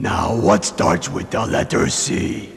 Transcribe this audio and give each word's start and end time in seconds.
Now, 0.00 0.32
what 0.32 0.64
starts 0.64 1.08
with 1.08 1.30
the 1.30 1.44
letter 1.44 1.88
C? 1.88 2.52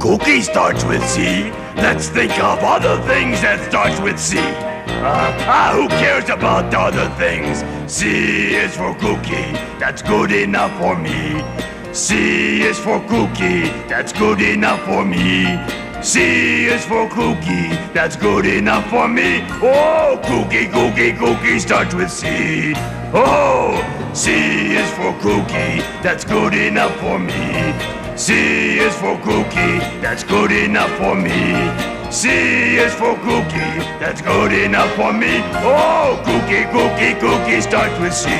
Cookie 0.00 0.40
starts 0.40 0.84
with 0.84 1.06
C. 1.08 1.52
Let's 1.76 2.08
think 2.08 2.32
of 2.32 2.58
other 2.64 3.00
things 3.02 3.40
that 3.42 3.70
starts 3.70 4.00
with 4.00 4.18
C. 4.18 4.38
Uh, 4.38 5.46
ah, 5.46 5.70
who 5.72 5.86
cares 5.88 6.28
about 6.30 6.72
the 6.72 6.80
other 6.80 7.08
things? 7.14 7.62
C 7.86 8.56
is 8.56 8.76
for 8.76 8.92
cookie. 8.96 9.52
That's 9.78 10.02
good 10.02 10.32
enough 10.32 10.76
for 10.80 10.96
me. 10.96 11.44
C 11.92 12.62
is 12.62 12.78
for 12.80 12.98
cookie. 13.06 13.70
That's 13.86 14.12
good 14.12 14.40
enough 14.40 14.80
for 14.84 15.04
me. 15.04 15.56
C 16.02 16.66
is 16.66 16.84
for 16.84 17.08
cookie. 17.08 17.68
That's 17.94 18.16
good 18.16 18.46
enough 18.46 18.90
for 18.90 19.06
me. 19.06 19.46
Oh, 19.62 20.20
cookie, 20.24 20.66
cookie, 20.66 21.12
cookie 21.12 21.60
starts 21.60 21.94
with 21.94 22.10
C. 22.10 22.74
Oh, 23.16 23.78
C 24.12 24.74
is 24.74 24.90
for 24.90 25.12
cookie. 25.20 25.86
That's 26.02 26.24
good 26.24 26.52
enough 26.52 26.98
for 26.98 27.16
me. 27.16 27.72
C 28.16 28.78
is 28.80 28.92
for 28.96 29.16
cookie. 29.18 29.78
That's 30.02 30.24
good 30.24 30.50
enough 30.50 30.90
for 30.98 31.14
me. 31.14 32.10
C 32.10 32.74
is 32.76 32.92
for 32.92 33.14
cookie. 33.22 33.78
That's 34.02 34.20
good 34.20 34.52
enough 34.52 34.92
for 34.96 35.12
me. 35.12 35.42
Oh, 35.62 36.20
cookie, 36.26 36.64
cookie, 36.74 37.14
cookie 37.20 37.60
starts 37.60 37.96
with 38.00 38.14
C. 38.14 38.30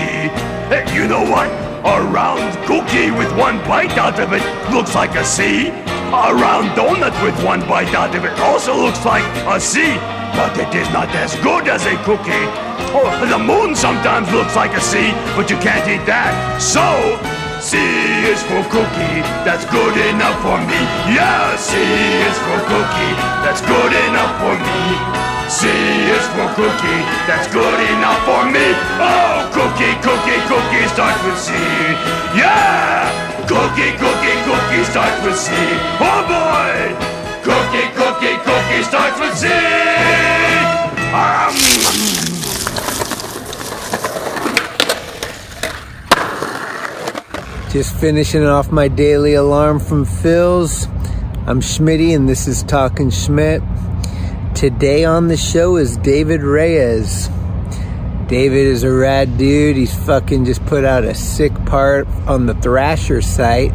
Hey, 0.70 0.84
you 0.92 1.06
know 1.06 1.22
what? 1.22 1.46
A 1.86 2.02
round 2.10 2.56
cookie 2.66 3.12
with 3.12 3.30
one 3.38 3.58
bite 3.68 3.96
out 3.96 4.18
of 4.18 4.32
it 4.32 4.42
looks 4.74 4.96
like 4.96 5.14
a 5.14 5.24
C. 5.24 5.68
A 5.68 6.34
round 6.34 6.70
donut 6.76 7.14
with 7.22 7.44
one 7.44 7.60
bite 7.68 7.94
out 7.94 8.12
of 8.16 8.24
it 8.24 8.36
also 8.40 8.76
looks 8.76 9.04
like 9.04 9.24
a 9.46 9.60
C, 9.60 9.82
but 10.34 10.52
it 10.58 10.74
is 10.74 10.88
not 10.90 11.08
as 11.14 11.34
good 11.40 11.66
as 11.68 11.86
a 11.86 11.96
cookie. 12.02 12.46
Oh, 12.94 13.08
the 13.26 13.38
moon 13.38 13.74
sometimes 13.74 14.30
looks 14.30 14.54
like 14.54 14.74
a 14.74 14.80
C, 14.80 15.10
but 15.34 15.50
you 15.50 15.58
can't 15.58 15.86
eat 15.88 16.04
that. 16.06 16.34
So, 16.60 16.84
C 17.62 17.78
is 18.28 18.42
for 18.44 18.62
cookie, 18.68 19.20
that's 19.46 19.64
good 19.70 19.96
enough 20.10 20.36
for 20.42 20.58
me. 20.60 20.80
Yeah, 21.10 21.56
C 21.56 21.78
is 21.78 22.36
for 22.44 22.60
cookie, 22.68 23.14
that's 23.46 23.62
good 23.62 23.92
enough 24.10 24.34
for 24.42 24.54
me. 24.58 25.24
C 25.48 25.68
is 26.10 26.26
for 26.34 26.48
cookie, 26.58 27.02
that's 27.30 27.48
good 27.48 27.80
enough 27.94 28.20
for 28.26 28.44
me. 28.50 28.74
Oh, 29.00 29.48
cookie, 29.54 29.94
cookie, 30.02 30.40
cookie 30.50 30.86
starts 30.92 31.20
with 31.24 31.38
C. 31.38 31.52
Yeah! 32.36 33.06
Cookie, 33.46 33.92
cookie, 34.00 34.36
cookie 34.44 34.84
starts 34.84 35.22
with 35.24 35.38
C. 35.38 35.52
Oh 36.00 36.24
boy! 36.26 37.13
Cookie, 37.44 37.88
cookie, 37.94 38.36
cookie 38.38 38.82
starts 38.84 39.20
with 39.20 39.36
C. 39.36 39.48
Um, 41.12 41.54
Just 47.70 47.94
finishing 47.96 48.46
off 48.46 48.72
my 48.72 48.88
daily 48.88 49.34
alarm 49.34 49.78
from 49.78 50.06
Phil's. 50.06 50.86
I'm 51.46 51.60
Schmitty 51.60 52.16
and 52.16 52.26
this 52.26 52.48
is 52.48 52.62
Talking 52.62 53.10
Schmidt. 53.10 53.60
Today 54.54 55.04
on 55.04 55.28
the 55.28 55.36
show 55.36 55.76
is 55.76 55.98
David 55.98 56.40
Reyes. 56.40 57.28
David 58.26 58.68
is 58.68 58.84
a 58.84 58.90
rad 58.90 59.36
dude. 59.36 59.76
He's 59.76 59.94
fucking 60.06 60.46
just 60.46 60.64
put 60.64 60.86
out 60.86 61.04
a 61.04 61.14
sick 61.14 61.52
part 61.66 62.08
on 62.26 62.46
the 62.46 62.54
Thrasher 62.54 63.20
site. 63.20 63.74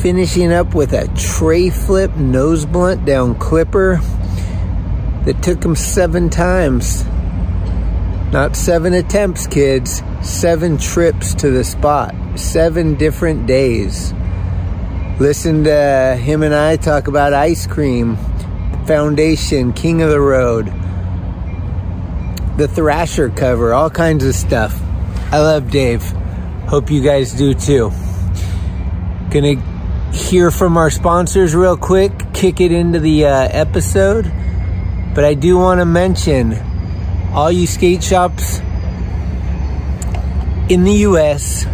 Finishing 0.00 0.50
up 0.50 0.74
with 0.74 0.94
a 0.94 1.08
tray 1.14 1.68
flip 1.68 2.16
nose 2.16 2.64
blunt 2.64 3.04
down 3.04 3.34
Clipper 3.34 4.00
that 5.26 5.42
took 5.42 5.62
him 5.62 5.76
seven 5.76 6.30
times. 6.30 7.04
Not 8.32 8.56
seven 8.56 8.94
attempts, 8.94 9.46
kids. 9.46 10.02
Seven 10.22 10.78
trips 10.78 11.34
to 11.34 11.50
the 11.50 11.64
spot. 11.64 12.14
Seven 12.36 12.94
different 12.94 13.46
days. 13.46 14.14
Listen 15.18 15.64
to 15.64 16.16
him 16.18 16.42
and 16.42 16.54
I 16.54 16.76
talk 16.76 17.06
about 17.06 17.34
ice 17.34 17.66
cream, 17.66 18.16
foundation, 18.86 19.74
king 19.74 20.00
of 20.00 20.08
the 20.08 20.20
road, 20.20 20.72
the 22.56 22.66
Thrasher 22.68 23.28
cover, 23.28 23.74
all 23.74 23.90
kinds 23.90 24.24
of 24.24 24.34
stuff. 24.34 24.80
I 25.30 25.40
love 25.40 25.70
Dave. 25.70 26.02
Hope 26.68 26.90
you 26.90 27.02
guys 27.02 27.34
do 27.34 27.52
too. 27.52 27.90
Gonna 29.30 29.62
hear 30.12 30.50
from 30.50 30.76
our 30.76 30.90
sponsors 30.90 31.54
real 31.54 31.76
quick, 31.76 32.12
kick 32.34 32.60
it 32.60 32.72
into 32.72 33.00
the 33.00 33.26
uh, 33.26 33.48
episode. 33.50 34.30
But 35.14 35.24
I 35.24 35.34
do 35.34 35.58
want 35.58 35.80
to 35.80 35.84
mention 35.84 36.54
all 37.32 37.50
you 37.50 37.66
skate 37.66 38.02
shops 38.02 38.60
in 40.70 40.84
the 40.84 40.92
US, 41.08 41.66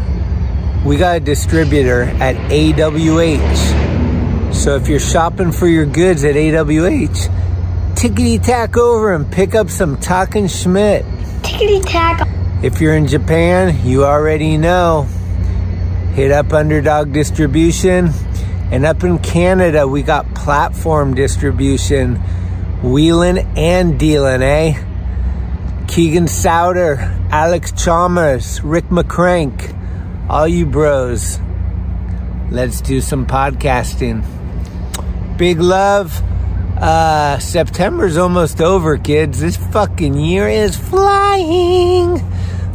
we 0.83 0.97
got 0.97 1.19
a 1.19 1.21
distributor 1.21 2.05
at 2.05 2.35
AWH. 2.51 4.55
So 4.55 4.77
if 4.77 4.89
you're 4.89 4.99
shopping 4.99 5.53
for 5.53 5.67
your 5.67 5.85
goods 5.85 6.25
at 6.25 6.35
AWH, 6.35 7.95
tickety 7.95 8.43
tack 8.43 8.79
over 8.79 9.13
and 9.13 9.31
pick 9.31 9.55
up 9.55 9.69
some 9.69 9.99
Talking 9.99 10.49
Schmidt. 10.49 11.05
Tickety 11.43 11.85
tack. 11.85 12.27
If 12.63 12.81
you're 12.81 12.97
in 12.97 13.07
Japan, 13.07 13.87
you 13.87 14.07
already 14.07 14.57
know. 14.57 15.03
Hit 16.15 16.33
up 16.33 16.55
Underdog 16.55 17.13
Distribution. 17.13 18.09
And 18.71 18.85
up 18.85 19.05
in 19.05 19.19
Canada, 19.21 19.87
we 19.87 20.03
got 20.03 20.35
platform 20.35 21.15
distribution, 21.15 22.17
wheeling 22.83 23.39
and 23.57 23.99
dealing, 23.99 24.43
eh? 24.43 24.83
Keegan 25.87 26.27
Sauder, 26.27 26.97
Alex 27.31 27.71
Chalmers, 27.73 28.61
Rick 28.65 28.87
McCrank, 28.87 29.73
all 30.29 30.49
you 30.49 30.67
bros. 30.67 31.39
Let's 32.51 32.81
do 32.81 33.01
some 33.01 33.25
podcasting. 33.25 34.27
Big 35.39 35.61
love. 35.61 36.21
Uh, 36.77 37.39
September's 37.39 38.17
almost 38.17 38.61
over, 38.61 38.99
kids. 38.99 39.41
This 39.41 39.57
fucking 39.57 40.15
year 40.15 40.49
is 40.49 40.77
flying. 40.77 42.21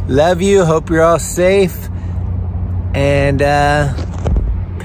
Love 0.08 0.40
you. 0.40 0.64
Hope 0.64 0.88
you're 0.88 1.02
all 1.02 1.18
safe. 1.18 1.88
And, 2.94 3.42
uh, 3.42 3.94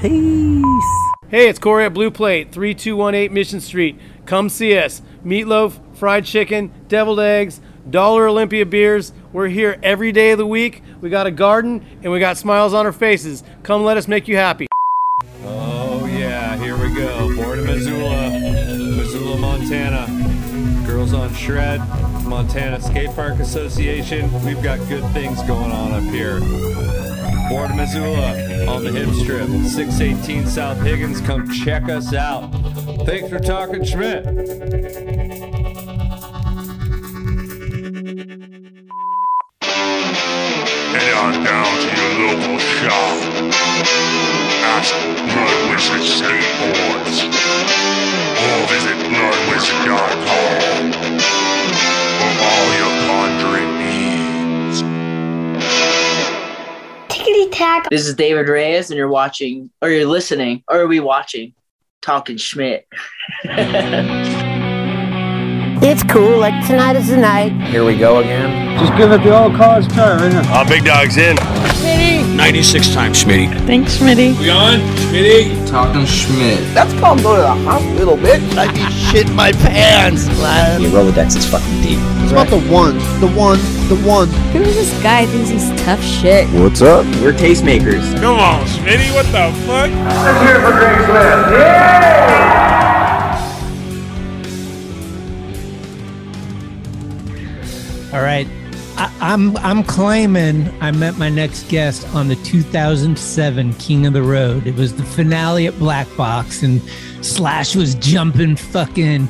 peace. 0.00 0.84
Hey, 1.28 1.48
it's 1.48 1.58
Corey 1.58 1.84
at 1.84 1.92
Blue 1.92 2.10
Plate, 2.10 2.52
3218 2.52 3.32
Mission 3.32 3.60
Street. 3.60 3.98
Come 4.26 4.48
see 4.48 4.78
us. 4.78 5.02
Meatloaf, 5.24 5.78
fried 5.96 6.24
chicken, 6.24 6.72
deviled 6.88 7.20
eggs, 7.20 7.60
Dollar 7.90 8.28
Olympia 8.28 8.64
beers. 8.64 9.12
We're 9.32 9.48
here 9.48 9.78
every 9.82 10.12
day 10.12 10.30
of 10.30 10.38
the 10.38 10.46
week. 10.46 10.82
We 11.00 11.10
got 11.10 11.26
a 11.26 11.30
garden 11.30 11.84
and 12.02 12.12
we 12.12 12.20
got 12.20 12.38
smiles 12.38 12.74
on 12.74 12.86
our 12.86 12.92
faces. 12.92 13.42
Come 13.62 13.84
let 13.84 13.96
us 13.96 14.08
make 14.08 14.28
you 14.28 14.36
happy. 14.36 14.68
Oh 15.44 16.06
yeah, 16.06 16.56
here 16.56 16.76
we 16.76 16.94
go. 16.94 17.34
Born 17.36 17.58
in 17.58 17.66
Missoula, 17.66 18.30
Missoula, 18.96 19.38
Montana. 19.38 20.06
Girls 20.86 21.12
on 21.12 21.34
Shred, 21.34 21.80
Montana 22.24 22.80
Skate 22.80 23.10
Park 23.10 23.38
Association. 23.40 24.32
We've 24.44 24.62
got 24.62 24.78
good 24.88 25.04
things 25.12 25.42
going 25.42 25.70
on 25.70 25.92
up 25.92 26.02
here. 26.04 26.40
Born 27.48 27.70
in 27.70 27.76
Missoula, 27.78 28.66
on 28.66 28.84
the 28.84 28.92
hip 28.92 29.08
strip, 29.14 29.48
618 29.48 30.46
South 30.46 30.78
Higgins. 30.82 31.22
Come 31.22 31.50
check 31.50 31.88
us 31.88 32.12
out. 32.12 32.50
Thanks 33.06 33.30
for 33.30 33.38
talking, 33.38 33.82
Schmidt. 33.84 34.26
Head 40.92 41.14
on 41.14 41.42
down 41.42 41.80
to 41.80 41.88
your 41.96 42.12
local 42.28 42.58
shop. 42.58 43.16
Ask 44.68 44.92
Blood 45.32 45.58
Wizard 45.70 46.04
Skateboards. 46.04 47.24
Or 48.44 48.58
visit 48.68 48.98
bloodwizard.com 49.08 50.92
Tickety 57.48 57.56
tack. 57.56 57.90
This 57.90 58.06
is 58.06 58.14
David 58.14 58.48
Reyes, 58.48 58.90
and 58.90 58.96
you're 58.96 59.08
watching, 59.08 59.70
or 59.82 59.90
you're 59.90 60.06
listening, 60.06 60.62
or 60.68 60.80
are 60.80 60.86
we 60.86 61.00
watching? 61.00 61.54
Talking 62.00 62.36
Schmidt. 62.36 62.86
It's 65.80 66.02
cool. 66.02 66.38
Like 66.40 66.66
tonight 66.66 66.96
is 66.96 67.06
the 67.06 67.16
night. 67.16 67.52
Here 67.68 67.84
we 67.84 67.96
go 67.96 68.18
again. 68.18 68.76
Just 68.80 68.98
give 68.98 69.12
it 69.12 69.22
the 69.22 69.30
old 69.34 69.54
college 69.54 69.86
try, 69.92 70.16
right 70.16 70.32
here. 70.32 70.42
Uh, 70.46 70.68
Big 70.68 70.84
Dog's 70.84 71.16
in. 71.16 71.36
96 72.38 72.94
times, 72.94 73.24
Schmitty. 73.24 73.48
Thanks, 73.66 73.98
Smitty. 73.98 74.38
We 74.38 74.48
on? 74.48 74.78
Schmitty? 75.10 75.68
Talking 75.68 76.06
Schmidt. 76.06 76.60
That's 76.72 76.92
called 77.00 77.20
go 77.20 77.34
to 77.34 77.42
the 77.42 77.48
hospital, 77.68 78.16
bitch. 78.16 78.56
I'd 78.56 78.72
be 78.72 78.80
shitting 78.80 79.34
my 79.34 79.50
pants, 79.50 80.28
man. 80.28 80.80
Your 80.80 80.92
Rolodex 80.92 81.36
is 81.36 81.44
fucking 81.46 81.82
deep. 81.82 81.98
It's 82.22 82.30
about 82.30 82.46
the 82.46 82.60
one, 82.70 82.96
the 83.18 83.26
one, 83.34 83.58
the 83.88 83.96
one. 84.06 84.28
Who 84.52 84.62
is 84.62 84.76
this 84.76 85.02
guy 85.02 85.26
thinks 85.26 85.50
he's 85.50 85.68
tough 85.82 86.00
shit? 86.00 86.48
What's 86.50 86.80
up? 86.80 87.04
We're 87.20 87.32
tastemakers. 87.32 88.14
Come 88.20 88.38
on, 88.38 88.64
Schmitty, 88.66 89.12
what 89.12 89.26
the 89.26 89.52
fuck? 89.66 89.90
Let's 89.90 90.40
hear 90.46 90.54
it 90.54 90.62
for 90.62 90.78
Greg 90.78 90.96
Smith. 91.06 91.58
Yeah! 91.58 91.98
All 98.14 98.22
right. 98.22 98.46
I, 98.98 99.14
I'm 99.20 99.56
I'm 99.58 99.84
claiming 99.84 100.68
I 100.80 100.90
met 100.90 101.18
my 101.18 101.28
next 101.28 101.68
guest 101.68 102.04
on 102.16 102.26
the 102.26 102.34
2007 102.34 103.72
King 103.74 104.06
of 104.06 104.12
the 104.12 104.24
Road. 104.24 104.66
It 104.66 104.74
was 104.74 104.96
the 104.96 105.04
finale 105.04 105.68
at 105.68 105.78
Black 105.78 106.08
Box, 106.16 106.64
and 106.64 106.82
Slash 107.22 107.76
was 107.76 107.94
jumping 107.94 108.56
fucking 108.56 109.28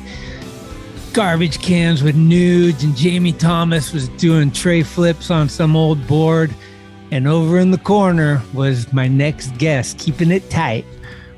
garbage 1.13 1.59
cans 1.61 2.01
with 2.01 2.15
nudes, 2.15 2.83
and 2.83 2.95
Jamie 2.95 3.31
Thomas 3.31 3.93
was 3.93 4.09
doing 4.09 4.49
tray 4.49 4.81
flips 4.81 5.29
on 5.29 5.47
some 5.47 5.75
old 5.75 6.05
board. 6.07 6.51
And 7.11 7.27
over 7.27 7.59
in 7.59 7.69
the 7.69 7.77
corner 7.77 8.41
was 8.55 8.91
my 8.91 9.07
next 9.07 9.55
guest, 9.59 9.99
keeping 9.99 10.31
it 10.31 10.49
tight. 10.49 10.85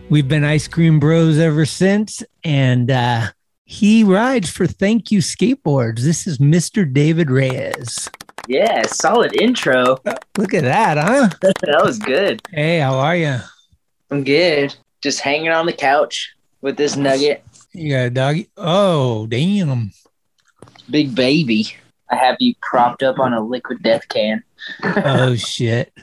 We've 0.10 0.28
been 0.28 0.46
ice 0.46 0.70
cream 0.70 1.02
bros 1.02 1.38
ever 1.38 1.66
since, 1.66 2.24
and 2.46 2.92
uh, 2.92 3.28
he 3.72 4.04
rides 4.04 4.50
for 4.50 4.68
Thank 4.68 5.12
You 5.12 5.20
Skateboards. 5.20 6.02
This 6.02 6.28
is 6.28 6.40
Mr. 6.40 6.92
David 6.92 7.32
Reyes. 7.32 8.10
Yeah, 8.50 8.86
solid 8.88 9.34
intro. 9.40 9.98
Look 10.38 10.54
at 10.54 10.64
that, 10.66 10.98
huh? 10.98 11.30
that 11.42 11.82
was 11.82 11.98
good. 11.98 12.42
Hey, 12.52 12.80
how 12.80 12.96
are 12.96 13.16
you? 13.16 13.38
I'm 14.10 14.26
good. 14.26 14.76
Just 15.00 15.22
hanging 15.22 15.52
on 15.52 15.66
the 15.66 15.72
couch 15.74 16.36
with 16.60 16.76
this 16.76 16.98
nugget. 16.98 17.46
You 17.72 17.92
got 17.94 18.08
a 18.08 18.10
doggy? 18.10 18.50
Oh, 18.58 19.26
damn. 19.28 19.94
Big 20.90 21.16
baby. 21.16 21.74
I 22.10 22.18
have 22.18 22.36
you 22.42 22.56
propped 22.62 23.04
up 23.04 23.20
on 23.20 23.32
a 23.32 23.40
liquid 23.42 23.82
death 23.82 24.06
can. 24.10 24.44
oh, 24.84 25.36
shit. 25.38 25.94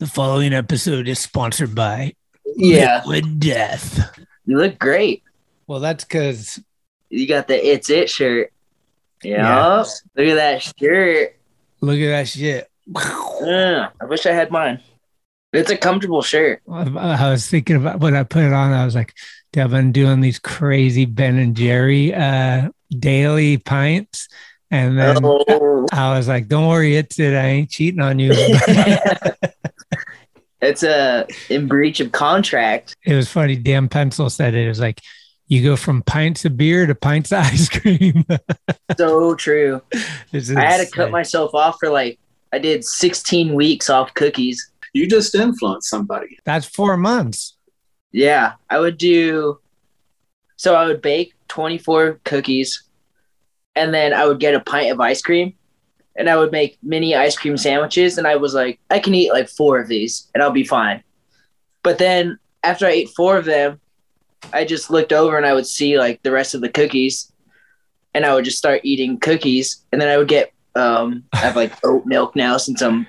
The 0.00 0.08
following 0.08 0.52
episode 0.52 1.06
is 1.06 1.20
sponsored 1.20 1.76
by 1.76 2.14
Yeah. 2.56 3.02
Liquid 3.06 3.38
Death. 3.38 4.18
You 4.46 4.58
look 4.58 4.80
great. 4.80 5.22
Well, 5.68 5.78
that's 5.78 6.02
because 6.02 6.60
You 7.14 7.28
got 7.28 7.46
the 7.48 7.54
It's 7.72 7.88
It 7.90 8.10
shirt. 8.10 8.52
Yeah. 9.22 9.36
Yeah. 9.38 9.84
Look 10.16 10.26
at 10.28 10.34
that 10.34 10.62
shirt. 10.62 11.36
look 11.80 11.98
at 11.98 12.08
that 12.08 12.28
shit. 12.28 12.68
Yeah, 13.42 13.88
I 14.00 14.04
wish 14.04 14.26
I 14.26 14.32
had 14.32 14.50
mine. 14.50 14.80
It's 15.52 15.70
a 15.70 15.76
comfortable 15.76 16.20
shirt. 16.22 16.60
I 16.70 17.30
was 17.30 17.48
thinking 17.48 17.76
about 17.76 18.00
when 18.00 18.16
I 18.16 18.24
put 18.24 18.42
it 18.42 18.52
on. 18.52 18.72
I 18.72 18.84
was 18.84 18.94
like, 18.94 19.14
Devin 19.52 19.92
doing 19.92 20.20
these 20.20 20.38
crazy 20.40 21.04
Ben 21.04 21.36
and 21.38 21.56
Jerry 21.56 22.12
uh, 22.12 22.70
daily 22.98 23.58
pints, 23.58 24.28
and 24.72 24.98
then 24.98 25.18
Oh. 25.22 25.86
I 25.92 26.18
was 26.18 26.26
like, 26.26 26.48
"Don't 26.48 26.66
worry, 26.68 26.96
it's 26.96 27.18
it. 27.20 27.34
I 27.34 27.46
ain't 27.46 27.70
cheating 27.70 28.00
on 28.00 28.18
you." 28.18 28.32
It's 30.60 30.82
a 30.82 31.26
in 31.50 31.68
breach 31.68 32.00
of 32.00 32.10
contract. 32.12 32.96
it 33.04 33.14
was 33.14 33.30
funny. 33.30 33.54
Dan 33.54 33.86
Pencil 33.88 34.30
said 34.30 34.54
it. 34.54 34.64
It 34.64 34.68
was 34.68 34.80
like 34.80 35.00
you 35.46 35.62
go 35.62 35.76
from 35.76 36.02
pints 36.02 36.44
of 36.44 36.56
beer 36.56 36.86
to 36.86 36.94
pints 36.94 37.32
of 37.32 37.38
ice 37.38 37.68
cream. 37.68 38.24
So 38.96 39.34
true. 39.34 39.82
I 40.32 40.38
had 40.38 40.84
to 40.84 40.90
cut 40.90 41.10
myself 41.10 41.54
off 41.54 41.76
for 41.80 41.90
like 41.90 42.18
I 42.52 42.58
did 42.58 42.84
16 42.84 43.54
weeks 43.54 43.90
off 43.90 44.14
cookies. 44.14 44.70
You 44.92 45.08
just 45.08 45.34
influenced 45.34 45.90
somebody. 45.90 46.38
That's 46.44 46.66
four 46.66 46.96
months. 46.96 47.56
Yeah, 48.12 48.52
I 48.70 48.78
would 48.78 48.96
do. 48.96 49.58
So 50.56 50.76
I 50.76 50.86
would 50.86 51.02
bake 51.02 51.34
24 51.48 52.20
cookies, 52.24 52.84
and 53.74 53.92
then 53.92 54.14
I 54.14 54.24
would 54.24 54.38
get 54.38 54.54
a 54.54 54.60
pint 54.60 54.92
of 54.92 55.00
ice 55.00 55.20
cream, 55.20 55.54
and 56.14 56.30
I 56.30 56.36
would 56.36 56.52
make 56.52 56.78
mini 56.80 57.16
ice 57.16 57.36
cream 57.36 57.56
sandwiches. 57.56 58.18
And 58.18 58.26
I 58.26 58.36
was 58.36 58.54
like, 58.54 58.78
I 58.88 59.00
can 59.00 59.16
eat 59.16 59.32
like 59.32 59.48
four 59.48 59.80
of 59.80 59.88
these, 59.88 60.30
and 60.32 60.42
I'll 60.42 60.52
be 60.52 60.62
fine. 60.62 61.02
But 61.82 61.98
then 61.98 62.38
after 62.62 62.86
I 62.86 62.90
ate 62.90 63.10
four 63.16 63.36
of 63.36 63.44
them, 63.46 63.80
I 64.52 64.64
just 64.64 64.90
looked 64.90 65.12
over 65.12 65.36
and 65.36 65.46
I 65.46 65.52
would 65.52 65.66
see 65.66 65.98
like 65.98 66.22
the 66.22 66.32
rest 66.32 66.54
of 66.54 66.60
the 66.60 66.68
cookies, 66.68 67.32
and 68.14 68.24
I 68.24 68.34
would 68.34 68.44
just 68.44 68.58
start 68.58 68.80
eating 68.84 69.18
cookies, 69.18 69.84
and 69.92 70.00
then 70.00 70.08
I 70.08 70.16
would 70.16 70.28
get 70.28 70.52
um, 70.74 71.24
I 71.32 71.38
have 71.38 71.56
like 71.56 71.72
oat 71.84 72.06
milk 72.06 72.34
now 72.36 72.56
since 72.56 72.82
I'm 72.82 73.06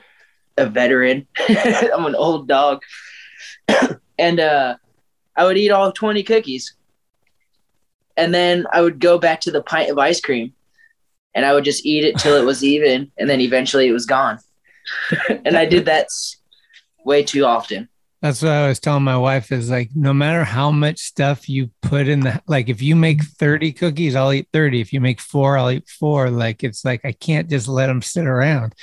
a 0.57 0.65
veteran. 0.65 1.27
I'm 1.49 2.05
an 2.05 2.15
old 2.15 2.47
dog, 2.47 2.81
and 4.17 4.39
uh. 4.39 4.77
I 5.35 5.45
would 5.45 5.57
eat 5.57 5.71
all 5.71 5.91
20 5.91 6.23
cookies. 6.23 6.73
And 8.17 8.33
then 8.33 8.65
I 8.71 8.81
would 8.81 8.99
go 8.99 9.17
back 9.17 9.41
to 9.41 9.51
the 9.51 9.61
pint 9.61 9.89
of 9.89 9.97
ice 9.97 10.21
cream 10.21 10.53
and 11.33 11.45
I 11.45 11.53
would 11.53 11.65
just 11.65 11.85
eat 11.85 12.05
it 12.05 12.17
till 12.17 12.35
it 12.35 12.45
was 12.45 12.63
even. 12.73 13.11
And 13.17 13.29
then 13.29 13.41
eventually 13.41 13.87
it 13.87 13.93
was 13.93 14.05
gone. 14.05 14.39
and 15.29 15.57
I 15.57 15.65
did 15.65 15.85
that 15.85 16.07
way 17.03 17.23
too 17.23 17.45
often. 17.45 17.89
That's 18.25 18.41
what 18.41 18.53
I 18.53 18.67
was 18.67 18.79
telling 18.79 19.03
my 19.03 19.17
wife 19.19 19.51
is 19.51 19.69
like, 19.69 19.91
no 19.93 20.11
matter 20.11 20.43
how 20.43 20.71
much 20.71 20.97
stuff 20.97 21.47
you 21.47 21.69
put 21.83 22.07
in 22.07 22.21
the, 22.21 22.41
like, 22.47 22.69
if 22.69 22.81
you 22.81 22.95
make 22.95 23.23
30 23.23 23.71
cookies, 23.73 24.15
I'll 24.15 24.33
eat 24.33 24.47
30. 24.51 24.81
If 24.81 24.91
you 24.93 24.99
make 24.99 25.21
four, 25.21 25.59
I'll 25.59 25.69
eat 25.69 25.87
four. 25.87 26.31
Like, 26.31 26.63
it's 26.63 26.83
like, 26.83 27.05
I 27.05 27.11
can't 27.11 27.47
just 27.47 27.67
let 27.67 27.85
them 27.85 28.01
sit 28.01 28.25
around. 28.25 28.73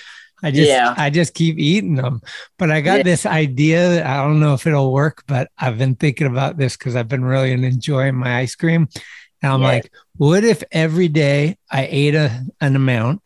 I 0.44 0.52
just, 0.52 0.68
Yeah. 0.70 0.94
I 0.96 1.10
just 1.10 1.34
keep 1.34 1.58
eating 1.58 1.96
them. 1.96 2.20
But 2.56 2.70
I 2.70 2.82
got 2.82 2.98
Yeah. 2.98 3.02
this 3.02 3.26
idea. 3.26 4.06
I 4.08 4.18
don't 4.18 4.38
know 4.38 4.54
if 4.54 4.64
it'll 4.64 4.92
work, 4.92 5.24
but 5.26 5.50
I've 5.58 5.76
been 5.76 5.96
thinking 5.96 6.28
about 6.28 6.56
this 6.56 6.76
because 6.76 6.94
I've 6.94 7.08
been 7.08 7.24
really 7.24 7.50
enjoying 7.50 8.14
my 8.14 8.36
ice 8.38 8.54
cream. 8.54 8.86
And 9.42 9.52
I'm 9.52 9.60
Yeah. 9.60 9.66
like, 9.66 9.92
what 10.18 10.44
if 10.44 10.62
every 10.70 11.08
day 11.08 11.56
I 11.68 11.88
ate 11.90 12.14
a, 12.14 12.44
an 12.60 12.76
amount 12.76 13.22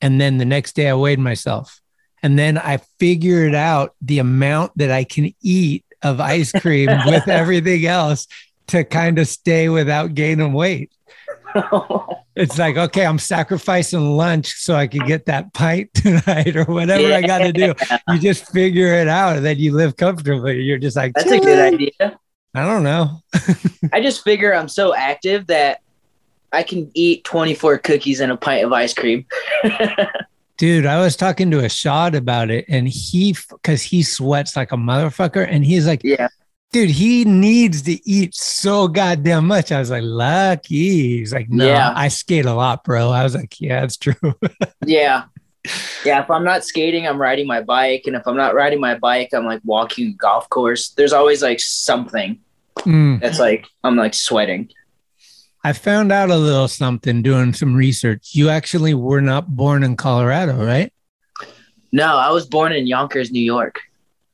and 0.00 0.20
then 0.20 0.38
the 0.38 0.44
next 0.44 0.76
day 0.76 0.88
I 0.88 0.94
weighed 0.94 1.18
myself? 1.18 1.80
And 2.22 2.38
then 2.38 2.58
I 2.58 2.78
figured 2.98 3.54
out 3.54 3.94
the 4.00 4.18
amount 4.18 4.72
that 4.76 4.90
I 4.90 5.04
can 5.04 5.34
eat 5.40 5.84
of 6.02 6.20
ice 6.20 6.52
cream 6.52 6.90
with 7.06 7.28
everything 7.28 7.86
else 7.86 8.26
to 8.68 8.84
kind 8.84 9.18
of 9.18 9.28
stay 9.28 9.68
without 9.68 10.14
gaining 10.14 10.52
weight. 10.52 10.92
It's 12.38 12.56
like, 12.56 12.76
okay, 12.76 13.04
I'm 13.04 13.18
sacrificing 13.18 14.16
lunch 14.16 14.54
so 14.58 14.76
I 14.76 14.86
can 14.86 15.04
get 15.04 15.26
that 15.26 15.52
pint 15.52 15.92
tonight 15.94 16.54
or 16.54 16.62
whatever 16.66 17.12
I 17.12 17.20
got 17.20 17.38
to 17.38 17.52
do. 17.52 17.74
You 18.12 18.20
just 18.20 18.52
figure 18.52 18.94
it 18.94 19.08
out 19.08 19.36
and 19.36 19.44
then 19.44 19.58
you 19.58 19.74
live 19.74 19.96
comfortably. 19.96 20.60
You're 20.60 20.78
just 20.78 20.96
like, 20.96 21.14
That's 21.14 21.32
a 21.32 21.40
good 21.40 21.58
idea. 21.58 22.16
I 22.54 22.64
don't 22.64 22.84
know. 22.84 23.22
I 23.92 24.00
just 24.00 24.22
figure 24.22 24.54
I'm 24.54 24.68
so 24.68 24.94
active 24.94 25.48
that 25.48 25.80
I 26.52 26.62
can 26.62 26.92
eat 26.94 27.24
24 27.24 27.78
cookies 27.78 28.20
and 28.20 28.30
a 28.30 28.36
pint 28.36 28.64
of 28.64 28.72
ice 28.72 28.94
cream. 28.94 29.26
Dude, 30.58 30.86
I 30.86 31.00
was 31.00 31.16
talking 31.16 31.50
to 31.52 31.60
a 31.64 31.68
shot 31.68 32.14
about 32.14 32.50
it 32.50 32.64
and 32.68 32.88
he, 32.88 33.34
because 33.50 33.80
he 33.80 34.02
sweats 34.02 34.56
like 34.56 34.72
a 34.72 34.76
motherfucker. 34.76 35.46
And 35.48 35.64
he's 35.64 35.86
like, 35.86 36.00
Yeah. 36.02 36.28
dude, 36.72 36.90
he 36.90 37.24
needs 37.24 37.82
to 37.82 37.92
eat 38.08 38.34
so 38.34 38.88
goddamn 38.88 39.46
much. 39.46 39.70
I 39.70 39.78
was 39.78 39.90
like, 39.90 40.02
lucky. 40.04 41.18
He's 41.18 41.32
like, 41.32 41.48
no, 41.48 41.64
Yeah. 41.64 41.92
I 41.94 42.08
skate 42.08 42.44
a 42.44 42.54
lot, 42.54 42.82
bro. 42.84 43.10
I 43.10 43.22
was 43.22 43.34
like, 43.36 43.60
yeah, 43.60 43.80
that's 43.82 43.96
true. 43.96 44.14
Yeah. 44.84 45.24
Yeah. 46.04 46.22
If 46.22 46.30
I'm 46.30 46.44
not 46.44 46.64
skating, 46.64 47.06
I'm 47.06 47.20
riding 47.20 47.46
my 47.46 47.60
bike. 47.62 48.04
And 48.06 48.16
if 48.16 48.26
I'm 48.26 48.36
not 48.36 48.54
riding 48.54 48.80
my 48.80 48.96
bike, 48.96 49.28
I'm 49.34 49.44
like 49.44 49.60
walking 49.64 50.08
a 50.08 50.12
golf 50.12 50.48
course. 50.48 50.88
There's 50.90 51.12
always 51.12 51.42
like 51.42 51.60
something 51.60 52.40
Mm. 52.80 53.20
that's 53.20 53.40
like, 53.40 53.66
I'm 53.82 53.96
like 53.96 54.14
sweating. 54.14 54.70
I 55.64 55.72
found 55.72 56.12
out 56.12 56.30
a 56.30 56.36
little 56.36 56.68
something 56.68 57.22
doing 57.22 57.52
some 57.52 57.74
research. 57.74 58.30
You 58.32 58.48
actually 58.48 58.94
were 58.94 59.20
not 59.20 59.48
born 59.48 59.82
in 59.82 59.96
Colorado, 59.96 60.64
right? 60.64 60.92
No, 61.90 62.16
I 62.16 62.30
was 62.30 62.46
born 62.46 62.72
in 62.72 62.86
Yonkers, 62.86 63.30
New 63.30 63.40
York 63.40 63.80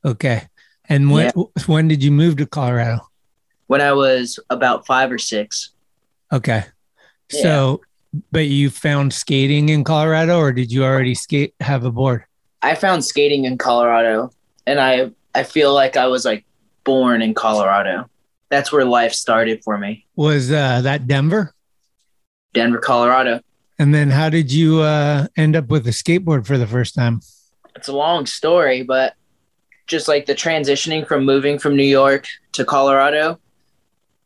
Okay. 0.05 0.43
And 0.87 1.09
when 1.09 1.31
when 1.65 1.87
did 1.87 2.03
you 2.03 2.11
move 2.11 2.37
to 2.37 2.45
Colorado? 2.45 2.99
when 3.67 3.81
I 3.81 3.93
was 3.93 4.39
about 4.51 4.85
five 4.85 5.11
or 5.11 5.17
six. 5.17 5.71
Okay. 6.31 6.65
So, 7.31 7.81
but 8.31 8.45
you 8.45 8.69
found 8.69 9.11
skating 9.11 9.69
in 9.69 9.83
Colorado, 9.83 10.37
or 10.37 10.51
did 10.51 10.71
you 10.71 10.83
already 10.83 11.15
skate 11.15 11.55
have 11.59 11.83
a 11.83 11.91
board? 11.91 12.25
I 12.61 12.75
found 12.75 13.03
skating 13.03 13.45
in 13.45 13.57
Colorado 13.57 14.29
and 14.67 14.79
I, 14.79 15.09
I 15.33 15.41
feel 15.41 15.73
like 15.73 15.97
I 15.97 16.05
was 16.05 16.25
like 16.25 16.45
born 16.83 17.23
in 17.23 17.33
Colorado. 17.33 18.07
That's 18.55 18.71
where 18.71 18.85
life 18.85 19.11
started 19.11 19.61
for 19.65 19.77
me. 19.77 20.05
Was 20.15 20.49
uh, 20.49 20.79
that 20.79 21.07
Denver? 21.07 21.53
Denver, 22.53 22.77
Colorado. 22.77 23.41
And 23.77 23.93
then 23.93 24.09
how 24.09 24.29
did 24.29 24.49
you 24.49 24.79
uh, 24.79 25.27
end 25.35 25.57
up 25.57 25.67
with 25.67 25.85
a 25.87 25.89
skateboard 25.89 26.47
for 26.47 26.57
the 26.57 26.65
first 26.65 26.95
time? 26.95 27.19
It's 27.75 27.89
a 27.89 27.93
long 27.93 28.25
story, 28.25 28.81
but 28.81 29.15
just 29.87 30.07
like 30.07 30.25
the 30.25 30.33
transitioning 30.33 31.05
from 31.05 31.25
moving 31.25 31.59
from 31.59 31.75
New 31.75 31.83
York 31.83 32.29
to 32.53 32.63
Colorado 32.63 33.41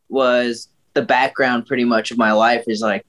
was 0.10 0.68
the 0.94 1.02
background 1.02 1.66
pretty 1.66 1.84
much 1.84 2.12
of 2.12 2.20
my 2.20 2.32
life 2.32 2.66
is 2.68 2.82
like 2.82 3.08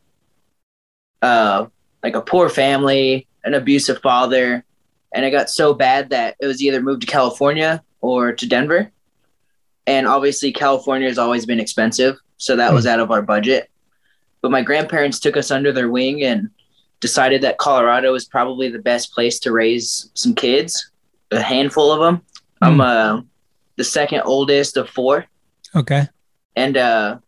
uh 1.20 1.66
like 2.02 2.16
a 2.16 2.22
poor 2.22 2.48
family, 2.48 3.26
an 3.44 3.52
abusive 3.52 4.00
father, 4.00 4.64
and 5.14 5.26
it 5.26 5.32
got 5.32 5.50
so 5.50 5.74
bad 5.74 6.08
that 6.10 6.36
it 6.40 6.46
was 6.46 6.62
either 6.62 6.80
moved 6.80 7.02
to 7.02 7.06
California 7.06 7.82
or 8.00 8.32
to 8.32 8.46
Denver. 8.48 8.90
And 9.90 10.06
obviously 10.06 10.52
California 10.52 11.08
has 11.08 11.18
always 11.18 11.44
been 11.46 11.58
expensive, 11.58 12.14
so 12.36 12.54
that 12.56 12.72
was 12.72 12.86
out 12.86 13.00
of 13.00 13.10
our 13.10 13.22
budget. 13.22 13.68
But 14.40 14.52
my 14.52 14.62
grandparents 14.62 15.18
took 15.18 15.36
us 15.36 15.50
under 15.50 15.72
their 15.72 15.88
wing 15.90 16.22
and 16.22 16.48
decided 17.00 17.42
that 17.42 17.58
Colorado 17.58 18.14
is 18.14 18.24
probably 18.24 18.68
the 18.70 18.78
best 18.78 19.12
place 19.12 19.40
to 19.40 19.52
raise 19.52 20.10
some 20.14 20.34
kids, 20.34 20.90
a 21.32 21.42
handful 21.42 21.90
of 21.90 22.00
them. 22.00 22.22
I'm 22.62 22.80
uh, 22.80 23.22
the 23.76 23.84
second 23.84 24.22
oldest 24.24 24.76
of 24.76 24.88
four, 24.88 25.26
Okay. 25.74 26.06
and 26.54 26.76
uh, 26.76 27.18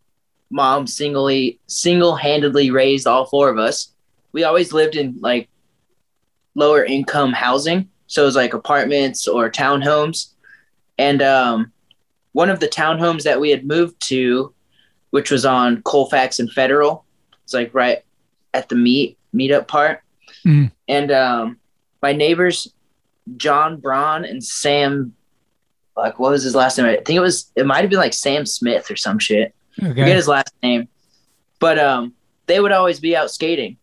mom 0.51 0.87
singly 0.87 1.59
single 1.67 2.15
handedly 2.15 2.71
raised 2.71 3.07
all 3.07 3.27
four 3.27 3.49
of 3.49 3.59
us. 3.59 3.93
We 4.33 4.45
always 4.45 4.73
lived 4.73 4.95
in 4.95 5.17
like 5.21 5.49
lower 6.55 6.85
income 6.85 7.33
housing. 7.33 7.89
So 8.07 8.23
it 8.23 8.27
was 8.27 8.37
like 8.37 8.55
apartments 8.55 9.27
or 9.27 9.51
townhomes. 9.51 10.33
And 10.99 11.23
um, 11.23 11.73
one 12.33 12.51
of 12.51 12.61
the 12.61 12.69
townhomes 12.69 13.23
that 13.25 13.41
we 13.41 13.51
had 13.51 13.67
moved 13.67 14.01
to, 14.09 14.53
which 15.11 15.31
was 15.31 15.45
on 15.45 15.83
Colfax 15.83 16.39
and 16.39 16.51
Federal, 16.51 17.05
it's 17.45 17.55
like 17.55 17.75
right 17.75 18.03
at 18.55 18.69
the 18.69 18.75
meet 18.75 19.19
meetup 19.35 19.69
part. 19.69 20.03
Mm. 20.45 20.71
And 20.89 21.13
um, 21.13 21.59
my 22.01 22.13
neighbors, 22.13 22.73
John 23.37 23.79
Braun 23.79 24.25
and 24.25 24.43
Sam, 24.43 25.15
like 25.97 26.19
what 26.19 26.31
was 26.31 26.43
his 26.43 26.55
last 26.55 26.79
name? 26.79 26.87
I 26.87 26.97
think 26.97 27.17
it 27.17 27.21
was 27.21 27.51
it 27.55 27.67
might 27.67 27.83
have 27.83 27.91
been 27.91 27.99
like 27.99 28.15
Sam 28.15 28.47
Smith 28.47 28.91
or 28.91 28.97
some 28.97 29.19
shit. 29.19 29.55
Okay. 29.79 29.89
Forget 29.89 30.17
his 30.17 30.29
last 30.29 30.53
name. 30.63 30.89
But 31.59 31.79
um, 31.79 32.15
they 32.47 32.61
would 32.61 32.73
always 32.73 32.99
be 32.99 33.15
out 33.15 33.31
skating, 33.31 33.77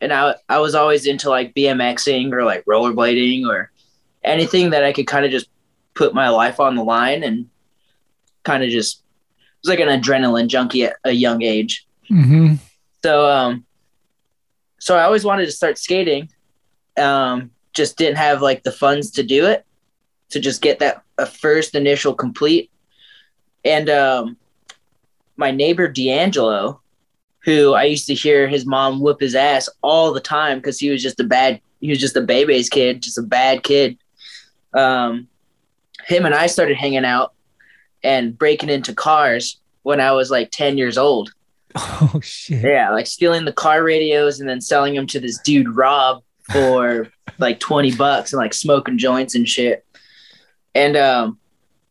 and 0.00 0.12
I 0.12 0.36
I 0.48 0.58
was 0.58 0.74
always 0.74 1.06
into 1.06 1.28
like 1.28 1.54
BMXing 1.54 2.32
or 2.32 2.44
like 2.44 2.64
rollerblading 2.64 3.46
or 3.46 3.70
anything 4.24 4.70
that 4.70 4.84
I 4.84 4.92
could 4.92 5.06
kind 5.06 5.24
of 5.24 5.30
just 5.30 5.48
put 5.94 6.14
my 6.14 6.28
life 6.28 6.60
on 6.60 6.76
the 6.76 6.84
line 6.84 7.22
and 7.22 7.48
kind 8.46 8.62
of 8.62 8.70
just 8.70 8.98
it 8.98 9.68
was 9.68 9.68
like 9.68 9.80
an 9.80 10.00
adrenaline 10.00 10.46
junkie 10.46 10.84
at 10.84 10.96
a 11.04 11.12
young 11.12 11.42
age. 11.42 11.86
Mm-hmm. 12.08 12.54
So 13.02 13.28
um, 13.28 13.66
so 14.78 14.96
I 14.96 15.02
always 15.02 15.24
wanted 15.24 15.46
to 15.46 15.52
start 15.52 15.78
skating. 15.78 16.30
Um, 16.96 17.50
just 17.74 17.98
didn't 17.98 18.16
have 18.16 18.40
like 18.40 18.62
the 18.62 18.72
funds 18.72 19.10
to 19.12 19.22
do 19.22 19.46
it, 19.46 19.66
to 20.30 20.40
just 20.40 20.62
get 20.62 20.78
that 20.78 21.02
a 21.18 21.26
first 21.26 21.74
initial 21.74 22.14
complete. 22.14 22.70
And 23.64 23.90
um, 23.90 24.36
my 25.36 25.50
neighbor 25.50 25.88
D'Angelo, 25.88 26.80
who 27.40 27.74
I 27.74 27.84
used 27.84 28.06
to 28.06 28.14
hear 28.14 28.48
his 28.48 28.64
mom 28.64 29.00
whoop 29.00 29.20
his 29.20 29.34
ass 29.34 29.68
all 29.82 30.12
the 30.12 30.20
time 30.20 30.58
because 30.58 30.78
he 30.78 30.88
was 30.88 31.02
just 31.02 31.20
a 31.20 31.24
bad, 31.24 31.60
he 31.80 31.90
was 31.90 31.98
just 31.98 32.16
a 32.16 32.22
baby's 32.22 32.68
kid, 32.68 33.02
just 33.02 33.18
a 33.18 33.22
bad 33.22 33.62
kid. 33.62 33.98
Um, 34.72 35.28
him 36.06 36.24
and 36.24 36.34
I 36.34 36.46
started 36.46 36.76
hanging 36.76 37.04
out 37.04 37.34
and 38.06 38.38
breaking 38.38 38.68
into 38.68 38.94
cars 38.94 39.60
when 39.82 40.00
I 40.00 40.12
was 40.12 40.30
like 40.30 40.50
10 40.52 40.78
years 40.78 40.96
old. 40.96 41.32
Oh 41.78 42.20
shit. 42.22 42.62
Yeah, 42.64 42.90
like 42.90 43.06
stealing 43.06 43.44
the 43.44 43.52
car 43.52 43.82
radios 43.82 44.40
and 44.40 44.48
then 44.48 44.62
selling 44.62 44.94
them 44.94 45.06
to 45.08 45.20
this 45.20 45.38
dude 45.40 45.68
Rob 45.68 46.22
for 46.50 47.08
like 47.38 47.60
20 47.60 47.96
bucks 47.96 48.32
and 48.32 48.38
like 48.38 48.54
smoking 48.54 48.96
joints 48.96 49.34
and 49.34 49.46
shit. 49.46 49.84
And 50.74 50.96
um 50.96 51.38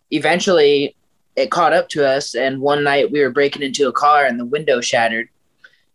eventually 0.10 0.96
it 1.36 1.52
caught 1.52 1.74
up 1.74 1.90
to 1.90 2.08
us 2.08 2.34
and 2.34 2.62
one 2.62 2.84
night 2.84 3.12
we 3.12 3.22
were 3.22 3.30
breaking 3.30 3.62
into 3.62 3.88
a 3.88 3.92
car 3.92 4.26
and 4.26 4.40
the 4.40 4.46
window 4.46 4.82
shattered 4.82 5.30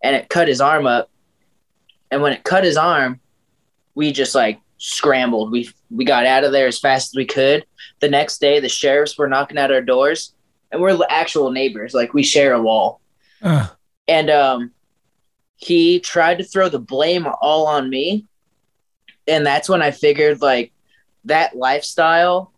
and 0.04 0.14
it 0.14 0.28
cut 0.28 0.46
his 0.46 0.60
arm 0.60 0.86
up. 0.86 1.10
And 2.12 2.22
when 2.22 2.32
it 2.32 2.44
cut 2.44 2.62
his 2.62 2.76
arm, 2.76 3.18
we 3.96 4.12
just 4.12 4.34
like 4.36 4.60
scrambled. 4.78 5.50
We 5.50 5.70
we 5.90 6.04
got 6.04 6.26
out 6.26 6.44
of 6.44 6.52
there 6.52 6.68
as 6.68 6.78
fast 6.78 7.10
as 7.10 7.16
we 7.16 7.26
could. 7.26 7.64
The 8.00 8.08
next 8.08 8.40
day 8.40 8.60
the 8.60 8.68
sheriffs 8.68 9.18
were 9.18 9.28
knocking 9.28 9.58
at 9.58 9.72
our 9.72 9.82
doors 9.82 10.34
and 10.70 10.80
we're 10.80 10.98
actual 11.08 11.50
neighbors, 11.50 11.94
like 11.94 12.14
we 12.14 12.22
share 12.22 12.52
a 12.52 12.62
wall. 12.62 13.00
Uh, 13.42 13.68
and 14.08 14.28
um 14.30 14.70
he 15.56 16.00
tried 16.00 16.38
to 16.38 16.44
throw 16.44 16.68
the 16.68 16.78
blame 16.78 17.26
all 17.40 17.66
on 17.66 17.88
me 17.88 18.26
and 19.28 19.46
that's 19.46 19.68
when 19.68 19.80
i 19.82 19.90
figured 19.90 20.40
like 20.42 20.72
that 21.24 21.56
lifestyle 21.56 22.52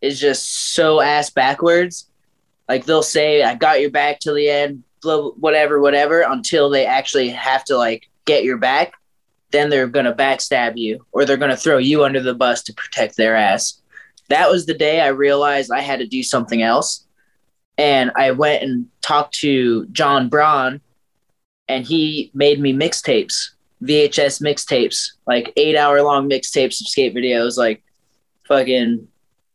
is 0.00 0.20
just 0.20 0.74
so 0.74 1.00
ass 1.00 1.30
backwards. 1.30 2.08
Like 2.68 2.84
they'll 2.84 3.02
say 3.02 3.42
i 3.42 3.54
got 3.54 3.80
your 3.80 3.90
back 3.90 4.20
till 4.20 4.34
the 4.34 4.48
end 4.48 4.84
blah, 5.02 5.30
whatever 5.30 5.80
whatever 5.80 6.22
until 6.22 6.70
they 6.70 6.86
actually 6.86 7.30
have 7.30 7.64
to 7.64 7.76
like 7.76 8.08
get 8.24 8.44
your 8.44 8.58
back. 8.58 8.94
Then 9.50 9.70
they're 9.70 9.86
gonna 9.86 10.14
backstab 10.14 10.76
you 10.76 11.04
or 11.12 11.24
they're 11.24 11.36
gonna 11.36 11.56
throw 11.56 11.78
you 11.78 12.04
under 12.04 12.20
the 12.20 12.34
bus 12.34 12.62
to 12.64 12.74
protect 12.74 13.16
their 13.16 13.36
ass 13.36 13.80
that 14.28 14.50
was 14.50 14.66
the 14.66 14.74
day 14.74 15.00
i 15.00 15.08
realized 15.08 15.70
i 15.70 15.80
had 15.80 15.98
to 15.98 16.06
do 16.06 16.22
something 16.22 16.62
else 16.62 17.04
and 17.78 18.12
I 18.16 18.30
went 18.30 18.62
and 18.62 18.86
talked 19.02 19.34
to 19.36 19.86
John 19.86 20.28
Braun, 20.28 20.80
and 21.68 21.84
he 21.84 22.30
made 22.34 22.60
me 22.60 22.72
mixtapes, 22.72 23.50
VHS 23.82 24.42
mixtapes, 24.42 25.12
like 25.26 25.52
eight 25.56 25.76
hour 25.76 26.02
long 26.02 26.28
mixtapes 26.28 26.80
of 26.80 26.88
skate 26.88 27.14
videos, 27.14 27.56
like 27.56 27.82
fucking 28.46 29.08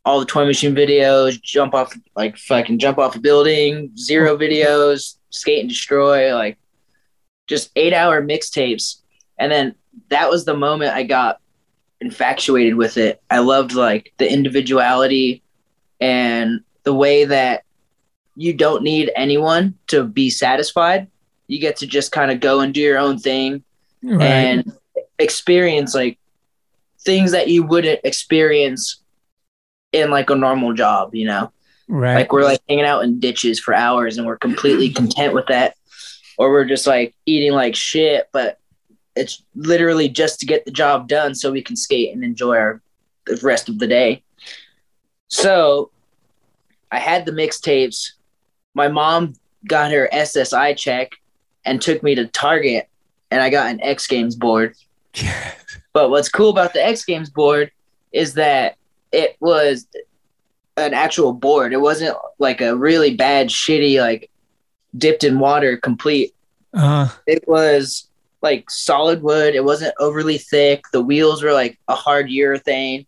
all 0.05 0.19
the 0.19 0.25
toy 0.25 0.45
machine 0.45 0.75
videos, 0.75 1.41
jump 1.41 1.73
off, 1.73 1.95
like 2.15 2.35
fucking 2.37 2.79
jump 2.79 2.97
off 2.97 3.15
a 3.15 3.19
building, 3.19 3.91
zero 3.97 4.37
videos, 4.37 5.17
skate 5.29 5.59
and 5.59 5.69
destroy, 5.69 6.33
like 6.33 6.57
just 7.47 7.69
eight 7.75 7.93
hour 7.93 8.21
mixtapes. 8.21 9.01
And 9.37 9.51
then 9.51 9.75
that 10.09 10.29
was 10.29 10.45
the 10.45 10.55
moment 10.55 10.95
I 10.95 11.03
got 11.03 11.39
infatuated 12.01 12.75
with 12.75 12.97
it. 12.97 13.21
I 13.29 13.39
loved 13.39 13.73
like 13.73 14.13
the 14.17 14.31
individuality 14.31 15.43
and 15.99 16.61
the 16.83 16.93
way 16.93 17.25
that 17.25 17.63
you 18.35 18.53
don't 18.53 18.83
need 18.83 19.11
anyone 19.15 19.75
to 19.87 20.03
be 20.03 20.29
satisfied. 20.29 21.07
You 21.47 21.59
get 21.59 21.77
to 21.77 21.87
just 21.87 22.11
kind 22.11 22.31
of 22.31 22.39
go 22.39 22.61
and 22.61 22.73
do 22.73 22.81
your 22.81 22.97
own 22.97 23.17
thing 23.19 23.63
right. 24.03 24.21
and 24.21 24.71
experience 25.17 25.93
like 25.93 26.17
things 27.01 27.31
that 27.31 27.49
you 27.49 27.63
wouldn't 27.63 27.99
experience 28.03 29.01
in 29.91 30.11
like 30.11 30.29
a 30.29 30.35
normal 30.35 30.73
job, 30.73 31.15
you 31.15 31.25
know? 31.25 31.51
right. 31.89 32.15
Like 32.15 32.31
we're 32.31 32.43
like 32.43 32.61
hanging 32.69 32.85
out 32.85 33.03
in 33.03 33.19
ditches 33.19 33.59
for 33.59 33.73
hours 33.73 34.17
and 34.17 34.25
we're 34.25 34.37
completely 34.37 34.89
content 34.89 35.33
with 35.33 35.47
that. 35.47 35.75
Or 36.37 36.51
we're 36.51 36.65
just 36.65 36.87
like 36.87 37.13
eating 37.25 37.51
like 37.51 37.75
shit, 37.75 38.29
but 38.31 38.59
it's 39.19 39.43
literally 39.55 40.09
just 40.09 40.39
to 40.39 40.45
get 40.45 40.65
the 40.65 40.71
job 40.71 41.07
done 41.07 41.35
so 41.35 41.51
we 41.51 41.61
can 41.61 41.75
skate 41.75 42.13
and 42.13 42.23
enjoy 42.23 42.55
our 42.55 42.81
the 43.25 43.39
rest 43.43 43.69
of 43.69 43.79
the 43.79 43.87
day. 43.87 44.23
So 45.27 45.91
I 46.91 46.99
had 46.99 47.25
the 47.25 47.31
mixtapes. 47.31 48.13
My 48.73 48.87
mom 48.87 49.35
got 49.67 49.91
her 49.91 50.09
SSI 50.11 50.75
check 50.77 51.11
and 51.65 51.81
took 51.81 52.01
me 52.01 52.15
to 52.15 52.27
Target 52.27 52.87
and 53.29 53.41
I 53.41 53.49
got 53.49 53.69
an 53.69 53.81
X 53.81 54.07
Games 54.07 54.35
board. 54.35 54.75
But 55.91 56.09
what's 56.09 56.29
cool 56.29 56.49
about 56.49 56.73
the 56.73 56.85
X 56.85 57.03
Games 57.03 57.29
board 57.29 57.71
is 58.11 58.35
that 58.35 58.77
it 59.11 59.35
was 59.39 59.87
an 60.77 60.93
actual 60.93 61.33
board. 61.33 61.73
It 61.73 61.81
wasn't 61.81 62.15
like 62.37 62.61
a 62.61 62.75
really 62.75 63.15
bad, 63.15 63.49
shitty, 63.49 63.99
like 63.99 64.29
dipped 64.97 65.23
in 65.23 65.39
water 65.39 65.77
complete. 65.77 66.33
Uh-huh. 66.73 67.13
It 67.25 67.47
was 67.47 68.08
like 68.41 68.69
solid 68.69 69.21
wood. 69.21 69.55
It 69.55 69.63
wasn't 69.65 69.93
overly 69.99 70.37
thick. 70.37 70.83
The 70.93 71.01
wheels 71.01 71.43
were 71.43 71.53
like 71.53 71.77
a 71.87 71.95
hard 71.95 72.27
urethane. 72.27 73.05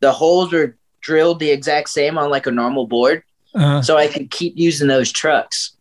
The 0.00 0.12
holes 0.12 0.52
were 0.52 0.76
drilled 1.00 1.38
the 1.40 1.50
exact 1.50 1.88
same 1.88 2.18
on 2.18 2.30
like 2.30 2.46
a 2.46 2.50
normal 2.50 2.86
board. 2.86 3.22
uh, 3.54 3.80
So 3.82 3.96
I 3.96 4.08
could 4.08 4.30
keep 4.30 4.54
using 4.56 4.88
those 4.88 5.10
trucks. 5.10 5.76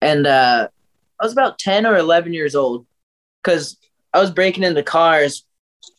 And 0.00 0.26
uh, 0.26 0.68
I 1.20 1.24
was 1.24 1.32
about 1.32 1.58
10 1.58 1.86
or 1.86 1.96
11 1.96 2.32
years 2.32 2.54
old 2.54 2.86
because 3.42 3.76
I 4.12 4.20
was 4.20 4.30
breaking 4.30 4.62
into 4.64 4.82
cars 4.82 5.44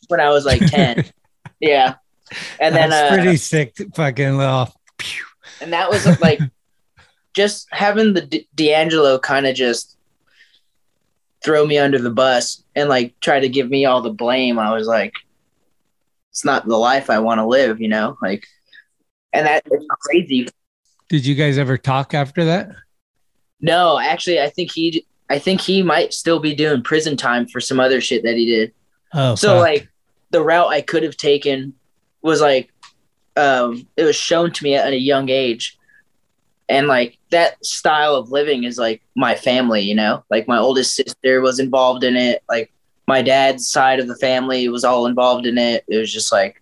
when 0.08 0.20
I 0.20 0.30
was 0.30 0.44
like 0.46 0.60
10. 0.66 1.04
yeah. 1.60 1.94
And 2.60 2.74
then, 2.74 2.90
that's 2.90 3.12
uh, 3.12 3.14
pretty 3.22 3.36
sick. 3.36 3.74
Fucking 3.94 4.36
little. 4.38 4.72
and 5.60 5.72
that 5.72 5.90
was 5.90 6.06
like 6.20 6.40
just 7.34 7.66
having 7.70 8.14
the 8.14 8.22
D- 8.22 8.48
D'Angelo 8.54 9.18
kind 9.18 9.46
of 9.46 9.54
just 9.54 9.96
throw 11.44 11.66
me 11.66 11.78
under 11.78 11.98
the 11.98 12.10
bus 12.10 12.62
and 12.74 12.88
like 12.88 13.18
try 13.20 13.40
to 13.40 13.48
give 13.48 13.70
me 13.70 13.84
all 13.84 14.02
the 14.02 14.12
blame. 14.12 14.58
I 14.58 14.74
was 14.74 14.86
like, 14.86 15.14
it's 16.30 16.44
not 16.44 16.66
the 16.66 16.76
life 16.76 17.10
I 17.10 17.18
want 17.18 17.38
to 17.38 17.46
live, 17.46 17.80
you 17.80 17.88
know? 17.88 18.16
Like, 18.22 18.46
and 19.32 19.46
that 19.46 19.64
crazy. 20.00 20.48
Did 21.08 21.24
you 21.26 21.34
guys 21.34 21.58
ever 21.58 21.78
talk 21.78 22.14
after 22.14 22.44
that? 22.46 22.70
No, 23.60 23.98
actually, 23.98 24.40
I 24.40 24.48
think 24.48 24.72
he, 24.72 25.06
I 25.30 25.38
think 25.38 25.60
he 25.60 25.82
might 25.82 26.12
still 26.12 26.38
be 26.38 26.54
doing 26.54 26.82
prison 26.82 27.16
time 27.16 27.46
for 27.46 27.60
some 27.60 27.80
other 27.80 28.00
shit 28.00 28.22
that 28.24 28.36
he 28.36 28.46
did. 28.46 28.72
Oh, 29.12 29.34
so 29.34 29.54
fuck. 29.54 29.60
like 29.62 29.88
the 30.30 30.42
route 30.42 30.68
I 30.68 30.80
could 30.80 31.02
have 31.02 31.16
taken 31.16 31.74
was 32.22 32.40
like 32.40 32.70
um 33.36 33.86
it 33.96 34.04
was 34.04 34.16
shown 34.16 34.52
to 34.52 34.64
me 34.64 34.74
at 34.74 34.92
a 34.92 34.98
young 34.98 35.28
age 35.28 35.77
and 36.68 36.86
like 36.86 37.18
that 37.30 37.64
style 37.64 38.14
of 38.14 38.30
living 38.30 38.64
is 38.64 38.78
like 38.78 39.02
my 39.14 39.34
family 39.34 39.80
you 39.82 39.94
know 39.94 40.22
like 40.30 40.46
my 40.48 40.58
oldest 40.58 40.94
sister 40.94 41.40
was 41.40 41.58
involved 41.58 42.04
in 42.04 42.16
it 42.16 42.42
like 42.48 42.72
my 43.06 43.22
dad's 43.22 43.66
side 43.66 44.00
of 44.00 44.06
the 44.08 44.16
family 44.16 44.68
was 44.68 44.84
all 44.84 45.06
involved 45.06 45.46
in 45.46 45.56
it 45.58 45.84
it 45.88 45.96
was 45.98 46.12
just 46.12 46.30
like 46.32 46.60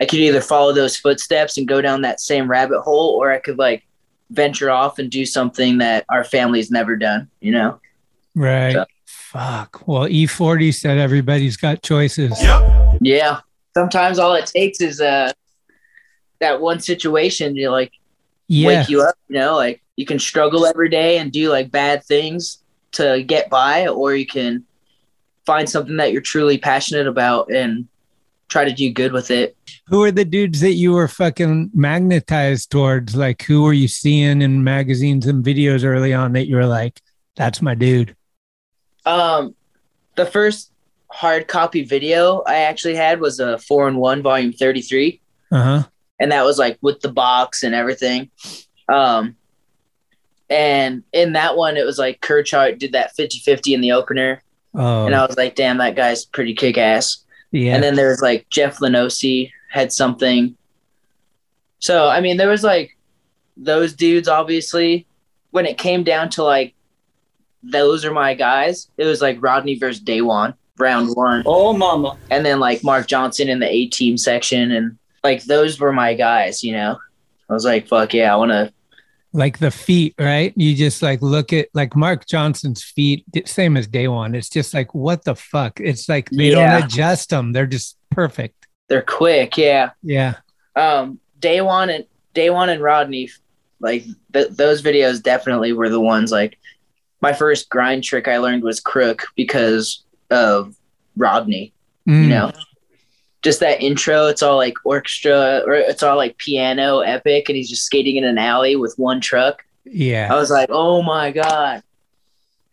i 0.00 0.04
could 0.04 0.18
either 0.18 0.40
follow 0.40 0.72
those 0.72 0.96
footsteps 0.96 1.56
and 1.58 1.68
go 1.68 1.80
down 1.80 2.02
that 2.02 2.20
same 2.20 2.50
rabbit 2.50 2.80
hole 2.82 3.10
or 3.20 3.30
i 3.30 3.38
could 3.38 3.58
like 3.58 3.84
venture 4.30 4.70
off 4.70 4.98
and 4.98 5.10
do 5.10 5.24
something 5.26 5.78
that 5.78 6.04
our 6.08 6.24
family's 6.24 6.70
never 6.70 6.96
done 6.96 7.28
you 7.40 7.52
know 7.52 7.78
right. 8.34 8.72
So- 8.72 8.84
Fuck. 9.06 9.86
Well, 9.86 10.08
E40 10.08 10.74
said 10.74 10.98
everybody's 10.98 11.56
got 11.56 11.84
choices. 11.84 12.32
yep. 12.42 12.98
Yeah. 13.00 13.40
Sometimes 13.76 14.18
all 14.18 14.34
it 14.34 14.46
takes 14.46 14.80
is 14.80 15.00
uh 15.00 15.32
that 16.40 16.60
one 16.60 16.80
situation 16.80 17.54
you're 17.54 17.70
like 17.70 17.92
Yeah. 18.50 18.66
wake 18.66 18.88
you 18.88 19.00
up, 19.02 19.14
you 19.28 19.36
know, 19.36 19.54
like 19.54 19.80
you 19.94 20.04
can 20.04 20.18
struggle 20.18 20.66
every 20.66 20.88
day 20.88 21.18
and 21.18 21.30
do 21.30 21.50
like 21.50 21.70
bad 21.70 22.02
things 22.02 22.58
to 22.92 23.22
get 23.22 23.48
by, 23.48 23.86
or 23.86 24.16
you 24.16 24.26
can 24.26 24.64
find 25.46 25.70
something 25.70 25.96
that 25.98 26.12
you're 26.12 26.20
truly 26.20 26.58
passionate 26.58 27.06
about 27.06 27.52
and 27.52 27.86
try 28.48 28.64
to 28.64 28.72
do 28.72 28.92
good 28.92 29.12
with 29.12 29.30
it. 29.30 29.56
Who 29.86 30.02
are 30.02 30.10
the 30.10 30.24
dudes 30.24 30.58
that 30.62 30.72
you 30.72 30.90
were 30.90 31.06
fucking 31.06 31.70
magnetized 31.72 32.72
towards? 32.72 33.14
Like, 33.14 33.42
who 33.42 33.62
were 33.62 33.72
you 33.72 33.86
seeing 33.86 34.42
in 34.42 34.64
magazines 34.64 35.26
and 35.26 35.44
videos 35.44 35.84
early 35.84 36.12
on 36.12 36.32
that 36.32 36.48
you 36.48 36.56
were 36.56 36.66
like, 36.66 37.00
that's 37.36 37.62
my 37.62 37.76
dude? 37.76 38.16
Um, 39.06 39.54
the 40.16 40.26
first 40.26 40.72
hard 41.06 41.46
copy 41.46 41.84
video 41.84 42.42
I 42.48 42.56
actually 42.56 42.96
had 42.96 43.20
was 43.20 43.38
a 43.38 43.58
four 43.58 43.86
and 43.86 43.96
one 43.96 44.22
volume 44.22 44.52
33. 44.52 45.20
Uh 45.52 45.62
huh. 45.62 45.82
And 46.20 46.30
that 46.32 46.44
was 46.44 46.58
like 46.58 46.78
with 46.82 47.00
the 47.00 47.10
box 47.10 47.62
and 47.64 47.74
everything. 47.74 48.30
Um, 48.92 49.36
and 50.48 51.02
in 51.12 51.32
that 51.32 51.56
one, 51.56 51.76
it 51.76 51.86
was 51.86 51.98
like 51.98 52.20
Kerchart 52.20 52.78
did 52.78 52.92
that 52.92 53.14
50 53.16 53.38
50 53.38 53.74
in 53.74 53.80
the 53.80 53.92
opener. 53.92 54.42
Oh, 54.74 55.06
And 55.06 55.14
I 55.14 55.26
was 55.26 55.36
like, 55.36 55.54
damn, 55.56 55.78
that 55.78 55.96
guy's 55.96 56.24
pretty 56.24 56.54
kick 56.54 56.76
ass. 56.78 57.24
yeah. 57.50 57.74
And 57.74 57.82
then 57.82 57.94
there 57.96 58.08
was 58.10 58.20
like 58.22 58.46
Jeff 58.50 58.78
Lenoce 58.78 59.50
had 59.70 59.92
something. 59.92 60.56
So, 61.78 62.08
I 62.08 62.20
mean, 62.20 62.36
there 62.36 62.48
was 62.48 62.62
like 62.62 62.96
those 63.56 63.94
dudes, 63.94 64.28
obviously. 64.28 65.06
When 65.52 65.66
it 65.66 65.78
came 65.78 66.04
down 66.04 66.28
to 66.30 66.44
like, 66.44 66.74
those 67.62 68.04
are 68.04 68.12
my 68.12 68.34
guys, 68.34 68.88
it 68.96 69.04
was 69.04 69.20
like 69.20 69.42
Rodney 69.42 69.76
versus 69.76 70.02
Daewon, 70.02 70.54
round 70.78 71.10
one. 71.16 71.42
Oh, 71.44 71.72
mama. 71.72 72.16
And 72.30 72.46
then 72.46 72.60
like 72.60 72.84
Mark 72.84 73.06
Johnson 73.08 73.48
in 73.48 73.58
the 73.58 73.68
A 73.68 73.86
team 73.86 74.16
section. 74.16 74.70
And 74.70 74.96
like, 75.24 75.44
those 75.44 75.78
were 75.80 75.92
my 75.92 76.14
guys, 76.14 76.62
you 76.64 76.72
know? 76.72 76.98
I 77.48 77.52
was 77.52 77.64
like, 77.64 77.88
fuck 77.88 78.14
yeah, 78.14 78.32
I 78.32 78.36
want 78.36 78.52
to. 78.52 78.72
like 79.32 79.58
the 79.58 79.70
feet, 79.70 80.14
right? 80.18 80.52
You 80.56 80.74
just 80.74 81.02
like 81.02 81.20
look 81.22 81.52
at 81.52 81.68
like 81.74 81.94
Mark 81.96 82.26
Johnson's 82.26 82.82
feet, 82.82 83.24
same 83.46 83.76
as 83.76 83.86
Daewon. 83.88 84.34
It's 84.36 84.48
just 84.48 84.72
like, 84.74 84.94
what 84.94 85.24
the 85.24 85.34
fuck? 85.34 85.78
It's 85.80 86.08
like 86.08 86.30
they 86.30 86.50
Yeah. 86.52 86.78
don't 86.78 86.84
adjust 86.86 87.30
them. 87.30 87.52
They're 87.52 87.66
just 87.66 87.96
perfect. 88.10 88.66
They're 88.88 89.02
quick, 89.02 89.56
yeah. 89.56 89.90
Yeah. 90.02 90.34
um 90.76 91.18
Daewon 91.40 91.94
and 91.94 92.04
Daewon 92.34 92.68
and 92.68 92.82
rodney 92.82 93.30
like 93.80 94.04
th- 94.32 94.48
those 94.50 94.82
videos 94.82 95.22
definitely 95.22 95.72
were 95.72 95.88
the 95.88 96.00
ones 96.00 96.30
like 96.30 96.58
my 97.22 97.32
first 97.32 97.68
grind 97.70 98.04
trick 98.04 98.28
i 98.28 98.36
learned 98.36 98.62
was 98.62 98.78
crook 98.78 99.26
because 99.36 100.04
of 100.30 100.76
rodney 101.16 101.72
Mm. 102.08 102.22
you 102.24 102.28
know 102.28 102.52
just 103.42 103.60
that 103.60 103.80
intro 103.80 104.26
it's 104.26 104.42
all 104.42 104.56
like 104.56 104.74
orchestra 104.84 105.62
or 105.66 105.74
it's 105.74 106.02
all 106.02 106.16
like 106.16 106.36
piano 106.38 107.00
epic 107.00 107.48
and 107.48 107.56
he's 107.56 107.68
just 107.70 107.84
skating 107.84 108.16
in 108.16 108.24
an 108.24 108.36
alley 108.38 108.76
with 108.76 108.94
one 108.98 109.20
truck 109.20 109.64
Yeah. 109.84 110.28
i 110.30 110.36
was 110.36 110.50
like 110.50 110.68
oh 110.70 111.00
my 111.02 111.30
god 111.32 111.82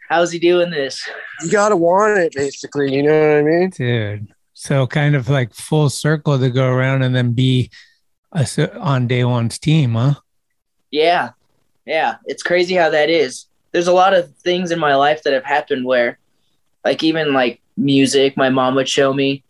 how's 0.09 0.31
he 0.31 0.39
doing 0.39 0.69
this 0.69 1.07
You 1.43 1.51
gotta 1.51 1.75
want 1.75 2.17
it, 2.17 2.33
basically. 2.33 2.93
You 2.95 3.03
know 3.03 3.11
what 3.11 3.37
I 3.37 3.41
mean? 3.43 3.69
Dude. 3.69 4.27
So 4.53 4.87
kind 4.87 5.15
of 5.15 5.29
like 5.29 5.53
full 5.53 5.89
circle 5.89 6.39
to 6.39 6.49
go 6.49 6.67
around 6.67 7.03
and 7.03 7.15
then 7.15 7.33
be 7.33 7.69
a, 8.33 8.39
s- 8.39 8.57
on 8.57 9.07
Daewon's 9.07 9.59
team, 9.59 9.93
huh? 9.93 10.15
Yeah. 10.91 11.31
Yeah. 11.85 12.15
It's 12.25 12.41
crazy 12.41 12.73
how 12.73 12.89
that 12.89 13.09
is. 13.11 13.45
There's 13.71 13.87
a 13.87 13.93
lot 13.93 14.13
of 14.15 14.33
things 14.37 14.71
in 14.71 14.79
my 14.79 14.95
life 14.95 15.21
that 15.23 15.33
have 15.33 15.43
happened 15.45 15.85
where, 15.85 16.17
like, 16.83 17.03
even 17.03 17.33
like 17.33 17.61
music, 17.75 18.35
my 18.35 18.49
mom 18.49 18.73
would 18.75 18.89
show 18.89 19.13
me, 19.13 19.43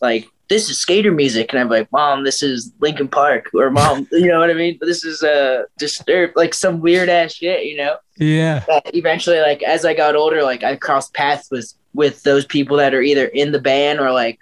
like, 0.00 0.28
this 0.48 0.68
is 0.68 0.78
skater 0.78 1.12
music. 1.12 1.52
And 1.52 1.60
I'm 1.60 1.68
like, 1.68 1.90
Mom, 1.92 2.24
this 2.24 2.42
is 2.42 2.72
Linkin 2.80 3.08
Park. 3.08 3.50
Or, 3.54 3.70
Mom, 3.70 4.08
you 4.12 4.26
know 4.26 4.40
what 4.40 4.50
I 4.50 4.54
mean? 4.54 4.78
This 4.80 5.04
is 5.04 5.22
uh, 5.22 5.64
Disturbed, 5.78 6.36
like 6.36 6.54
some 6.54 6.80
weird 6.80 7.08
ass 7.08 7.34
shit, 7.34 7.66
you 7.66 7.76
know? 7.76 7.96
Yeah. 8.16 8.64
But 8.66 8.94
eventually, 8.94 9.40
like, 9.40 9.62
as 9.62 9.84
I 9.84 9.94
got 9.94 10.16
older, 10.16 10.42
like, 10.42 10.64
I 10.64 10.76
crossed 10.76 11.14
paths 11.14 11.50
with, 11.50 11.72
with 11.94 12.22
those 12.22 12.44
people 12.44 12.76
that 12.78 12.94
are 12.94 13.02
either 13.02 13.26
in 13.26 13.52
the 13.52 13.60
band 13.60 14.00
or, 14.00 14.10
like, 14.12 14.38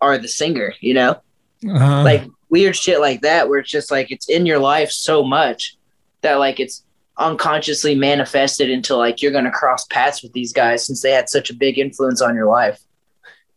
are 0.00 0.18
the 0.18 0.28
singer, 0.28 0.74
you 0.80 0.94
know? 0.94 1.20
Uh-huh. 1.68 2.02
like 2.02 2.24
weird 2.50 2.76
shit 2.76 3.00
like 3.00 3.20
that 3.20 3.48
where 3.48 3.60
it's 3.60 3.70
just 3.70 3.90
like 3.90 4.10
it's 4.10 4.28
in 4.28 4.46
your 4.46 4.58
life 4.58 4.90
so 4.90 5.22
much 5.22 5.76
that 6.22 6.34
like 6.34 6.58
it's 6.58 6.84
unconsciously 7.18 7.94
manifested 7.94 8.68
into 8.68 8.96
like 8.96 9.22
you're 9.22 9.32
gonna 9.32 9.50
cross 9.50 9.86
paths 9.86 10.22
with 10.22 10.32
these 10.32 10.52
guys 10.52 10.84
since 10.86 11.02
they 11.02 11.12
had 11.12 11.28
such 11.28 11.50
a 11.50 11.54
big 11.54 11.78
influence 11.78 12.20
on 12.20 12.34
your 12.34 12.46
life. 12.46 12.80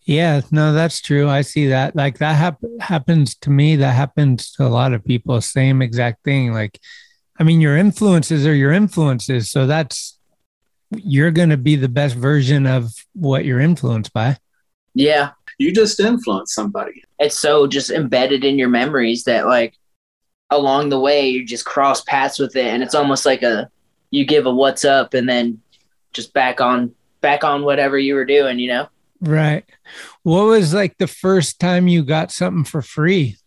Yeah, 0.06 0.42
no, 0.52 0.74
that's 0.74 1.02
true. 1.02 1.28
I 1.30 1.42
see 1.42 1.68
that. 1.68 1.96
Like 1.96 2.20
that 2.20 2.36
hap- 2.36 2.64
happens 2.80 3.36
to 3.38 3.50
me. 3.50 3.76
That 3.76 3.94
happens 3.94 4.52
to 4.54 4.66
a 4.66 4.70
lot 4.70 4.94
of 4.94 5.04
people. 5.04 5.42
Same 5.42 5.82
exact 5.82 6.24
thing. 6.24 6.54
Like, 6.54 6.80
I 7.40 7.44
mean, 7.44 7.60
your 7.60 7.76
influences 7.76 8.46
are 8.46 8.54
your 8.54 8.72
influences. 8.72 9.50
So 9.50 9.66
that's, 9.66 10.20
you're 10.92 11.32
going 11.32 11.50
to 11.50 11.58
be 11.58 11.76
the 11.76 11.90
best 11.90 12.16
version 12.16 12.68
of 12.68 12.92
what 13.14 13.46
you're 13.46 13.60
influenced 13.60 14.14
by. 14.14 14.38
Yeah. 14.94 15.32
You 15.58 15.74
just 15.74 16.00
influence 16.00 16.54
somebody. 16.54 17.04
It's 17.18 17.38
so 17.38 17.66
just 17.66 17.90
embedded 17.90 18.46
in 18.46 18.60
your 18.60 18.70
memories 18.70 19.24
that 19.24 19.48
like 19.48 19.76
along 20.52 20.90
the 20.90 21.00
way 21.00 21.28
you 21.28 21.44
just 21.44 21.66
cross 21.66 22.02
paths 22.04 22.38
with 22.38 22.56
it 22.56 22.68
and 22.68 22.84
it's 22.84 22.94
almost 22.94 23.26
like 23.26 23.42
a 23.42 23.70
you 24.12 24.26
give 24.26 24.46
a 24.46 24.54
what's 24.54 24.86
up 24.86 25.16
and 25.16 25.28
then 25.28 25.60
just 26.14 26.34
back 26.34 26.62
on 26.62 26.94
back 27.22 27.44
on 27.44 27.64
whatever 27.64 27.98
you 27.98 28.14
were 28.14 28.26
doing, 28.26 28.60
you 28.60 28.68
know? 28.68 28.88
Right. 29.22 29.64
What 30.24 30.44
was 30.46 30.74
like 30.74 30.98
the 30.98 31.08
first 31.08 31.60
time 31.60 31.88
you 31.88 32.04
got 32.04 32.32
something 32.32 32.64
for 32.64 32.82
free? 32.82 33.38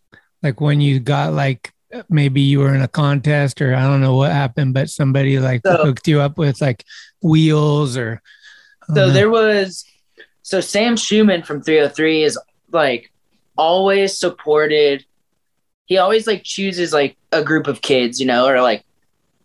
Like 0.41 0.61
when 0.61 0.81
you 0.81 0.99
got 0.99 1.33
like, 1.33 1.71
maybe 2.09 2.41
you 2.41 2.59
were 2.59 2.73
in 2.75 2.81
a 2.81 2.87
contest 2.87 3.61
or 3.61 3.73
I 3.73 3.83
don't 3.87 4.01
know 4.01 4.15
what 4.15 4.31
happened, 4.31 4.73
but 4.73 4.89
somebody 4.89 5.39
like 5.39 5.61
So- 5.65 5.77
hooked 5.83 6.07
you 6.07 6.21
up 6.21 6.37
with 6.37 6.61
like 6.61 6.83
wheels 7.21 7.97
or. 7.97 8.21
So 8.87 8.93
know. 8.93 9.09
there 9.11 9.29
was 9.29 9.85
so 10.41 10.61
Sam 10.61 10.97
Schumann 10.97 11.43
from 11.43 11.61
303 11.61 12.23
is 12.23 12.39
like 12.71 13.11
always 13.55 14.17
supported. 14.17 15.05
He 15.85 15.97
always 15.97 16.25
like 16.25 16.43
chooses 16.43 16.91
like 16.93 17.15
a 17.31 17.43
group 17.43 17.67
of 17.67 17.81
kids, 17.81 18.19
you 18.19 18.25
know, 18.25 18.47
or 18.47 18.61
like 18.61 18.83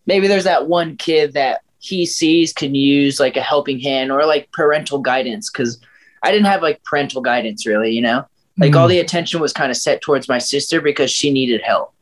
maybe 0.06 0.28
there's 0.28 0.44
that 0.44 0.66
one 0.66 0.96
kid 0.96 1.34
that 1.34 1.60
he 1.78 2.06
sees 2.06 2.54
can 2.54 2.74
use 2.74 3.20
like 3.20 3.36
a 3.36 3.42
helping 3.42 3.78
hand 3.80 4.10
or 4.10 4.24
like 4.24 4.50
parental 4.52 4.98
guidance 4.98 5.50
because 5.50 5.78
I 6.24 6.30
didn't 6.32 6.46
have 6.46 6.62
like 6.62 6.82
parental 6.84 7.20
guidance 7.22 7.66
really, 7.66 7.92
you 7.92 8.02
know. 8.02 8.26
Like 8.58 8.74
all 8.76 8.86
Mhm. 8.86 8.90
the 8.90 8.98
attention 9.00 9.40
was 9.40 9.52
kind 9.52 9.70
of 9.70 9.76
set 9.76 10.00
towards 10.00 10.28
my 10.28 10.38
sister 10.38 10.80
because 10.80 11.10
she 11.10 11.30
needed 11.32 11.60
help. 11.62 11.92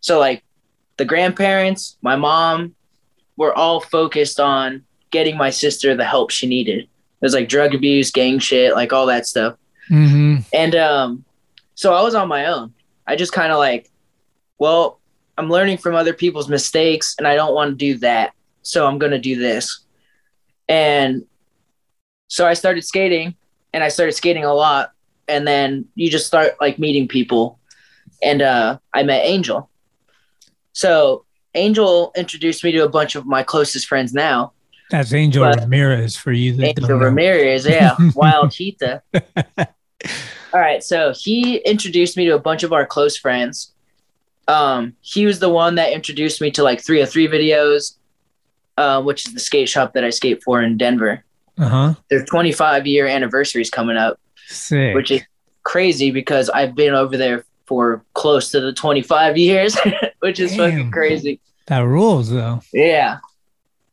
So 0.00 0.18
like 0.18 0.42
the 0.96 1.04
grandparents, 1.04 1.96
my 2.02 2.16
mom, 2.16 2.74
were 3.36 3.54
all 3.54 3.80
focused 3.80 4.40
on 4.40 4.82
getting 5.10 5.36
my 5.36 5.50
sister 5.50 5.94
the 5.94 6.04
help 6.04 6.30
she 6.30 6.46
needed. 6.46 6.80
It 6.84 6.88
was 7.20 7.34
like 7.34 7.48
drug 7.48 7.74
abuse, 7.74 8.10
gang 8.10 8.38
shit, 8.38 8.74
like 8.74 8.92
all 8.92 9.06
that 9.06 9.26
stuff. 9.26 9.56
Mhm. 9.90 10.44
And 10.52 10.74
um, 10.74 11.24
so 11.74 11.94
I 11.94 12.02
was 12.02 12.14
on 12.14 12.28
my 12.28 12.46
own. 12.46 12.72
I 13.06 13.16
just 13.16 13.32
kind 13.32 13.52
of 13.52 13.58
like, 13.58 13.90
well, 14.58 15.00
I'm 15.36 15.50
learning 15.50 15.78
from 15.78 15.94
other 15.94 16.14
people's 16.14 16.48
mistakes 16.48 17.14
and 17.18 17.26
I 17.26 17.34
don't 17.34 17.54
want 17.54 17.70
to 17.70 17.76
do 17.76 17.98
that. 17.98 18.32
So 18.62 18.86
I'm 18.86 18.98
going 18.98 19.12
to 19.12 19.18
do 19.18 19.36
this. 19.38 19.80
And 20.68 21.24
so 22.28 22.46
I 22.46 22.54
started 22.54 22.84
skating 22.84 23.34
and 23.74 23.82
I 23.84 23.88
started 23.88 24.12
skating 24.12 24.44
a 24.44 24.54
lot. 24.54 24.92
And 25.26 25.46
then 25.46 25.86
you 25.96 26.10
just 26.10 26.26
start 26.26 26.54
like 26.60 26.78
meeting 26.78 27.08
people. 27.08 27.58
And 28.22 28.40
uh, 28.40 28.78
I 28.94 29.02
met 29.02 29.24
Angel. 29.24 29.68
So 30.72 31.24
Angel 31.54 32.12
introduced 32.16 32.62
me 32.64 32.72
to 32.72 32.84
a 32.84 32.88
bunch 32.88 33.16
of 33.16 33.26
my 33.26 33.42
closest 33.42 33.86
friends 33.86 34.14
now. 34.14 34.52
That's 34.90 35.12
Angel 35.12 35.44
But- 35.44 35.60
Ramirez 35.60 36.16
for 36.16 36.30
you. 36.30 36.60
Angel. 36.62 36.98
Ramirez, 36.98 37.66
yeah, 37.66 37.96
wild 38.14 38.52
cheetah. 38.52 39.02
All 40.52 40.60
right, 40.60 40.84
so 40.84 41.12
he 41.16 41.56
introduced 41.56 42.16
me 42.16 42.26
to 42.26 42.34
a 42.34 42.38
bunch 42.38 42.62
of 42.62 42.72
our 42.72 42.86
close 42.86 43.16
friends. 43.16 43.72
Um, 44.46 44.94
he 45.00 45.26
was 45.26 45.40
the 45.40 45.48
one 45.48 45.74
that 45.76 45.92
introduced 45.92 46.40
me 46.40 46.50
to 46.52 46.62
like 46.62 46.80
303 46.84 47.26
videos, 47.28 47.96
uh, 48.76 49.02
which 49.02 49.26
is 49.26 49.34
the 49.34 49.40
skate 49.40 49.68
shop 49.68 49.94
that 49.94 50.04
I 50.04 50.10
skate 50.10 50.42
for 50.44 50.62
in 50.62 50.76
Denver. 50.76 51.23
Uh 51.58 51.68
huh. 51.68 51.94
Their 52.10 52.24
25 52.24 52.86
year 52.86 53.06
anniversary 53.06 53.62
is 53.62 53.70
coming 53.70 53.96
up, 53.96 54.18
Sick. 54.46 54.94
which 54.94 55.10
is 55.10 55.22
crazy 55.62 56.10
because 56.10 56.50
I've 56.50 56.74
been 56.74 56.94
over 56.94 57.16
there 57.16 57.44
for 57.66 58.04
close 58.14 58.50
to 58.50 58.60
the 58.60 58.72
25 58.72 59.36
years, 59.38 59.76
which 60.20 60.40
is 60.40 60.54
fucking 60.56 60.90
crazy. 60.90 61.40
that 61.66 61.80
rules 61.80 62.30
though. 62.30 62.60
Yeah. 62.72 63.18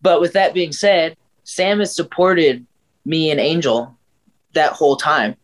But 0.02 0.20
with 0.20 0.34
that 0.34 0.54
being 0.54 0.72
said, 0.74 1.16
Sam 1.44 1.80
has 1.80 1.96
supported 1.96 2.66
me 3.06 3.30
and 3.32 3.40
Angel 3.40 3.98
that 4.54 4.74
whole 4.74 4.96
time. 4.96 5.36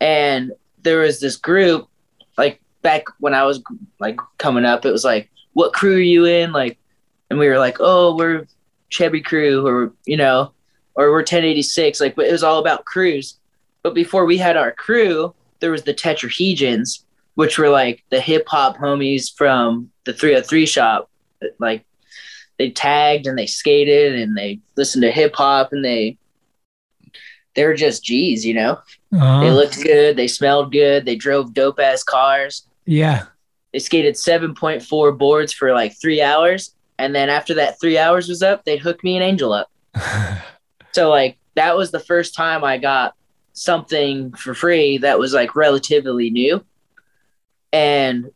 And 0.00 0.52
there 0.82 0.98
was 0.98 1.20
this 1.20 1.36
group, 1.36 1.88
like 2.36 2.60
back 2.82 3.04
when 3.20 3.34
I 3.34 3.44
was 3.44 3.62
like 3.98 4.18
coming 4.38 4.64
up, 4.64 4.84
it 4.84 4.90
was 4.92 5.04
like, 5.04 5.30
what 5.54 5.72
crew 5.72 5.96
are 5.96 6.00
you 6.00 6.24
in? 6.24 6.52
Like, 6.52 6.78
and 7.30 7.38
we 7.38 7.48
were 7.48 7.58
like, 7.58 7.78
oh, 7.80 8.16
we're 8.16 8.46
Chevy 8.90 9.20
crew 9.20 9.66
or, 9.66 9.92
you 10.06 10.16
know, 10.16 10.52
or 10.98 11.10
we're 11.10 11.18
1086. 11.18 12.00
Like, 12.00 12.16
but 12.16 12.26
it 12.26 12.32
was 12.32 12.42
all 12.42 12.58
about 12.58 12.84
crews. 12.84 13.38
But 13.82 13.94
before 13.94 14.26
we 14.26 14.36
had 14.36 14.56
our 14.56 14.72
crew, 14.72 15.32
there 15.60 15.70
was 15.70 15.84
the 15.84 15.94
Tetrahedrons, 15.94 17.04
which 17.36 17.56
were 17.56 17.70
like 17.70 18.02
the 18.10 18.20
hip 18.20 18.46
hop 18.48 18.76
homies 18.76 19.32
from 19.34 19.90
the 20.04 20.12
303 20.12 20.66
shop. 20.66 21.08
Like, 21.60 21.86
they 22.58 22.70
tagged 22.70 23.28
and 23.28 23.38
they 23.38 23.46
skated 23.46 24.18
and 24.18 24.36
they 24.36 24.58
listened 24.76 25.02
to 25.02 25.12
hip 25.12 25.36
hop 25.36 25.72
and 25.72 25.84
they 25.84 26.18
they 27.54 27.64
were 27.64 27.74
just 27.74 28.04
G's, 28.04 28.44
you 28.44 28.54
know. 28.54 28.78
Uh-huh. 29.12 29.40
They 29.40 29.50
looked 29.50 29.82
good, 29.82 30.16
they 30.16 30.28
smelled 30.28 30.70
good, 30.70 31.04
they 31.04 31.16
drove 31.16 31.54
dope 31.54 31.80
ass 31.80 32.02
cars. 32.02 32.66
Yeah. 32.84 33.26
They 33.72 33.78
skated 33.78 34.14
7.4 34.14 35.18
boards 35.18 35.52
for 35.52 35.72
like 35.72 36.00
three 36.00 36.20
hours. 36.22 36.74
And 36.98 37.14
then 37.14 37.28
after 37.28 37.54
that 37.54 37.80
three 37.80 37.98
hours 37.98 38.28
was 38.28 38.42
up, 38.42 38.64
they'd 38.64 38.80
hook 38.80 39.02
me 39.04 39.16
and 39.16 39.24
Angel 39.24 39.52
up. 39.52 39.70
so 40.98 41.10
like 41.10 41.38
that 41.54 41.76
was 41.76 41.92
the 41.92 42.00
first 42.00 42.34
time 42.34 42.64
I 42.64 42.76
got 42.76 43.14
something 43.52 44.32
for 44.32 44.52
free 44.52 44.98
that 44.98 45.18
was 45.18 45.32
like 45.32 45.54
relatively 45.54 46.30
new. 46.30 46.64
And 47.72 48.30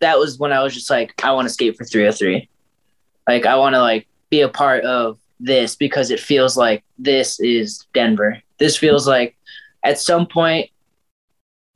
that 0.00 0.18
was 0.18 0.36
when 0.36 0.52
I 0.52 0.64
was 0.64 0.74
just 0.74 0.90
like, 0.90 1.12
I 1.24 1.30
want 1.32 1.46
to 1.46 1.54
skate 1.54 1.76
for 1.76 1.84
303. 1.84 2.48
Like 3.28 3.46
I 3.46 3.54
want 3.56 3.74
to 3.74 3.80
like 3.80 4.08
be 4.30 4.40
a 4.40 4.48
part 4.48 4.84
of 4.84 5.18
this 5.38 5.76
because 5.76 6.10
it 6.10 6.18
feels 6.18 6.56
like 6.56 6.82
this 6.98 7.38
is 7.38 7.86
Denver. 7.94 8.42
This 8.58 8.76
feels 8.76 9.06
like 9.06 9.36
at 9.84 10.00
some 10.00 10.26
point 10.26 10.70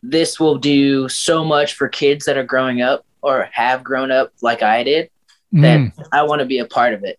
this 0.03 0.41
will 0.41 0.57
do 0.57 1.09
so 1.09 1.45
much 1.45 1.75
for 1.75 1.89
kids 1.89 2.25
that 2.25 2.37
are 2.37 2.45
growing 2.45 2.83
up 2.83 3.05
or 3.23 3.49
have 3.53 3.85
grown 3.85 4.11
up 4.11 4.33
like 4.43 4.63
I 4.63 4.83
did 4.83 5.11
that 5.53 5.79
Mm. 5.81 5.93
I 6.13 6.23
want 6.23 6.41
to 6.41 6.47
be 6.47 6.59
a 6.59 6.65
part 6.65 6.95
of 6.95 7.05
it. 7.05 7.19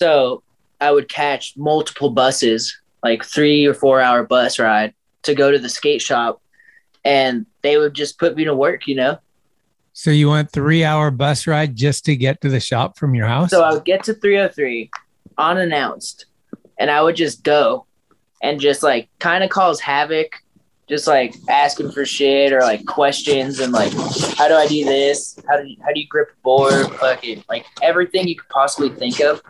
So 0.00 0.42
I 0.80 0.92
would 0.92 1.08
catch 1.08 1.56
multiple 1.56 2.10
buses, 2.10 2.78
like 3.02 3.24
three 3.24 3.66
or 3.66 3.74
four 3.74 4.00
hour 4.00 4.22
bus 4.22 4.58
ride 4.58 4.94
to 5.22 5.34
go 5.34 5.50
to 5.50 5.58
the 5.58 5.68
skate 5.68 6.02
shop 6.02 6.40
and 7.04 7.46
they 7.62 7.78
would 7.78 7.94
just 7.94 8.18
put 8.18 8.36
me 8.36 8.44
to 8.44 8.54
work, 8.54 8.86
you 8.86 8.94
know? 8.94 9.18
So 9.92 10.10
you 10.10 10.30
went 10.30 10.52
three 10.52 10.84
hour 10.84 11.10
bus 11.10 11.46
ride 11.46 11.74
just 11.74 12.04
to 12.04 12.16
get 12.16 12.40
to 12.42 12.48
the 12.48 12.60
shop 12.60 12.98
from 12.98 13.14
your 13.14 13.26
house? 13.26 13.50
So 13.50 13.62
I 13.62 13.72
would 13.72 13.84
get 13.84 14.04
to 14.04 14.14
303 14.14 14.90
unannounced 15.36 16.26
and 16.78 16.90
I 16.90 17.02
would 17.02 17.16
just 17.16 17.42
go 17.42 17.86
and 18.42 18.60
just 18.60 18.82
like 18.82 19.08
kind 19.18 19.42
of 19.42 19.50
cause 19.50 19.80
havoc, 19.80 20.36
just 20.88 21.06
like 21.06 21.34
asking 21.48 21.90
for 21.90 22.04
shit 22.04 22.52
or 22.52 22.60
like 22.60 22.86
questions 22.86 23.58
and 23.58 23.72
like, 23.72 23.92
how 24.36 24.46
do 24.46 24.54
I 24.54 24.66
do 24.68 24.84
this? 24.84 25.38
How 25.48 25.60
do 25.60 25.66
you, 25.66 25.76
how 25.80 25.92
do 25.92 26.00
you 26.00 26.06
grip 26.06 26.28
a 26.30 26.42
board? 26.42 26.86
Fucking 26.96 27.44
like 27.48 27.66
everything 27.82 28.28
you 28.28 28.36
could 28.36 28.48
possibly 28.48 28.90
think 28.90 29.20
of. 29.20 29.42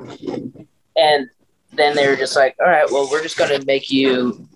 And 0.99 1.29
then 1.73 1.95
they 1.95 2.09
were 2.09 2.17
just 2.17 2.37
like, 2.37 2.57
all 2.61 2.67
right, 2.67 2.91
well, 2.91 3.09
we're 3.11 3.23
just 3.23 3.39
going 3.39 3.59
to 3.59 3.65
make 3.67 3.91
you 3.91 4.49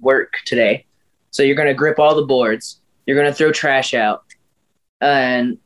work 0.00 0.34
today. 0.46 0.86
So 1.30 1.42
you're 1.42 1.56
going 1.56 1.68
to 1.68 1.74
grip 1.74 1.98
all 1.98 2.14
the 2.14 2.26
boards. 2.26 2.80
You're 3.06 3.16
going 3.16 3.30
to 3.30 3.34
throw 3.34 3.52
trash 3.52 3.94
out. 3.94 4.24
And 5.00 5.58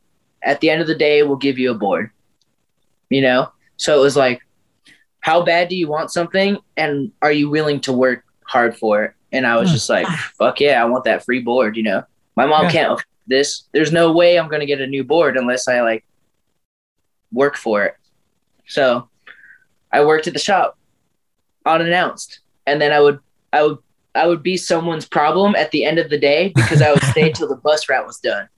at 0.42 0.61
the 0.61 0.71
end 0.71 0.81
of 0.81 0.87
the 0.88 0.95
day, 0.95 1.23
we'll 1.23 1.37
give 1.37 1.59
you 1.59 1.71
a 1.71 1.75
board. 1.75 2.11
You 3.11 3.21
know? 3.21 3.53
So 3.77 3.99
it 3.99 4.03
was 4.03 4.16
like, 4.16 4.40
how 5.21 5.42
bad 5.42 5.68
do 5.68 5.77
you 5.77 5.88
want 5.88 6.11
something? 6.11 6.59
And 6.77 7.12
are 7.21 7.33
you 7.33 7.49
willing 7.49 7.81
to 7.83 7.92
work 7.92 8.25
hard 8.45 8.77
for 8.77 9.05
it? 9.05 9.14
And 9.33 9.47
I 9.47 9.57
was 9.57 9.68
hmm. 9.68 9.75
just 9.75 9.88
like, 9.88 10.07
ah. 10.09 10.31
fuck 10.37 10.61
yeah, 10.61 10.83
I 10.83 10.87
want 10.87 11.05
that 11.05 11.25
free 11.25 11.40
board, 11.40 11.77
you 11.77 11.83
know? 11.83 12.05
My 12.37 12.47
mom 12.47 12.64
Yeah. 12.64 12.73
can't 12.73 13.01
this. 13.27 13.64
There's 13.73 13.92
no 13.92 14.12
way 14.12 14.38
I'm 14.38 14.49
going 14.49 14.61
to 14.61 14.66
get 14.66 14.81
a 14.81 14.87
new 14.87 15.05
board 15.05 15.37
unless 15.37 15.68
I 15.68 15.81
like 15.81 16.05
work 17.33 17.57
for 17.57 17.85
it. 17.85 17.95
So 18.66 19.09
I 19.92 20.05
worked 20.05 20.26
at 20.26 20.33
the 20.33 20.38
shop 20.38 20.78
unannounced. 21.66 22.40
And 22.66 22.81
then 22.81 22.92
I 22.92 23.00
would, 23.00 23.18
I 23.52 23.62
would, 23.62 23.78
I 24.14 24.26
would 24.26 24.42
be 24.42 24.57
someone's 24.57 25.07
problem 25.07 25.55
at 25.55 25.70
the 25.70 25.85
end 25.85 25.98
of 25.98 26.11
the 26.11 26.18
day 26.18 26.52
because 26.55 26.83
I 26.83 26.90
would 26.92 27.02
stay 27.05 27.33
till 27.35 27.48
the 27.48 27.57
bus 27.57 27.88
route 27.88 28.07
was 28.07 28.18
done. 28.18 28.48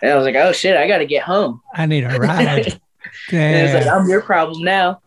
And 0.00 0.10
I 0.10 0.16
was 0.16 0.24
like, 0.24 0.36
oh 0.36 0.52
shit, 0.52 0.76
I 0.76 0.86
got 0.86 0.98
to 0.98 1.06
get 1.06 1.22
home. 1.22 1.60
I 1.74 1.86
need 1.86 2.04
a 2.04 2.18
ride. 2.18 2.80
And 3.32 3.56
it 3.56 3.62
was 3.62 3.86
like, 3.86 3.94
I'm 3.94 4.08
your 4.08 4.20
problem 4.20 4.62
now. 4.62 5.00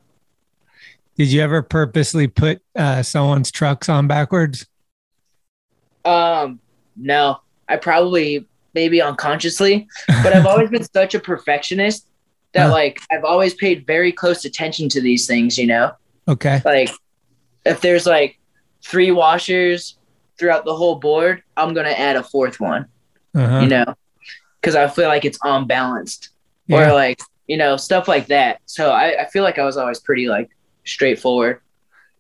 Did 1.17 1.31
you 1.31 1.41
ever 1.41 1.61
purposely 1.61 2.27
put 2.27 2.61
uh, 2.75 3.03
someone's 3.03 3.51
trucks 3.51 3.89
on 3.89 4.07
backwards? 4.07 4.65
Um, 6.03 6.59
no, 6.95 7.41
I 7.69 7.77
probably 7.77 8.47
maybe 8.73 9.01
unconsciously, 9.01 9.87
but 10.07 10.33
I've 10.33 10.45
always 10.47 10.69
been 10.69 10.83
such 10.83 11.13
a 11.13 11.19
perfectionist 11.19 12.07
that 12.53 12.67
Huh. 12.67 12.71
like 12.71 12.99
I've 13.11 13.23
always 13.23 13.53
paid 13.53 13.85
very 13.87 14.11
close 14.11 14.45
attention 14.45 14.89
to 14.89 15.01
these 15.01 15.25
things, 15.27 15.57
you 15.57 15.67
know? 15.67 15.91
Okay. 16.27 16.61
Like 16.65 16.89
if 17.65 17.81
there's 17.81 18.05
like 18.05 18.37
three 18.83 19.11
washers 19.11 19.97
throughout 20.37 20.65
the 20.65 20.75
whole 20.75 20.95
board, 20.95 21.43
I'm 21.55 21.73
going 21.73 21.85
to 21.85 21.97
add 21.99 22.15
a 22.15 22.23
fourth 22.23 22.59
one, 22.59 22.85
Uh-huh. 23.35 23.59
you 23.59 23.67
know? 23.67 23.95
Cuz 24.61 24.75
I 24.75 24.87
feel 24.87 25.07
like 25.07 25.25
it's 25.25 25.39
unbalanced 25.43 26.29
Yeah. 26.67 26.89
or 26.89 26.93
like, 26.93 27.19
you 27.47 27.57
know, 27.57 27.77
stuff 27.77 28.07
like 28.07 28.27
that. 28.27 28.59
So 28.65 28.91
I, 28.91 29.23
I 29.23 29.25
feel 29.29 29.43
like 29.43 29.57
I 29.59 29.63
was 29.65 29.77
always 29.77 29.99
pretty 29.99 30.27
like 30.27 30.49
straightforward. 30.85 31.59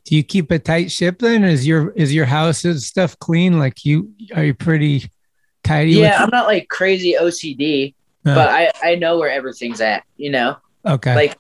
Do 0.05 0.15
you 0.15 0.23
keep 0.23 0.49
a 0.51 0.57
tight 0.59 0.91
ship 0.91 1.19
then? 1.19 1.43
Is 1.43 1.67
your 1.67 1.91
is 1.91 2.11
your 2.13 2.25
house 2.25 2.65
and 2.65 2.81
stuff 2.81 3.17
clean? 3.19 3.59
Like 3.59 3.85
you 3.85 4.11
are 4.35 4.43
you 4.43 4.53
pretty 4.55 5.11
tidy? 5.63 5.91
Yeah, 5.91 6.23
I'm 6.23 6.31
not 6.31 6.47
like 6.47 6.69
crazy 6.69 7.15
OCD, 7.19 7.93
Uh. 8.25 8.35
but 8.35 8.49
I 8.49 8.71
I 8.83 8.95
know 8.95 9.17
where 9.17 9.29
everything's 9.29 9.81
at, 9.81 10.03
you 10.17 10.31
know? 10.31 10.57
Okay. 10.85 11.15
Like 11.15 11.37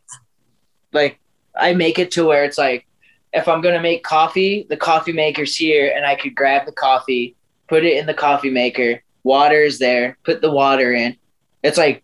like 0.91 1.19
I 1.55 1.73
make 1.73 1.99
it 1.99 2.11
to 2.11 2.25
where 2.25 2.43
it's 2.43 2.57
like 2.57 2.87
if 3.33 3.47
I'm 3.47 3.61
going 3.61 3.75
to 3.75 3.81
make 3.81 4.03
coffee, 4.03 4.65
the 4.69 4.77
coffee 4.77 5.13
maker's 5.13 5.55
here 5.55 5.93
and 5.95 6.05
I 6.05 6.15
could 6.15 6.35
grab 6.35 6.65
the 6.65 6.71
coffee, 6.73 7.35
put 7.67 7.85
it 7.85 7.97
in 7.97 8.05
the 8.05 8.13
coffee 8.13 8.49
maker, 8.49 9.01
water 9.23 9.61
is 9.61 9.79
there, 9.79 10.17
put 10.23 10.41
the 10.41 10.51
water 10.51 10.93
in. 10.93 11.15
It's 11.63 11.77
like 11.77 12.03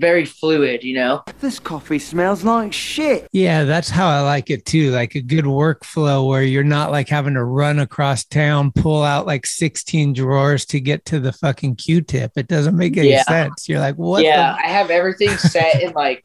very 0.00 0.24
fluid, 0.24 0.82
you 0.82 0.94
know? 0.94 1.22
This 1.40 1.58
coffee 1.60 1.98
smells 1.98 2.42
like 2.42 2.72
shit. 2.72 3.28
Yeah, 3.32 3.64
that's 3.64 3.90
how 3.90 4.08
I 4.08 4.20
like 4.22 4.50
it 4.50 4.64
too. 4.64 4.90
Like 4.90 5.14
a 5.14 5.20
good 5.20 5.44
workflow 5.44 6.26
where 6.26 6.42
you're 6.42 6.64
not 6.64 6.90
like 6.90 7.08
having 7.08 7.34
to 7.34 7.44
run 7.44 7.78
across 7.78 8.24
town, 8.24 8.72
pull 8.72 9.02
out 9.02 9.26
like 9.26 9.46
16 9.46 10.14
drawers 10.14 10.64
to 10.66 10.80
get 10.80 11.04
to 11.06 11.20
the 11.20 11.32
fucking 11.32 11.76
Q-tip. 11.76 12.32
It 12.36 12.48
doesn't 12.48 12.76
make 12.76 12.96
any 12.96 13.10
Yeah. 13.10 13.22
sense. 13.24 13.68
You're 13.68 13.80
like, 13.80 13.96
what? 13.96 14.24
yeah, 14.24 14.54
the- 14.56 14.64
I 14.64 14.68
have 14.68 14.90
everything 14.90 15.30
set 15.36 15.82
in 15.82 15.92
like 15.92 16.24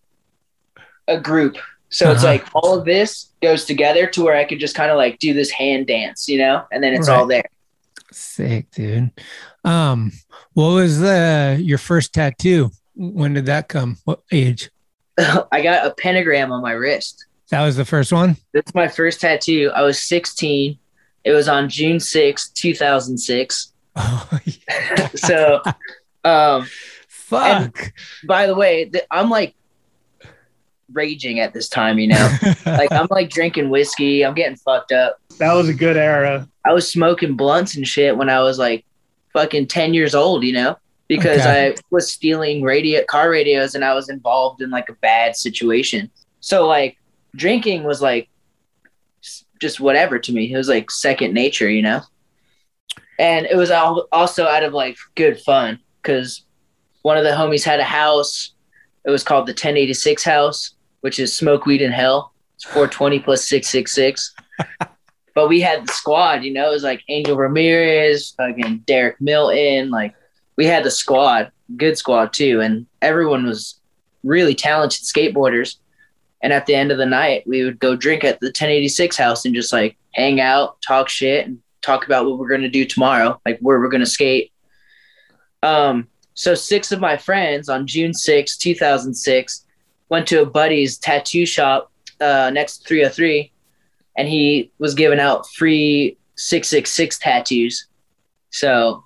a 1.08 1.20
group. 1.20 1.58
So 1.90 2.12
it's 2.12 2.24
Uh-huh. 2.24 2.34
like 2.34 2.46
all 2.56 2.78
of 2.80 2.86
this 2.86 3.28
goes 3.42 3.66
together 3.66 4.08
to 4.08 4.24
where 4.24 4.36
I 4.36 4.44
could 4.46 4.60
just 4.60 4.76
kind 4.76 4.90
of 4.90 4.98
like 4.98 5.20
do 5.20 5.34
this 5.34 5.52
hand 5.52 5.88
dance, 5.88 6.28
you 6.28 6.40
know? 6.40 6.64
And 6.72 6.84
then 6.84 6.94
it's 6.94 7.08
all 7.08 7.28
there. 7.28 7.44
Sick, 8.12 8.72
dude. 8.72 9.12
Um, 9.64 10.12
what 10.54 10.70
was 10.74 11.00
the 11.00 11.58
your 11.62 11.78
first 11.78 12.14
tattoo? 12.14 12.72
When 12.96 13.34
did 13.34 13.46
that 13.48 13.68
come? 13.68 13.98
What 14.06 14.22
age? 14.32 14.70
I 15.18 15.62
got 15.62 15.86
a 15.86 15.92
pentagram 15.92 16.52
on 16.52 16.62
my 16.62 16.72
wrist. 16.72 17.26
That 17.50 17.64
was 17.64 17.76
the 17.76 17.86
first 17.86 18.12
one. 18.12 18.38
That's 18.54 18.74
my 18.74 18.88
first 18.88 19.22
tattoo. 19.22 19.72
I 19.76 19.84
was 19.84 20.02
16. 20.02 20.78
It 21.24 21.32
was 21.32 21.48
on 21.48 21.70
June 21.70 22.00
6, 22.00 22.50
2006. 22.50 23.72
Oh, 23.98 24.40
so, 25.16 25.62
um, 26.26 26.68
fuck. 27.08 27.94
by 28.28 28.46
the 28.46 28.54
way, 28.54 28.84
th- 28.90 29.06
I'm 29.10 29.30
like 29.30 29.56
raging 30.92 31.40
at 31.40 31.54
this 31.54 31.70
time, 31.70 31.98
you 31.98 32.08
know? 32.08 32.38
like, 32.66 32.92
I'm 32.92 33.08
like 33.10 33.30
drinking 33.30 33.70
whiskey. 33.70 34.26
I'm 34.26 34.34
getting 34.34 34.58
fucked 34.58 34.92
up. 34.92 35.22
That 35.40 35.54
was 35.54 35.70
a 35.70 35.74
good 35.74 35.96
era. 35.96 36.46
I 36.66 36.74
was 36.74 36.92
smoking 36.92 37.38
blunts 37.38 37.78
and 37.78 37.88
shit 37.88 38.18
when 38.18 38.30
I 38.30 38.42
was 38.42 38.60
like 38.60 38.86
fucking 39.32 39.68
10 39.68 39.94
years 39.94 40.14
old, 40.14 40.44
you 40.44 40.52
know? 40.52 40.78
Because 41.08 41.42
Okay. 41.42 41.70
I 41.70 41.76
was 41.92 42.12
stealing 42.12 42.64
radio 42.64 43.04
car 43.06 43.30
radios 43.30 43.76
and 43.76 43.86
I 43.86 43.94
was 43.94 44.10
involved 44.10 44.62
in 44.62 44.70
like 44.72 44.90
a 44.90 44.94
bad 44.94 45.36
situation. 45.36 46.10
So 46.40 46.68
like 46.68 46.98
drinking 47.36 47.84
was 47.84 48.02
like 48.02 48.30
just 49.62 49.80
whatever 49.80 50.18
to 50.20 50.32
me. 50.34 50.52
It 50.52 50.58
was 50.58 50.68
like 50.70 50.90
second 50.92 51.34
nature, 51.34 51.70
you 51.70 51.82
know? 51.82 52.02
And 53.20 53.46
it 53.46 53.56
was 53.56 53.72
al- 53.72 54.08
also 54.12 54.46
out 54.46 54.64
of 54.64 54.74
like 54.74 54.98
good 55.16 55.40
fun 55.40 55.80
because 56.02 56.44
one 57.04 57.18
of 57.18 57.24
the 57.24 57.32
homies 57.32 57.64
had 57.64 57.80
a 57.80 57.84
house. 57.84 58.52
It 59.06 59.12
was 59.12 59.24
called 59.24 59.46
the 59.46 59.52
1086 59.52 60.24
house, 60.24 60.72
which 61.02 61.20
is 61.20 61.32
smoke 61.34 61.66
weed 61.68 61.82
in 61.82 61.92
hell. 61.92 62.34
It's 62.56 62.64
420 62.66 63.20
plus 63.20 63.48
666 63.48 64.34
but 65.36 65.50
we 65.50 65.60
had 65.60 65.86
the 65.86 65.92
squad, 65.92 66.44
you 66.46 66.54
know, 66.54 66.70
it 66.70 66.74
was 66.74 66.84
like 66.84 67.04
Angel 67.10 67.36
Ramirez, 67.36 68.34
fucking 68.38 68.80
Derek 68.88 69.20
Milton, 69.20 69.90
like 69.90 70.16
we 70.58 70.66
had 70.66 70.84
the 70.84 70.92
squad, 70.92 71.52
good 71.78 71.98
squad 71.98 72.34
too, 72.34 72.62
and 72.62 72.86
everyone 73.02 73.46
was 73.46 73.80
really 74.24 74.56
talented 74.56 75.04
skateboarders. 75.04 75.78
And 76.42 76.54
at 76.54 76.66
the 76.66 76.76
end 76.76 76.92
of 76.92 76.98
the 76.98 77.06
night, 77.06 77.48
we 77.48 77.64
would 77.64 77.80
go 77.80 77.96
drink 77.96 78.24
at 78.24 78.40
the 78.40 78.48
1086 78.48 79.18
house 79.18 79.46
and 79.46 79.56
just 79.56 79.74
like 79.74 79.98
hang 80.14 80.40
out, 80.40 80.82
talk 80.82 81.10
shit, 81.10 81.48
and 81.48 81.60
talk 81.82 82.06
about 82.06 82.26
what 82.26 82.38
we're 82.38 82.50
gonna 82.50 82.70
do 82.70 82.86
tomorrow, 82.86 83.40
like 83.46 83.60
where 83.60 83.80
we're 83.80 83.90
gonna 83.90 84.06
skate. 84.06 84.52
Um, 85.64 86.08
so 86.34 86.54
six 86.54 86.92
of 86.92 87.00
my 87.00 87.18
friends 87.18 87.70
on 87.70 87.88
June 87.88 88.14
6, 88.14 88.58
2006, 88.58 89.66
went 90.10 90.28
to 90.28 90.42
a 90.42 90.46
buddy's 90.46 90.98
tattoo 90.98 91.46
shop 91.46 91.92
uh, 92.22 92.52
next 92.54 92.80
to 92.80 92.88
303 92.88 93.52
and 94.18 94.28
he 94.28 94.72
was 94.80 94.94
giving 94.94 95.20
out 95.20 95.48
free 95.52 96.18
666 96.36 97.20
tattoos. 97.20 97.88
So 98.52 99.05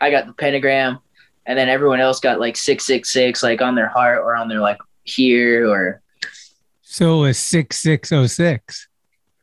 I 0.00 0.10
got 0.10 0.26
the 0.26 0.32
pentagram 0.32 0.98
and 1.46 1.58
then 1.58 1.68
everyone 1.68 2.00
else 2.00 2.20
got 2.20 2.40
like 2.40 2.56
666 2.56 3.42
like 3.42 3.60
on 3.62 3.74
their 3.74 3.88
heart 3.88 4.18
or 4.18 4.34
on 4.36 4.48
their 4.48 4.60
like 4.60 4.78
here 5.04 5.68
or 5.70 6.00
So 6.82 7.18
it 7.18 7.28
was 7.28 7.38
six 7.38 7.78
six 7.78 8.12
oh 8.12 8.26
six. 8.26 8.88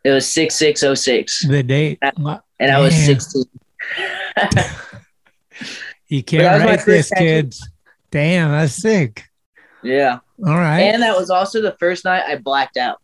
It 0.04 0.12
was 0.12 0.28
six 0.28 0.56
six 0.56 0.84
oh 0.84 0.94
six, 0.94 1.46
The 1.46 1.64
date. 1.64 2.00
and 2.02 2.72
I 2.72 2.80
was 2.80 2.96
sixteen. 2.96 3.44
You 6.10 6.24
can't 6.24 6.64
write 6.64 6.86
this, 6.86 7.12
kids. 7.12 7.70
Damn, 8.12 8.52
that's 8.52 8.74
sick. 8.74 9.26
Yeah, 9.84 10.20
All 10.46 10.56
right. 10.56 10.80
and 10.80 11.02
that 11.02 11.18
was 11.18 11.30
also 11.30 11.62
the 11.62 11.76
first 11.80 12.06
night 12.06 12.24
I 12.26 12.38
blacked 12.38 12.78
out 12.78 13.02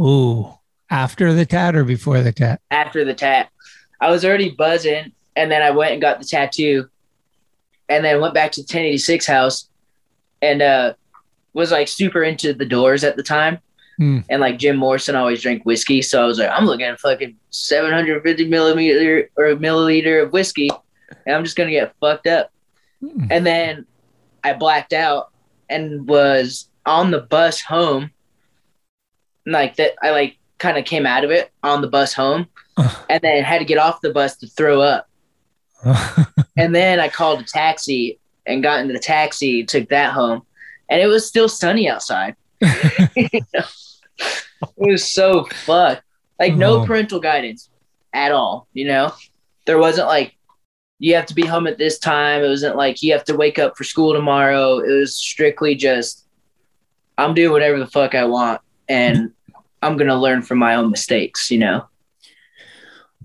Ooh, 0.00 0.52
after 0.90 1.32
the 1.32 1.46
tat 1.46 1.76
or 1.76 1.84
before 1.84 2.20
the 2.22 2.32
tat? 2.32 2.60
after 2.70 3.04
the 3.04 3.14
tat. 3.14 3.50
I 4.00 4.10
was 4.10 4.24
already 4.24 4.50
buzzing, 4.50 5.12
and 5.36 5.50
then 5.50 5.62
I 5.62 5.70
went 5.70 5.92
and 5.92 6.00
got 6.00 6.18
the 6.18 6.26
tattoo, 6.26 6.88
and 7.88 8.04
then 8.04 8.20
went 8.20 8.34
back 8.34 8.52
to 8.52 8.60
the 8.60 8.64
1086 8.64 9.26
house, 9.26 9.68
and 10.40 10.62
uh, 10.62 10.94
was 11.52 11.70
like 11.70 11.88
super 11.88 12.22
into 12.22 12.52
the 12.52 12.66
Doors 12.66 13.04
at 13.04 13.16
the 13.16 13.22
time. 13.22 13.58
Hmm. 13.98 14.20
And 14.30 14.40
like 14.40 14.58
Jim 14.58 14.76
Morrison 14.76 15.16
always 15.16 15.42
drank 15.42 15.64
whiskey, 15.64 16.02
so 16.02 16.22
I 16.22 16.26
was 16.26 16.38
like, 16.38 16.50
I'm 16.50 16.66
looking 16.66 16.86
at 16.86 17.00
fucking 17.00 17.36
750 17.50 18.48
millimeter 18.48 19.30
or 19.36 19.54
milliliter 19.56 20.22
of 20.22 20.32
whiskey, 20.32 20.70
and 21.26 21.36
I'm 21.36 21.44
just 21.44 21.56
gonna 21.56 21.70
get 21.70 21.94
fucked 22.00 22.26
up. 22.26 22.50
Hmm. 23.00 23.26
And 23.30 23.46
then 23.46 23.86
I 24.44 24.54
blacked 24.54 24.92
out 24.92 25.30
and 25.68 26.08
was 26.08 26.68
on 26.86 27.10
the 27.10 27.20
bus 27.20 27.60
home. 27.60 28.10
Like 29.46 29.76
that, 29.76 29.92
I 30.02 30.10
like 30.10 30.38
kind 30.58 30.78
of 30.78 30.84
came 30.84 31.06
out 31.06 31.24
of 31.24 31.30
it 31.30 31.50
on 31.62 31.82
the 31.82 31.88
bus 31.88 32.12
home, 32.14 32.46
and 33.08 33.20
then 33.22 33.44
had 33.44 33.58
to 33.58 33.64
get 33.64 33.78
off 33.78 34.00
the 34.00 34.12
bus 34.12 34.36
to 34.38 34.46
throw 34.46 34.80
up. 34.80 35.08
and 36.56 36.74
then 36.74 37.00
I 37.00 37.08
called 37.08 37.40
a 37.40 37.44
taxi 37.44 38.18
and 38.46 38.62
got 38.62 38.80
into 38.80 38.92
the 38.92 38.98
taxi, 39.00 39.64
took 39.64 39.88
that 39.90 40.12
home, 40.12 40.42
and 40.88 41.00
it 41.00 41.06
was 41.06 41.26
still 41.26 41.48
sunny 41.48 41.88
outside. 41.88 42.36
You 42.60 42.68
know? 43.54 43.64
It 44.78 44.90
was 44.92 45.10
so 45.10 45.44
fucked. 45.44 46.02
Like 46.38 46.54
no 46.54 46.80
Oh. 46.82 46.86
parental 46.86 47.20
guidance 47.20 47.68
at 48.12 48.32
all. 48.32 48.66
You 48.72 48.86
know, 48.86 49.12
there 49.66 49.78
wasn't 49.78 50.08
like 50.08 50.36
you 50.98 51.14
have 51.16 51.26
to 51.26 51.34
be 51.34 51.44
home 51.46 51.66
at 51.66 51.78
this 51.78 51.98
time. 51.98 52.42
It 52.44 52.48
wasn't 52.48 52.76
like 52.76 53.02
you 53.02 53.12
have 53.12 53.24
to 53.24 53.36
wake 53.36 53.58
up 53.58 53.76
for 53.76 53.84
school 53.84 54.12
tomorrow. 54.12 54.78
It 54.78 54.92
was 54.92 55.16
strictly 55.16 55.74
just 55.74 56.26
I'm 57.18 57.34
doing 57.34 57.52
whatever 57.52 57.78
the 57.78 57.86
fuck 57.86 58.14
I 58.14 58.24
want, 58.24 58.60
and 58.88 59.32
I'm 59.82 59.96
gonna 59.96 60.18
learn 60.18 60.42
from 60.42 60.58
my 60.58 60.74
own 60.76 60.90
mistakes. 60.90 61.50
You 61.50 61.58
know. 61.58 61.88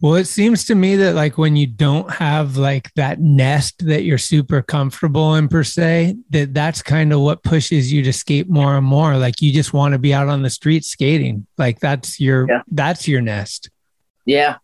Well, 0.01 0.15
it 0.15 0.25
seems 0.25 0.65
to 0.65 0.75
me 0.75 0.95
that 0.97 1.15
like 1.15 1.37
when 1.37 1.55
you 1.55 1.65
don't 1.67 2.09
have 2.11 2.57
like 2.57 2.93
that 2.95 3.19
nest 3.19 3.85
that 3.87 4.03
you're 4.03 4.17
super 4.17 4.61
comfortable 4.61 5.35
in 5.35 5.47
per 5.47 5.63
se, 5.63 6.17
that 6.29 6.53
that's 6.53 6.81
kind 6.81 7.11
of 7.13 7.21
what 7.21 7.41
pushes 7.43 7.91
you 7.91 8.03
to 8.03 8.13
skate 8.13 8.49
more 8.49 8.77
and 8.77 8.85
more. 8.85 9.17
Like 9.17 9.41
you 9.41 9.51
just 9.51 9.73
want 9.73 9.93
to 9.93 9.99
be 9.99 10.13
out 10.13 10.27
on 10.27 10.41
the 10.43 10.49
street 10.49 10.85
skating. 10.85 11.47
Like 11.57 11.79
that's 11.79 12.19
your 12.19 12.47
Yeah. 12.49 12.61
that's 12.71 13.07
your 13.07 13.21
nest. 13.21 13.69
Yeah, 14.25 14.57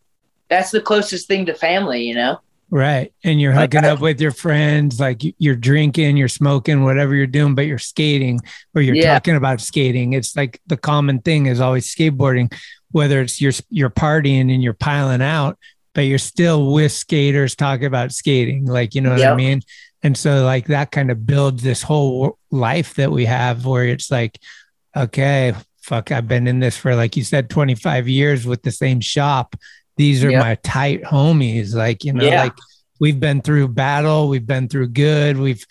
that's 0.49 0.71
the 0.71 0.81
closest 0.81 1.27
thing 1.27 1.45
to 1.47 1.53
family. 1.53 2.03
You 2.03 2.15
know. 2.15 2.39
Right. 2.69 3.13
And 3.23 3.39
you're 3.39 3.51
hooking 3.51 3.85
I- 3.85 3.89
up 3.89 3.99
with 3.99 4.19
your 4.19 4.31
friends, 4.31 4.99
like 4.99 5.23
you- 5.23 5.33
you're 5.37 5.55
drinking, 5.55 6.17
you're 6.17 6.27
smoking, 6.27 6.83
whatever 6.83 7.13
you're 7.13 7.27
doing, 7.27 7.53
but 7.53 7.67
you're 7.67 7.77
skating 7.77 8.39
or 8.73 8.81
you're 8.81 8.95
Yeah. 8.95 9.13
talking 9.13 9.35
about 9.35 9.61
skating. 9.61 10.13
It's 10.13 10.35
like 10.35 10.59
the 10.65 10.77
common 10.77 11.19
thing 11.19 11.45
is 11.45 11.59
always 11.59 11.85
skateboarding, 11.93 12.51
whether 12.93 13.19
it's 13.19 13.41
you're 13.41 13.51
you're 13.69 13.89
partying 13.89 14.53
and 14.53 14.63
you're 14.63 14.73
piling 14.73 15.21
out, 15.21 15.57
but 15.93 16.01
you're 16.01 16.17
still 16.17 16.71
with 16.71 16.91
skaters 16.93 17.55
talking 17.55 17.85
about 17.85 18.13
skating. 18.13 18.65
Like, 18.65 18.95
you 18.95 19.01
know 19.01 19.09
what 19.11 19.21
I 19.25 19.35
mean? 19.35 19.61
And 20.01 20.17
so 20.17 20.43
like 20.45 20.67
that 20.67 20.91
kind 20.91 21.11
of 21.11 21.25
builds 21.25 21.61
this 21.63 21.81
whole 21.83 22.37
life 22.51 22.93
that 22.95 23.11
we 23.11 23.25
have 23.25 23.65
where 23.65 23.85
it's 23.85 24.09
like, 24.09 24.39
okay, 24.95 25.53
fuck, 25.81 26.11
I've 26.11 26.27
been 26.27 26.47
in 26.47 26.59
this 26.59 26.77
for 26.77 26.95
like 26.95 27.17
you 27.17 27.23
said, 27.23 27.49
25 27.49 28.07
years 28.07 28.45
with 28.45 28.63
the 28.63 28.71
same 28.71 29.01
shop. 29.01 29.55
These 29.97 30.23
are 30.23 30.31
Yep. 30.31 30.41
my 30.41 30.55
tight 30.63 31.03
homies. 31.03 31.73
Like, 31.75 32.03
you 32.03 32.13
know, 32.13 32.25
Yeah. 32.25 32.43
like 32.43 32.53
we've 32.99 33.19
been 33.19 33.41
through 33.41 33.69
battle, 33.69 34.27
we've 34.29 34.45
been 34.47 34.67
through 34.67 34.87
good, 34.89 35.37
we've 35.37 35.65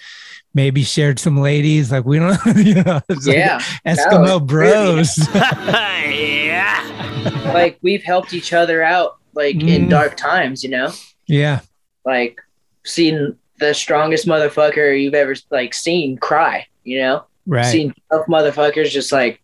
maybe 0.54 0.82
shared 0.82 1.18
some 1.18 1.38
ladies. 1.40 1.90
Like 1.92 2.04
we 2.04 2.18
don't, 2.18 2.38
you 2.56 2.82
know, 2.82 3.00
it's 3.08 3.26
like 3.26 3.36
Yeah. 3.36 3.58
Eskimo 3.86 4.24
No, 4.26 4.36
it's 4.36 4.46
bros. 4.46 5.28
like 7.54 7.78
we've 7.82 8.02
helped 8.02 8.32
each 8.34 8.52
other 8.52 8.82
out 8.82 9.16
like 9.34 9.56
Mm. 9.56 9.68
in 9.68 9.88
dark 9.88 10.16
times 10.16 10.62
you 10.62 10.70
know 10.70 10.90
yeah. 11.26 11.60
like 12.04 12.38
seen 12.84 13.36
the 13.58 13.72
strongest 13.72 14.26
motherfucker 14.26 15.00
you've 15.00 15.14
ever 15.14 15.34
like 15.50 15.72
seen 15.74 16.18
cry 16.18 16.66
you 16.84 16.98
know 16.98 17.24
Right. 17.46 17.64
seen 17.64 17.94
tough 18.10 18.26
motherfuckers 18.26 18.90
just 18.90 19.12
like 19.12 19.40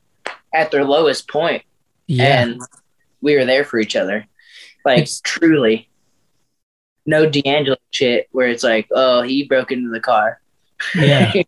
at 0.53 0.71
their 0.71 0.85
lowest 0.85 1.29
point 1.29 1.62
Yeah. 2.07 2.42
and 2.42 2.61
we 3.21 3.37
were 3.37 3.44
there 3.44 3.64
for 3.64 3.79
each 3.79 3.97
other 3.97 4.27
like 4.85 4.99
It's- 4.99 5.21
truly 5.25 5.88
no 7.07 7.29
D'Angelo 7.29 7.77
shit 7.90 8.29
where 8.33 8.49
it's 8.49 8.64
like 8.64 8.88
oh 8.92 9.23
he 9.23 9.44
broke 9.44 9.73
into 9.73 9.88
the 9.90 10.01
car 10.01 10.40
Yeah. 10.94 11.32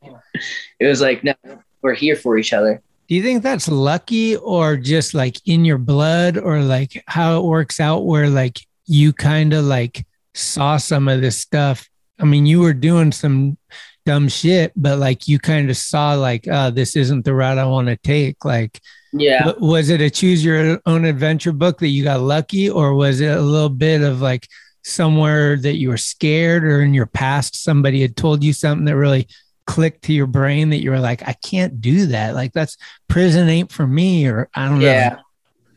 it 0.81 0.87
was 0.87 1.01
like 1.01 1.25
no 1.25 1.35
we're 1.83 1.95
here 1.95 2.17
for 2.17 2.37
each 2.37 2.53
other 2.53 2.83
Do 3.09 3.15
you 3.15 3.23
think 3.23 3.43
that's 3.43 3.69
lucky 3.69 4.37
or 4.37 4.77
just 4.77 5.15
like 5.15 5.37
in 5.47 5.65
your 5.65 5.79
blood 5.79 6.37
or 6.39 6.61
like 6.61 7.03
how 7.07 7.41
it 7.41 7.45
works 7.45 7.81
out 7.81 8.07
where 8.07 8.29
like 8.29 8.61
you 8.87 9.13
kind 9.13 9.53
of 9.53 9.65
like 9.65 10.07
saw 10.35 10.77
some 10.77 11.09
of 11.09 11.21
this 11.21 11.39
stuff? 11.39 11.89
I 12.19 12.25
mean, 12.25 12.47
you 12.47 12.61
were 12.61 12.75
doing 12.75 13.13
some 13.13 13.57
dumb 14.05 14.29
shit, 14.29 14.73
but 14.77 14.99
like 14.99 15.27
you 15.27 15.39
kind 15.39 15.71
of 15.71 15.77
saw 15.77 16.15
like, 16.15 16.47
uh, 16.47 16.71
this 16.71 16.95
isn't 16.97 17.25
the 17.25 17.35
route 17.35 17.59
I 17.59 17.65
want 17.65 17.89
to 17.89 17.97
take. 17.97 18.45
Like, 18.45 18.81
yeah 19.13 19.45
w- 19.45 19.67
was 19.67 19.89
it 19.91 20.01
a 20.01 20.09
choose 20.11 20.45
your 20.45 20.81
own 20.87 21.05
adventure 21.05 21.53
book 21.53 21.79
that 21.79 21.89
you 21.89 22.05
got 22.05 22.21
lucky 22.21 22.71
or 22.71 22.95
was 22.95 23.21
it 23.21 23.37
a 23.37 23.41
little 23.41 23.69
bit 23.69 24.03
of 24.03 24.21
like 24.21 24.47
somewhere 24.83 25.57
that 25.57 25.77
you 25.77 25.89
were 25.91 25.97
scared 25.97 26.65
or 26.65 26.83
in 26.83 26.95
your 26.95 27.07
past 27.07 27.63
somebody 27.63 28.01
had 28.01 28.17
told 28.17 28.43
you 28.43 28.53
something 28.53 28.85
that 28.87 28.97
really 28.97 29.27
clicked 29.67 30.03
to 30.03 30.13
your 30.13 30.27
brain 30.27 30.71
that 30.71 30.83
you 30.83 30.91
were 30.91 30.99
like, 30.99 31.23
I 31.29 31.35
can't 31.45 31.81
do 31.81 32.07
that. 32.07 32.35
Like 32.35 32.53
that's 32.53 32.77
prison 33.09 33.49
ain't 33.49 33.71
for 33.71 33.87
me, 33.87 34.27
or 34.27 34.49
I 34.55 34.69
don't 34.69 34.81
yeah 34.81 34.87
know. 35.11 35.17
Yeah. 35.17 35.17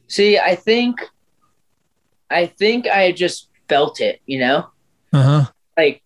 See 0.08 0.38
i 0.40 0.56
think 0.56 1.00
i 2.30 2.46
think 2.46 2.88
i 2.88 3.12
just 3.12 3.50
felt 3.70 4.00
it 4.02 4.22
you 4.26 4.40
know 4.40 4.68
Uh 5.12 5.24
huh. 5.24 5.46
like 5.78 6.02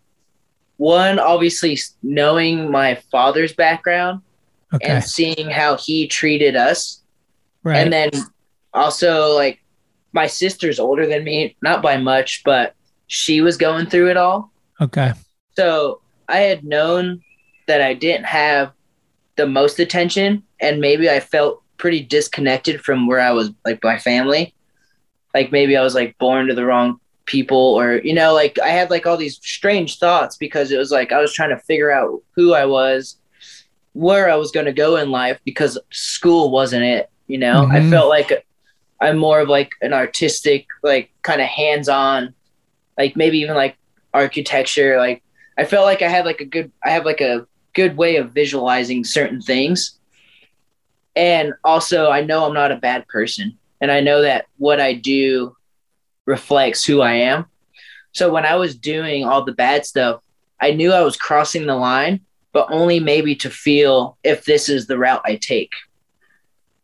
one 0.77 1.19
obviously 1.19 1.77
knowing 2.03 2.71
my 2.71 2.95
father's 3.11 3.53
background 3.53 4.21
Okay. 4.73 4.87
and 4.87 5.03
seeing 5.03 5.49
how 5.49 5.77
he 5.77 6.07
treated 6.07 6.55
us 6.55 7.01
right. 7.63 7.77
and 7.77 7.91
then 7.91 8.09
also 8.73 9.33
like 9.35 9.59
my 10.13 10.27
sister's 10.27 10.79
older 10.79 11.05
than 11.07 11.23
me 11.23 11.55
not 11.61 11.81
by 11.81 11.97
much 11.97 12.43
but 12.45 12.75
she 13.07 13.41
was 13.41 13.57
going 13.57 13.85
through 13.87 14.09
it 14.09 14.17
all 14.17 14.51
okay. 14.81 15.13
so 15.55 16.01
i 16.27 16.37
had 16.37 16.63
known 16.63 17.21
that 17.67 17.81
i 17.81 17.93
didn't 17.93 18.25
have 18.25 18.71
the 19.35 19.47
most 19.47 19.79
attention 19.79 20.43
and 20.59 20.79
maybe 20.81 21.09
i 21.09 21.19
felt 21.19 21.61
pretty 21.77 22.01
disconnected 22.01 22.81
from 22.81 23.07
where 23.07 23.19
i 23.19 23.31
was 23.31 23.51
like 23.65 23.79
my 23.83 23.97
family 23.97 24.53
like 25.33 25.51
maybe 25.51 25.75
i 25.77 25.81
was 25.83 25.95
like 25.95 26.17
born 26.17 26.47
to 26.47 26.53
the 26.55 26.65
wrong 26.65 26.99
people 27.25 27.57
or 27.57 27.97
you 28.03 28.13
know 28.13 28.33
like 28.33 28.57
i 28.59 28.69
had 28.69 28.89
like 28.89 29.05
all 29.05 29.17
these 29.17 29.35
strange 29.43 29.99
thoughts 29.99 30.37
because 30.37 30.71
it 30.71 30.77
was 30.77 30.91
like 30.91 31.11
i 31.11 31.19
was 31.19 31.33
trying 31.33 31.49
to 31.49 31.59
figure 31.63 31.91
out 31.91 32.21
who 32.35 32.53
i 32.53 32.65
was 32.65 33.17
where 33.93 34.29
i 34.29 34.35
was 34.35 34.51
going 34.51 34.65
to 34.65 34.71
go 34.73 34.95
in 34.95 35.11
life 35.11 35.39
because 35.43 35.77
school 35.91 36.49
wasn't 36.51 36.81
it 36.83 37.09
you 37.27 37.37
know 37.37 37.65
i 37.69 37.79
Mhm. 37.79 37.89
felt 37.89 38.07
like 38.09 38.45
i'm 39.01 39.17
more 39.17 39.41
of 39.41 39.49
like 39.49 39.71
an 39.81 39.91
artistic 39.93 40.65
like 40.83 41.11
kind 41.21 41.41
of 41.41 41.47
hands-on 41.47 42.33
like 42.97 43.15
maybe 43.15 43.39
even 43.39 43.55
like 43.55 43.77
architecture 44.13 44.97
like 44.97 45.23
i 45.57 45.65
felt 45.65 45.85
like 45.85 46.01
i 46.01 46.07
had 46.07 46.25
like 46.25 46.41
a 46.41 46.45
good 46.45 46.71
i 46.83 46.89
have 46.89 47.05
like 47.05 47.21
a 47.21 47.45
good 47.73 47.95
way 47.95 48.15
of 48.15 48.31
visualizing 48.31 49.03
certain 49.03 49.39
things. 49.39 49.99
And 51.15 51.53
also 51.63 52.09
i 52.09 52.21
know 52.21 52.45
i'm 52.45 52.53
not 52.53 52.71
a 52.71 52.77
bad 52.77 53.07
person 53.07 53.57
and 53.79 53.91
i 53.91 54.01
know 54.01 54.23
that 54.23 54.45
what 54.57 54.79
i 54.79 54.93
do 54.93 55.55
reflects 56.25 56.83
who 56.83 57.01
i 57.01 57.13
am. 57.13 57.45
So 58.13 58.31
when 58.31 58.45
i 58.45 58.55
was 58.55 58.75
doing 58.75 59.25
all 59.25 59.43
the 59.43 59.53
bad 59.53 59.85
stuff 59.85 60.21
i 60.59 60.71
knew 60.71 60.91
i 60.91 61.01
was 61.01 61.17
crossing 61.17 61.67
the 61.67 61.75
line 61.75 62.21
but 62.51 62.67
only 62.71 62.99
maybe 62.99 63.35
to 63.35 63.49
feel 63.51 64.17
if 64.23 64.45
this 64.45 64.69
is 64.69 64.87
the 64.87 64.97
route 64.97 65.21
i 65.25 65.35
take. 65.35 65.71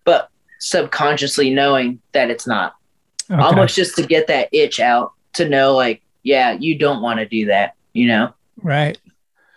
But 0.04 0.30
subconsciously 0.60 1.50
knowing 1.50 2.00
that 2.12 2.30
it's 2.30 2.46
not. 2.46 2.76
Okay. 3.32 3.42
almost 3.42 3.76
just 3.76 3.96
to 3.96 4.06
get 4.06 4.28
that 4.28 4.50
itch 4.52 4.80
out 4.80 5.14
to 5.34 5.48
know 5.48 5.76
like 5.76 6.02
yeah 6.24 6.52
you 6.54 6.78
don't 6.78 7.02
want 7.02 7.20
to 7.20 7.26
do 7.26 7.46
that 7.46 7.76
you 7.94 8.08
know? 8.08 8.34
Right. 8.62 8.98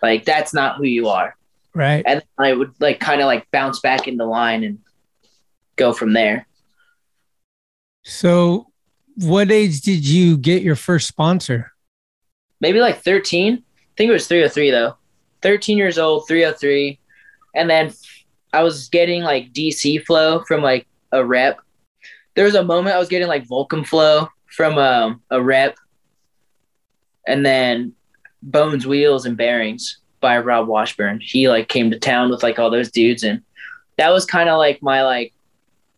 like 0.01 0.25
that's 0.25 0.53
not 0.53 0.77
who 0.77 0.83
you 0.83 1.07
are. 1.07 1.35
Right. 1.73 2.03
and 2.05 2.23
i 2.37 2.53
would 2.53 2.73
like 2.79 2.99
kind 2.99 3.21
of 3.21 3.25
like 3.27 3.49
bounce 3.51 3.79
back 3.79 4.07
into 4.07 4.25
line 4.25 4.63
and 4.63 4.79
go 5.75 5.93
from 5.93 6.13
there. 6.13 6.47
So, 8.03 8.67
what 9.15 9.51
age 9.51 9.81
did 9.81 10.07
you 10.07 10.37
get 10.37 10.63
your 10.63 10.75
first 10.75 11.07
sponsor? 11.07 11.71
maybe 12.59 12.79
like 12.79 13.03
13 13.03 13.53
i 13.53 13.61
think 13.95 14.09
it 14.09 14.13
was 14.13 14.27
303 14.27 14.71
though. 14.71 14.95
13 15.43 15.77
years 15.77 15.99
old 15.99 16.27
303 16.27 16.99
and 17.55 17.69
then 17.69 17.93
i 18.53 18.63
was 18.63 18.89
getting 18.89 19.21
like 19.21 19.53
dc 19.53 20.03
flow 20.05 20.43
from 20.45 20.63
like 20.63 20.87
a 21.11 21.23
rep. 21.23 21.59
There 22.35 22.45
was 22.45 22.55
a 22.55 22.63
moment 22.63 22.95
I 22.95 22.99
was 22.99 23.09
getting 23.09 23.27
like 23.27 23.47
Volcom 23.47 23.85
flow 23.85 24.29
from 24.57 24.79
um, 24.79 25.21
a 25.29 25.39
rep, 25.39 25.77
and 27.27 27.45
then 27.45 27.93
Bones 28.41 28.87
Wheels 28.87 29.27
and 29.27 29.37
Bearings 29.37 29.99
by 30.19 30.39
Rob 30.39 30.67
Washburn. 30.67 31.19
He 31.21 31.47
like 31.47 31.69
came 31.69 31.91
to 31.91 31.99
town 31.99 32.31
with 32.31 32.41
like 32.41 32.57
all 32.57 32.71
those 32.71 32.89
dudes, 32.89 33.21
and 33.21 33.43
that 33.97 34.09
was 34.09 34.25
kind 34.25 34.49
of 34.49 34.57
like 34.57 34.81
my 34.81 35.03
like, 35.03 35.31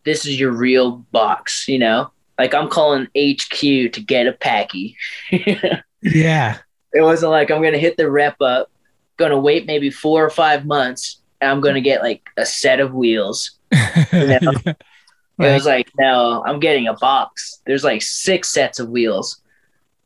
this 0.04 0.26
is 0.26 0.38
your 0.38 0.52
real 0.52 0.98
box, 1.10 1.66
you 1.68 1.78
know. 1.78 2.10
Like 2.38 2.52
I'm 2.52 2.68
calling 2.68 3.08
HQ 3.16 3.58
to 3.58 4.04
get 4.06 4.26
a 4.28 4.32
packy. 4.32 4.96
Yeah. 6.02 6.56
It 6.94 7.02
wasn't 7.02 7.32
like 7.32 7.50
I'm 7.50 7.62
gonna 7.62 7.76
hit 7.76 7.98
the 7.98 8.10
rep 8.10 8.40
up, 8.40 8.70
gonna 9.18 9.38
wait 9.38 9.66
maybe 9.66 9.90
four 9.90 10.24
or 10.24 10.30
five 10.30 10.64
months, 10.64 11.20
and 11.42 11.50
I'm 11.50 11.60
gonna 11.60 11.82
get 11.82 12.00
like 12.00 12.22
a 12.38 12.46
set 12.46 12.80
of 12.80 12.94
wheels. 12.94 13.58
You 14.12 14.38
know? 14.40 14.74
It 15.40 15.54
was 15.54 15.66
like, 15.66 15.90
no, 15.98 16.42
I'm 16.46 16.60
getting 16.60 16.86
a 16.86 16.94
box. 16.94 17.60
There's 17.66 17.84
like 17.84 18.02
six 18.02 18.50
sets 18.50 18.78
of 18.78 18.88
wheels. 18.90 19.40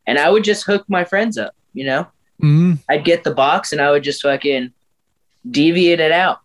And 0.07 0.19
I 0.19 0.31
would 0.31 0.45
just 0.45 0.65
hook 0.65 0.85
my 0.89 1.05
friends 1.05 1.39
up, 1.39 1.55
you 1.73 1.85
know? 1.85 2.07
Mhm. 2.43 2.79
I'd 2.89 3.05
get 3.05 3.25
the 3.25 3.35
box 3.35 3.73
and 3.73 3.81
I 3.81 3.91
would 3.91 4.03
just 4.03 4.23
fucking 4.23 4.73
deviate 5.51 6.01
it 6.01 6.13
out. 6.13 6.41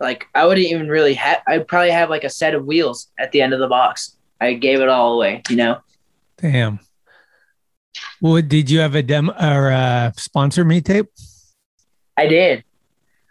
Like 0.00 0.26
I 0.34 0.46
wouldn't 0.46 0.66
even 0.66 0.88
really 0.88 1.14
have 1.14 1.42
I'd 1.46 1.66
probably 1.68 1.90
have 1.90 2.10
like 2.10 2.24
a 2.24 2.30
set 2.30 2.54
of 2.54 2.66
wheels 2.66 3.08
at 3.18 3.32
the 3.32 3.42
end 3.42 3.52
of 3.52 3.60
the 3.60 3.68
box. 3.68 4.16
I 4.40 4.54
gave 4.54 4.80
it 4.80 4.88
all 4.88 5.14
away, 5.14 5.42
you 5.48 5.56
know? 5.56 5.80
Damn. 6.36 6.80
What 8.20 8.48
did 8.48 8.70
you 8.70 8.80
have 8.80 8.94
a 8.94 9.02
demo 9.02 9.32
or 9.32 9.70
uh, 9.70 10.12
sponsor 10.16 10.64
me 10.64 10.80
tape? 10.80 11.06
I 12.16 12.26
did. 12.26 12.64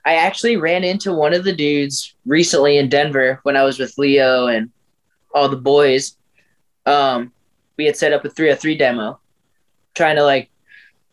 I 0.05 0.15
actually 0.15 0.57
ran 0.57 0.83
into 0.83 1.13
one 1.13 1.33
of 1.33 1.43
the 1.43 1.53
dudes 1.55 2.13
recently 2.25 2.77
in 2.77 2.89
Denver 2.89 3.39
when 3.43 3.55
I 3.55 3.63
was 3.63 3.79
with 3.79 3.97
Leo 3.97 4.47
and 4.47 4.69
all 5.33 5.49
the 5.49 5.57
boys. 5.57 6.17
Um, 6.85 7.31
we 7.77 7.85
had 7.85 7.97
set 7.97 8.13
up 8.13 8.25
a 8.25 8.29
303 8.29 8.77
demo, 8.77 9.19
trying 9.95 10.15
to 10.15 10.23
like, 10.23 10.49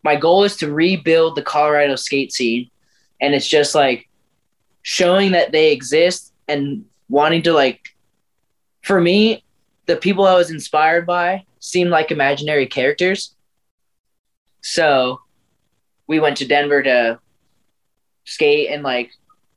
my 0.02 0.16
goal 0.16 0.44
is 0.44 0.56
to 0.58 0.72
rebuild 0.72 1.36
the 1.36 1.42
Colorado 1.42 1.96
skate 1.96 2.32
scene. 2.32 2.70
And 3.20 3.34
it's 3.34 3.48
just 3.48 3.74
like 3.74 4.08
showing 4.82 5.32
that 5.32 5.52
they 5.52 5.72
exist 5.72 6.32
and 6.48 6.84
wanting 7.08 7.42
to 7.42 7.52
like, 7.52 7.94
for 8.82 9.00
me, 9.00 9.44
the 9.86 9.96
people 9.96 10.26
I 10.26 10.34
was 10.34 10.50
inspired 10.50 11.06
by 11.06 11.44
seemed 11.58 11.90
like 11.90 12.10
imaginary 12.10 12.66
characters. 12.66 13.34
So 14.62 15.20
we 16.06 16.20
went 16.20 16.38
to 16.38 16.46
Denver 16.46 16.82
to 16.82 17.18
skate 18.24 18.70
and 18.70 18.82
like 18.82 19.10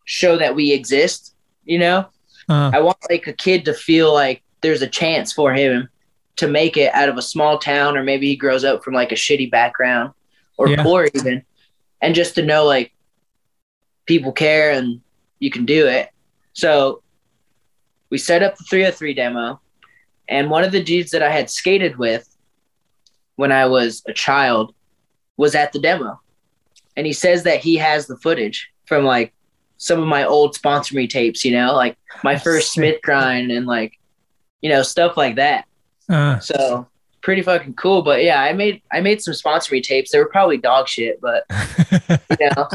show 0.06 0.38
that 0.38 0.56
we 0.56 0.72
exist, 0.72 1.36
you 1.64 1.80
know? 1.80 2.08
Uh, 2.50 2.72
I 2.74 2.80
want 2.82 2.98
like 3.10 3.28
a 3.28 3.34
kid 3.34 3.66
to 3.66 3.74
feel 3.74 4.14
like 4.14 4.44
there's 4.64 4.82
a 4.82 4.88
chance 4.88 5.32
for 5.32 5.54
him 5.54 5.88
to 6.38 6.48
make 6.48 6.78
it 6.78 6.92
out 6.96 7.10
of 7.10 7.18
a 7.18 7.22
small 7.22 7.60
town 7.60 7.96
or 7.96 8.04
maybe 8.04 8.28
he 8.28 8.36
grows 8.36 8.64
up 8.64 8.84
from 8.84 8.96
like 8.96 9.12
a 9.12 9.16
shitty 9.16 9.52
background 9.52 10.12
or 10.58 10.68
Yeah. 10.68 10.82
poor 10.82 11.08
even 11.14 11.44
and 12.02 12.16
just 12.16 12.34
to 12.36 12.42
know 12.42 12.66
like 12.66 12.92
people 14.08 14.32
care 14.32 14.72
and 14.72 15.00
you 15.40 15.52
can 15.52 15.66
do 15.66 15.86
it. 15.88 16.10
So 16.54 17.04
we 18.10 18.18
set 18.18 18.42
up 18.42 18.58
the 18.58 18.64
303 18.64 19.14
demo 19.14 19.60
and 20.28 20.50
one 20.50 20.64
of 20.64 20.72
the 20.72 20.84
dudes 20.84 21.12
that 21.12 21.22
I 21.22 21.30
had 21.30 21.50
skated 21.50 21.98
with 21.98 22.28
when 23.36 23.52
I 23.52 23.66
was 23.66 24.02
a 24.08 24.14
child 24.14 24.74
was 25.38 25.56
at 25.56 25.72
the 25.74 25.80
demo. 25.80 26.20
And 26.96 27.06
he 27.06 27.14
says 27.14 27.44
that 27.44 27.60
he 27.60 27.76
has 27.78 28.08
the 28.08 28.18
footage 28.18 28.70
from 28.86 29.04
like 29.04 29.34
some 29.78 30.00
of 30.00 30.08
my 30.08 30.24
old 30.24 30.56
sponsor 30.56 30.96
me 30.96 31.08
tapes, 31.08 31.44
you 31.44 31.52
know, 31.52 31.74
like 31.74 31.98
my 32.24 32.36
oh, 32.36 32.40
first 32.40 32.74
Smith 32.74 33.02
grind 33.02 33.52
and 33.52 33.66
like, 33.66 34.00
you 34.64 34.70
know, 34.70 34.82
stuff 34.82 35.16
like 35.18 35.36
that. 35.36 35.66
uh, 36.10 36.40
So 36.40 36.88
pretty 37.22 37.42
fucking 37.42 37.76
cool. 37.76 38.02
But 38.02 38.24
yeah, 38.24 38.42
I 38.42 38.54
made 38.54 38.82
I 38.92 39.02
made 39.02 39.22
some 39.22 39.34
sponsor 39.34 39.76
me 39.76 39.82
tapes. 39.82 40.12
They 40.12 40.20
were 40.20 40.30
probably 40.30 40.58
dog 40.58 40.88
shit, 40.88 41.20
but 41.22 41.44
you 42.40 42.50
know, 42.56 42.70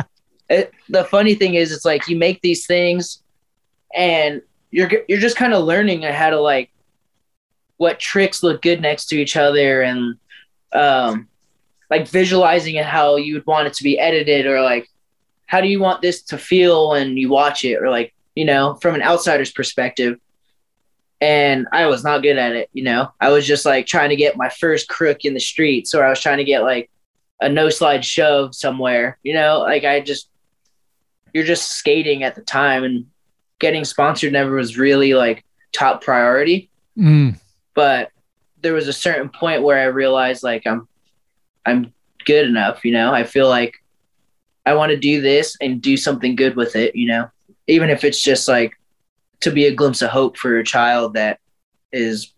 it, 0.49 0.73
the 0.89 1.05
funny 1.05 1.35
thing 1.35 1.55
is, 1.55 1.73
it's 1.73 1.85
like 1.85 2.07
you 2.09 2.17
make 2.17 2.41
these 2.43 2.67
things, 2.67 3.23
and 3.95 4.43
you're 4.71 4.91
you're 5.09 5.19
just 5.19 5.37
kind 5.37 5.55
of 5.55 5.65
learning 5.65 6.03
how 6.03 6.31
to 6.31 6.41
like 6.41 6.71
what 7.79 7.99
tricks 7.99 8.43
look 8.43 8.61
good 8.61 8.81
next 8.83 9.07
to 9.07 9.17
each 9.17 9.37
other, 9.37 9.83
and 9.83 10.17
um, 10.73 11.27
like 11.91 12.07
visualizing 12.07 12.75
it 12.75 12.85
how 12.85 13.17
you 13.17 13.35
would 13.35 13.47
want 13.47 13.67
it 13.67 13.73
to 13.75 13.83
be 13.83 13.99
edited, 13.99 14.47
or 14.47 14.61
like 14.61 14.91
how 15.47 15.63
do 15.63 15.69
you 15.69 15.81
want 15.81 16.03
this 16.03 16.21
to 16.21 16.37
feel 16.37 16.91
when 16.91 17.17
you 17.17 17.31
watch 17.31 17.65
it, 17.65 17.77
or 17.77 17.89
like 17.89 18.13
you 18.35 18.45
know, 18.45 18.75
from 18.83 18.95
an 18.95 19.03
outsider's 19.03 19.51
perspective. 19.51 20.19
And 21.21 21.67
I 21.73 21.87
was 21.87 22.05
not 22.05 22.23
good 22.23 22.39
at 22.39 22.53
it, 22.53 22.71
you 22.73 22.85
know. 22.85 23.13
I 23.21 23.31
was 23.31 23.47
just 23.47 23.67
like 23.67 23.87
trying 23.87 24.11
to 24.11 24.17
get 24.17 24.37
my 24.37 24.49
first 24.49 24.89
crook 24.89 25.25
in 25.25 25.35
the 25.35 25.41
streets, 25.41 25.95
or 25.95 26.05
I 26.05 26.11
was 26.11 26.21
trying 26.21 26.39
to 26.39 26.45
get 26.45 26.63
like 26.63 26.91
a 27.41 27.49
no 27.49 27.71
slide 27.71 28.05
shove 28.05 28.55
somewhere, 28.55 29.19
you 29.25 29.35
know. 29.35 29.59
Like 29.61 29.85
I 29.85 30.01
just, 30.01 30.29
you're 31.35 31.45
just 31.45 31.73
skating 31.73 32.23
at 32.23 32.37
the 32.37 32.43
time, 32.43 32.85
and 32.85 33.07
getting 33.59 33.85
sponsored 33.85 34.33
never 34.33 34.53
was 34.53 34.79
really 34.79 35.15
like 35.15 35.45
top 35.73 36.03
priority. 36.03 36.71
mm, 36.97 37.37
But 37.75 38.11
there 38.63 38.75
was 38.75 38.87
a 38.87 38.93
certain 38.93 39.29
point 39.29 39.63
where 39.63 39.79
I 39.79 39.85
realized 39.87 40.43
like 40.45 40.67
I'm, 40.67 40.87
I'm 41.67 41.93
good 42.25 42.47
enough, 42.47 42.85
you 42.85 42.93
know. 42.93 43.13
I 43.13 43.25
feel 43.25 43.49
like 43.49 43.75
I 44.65 44.75
want 44.75 44.91
to 44.91 44.97
do 44.97 45.21
this 45.21 45.57
and 45.61 45.83
do 45.83 45.97
something 45.97 46.37
good 46.37 46.55
with 46.55 46.77
it, 46.77 46.95
you 46.95 47.09
know, 47.09 47.29
even 47.67 47.91
if 47.91 48.05
it's 48.05 48.23
just 48.23 48.47
like 48.47 48.78
to 49.41 49.51
be 49.51 49.67
a 49.67 49.75
glimpse 49.75 50.03
of 50.03 50.11
hope 50.11 50.37
for 50.37 50.59
a 50.59 50.65
child 50.65 51.15
that 51.15 51.39
is 51.93 52.33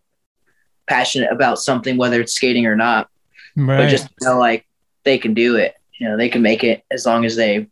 passionate 0.86 1.32
about 1.32 1.58
something, 1.58 1.96
whether 1.96 2.20
it's 2.20 2.34
skating 2.34 2.66
or 2.66 2.76
not. 2.76 3.08
right. 3.56 3.78
But 3.78 3.88
just 3.88 4.08
know 4.20 4.38
like 4.38 4.66
they 5.04 5.18
can 5.18 5.34
do 5.34 5.56
it. 5.56 5.74
You 5.98 6.08
know, 6.08 6.16
they 6.16 6.28
can 6.28 6.42
make 6.42 6.64
it 6.64 6.84
as 6.90 7.06
long 7.06 7.24
as 7.24 7.36
they 7.36 7.68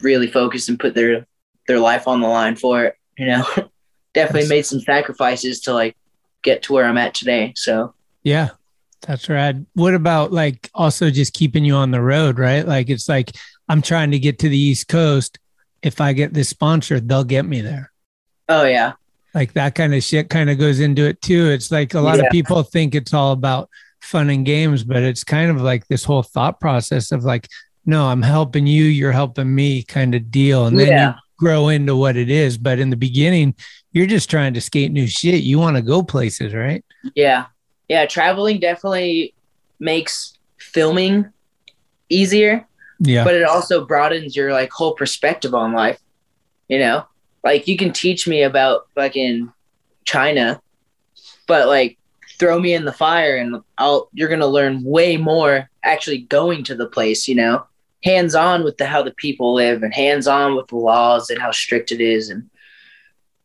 really 0.00 0.26
focus 0.26 0.68
and 0.68 0.78
put 0.78 0.94
their 0.94 1.26
their 1.68 1.78
life 1.78 2.08
on 2.08 2.20
the 2.20 2.28
line 2.28 2.56
for 2.56 2.84
it. 2.84 2.96
You 3.18 3.26
know, 3.26 3.44
definitely 4.14 4.48
made 4.48 4.66
some 4.66 4.80
sacrifices 4.80 5.60
to 5.62 5.72
like 5.72 5.96
get 6.42 6.62
to 6.64 6.72
where 6.72 6.84
I'm 6.84 6.98
at 6.98 7.14
today. 7.14 7.52
So 7.56 7.94
Yeah, 8.22 8.50
that's 9.02 9.28
rad. 9.28 9.66
What 9.74 9.94
about 9.94 10.32
like 10.32 10.70
also 10.74 11.10
just 11.10 11.34
keeping 11.34 11.64
you 11.64 11.74
on 11.74 11.90
the 11.90 12.00
road, 12.00 12.38
right? 12.38 12.66
Like 12.66 12.90
it's 12.90 13.08
like 13.08 13.32
I'm 13.68 13.82
trying 13.82 14.10
to 14.12 14.18
get 14.18 14.38
to 14.40 14.48
the 14.48 14.58
East 14.58 14.88
Coast. 14.88 15.38
If 15.82 16.00
I 16.00 16.12
get 16.12 16.32
this 16.32 16.48
sponsor, 16.48 17.00
they'll 17.00 17.24
get 17.24 17.44
me 17.44 17.60
there. 17.60 17.91
Oh 18.48 18.64
yeah, 18.64 18.92
Like 19.34 19.52
that 19.54 19.74
kind 19.74 19.94
of 19.94 20.02
shit 20.02 20.28
kind 20.28 20.50
of 20.50 20.58
goes 20.58 20.80
into 20.80 21.04
it 21.04 21.20
too. 21.22 21.48
It's 21.50 21.70
like 21.70 21.94
a 21.94 22.00
lot 22.00 22.18
Yeah. 22.18 22.24
of 22.24 22.30
people 22.30 22.62
think 22.62 22.94
it's 22.94 23.14
all 23.14 23.32
about 23.32 23.68
fun 24.00 24.30
and 24.30 24.44
games, 24.44 24.84
but 24.84 25.02
it's 25.02 25.24
kind 25.24 25.50
of 25.50 25.60
like 25.62 25.86
this 25.88 26.04
whole 26.04 26.22
thought 26.22 26.60
process 26.60 27.12
of 27.12 27.24
like, 27.24 27.48
no, 27.86 28.06
I'm 28.06 28.22
helping 28.22 28.66
you, 28.66 28.84
you're 28.84 29.12
helping 29.12 29.54
me 29.54 29.82
kind 29.84 30.14
of 30.14 30.30
deal. 30.30 30.66
And 30.66 30.78
then 30.78 30.88
Yeah. 30.88 31.08
you 31.08 31.14
grow 31.38 31.68
into 31.68 31.96
what 31.96 32.16
it 32.16 32.30
is. 32.30 32.58
But 32.58 32.78
in 32.78 32.90
the 32.90 32.96
beginning, 32.96 33.54
you're 33.92 34.06
just 34.06 34.28
trying 34.30 34.54
to 34.54 34.60
skate 34.60 34.92
new 34.92 35.06
shit. 35.06 35.42
You 35.42 35.58
want 35.58 35.76
to 35.76 35.82
go 35.82 36.02
places, 36.02 36.52
right? 36.54 36.84
yeah, 37.14 37.46
yeah. 37.88 38.06
Traveling 38.06 38.58
definitely 38.60 39.34
makes 39.80 40.38
filming 40.58 41.26
easier. 42.08 42.66
Yeah. 43.04 43.24
but 43.24 43.34
it 43.34 43.42
also 43.42 43.84
broadens 43.84 44.36
your 44.36 44.52
like 44.52 44.70
whole 44.70 44.94
perspective 44.94 45.54
on 45.54 45.72
life. 45.72 45.98
You 46.68 46.78
know, 46.78 47.04
like 47.44 47.66
you 47.68 47.76
can 47.76 47.92
teach 47.92 48.26
me 48.28 48.42
about 48.42 48.88
fucking 48.94 49.52
China, 50.04 50.60
but 51.46 51.68
like 51.68 51.98
throw 52.38 52.58
me 52.58 52.72
in 52.74 52.84
the 52.84 52.92
fire 52.92 53.36
and 53.36 53.60
I'll 53.78 54.08
you're 54.12 54.28
gonna 54.28 54.46
learn 54.46 54.82
way 54.82 55.16
more 55.16 55.68
actually 55.84 56.18
going 56.18 56.64
to 56.64 56.74
the 56.74 56.86
place. 56.86 57.26
You 57.28 57.34
know, 57.36 57.66
hands 58.04 58.34
on 58.34 58.64
with 58.64 58.76
the 58.78 58.86
how 58.86 59.02
the 59.02 59.12
people 59.14 59.54
live 59.54 59.82
and 59.82 59.92
hands 59.94 60.26
on 60.26 60.56
with 60.56 60.68
the 60.68 60.76
laws 60.76 61.30
and 61.30 61.40
how 61.40 61.50
strict 61.50 61.92
it 61.92 62.00
is, 62.00 62.30
and 62.30 62.48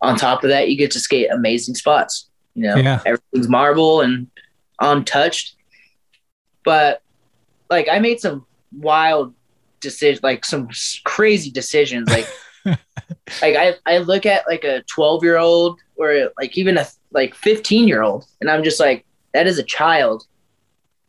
on 0.01 0.15
top 0.15 0.43
of 0.43 0.49
that, 0.49 0.69
you 0.69 0.77
get 0.77 0.91
to 0.91 0.99
skate 0.99 1.29
amazing 1.31 1.75
spots. 1.75 2.29
You 2.55 2.63
know, 2.63 2.75
Yeah. 2.77 3.01
everything's 3.05 3.47
marble 3.49 4.01
and 4.01 4.27
untouched. 4.81 5.55
But 6.63 7.01
like 7.69 7.87
I 7.91 7.99
made 7.99 8.19
some 8.19 8.45
wild 8.77 9.33
decisions, 9.79 10.23
like 10.23 10.43
some 10.45 10.69
crazy 11.03 11.49
decisions. 11.51 12.09
Like, 12.09 12.27
like 13.41 13.55
I, 13.55 13.75
I 13.85 13.97
look 13.99 14.25
at 14.25 14.47
like 14.47 14.63
a 14.63 14.83
12 14.83 15.23
year 15.23 15.37
old 15.37 15.79
or 15.95 16.31
like 16.39 16.57
even 16.57 16.77
a 16.77 16.85
like 17.11 17.33
15 17.35 17.87
year 17.87 18.01
old, 18.03 18.25
and 18.41 18.49
I'm 18.49 18.63
just 18.63 18.79
like, 18.79 19.05
that 19.33 19.47
is 19.47 19.57
a 19.57 19.63
child, 19.63 20.25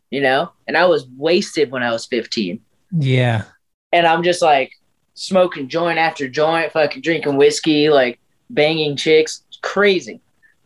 you 0.09 0.21
know? 0.21 0.51
And 0.67 0.77
I 0.77 0.85
was 0.85 1.07
wasted 1.17 1.71
when 1.71 1.83
I 1.83 1.91
was 1.91 2.05
15. 2.05 2.59
Yeah. 2.91 3.43
And 3.91 4.07
I'm 4.07 4.23
just 4.23 4.41
like 4.41 4.71
smoking 5.13 5.67
joint 5.67 5.99
after 5.99 6.27
joint, 6.29 6.71
fucking 6.71 7.01
drinking 7.01 7.37
whiskey, 7.37 7.89
like 7.89 8.19
banging 8.49 8.95
chicks, 8.95 9.43
crazy. 9.61 10.21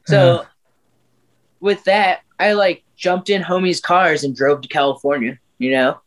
So 0.05 0.17
Uh-huh. 0.35 0.45
with 1.59 1.83
that, 1.85 2.21
I 2.39 2.53
like 2.53 2.83
jumped 2.95 3.29
in 3.29 3.41
homies' 3.41 3.81
cars 3.81 4.23
and 4.23 4.35
drove 4.35 4.61
to 4.61 4.67
California, 4.67 5.37
you 5.57 5.71
know? 5.71 5.99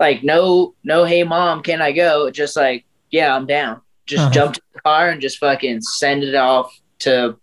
Like 0.00 0.24
no 0.24 0.74
no 0.82 1.04
hey 1.04 1.22
mom, 1.24 1.62
can 1.62 1.80
I 1.82 1.92
go? 1.92 2.30
Just 2.30 2.56
like, 2.56 2.84
yeah, 3.10 3.34
I'm 3.34 3.46
down. 3.46 3.80
Just 4.06 4.22
Uh-huh. 4.22 4.30
jumped 4.32 4.58
in 4.58 4.62
the 4.74 4.80
car 4.82 5.08
and 5.10 5.20
just 5.20 5.38
fucking 5.38 5.80
send 5.82 6.22
it 6.24 6.34
off 6.34 6.76
to 7.00 7.38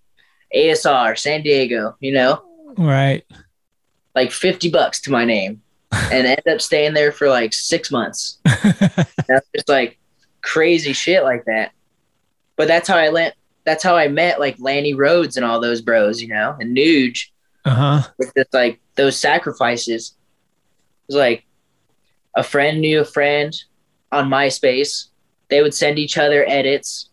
ASR, 0.54 1.16
San 1.18 1.42
Diego, 1.42 1.96
you 2.00 2.12
know, 2.14 2.44
Right. 2.78 3.24
like 4.16 4.32
50 4.32 4.70
bucks 4.70 5.02
to 5.02 5.12
my 5.12 5.26
name 5.26 5.62
and 5.92 6.28
end 6.28 6.48
up 6.50 6.62
staying 6.62 6.94
there 6.94 7.12
for 7.12 7.30
like 7.30 7.54
six 7.54 7.90
months. 7.92 8.40
that's 8.46 9.48
just 9.56 9.68
like 9.70 9.98
crazy 10.42 10.94
shit 10.94 11.24
like 11.24 11.46
that. 11.46 11.72
But 12.58 12.68
that's 12.68 12.88
how 12.88 12.98
I 12.98 13.10
let, 13.10 13.36
that's 13.66 13.84
how 13.84 13.96
I 13.96 14.08
met 14.08 14.40
like 14.40 14.56
Lanny 14.60 14.94
Rhodes 14.94 15.38
and 15.38 15.46
all 15.46 15.60
those 15.60 15.82
bros, 15.82 16.22
you 16.22 16.28
know, 16.28 16.56
and 16.60 16.76
Nuge 16.76 17.28
Uh 17.66 17.74
huh. 18.02 18.10
with 18.20 18.32
just 18.36 18.54
like 18.54 18.80
those 18.96 19.18
sacrifices. 19.18 20.16
It 21.08 21.14
was 21.14 21.16
like 21.16 21.46
a 22.36 22.44
friend 22.44 22.82
knew 22.82 23.00
a 23.02 23.06
friend 23.06 23.54
on 24.12 24.30
MySpace. 24.30 25.08
They 25.52 25.62
would 25.62 25.76
send 25.76 26.00
each 26.00 26.18
other 26.18 26.44
edits, 26.48 27.10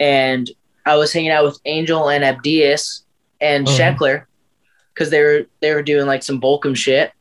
and 0.00 0.50
I 0.84 0.96
was 0.96 1.12
hanging 1.12 1.30
out 1.30 1.44
with 1.44 1.60
Angel 1.66 2.08
and 2.10 2.24
Abdias 2.24 3.02
and 3.40 3.68
Oh. 3.68 3.70
Sheckler 3.70 4.24
because 4.92 5.10
they 5.10 5.22
were 5.22 5.46
they 5.60 5.72
were 5.74 5.82
doing 5.82 6.06
like 6.06 6.22
some 6.24 6.40
Volcom 6.40 6.74
shit, 6.74 7.12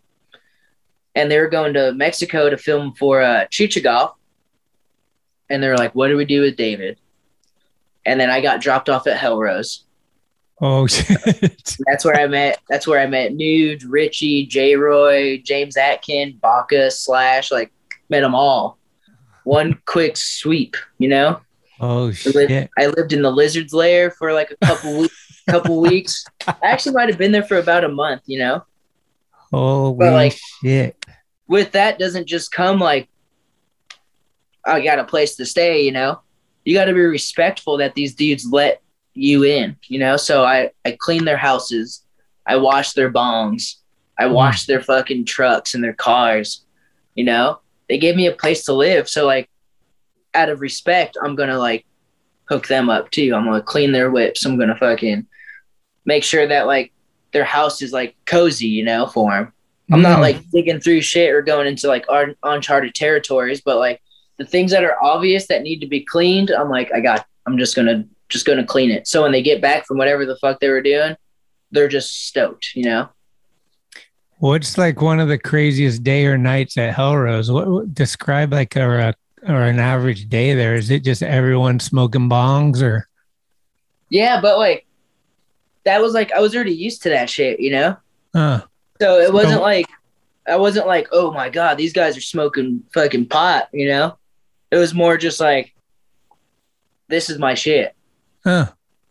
and 1.13 1.29
they 1.29 1.37
were 1.39 1.49
going 1.49 1.73
to 1.73 1.93
Mexico 1.93 2.49
to 2.49 2.57
film 2.57 2.93
for 2.93 3.21
uh, 3.21 3.45
Chichagov, 3.51 4.13
and 5.49 5.61
they 5.61 5.67
were 5.67 5.77
like, 5.77 5.93
"What 5.93 6.07
do 6.07 6.17
we 6.17 6.25
do 6.25 6.41
with 6.41 6.55
David?" 6.55 6.97
And 8.05 8.17
then 8.19 8.29
I 8.29 8.39
got 8.41 8.61
dropped 8.61 8.89
off 8.89 9.05
at 9.07 9.19
Hellrose. 9.19 9.83
Oh 10.61 10.87
shit. 10.87 11.75
That's 11.85 12.05
where 12.05 12.15
I 12.15 12.27
met. 12.27 12.59
That's 12.69 12.87
where 12.87 12.99
I 13.01 13.07
met 13.07 13.33
Nuge, 13.33 13.83
Richie, 13.87 14.45
J. 14.45 14.75
Roy, 14.77 15.41
James 15.43 15.75
Atkin, 15.75 16.37
Baca, 16.41 16.89
Slash. 16.91 17.51
Like 17.51 17.71
met 18.09 18.21
them 18.21 18.35
all. 18.35 18.78
One 19.43 19.79
quick 19.85 20.17
sweep, 20.17 20.75
you 20.97 21.09
know. 21.09 21.41
Oh 21.79 22.07
I 22.07 22.29
lived, 22.29 22.49
shit. 22.49 22.69
I 22.77 22.87
lived 22.87 23.13
in 23.13 23.21
the 23.21 23.31
lizard's 23.31 23.73
lair 23.73 24.11
for 24.11 24.33
like 24.33 24.51
a 24.51 24.65
couple 24.65 24.99
weeks. 24.99 25.41
couple 25.49 25.81
weeks. 25.89 26.25
I 26.47 26.55
actually 26.63 26.93
might 26.93 27.09
have 27.09 27.17
been 27.17 27.31
there 27.31 27.43
for 27.43 27.57
about 27.57 27.83
a 27.83 27.89
month, 27.89 28.23
you 28.25 28.39
know. 28.39 28.63
Oh 29.51 29.91
like- 29.91 30.37
shit. 30.61 31.03
With 31.47 31.71
that 31.71 31.97
doesn't 31.97 32.27
just 32.27 32.51
come 32.51 32.79
like 32.79 33.09
I 34.65 34.83
got 34.83 34.99
a 34.99 35.03
place 35.03 35.35
to 35.37 35.45
stay, 35.45 35.81
you 35.81 35.91
know. 35.91 36.21
You 36.63 36.75
got 36.75 36.85
to 36.85 36.93
be 36.93 36.99
respectful 36.99 37.77
that 37.77 37.95
these 37.95 38.13
dudes 38.13 38.45
let 38.51 38.81
you 39.13 39.43
in, 39.43 39.75
you 39.87 39.99
know. 39.99 40.17
So 40.17 40.43
I 40.43 40.71
I 40.85 40.95
clean 40.99 41.25
their 41.25 41.37
houses, 41.37 42.03
I 42.45 42.57
wash 42.57 42.93
their 42.93 43.11
bongs, 43.11 43.75
I 44.17 44.27
hmm. 44.27 44.33
wash 44.33 44.65
their 44.65 44.81
fucking 44.81 45.25
trucks 45.25 45.73
and 45.73 45.83
their 45.83 45.93
cars, 45.93 46.65
you 47.15 47.23
know. 47.23 47.59
They 47.89 47.97
gave 47.97 48.15
me 48.15 48.27
a 48.27 48.31
place 48.31 48.63
to 48.65 48.73
live, 48.73 49.09
so 49.09 49.25
like 49.25 49.49
out 50.33 50.49
of 50.49 50.61
respect, 50.61 51.17
I'm 51.21 51.35
gonna 51.35 51.57
like 51.57 51.85
hook 52.45 52.67
them 52.67 52.89
up 52.89 53.11
too. 53.11 53.33
I'm 53.35 53.45
gonna 53.45 53.61
clean 53.61 53.91
their 53.91 54.11
whips. 54.11 54.45
I'm 54.45 54.57
gonna 54.57 54.77
fucking 54.77 55.27
make 56.05 56.23
sure 56.23 56.47
that 56.47 56.67
like 56.67 56.93
their 57.31 57.43
house 57.43 57.81
is 57.81 57.91
like 57.91 58.15
cozy, 58.25 58.67
you 58.67 58.83
know, 58.83 59.07
for 59.07 59.31
them. 59.31 59.53
I'm 59.91 60.01
not 60.03 60.19
like 60.19 60.47
digging 60.51 60.79
through 60.79 61.01
shit 61.01 61.31
or 61.33 61.41
going 61.41 61.67
into 61.67 61.87
like 61.87 62.05
un- 62.09 62.35
uncharted 62.43 62.93
territories, 62.93 63.61
but 63.61 63.77
like 63.77 64.01
the 64.37 64.45
things 64.45 64.71
that 64.71 64.83
are 64.83 65.03
obvious 65.03 65.47
that 65.47 65.63
need 65.63 65.79
to 65.79 65.87
be 65.87 66.01
cleaned, 66.01 66.51
I'm 66.51 66.69
like, 66.69 66.91
I 66.93 66.99
got, 66.99 67.25
I'm 67.47 67.57
just 67.57 67.75
gonna, 67.75 68.05
just 68.29 68.45
gonna 68.45 68.65
clean 68.65 68.91
it. 68.91 69.07
So 69.07 69.23
when 69.23 69.31
they 69.31 69.41
get 69.41 69.61
back 69.61 69.87
from 69.87 69.97
whatever 69.97 70.25
the 70.25 70.37
fuck 70.37 70.59
they 70.59 70.69
were 70.69 70.81
doing, 70.81 71.15
they're 71.71 71.87
just 71.87 72.27
stoked, 72.27 72.75
you 72.75 72.85
know? 72.85 73.09
What's 74.39 74.77
like 74.77 75.01
one 75.01 75.19
of 75.19 75.27
the 75.27 75.37
craziest 75.37 76.03
day 76.03 76.25
or 76.25 76.37
nights 76.37 76.77
at 76.77 76.95
Hellrose? 76.95 77.53
What, 77.53 77.67
what 77.67 77.93
describe 77.93 78.53
like 78.53 78.75
a, 78.75 79.09
a 79.45 79.51
or 79.51 79.63
an 79.63 79.79
average 79.79 80.29
day 80.29 80.53
there? 80.53 80.75
Is 80.75 80.89
it 80.91 81.03
just 81.03 81.21
everyone 81.23 81.79
smoking 81.79 82.29
bongs 82.29 82.81
or? 82.81 83.07
Yeah, 84.09 84.39
but 84.41 84.57
like 84.57 84.85
that 85.83 86.01
was 86.01 86.13
like 86.13 86.31
I 86.31 86.39
was 86.39 86.55
already 86.55 86.73
used 86.73 87.03
to 87.03 87.09
that 87.09 87.29
shit, 87.29 87.59
you 87.59 87.71
know? 87.71 87.97
Uh, 88.33 88.61
So 89.01 89.19
it 89.19 89.31
wasn't 89.33 89.55
So- 89.55 89.61
like 89.61 89.87
I 90.47 90.55
wasn't 90.55 90.87
like, 90.87 91.07
oh 91.11 91.31
my 91.31 91.49
god, 91.49 91.77
these 91.77 91.93
guys 91.93 92.17
are 92.17 92.21
smoking 92.21 92.83
fucking 92.93 93.27
pot, 93.27 93.67
you 93.73 93.87
know? 93.87 94.17
It 94.71 94.77
was 94.77 94.93
more 94.93 95.17
just 95.17 95.39
like, 95.39 95.75
this 97.07 97.29
is 97.29 97.37
my 97.39 97.53
shit. 97.55 97.93
uh, 98.45 98.67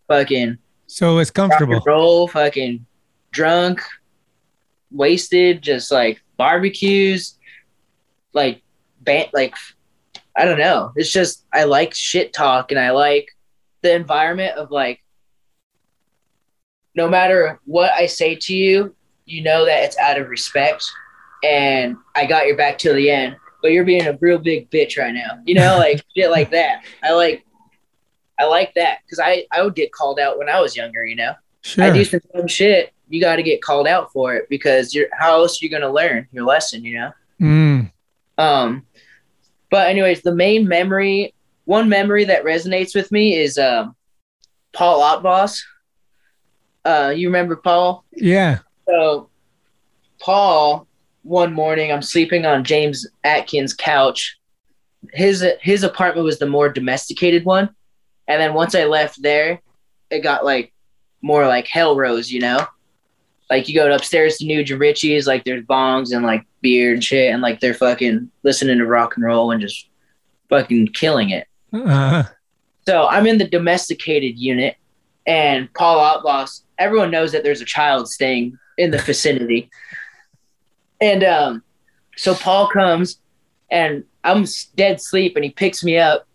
Fucking 0.08 0.56
so 0.86 1.18
it's 1.18 1.30
comfortable. 1.30 1.82
roll, 1.86 2.26
fucking 2.28 2.86
drunk, 3.30 3.82
wasted, 4.90 5.62
just 5.62 5.90
like 5.90 6.22
barbecues, 6.36 7.38
like 8.32 8.62
ban- 9.00 9.30
like 9.32 9.54
I 10.36 10.44
don't 10.44 10.58
know. 10.58 10.92
It's 10.96 11.10
just 11.10 11.44
I 11.52 11.64
like 11.64 11.94
shit 11.94 12.32
talk 12.32 12.70
and 12.70 12.80
I 12.80 12.90
like 12.90 13.28
the 13.82 13.94
environment 13.94 14.56
of 14.56 14.70
like 14.70 15.02
no 16.94 17.08
matter 17.08 17.60
what 17.64 17.92
I 17.92 18.06
say 18.06 18.34
to 18.34 18.54
you, 18.54 18.94
you 19.24 19.42
know 19.42 19.64
that 19.64 19.84
it's 19.84 19.98
out 19.98 20.18
of 20.18 20.28
respect 20.28 20.84
and 21.44 21.96
I 22.16 22.26
got 22.26 22.46
your 22.46 22.56
back 22.56 22.78
till 22.78 22.94
the 22.94 23.10
end. 23.10 23.36
But 23.60 23.72
you're 23.72 23.84
being 23.84 24.06
a 24.06 24.16
real 24.20 24.38
big 24.38 24.70
bitch 24.70 24.96
right 24.98 25.12
now. 25.12 25.40
You 25.44 25.54
know, 25.54 25.76
like 25.78 26.02
shit 26.16 26.30
like 26.30 26.50
that. 26.50 26.84
I 27.02 27.12
like 27.12 27.44
I 28.38 28.44
like 28.44 28.74
that 28.74 28.98
because 29.04 29.18
I, 29.18 29.46
I 29.50 29.62
would 29.62 29.74
get 29.74 29.92
called 29.92 30.20
out 30.20 30.38
when 30.38 30.48
I 30.48 30.60
was 30.60 30.76
younger, 30.76 31.04
you 31.04 31.16
know. 31.16 31.34
Sure. 31.62 31.84
I 31.84 31.90
do 31.90 32.04
some 32.04 32.20
dumb 32.32 32.46
shit. 32.46 32.92
You 33.08 33.20
got 33.20 33.36
to 33.36 33.42
get 33.42 33.62
called 33.62 33.86
out 33.86 34.12
for 34.12 34.34
it 34.34 34.48
because 34.48 34.94
you're 34.94 35.08
how 35.12 35.34
else 35.34 35.60
are 35.60 35.64
you 35.64 35.70
gonna 35.70 35.90
learn 35.90 36.26
your 36.32 36.44
lesson, 36.44 36.84
you 36.84 36.98
know? 36.98 37.12
Mm, 37.40 37.90
Um, 38.36 38.86
but 39.70 39.88
anyways, 39.88 40.22
the 40.22 40.34
main 40.34 40.66
memory, 40.68 41.34
one 41.64 41.88
memory 41.88 42.24
that 42.24 42.44
resonates 42.44 42.94
with 42.94 43.10
me 43.12 43.36
is 43.36 43.58
um, 43.58 43.94
Paul 44.72 45.00
Otboss. 45.00 45.60
Uh, 46.84 47.12
you 47.14 47.28
remember 47.28 47.56
Paul? 47.56 48.04
yeah. 48.12 48.58
So, 48.88 49.28
Paul, 50.20 50.86
one 51.22 51.52
morning, 51.52 51.92
I'm 51.92 52.00
sleeping 52.02 52.46
on 52.46 52.64
James 52.64 53.06
Atkins' 53.24 53.74
couch. 53.74 54.36
His 55.12 55.44
his 55.60 55.84
apartment 55.84 56.24
was 56.24 56.38
the 56.38 56.46
more 56.46 56.68
domesticated 56.70 57.44
one, 57.44 57.68
and 58.26 58.40
then 58.40 58.54
once 58.54 58.74
I 58.74 58.84
left 58.84 59.22
there, 59.22 59.60
it 60.10 60.20
got 60.20 60.44
like 60.44 60.72
more 61.22 61.46
like 61.46 61.66
hell 61.66 61.94
rose, 61.96 62.30
you 62.32 62.40
know. 62.40 62.66
Like 63.50 63.68
you 63.68 63.74
go 63.74 63.92
upstairs 63.92 64.36
to 64.38 64.46
and 64.70 64.80
Richie's, 64.80 65.26
like 65.26 65.44
there's 65.44 65.64
bongs 65.64 66.14
and 66.14 66.24
like 66.24 66.46
beer 66.60 66.92
and 66.92 67.02
shit, 67.02 67.32
and 67.32 67.40
like 67.42 67.60
they're 67.60 67.74
fucking 67.74 68.30
listening 68.42 68.78
to 68.78 68.86
rock 68.86 69.16
and 69.16 69.24
roll 69.24 69.50
and 69.50 69.60
just 69.60 69.88
fucking 70.48 70.88
killing 70.88 71.30
it. 71.30 71.46
Uh, 71.72 72.24
So 72.86 73.06
I'm 73.06 73.26
in 73.26 73.38
the 73.38 73.48
domesticated 73.48 74.38
unit, 74.38 74.76
and 75.26 75.72
Paul 75.74 75.98
Outboss. 75.98 76.62
Everyone 76.78 77.10
knows 77.10 77.32
that 77.32 77.42
there's 77.42 77.60
a 77.60 77.66
child 77.66 78.08
staying 78.08 78.58
in 78.76 78.90
the 78.90 78.98
vicinity, 78.98 79.70
and 81.00 81.24
um, 81.24 81.62
so 82.16 82.34
Paul 82.34 82.68
comes, 82.68 83.20
and 83.70 84.04
I'm 84.24 84.44
dead 84.76 85.00
sleep, 85.00 85.36
and 85.36 85.44
he 85.44 85.50
picks 85.50 85.82
me 85.82 85.96
up, 85.96 86.26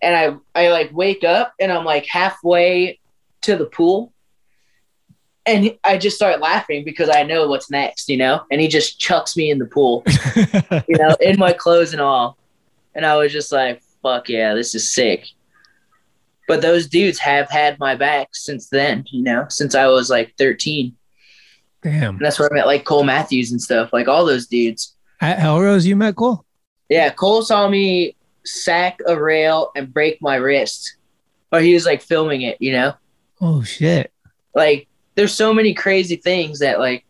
and 0.00 0.40
I 0.54 0.60
I 0.64 0.68
like 0.70 0.90
wake 0.92 1.24
up, 1.24 1.52
and 1.60 1.70
I'm 1.70 1.84
like 1.84 2.06
halfway 2.06 2.98
to 3.42 3.56
the 3.56 3.66
pool, 3.66 4.11
and 5.46 5.76
I 5.84 5.98
just 5.98 6.16
start 6.16 6.40
laughing 6.40 6.84
because 6.84 7.08
I 7.08 7.22
know 7.22 7.48
what's 7.48 7.70
next, 7.70 8.08
you 8.08 8.16
know, 8.16 8.42
and 8.50 8.60
he 8.60 8.68
just 8.68 8.98
chucks 8.98 9.36
me 9.36 9.50
in 9.50 9.58
the 9.58 9.66
pool, 9.66 10.04
you 10.86 10.96
know, 10.96 11.16
in 11.20 11.38
my 11.38 11.52
clothes 11.52 11.92
and 11.92 12.00
all, 12.00 12.38
and 12.94 13.04
I 13.04 13.16
was 13.16 13.32
just 13.32 13.52
like, 13.52 13.82
fuck 14.02 14.28
yeah, 14.28 14.54
this 14.54 14.74
is 14.74 14.92
sick 14.92 15.26
but 16.52 16.60
those 16.60 16.86
dudes 16.86 17.18
have 17.18 17.48
had 17.48 17.78
my 17.78 17.94
back 17.94 18.28
since 18.34 18.68
then, 18.68 19.04
you 19.10 19.22
know, 19.22 19.46
since 19.48 19.74
I 19.74 19.86
was 19.86 20.10
like 20.10 20.34
13. 20.36 20.94
damn. 21.82 22.16
And 22.16 22.20
that's 22.20 22.38
where 22.38 22.52
I 22.52 22.54
met 22.54 22.66
like 22.66 22.84
Cole 22.84 23.04
Matthews 23.04 23.52
and 23.52 23.62
stuff, 23.62 23.90
like 23.92 24.08
all 24.08 24.26
those 24.26 24.48
dudes. 24.48 24.94
At 25.20 25.38
Hellrose, 25.38 25.86
you 25.86 25.96
met 25.96 26.16
Cole? 26.16 26.44
Yeah, 26.88 27.10
Cole 27.10 27.42
saw 27.42 27.68
me 27.68 28.16
sack 28.44 29.00
a 29.06 29.18
rail 29.18 29.70
and 29.76 29.94
break 29.94 30.20
my 30.20 30.34
wrist. 30.34 30.96
Or 31.52 31.60
he 31.60 31.74
was 31.74 31.86
like 31.86 32.02
filming 32.02 32.42
it, 32.42 32.58
you 32.60 32.72
know? 32.72 32.94
Oh 33.40 33.62
shit. 33.62 34.12
Like 34.54 34.88
there's 35.14 35.34
so 35.34 35.52
many 35.52 35.74
crazy 35.74 36.16
things 36.16 36.58
that 36.60 36.78
like 36.78 37.04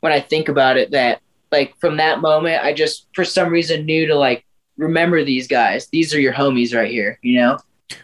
when 0.00 0.12
I 0.12 0.20
think 0.20 0.48
about 0.48 0.76
it 0.76 0.90
that 0.92 1.20
like 1.50 1.76
from 1.78 1.98
that 1.98 2.20
moment 2.20 2.64
I 2.64 2.72
just 2.72 3.06
for 3.14 3.24
some 3.24 3.50
reason 3.50 3.84
knew 3.86 4.06
to 4.06 4.14
like 4.16 4.44
remember 4.76 5.22
these 5.24 5.46
guys. 5.46 5.86
These 5.88 6.14
are 6.14 6.20
your 6.20 6.32
homies 6.32 6.74
right 6.74 6.90
here, 6.90 7.18
you 7.22 7.38
know? 7.38 7.58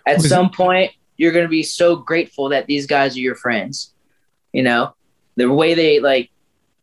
At 0.07 0.17
Was 0.19 0.27
it- 0.27 0.29
some 0.29 0.51
point 0.51 0.93
you're 1.17 1.33
going 1.33 1.45
to 1.45 1.49
be 1.51 1.65
so 1.65 1.97
grateful 1.97 2.51
that 2.51 2.67
these 2.67 2.87
guys 2.87 3.17
are 3.17 3.21
your 3.21 3.35
friends. 3.35 3.93
You 4.53 4.63
know? 4.63 4.95
The 5.37 5.51
way 5.53 5.75
they 5.75 5.99
like 5.99 6.31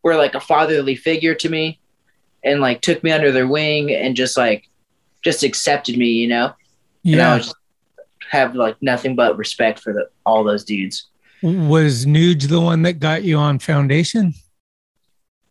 were 0.03 0.15
like 0.15 0.35
a 0.35 0.39
fatherly 0.41 0.95
figure 0.95 1.35
to 1.35 1.49
me 1.49 1.79
and 2.43 2.59
like 2.61 2.81
took 2.81 3.03
me 3.03 3.11
under 3.11 3.31
their 3.31 3.47
wing 3.47 3.91
and 3.91 4.15
just 4.15 4.35
like 4.37 4.67
just 5.23 5.43
accepted 5.43 5.97
me, 5.97 6.07
you 6.09 6.27
know? 6.27 6.53
And 7.05 7.15
I 7.21 7.33
Yeah. 7.33 7.37
just 7.37 7.55
have 8.29 8.55
like 8.55 8.75
nothing 8.81 9.15
but 9.15 9.37
respect 9.37 9.79
for 9.79 9.93
the, 9.93 10.09
all 10.25 10.43
those 10.43 10.63
dudes. 10.65 11.07
Was 11.45 12.07
Nuge 12.07 12.47
the 12.49 12.59
one 12.59 12.81
that 12.81 12.93
got 12.93 13.23
you 13.23 13.37
on 13.37 13.59
Foundation? 13.59 14.33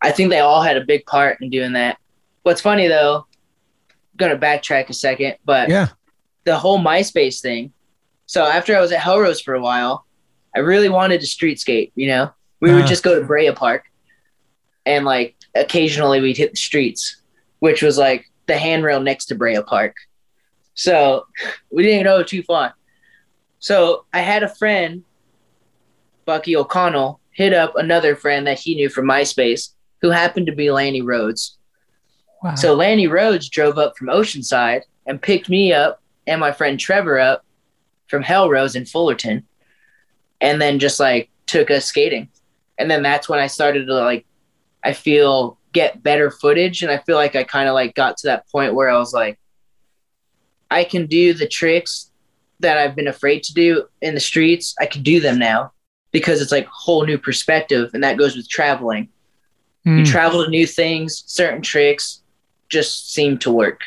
I 0.02 0.10
think 0.10 0.30
they 0.30 0.40
all 0.40 0.60
had 0.60 0.76
a 0.76 0.84
big 0.84 1.06
part 1.06 1.40
in 1.40 1.50
doing 1.50 1.74
that. 1.74 1.98
What's 2.42 2.60
funny 2.60 2.88
though, 2.88 3.26
gonna 4.16 4.36
backtrack 4.36 4.88
a 4.88 4.92
second, 4.92 5.36
but 5.44 5.68
Yeah. 5.68 5.90
the 6.42 6.58
whole 6.58 6.80
MySpace 6.80 7.40
thing. 7.40 7.72
So 8.26 8.44
after 8.44 8.76
I 8.76 8.80
was 8.80 8.90
at 8.90 8.98
Hellrose 8.98 9.40
for 9.40 9.54
a 9.54 9.60
while, 9.60 10.04
I 10.56 10.58
really 10.58 10.88
wanted 10.88 11.20
to 11.20 11.28
street 11.28 11.60
skate, 11.60 11.92
you 11.94 12.08
know? 12.08 12.32
We 12.58 12.70
would 12.72 12.80
Uh-huh. 12.80 12.88
just 12.88 13.04
go 13.04 13.18
to 13.18 13.24
Brea 13.24 13.52
Park 13.52 13.84
and 14.84 15.04
like 15.04 15.36
occasionally 15.54 16.20
we'd 16.20 16.36
hit 16.36 16.50
the 16.50 16.56
streets, 16.56 17.22
which 17.60 17.82
was 17.82 17.98
like 17.98 18.26
the 18.46 18.58
handrail 18.58 18.98
next 19.00 19.26
to 19.26 19.36
Brea 19.36 19.62
Park. 19.62 19.94
So 20.74 21.26
we 21.70 21.84
didn't 21.84 22.02
go 22.02 22.24
too 22.24 22.42
far. 22.42 22.74
So 23.60 24.06
I 24.12 24.22
had 24.22 24.42
a 24.42 24.48
friend, 24.48 25.04
Bucky 26.24 26.56
O'Connell, 26.56 27.20
hit 27.30 27.52
up 27.52 27.76
another 27.76 28.16
friend 28.16 28.46
that 28.46 28.58
he 28.58 28.74
knew 28.74 28.88
from 28.88 29.06
MySpace 29.06 29.70
who 30.00 30.10
happened 30.10 30.46
to 30.46 30.54
be 30.54 30.70
Lanny 30.70 31.02
Rhodes. 31.02 31.58
Wow. 32.42 32.54
So 32.54 32.74
Lanny 32.74 33.06
Rhodes 33.06 33.48
drove 33.48 33.78
up 33.78 33.96
from 33.96 34.08
Oceanside 34.08 34.82
and 35.06 35.20
picked 35.20 35.48
me 35.48 35.72
up 35.72 36.02
and 36.26 36.40
my 36.40 36.52
friend 36.52 36.78
Trevor 36.78 37.18
up 37.18 37.44
from 38.08 38.22
Hellrose 38.22 38.76
in 38.76 38.84
Fullerton 38.84 39.46
and 40.40 40.60
then 40.60 40.78
just 40.78 41.00
like 41.00 41.30
took 41.46 41.70
us 41.70 41.86
skating. 41.86 42.28
And 42.78 42.90
then 42.90 43.02
that's 43.02 43.28
when 43.28 43.38
I 43.38 43.46
started 43.46 43.86
to 43.86 43.94
like 43.94 44.26
I 44.82 44.92
feel 44.92 45.58
get 45.72 46.02
better 46.02 46.30
footage 46.30 46.82
and 46.82 46.90
I 46.90 46.98
feel 46.98 47.16
like 47.16 47.34
I 47.34 47.42
kind 47.42 47.68
of 47.68 47.74
like 47.74 47.94
got 47.94 48.16
to 48.18 48.26
that 48.28 48.48
point 48.50 48.74
where 48.74 48.90
I 48.90 48.98
was 48.98 49.12
like 49.12 49.38
I 50.70 50.84
can 50.84 51.06
do 51.06 51.34
the 51.34 51.48
tricks 51.48 52.10
that 52.60 52.78
I've 52.78 52.94
been 52.94 53.08
afraid 53.08 53.42
to 53.44 53.54
do 53.54 53.86
in 54.02 54.14
the 54.14 54.20
streets. 54.20 54.74
I 54.78 54.86
can 54.86 55.02
do 55.02 55.20
them 55.20 55.38
now 55.38 55.72
because 56.14 56.40
it's 56.40 56.52
like 56.52 56.66
whole 56.68 57.04
new 57.04 57.18
perspective 57.18 57.90
and 57.92 58.02
that 58.04 58.16
goes 58.16 58.36
with 58.36 58.48
traveling. 58.48 59.08
You 59.84 60.02
Mm. 60.04 60.06
travel 60.06 60.42
to 60.44 60.48
new 60.50 60.66
things, 60.66 61.24
certain 61.26 61.60
tricks 61.60 62.22
just 62.70 63.12
seem 63.12 63.36
to 63.40 63.50
work. 63.52 63.80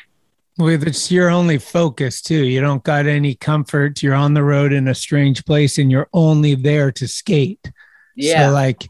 With 0.59 0.85
it's 0.87 1.09
your 1.11 1.29
only 1.29 1.57
focus 1.57 2.21
too. 2.21 2.43
You 2.45 2.61
don't 2.61 2.83
got 2.83 3.07
any 3.07 3.33
comfort. 3.33 4.03
You're 4.03 4.13
on 4.25 4.33
the 4.35 4.43
road 4.43 4.73
in 4.73 4.87
a 4.87 4.93
strange 4.95 5.43
place 5.45 5.77
and 5.79 5.89
you're 5.89 6.09
only 6.13 6.53
there 6.53 6.91
to 6.91 7.07
skate. 7.07 7.71
Yeah. 8.15 8.47
So 8.49 8.53
like 8.53 8.87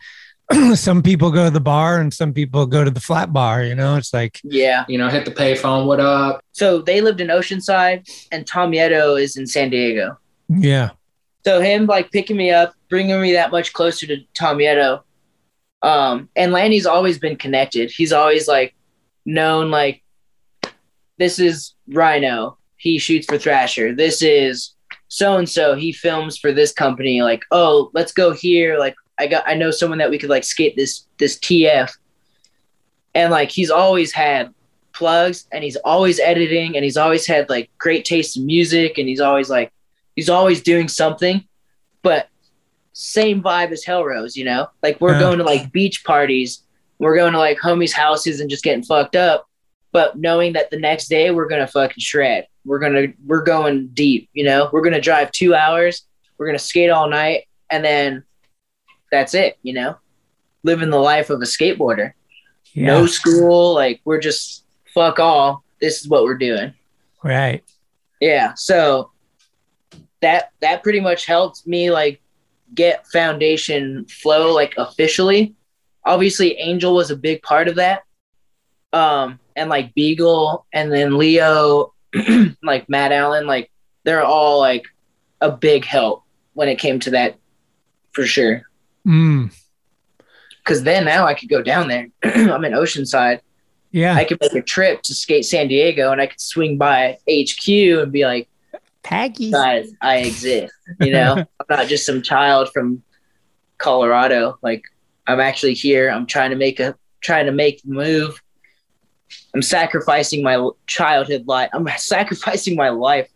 some 0.75 1.03
people 1.03 1.29
go 1.31 1.45
to 1.45 1.51
the 1.51 1.59
bar 1.59 1.99
and 2.01 2.13
some 2.13 2.33
people 2.33 2.65
go 2.65 2.83
to 2.83 2.89
the 2.91 2.99
flat 3.01 3.31
bar, 3.33 3.63
you 3.63 3.75
know? 3.75 3.95
It's 3.97 4.13
like 4.13 4.39
Yeah. 4.43 4.83
You 4.89 4.97
know, 4.97 5.09
hit 5.09 5.25
the 5.25 5.31
payphone. 5.31 5.85
What 5.85 5.99
up? 5.99 6.41
So 6.53 6.81
they 6.81 6.99
lived 7.01 7.21
in 7.21 7.27
Oceanside 7.27 7.99
and 8.31 8.47
Tum 8.47 8.71
Yeto 8.71 9.21
is 9.21 9.37
in 9.37 9.45
San 9.47 9.69
Diego. 9.69 10.17
yeah. 10.49 10.89
So 11.47 11.61
him 11.61 11.85
like 11.85 12.11
picking 12.11 12.35
me 12.35 12.51
up, 12.51 12.73
bringing 12.89 13.21
me 13.21 13.31
that 13.31 13.51
much 13.51 13.71
closer 13.71 14.05
to 14.05 14.17
Tum 14.33 14.57
Yeto. 14.57 15.03
Um, 15.81 16.27
and 16.35 16.51
Lanny's 16.51 16.85
always 16.85 17.19
been 17.19 17.37
connected. 17.37 17.89
He's 17.89 18.11
always 18.11 18.49
like 18.49 18.75
known 19.25 19.71
like 19.71 20.03
this 21.17 21.39
is 21.39 21.73
Rhino. 21.87 22.57
He 22.75 22.99
shoots 22.99 23.27
for 23.27 23.37
Thrasher. 23.37 23.95
This 23.95 24.21
is 24.21 24.75
so 25.07 25.37
and 25.37 25.47
so. 25.47 25.73
He 25.75 25.93
films 25.93 26.37
for 26.37 26.51
this 26.51 26.73
company. 26.73 27.21
Like, 27.21 27.45
oh, 27.51 27.91
let's 27.93 28.11
go 28.11 28.33
here. 28.33 28.77
Like, 28.77 28.95
I 29.17 29.27
got 29.27 29.47
I 29.47 29.53
know 29.53 29.71
someone 29.71 29.99
that 29.99 30.09
we 30.09 30.17
could 30.17 30.29
like 30.29 30.43
skate 30.43 30.75
this 30.75 31.07
this 31.17 31.39
TF. 31.39 31.89
And 33.15 33.31
like 33.31 33.51
he's 33.51 33.71
always 33.71 34.11
had 34.11 34.53
plugs 34.91 35.47
and 35.53 35.63
he's 35.63 35.77
always 35.77 36.19
editing 36.19 36.75
and 36.75 36.83
he's 36.83 36.97
always 36.97 37.25
had 37.25 37.49
like 37.49 37.69
great 37.77 38.03
taste 38.03 38.35
in 38.35 38.45
music 38.45 38.97
and 38.97 39.07
he's 39.07 39.21
always 39.21 39.49
like 39.49 39.71
he's 40.17 40.29
always 40.29 40.61
doing 40.61 40.89
something, 40.89 41.45
but 42.01 42.27
same 42.91 43.41
vibe 43.41 43.71
as 43.71 43.85
Hellrose, 43.85 44.35
you 44.35 44.43
know? 44.43 44.67
Like 44.83 44.99
we're 44.99 45.13
Yeah. 45.13 45.19
going 45.19 45.37
to 45.37 45.43
like 45.45 45.71
beach 45.71 46.03
parties, 46.03 46.63
we're 46.99 47.15
going 47.15 47.33
to 47.33 47.39
like 47.39 47.59
homies' 47.59 47.93
houses 47.93 48.39
and 48.41 48.49
just 48.49 48.63
getting 48.63 48.83
fucked 48.83 49.15
up, 49.15 49.47
but 49.91 50.17
knowing 50.17 50.53
that 50.53 50.71
the 50.71 50.79
next 50.79 51.07
day 51.07 51.29
we're 51.31 51.47
gonna 51.47 51.67
fucking 51.67 52.01
shred. 52.01 52.47
We're 52.65 52.79
gonna 52.79 53.07
we're 53.25 53.43
going 53.43 53.87
deep, 53.93 54.29
you 54.33 54.43
know? 54.43 54.69
We're 54.73 54.81
gonna 54.81 54.99
drive 54.99 55.31
two 55.31 55.53
hours, 55.55 56.05
we're 56.37 56.47
gonna 56.47 56.59
skate 56.59 56.89
all 56.89 57.07
night, 57.07 57.47
and 57.69 57.85
then 57.85 58.23
that's 59.11 59.33
it, 59.35 59.57
you 59.61 59.73
know? 59.73 59.95
Living 60.63 60.89
the 60.89 60.97
life 60.99 61.29
of 61.29 61.39
a 61.41 61.45
skateboarder. 61.45 62.13
Yeah. 62.73 62.87
No 62.87 63.05
school, 63.05 63.75
like 63.75 64.01
we're 64.03 64.19
just 64.19 64.65
fuck 64.93 65.19
all. 65.19 65.63
This 65.79 66.01
is 66.01 66.07
what 66.09 66.23
we're 66.23 66.37
doing. 66.37 66.73
Right. 67.23 67.63
Yeah. 68.19 68.55
So 68.55 69.11
that 70.21 70.51
that 70.61 70.83
pretty 70.83 70.99
much 70.99 71.25
helped 71.25 71.65
me 71.67 71.91
like 71.91 72.21
get 72.73 73.07
foundation 73.07 74.05
flow 74.05 74.53
like 74.53 74.73
officially. 74.77 75.55
Obviously 76.05 76.57
Angel 76.57 76.93
was 76.93 77.11
a 77.11 77.15
big 77.15 77.41
part 77.41 77.67
of 77.67 77.75
that. 77.75 78.03
Um 78.93 79.39
and 79.55 79.69
like 79.69 79.93
Beagle 79.93 80.65
and 80.73 80.91
then 80.91 81.17
Leo 81.17 81.93
like 82.63 82.89
Matt 82.89 83.11
Allen 83.11 83.47
like 83.47 83.71
they're 84.03 84.23
all 84.23 84.59
like 84.59 84.85
a 85.41 85.51
big 85.51 85.85
help 85.85 86.23
when 86.53 86.67
it 86.67 86.79
came 86.79 86.99
to 87.01 87.11
that 87.11 87.37
for 88.11 88.25
sure. 88.25 88.63
Mm. 89.05 89.53
Cuz 90.63 90.83
then 90.83 91.05
now 91.05 91.25
I 91.25 91.33
could 91.33 91.49
go 91.49 91.61
down 91.61 91.87
there. 91.87 92.07
I'm 92.23 92.65
in 92.65 92.73
Oceanside. 92.73 93.41
Yeah. 93.91 94.15
I 94.15 94.25
could 94.25 94.39
make 94.41 94.53
a 94.53 94.61
trip 94.61 95.01
to 95.03 95.13
skate 95.13 95.45
San 95.45 95.67
Diego 95.67 96.11
and 96.11 96.19
I 96.19 96.27
could 96.27 96.41
swing 96.41 96.77
by 96.77 97.17
HQ 97.29 97.67
and 97.67 98.11
be 98.11 98.25
like 98.25 98.49
Peggy. 99.07 99.51
guys, 99.51 99.89
I 100.01 100.17
exist. 100.17 100.73
You 100.99 101.11
know, 101.11 101.35
I'm 101.59 101.77
not 101.77 101.87
just 101.87 102.05
some 102.05 102.21
child 102.21 102.69
from 102.73 103.01
Colorado. 103.77 104.59
Like 104.61 104.83
I'm 105.27 105.39
actually 105.39 105.75
here. 105.75 106.09
I'm 106.09 106.25
trying 106.25 106.49
to 106.49 106.57
make 106.57 106.81
a 106.81 106.93
trying 107.21 107.45
to 107.45 107.53
make 107.53 107.81
the 107.83 107.89
move. 107.91 108.41
I'm 109.55 109.61
sacrificing 109.61 110.43
my 110.43 110.69
childhood 110.87 111.47
life. 111.47 111.69
I'm 111.73 111.87
sacrificing 111.97 112.75
my 112.75 112.89
life 112.89 113.29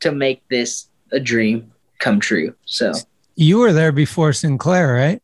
to 0.00 0.12
make 0.12 0.46
this 0.48 0.88
a 1.10 1.18
dream 1.18 1.72
come 1.98 2.20
true. 2.20 2.54
So 2.64 2.92
You 3.34 3.58
were 3.58 3.72
there 3.72 3.92
before 3.92 4.32
Sinclair, 4.32 4.94
right? 4.94 5.20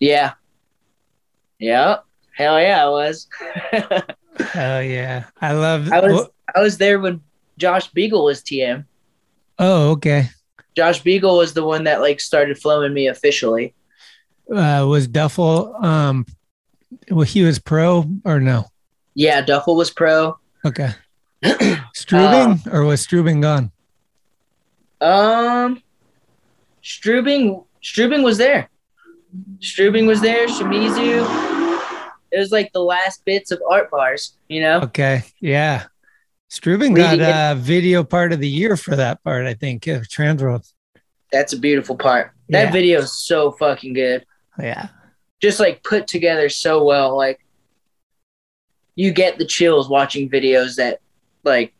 yeah, 0.00 0.32
yeah, 1.58 1.98
hell 2.32 2.60
yeah, 2.60 2.84
I 2.84 2.88
was. 2.88 3.28
Oh 4.54 4.80
yeah. 4.80 5.24
I 5.40 5.52
love 5.52 5.92
I 5.92 6.00
was 6.00 6.28
I 6.54 6.60
was 6.60 6.78
there 6.78 6.98
when 6.98 7.20
Josh 7.60 7.88
Beagle 7.88 8.24
was 8.24 8.42
TM. 8.42 8.84
Oh, 9.58 9.90
okay. 9.90 10.30
Josh 10.74 11.02
Beagle 11.02 11.36
was 11.36 11.52
the 11.52 11.62
one 11.62 11.84
that 11.84 12.00
like 12.00 12.20
started 12.20 12.58
flowing 12.58 12.94
me 12.94 13.06
officially. 13.08 13.74
Uh 14.52 14.86
was 14.88 15.06
Duffel 15.06 15.76
um 15.84 16.26
well 17.10 17.22
he 17.22 17.42
was 17.42 17.58
pro 17.58 18.04
or 18.24 18.40
no? 18.40 18.64
Yeah, 19.14 19.42
Duffel 19.42 19.76
was 19.76 19.90
pro. 19.90 20.38
Okay. 20.64 20.90
Strubing 21.94 22.66
or 22.72 22.84
was 22.84 23.06
Strubing 23.06 23.42
gone? 23.42 23.70
Um, 25.00 25.82
Strubing, 26.82 27.64
Strubing 27.82 28.22
was 28.22 28.38
there. 28.38 28.68
Strubing 29.60 30.06
was 30.06 30.20
there. 30.20 30.46
Shimizu. 30.46 31.24
It 32.30 32.38
was 32.38 32.52
like 32.52 32.72
the 32.72 32.82
last 32.82 33.24
bits 33.24 33.50
of 33.50 33.60
art 33.68 33.90
bars, 33.90 34.36
you 34.48 34.60
know. 34.60 34.80
Okay. 34.82 35.24
Yeah. 35.40 35.86
Strubing 36.50 36.94
got 36.96 37.20
uh 37.20 37.54
video 37.54 38.02
part 38.02 38.32
of 38.32 38.40
the 38.40 38.48
year 38.48 38.76
for 38.76 38.96
that 38.96 39.22
part, 39.22 39.46
I 39.46 39.54
think. 39.54 39.86
Yeah, 39.86 39.98
Transworld. 40.00 40.70
That's 41.32 41.52
a 41.52 41.58
beautiful 41.58 41.96
part. 41.96 42.32
That 42.48 42.64
Yeah. 42.66 42.72
video 42.72 43.00
is 43.00 43.24
so 43.24 43.52
fucking 43.52 43.92
good. 43.92 44.26
Yeah. 44.58 44.88
Just 45.40 45.60
like 45.60 45.82
put 45.84 46.08
together 46.08 46.48
so 46.48 46.82
well. 46.84 47.16
Like 47.16 47.38
you 48.96 49.12
get 49.12 49.38
the 49.38 49.44
chills 49.46 49.88
watching 49.88 50.28
videos 50.28 50.74
that 50.76 50.98
like 51.44 51.72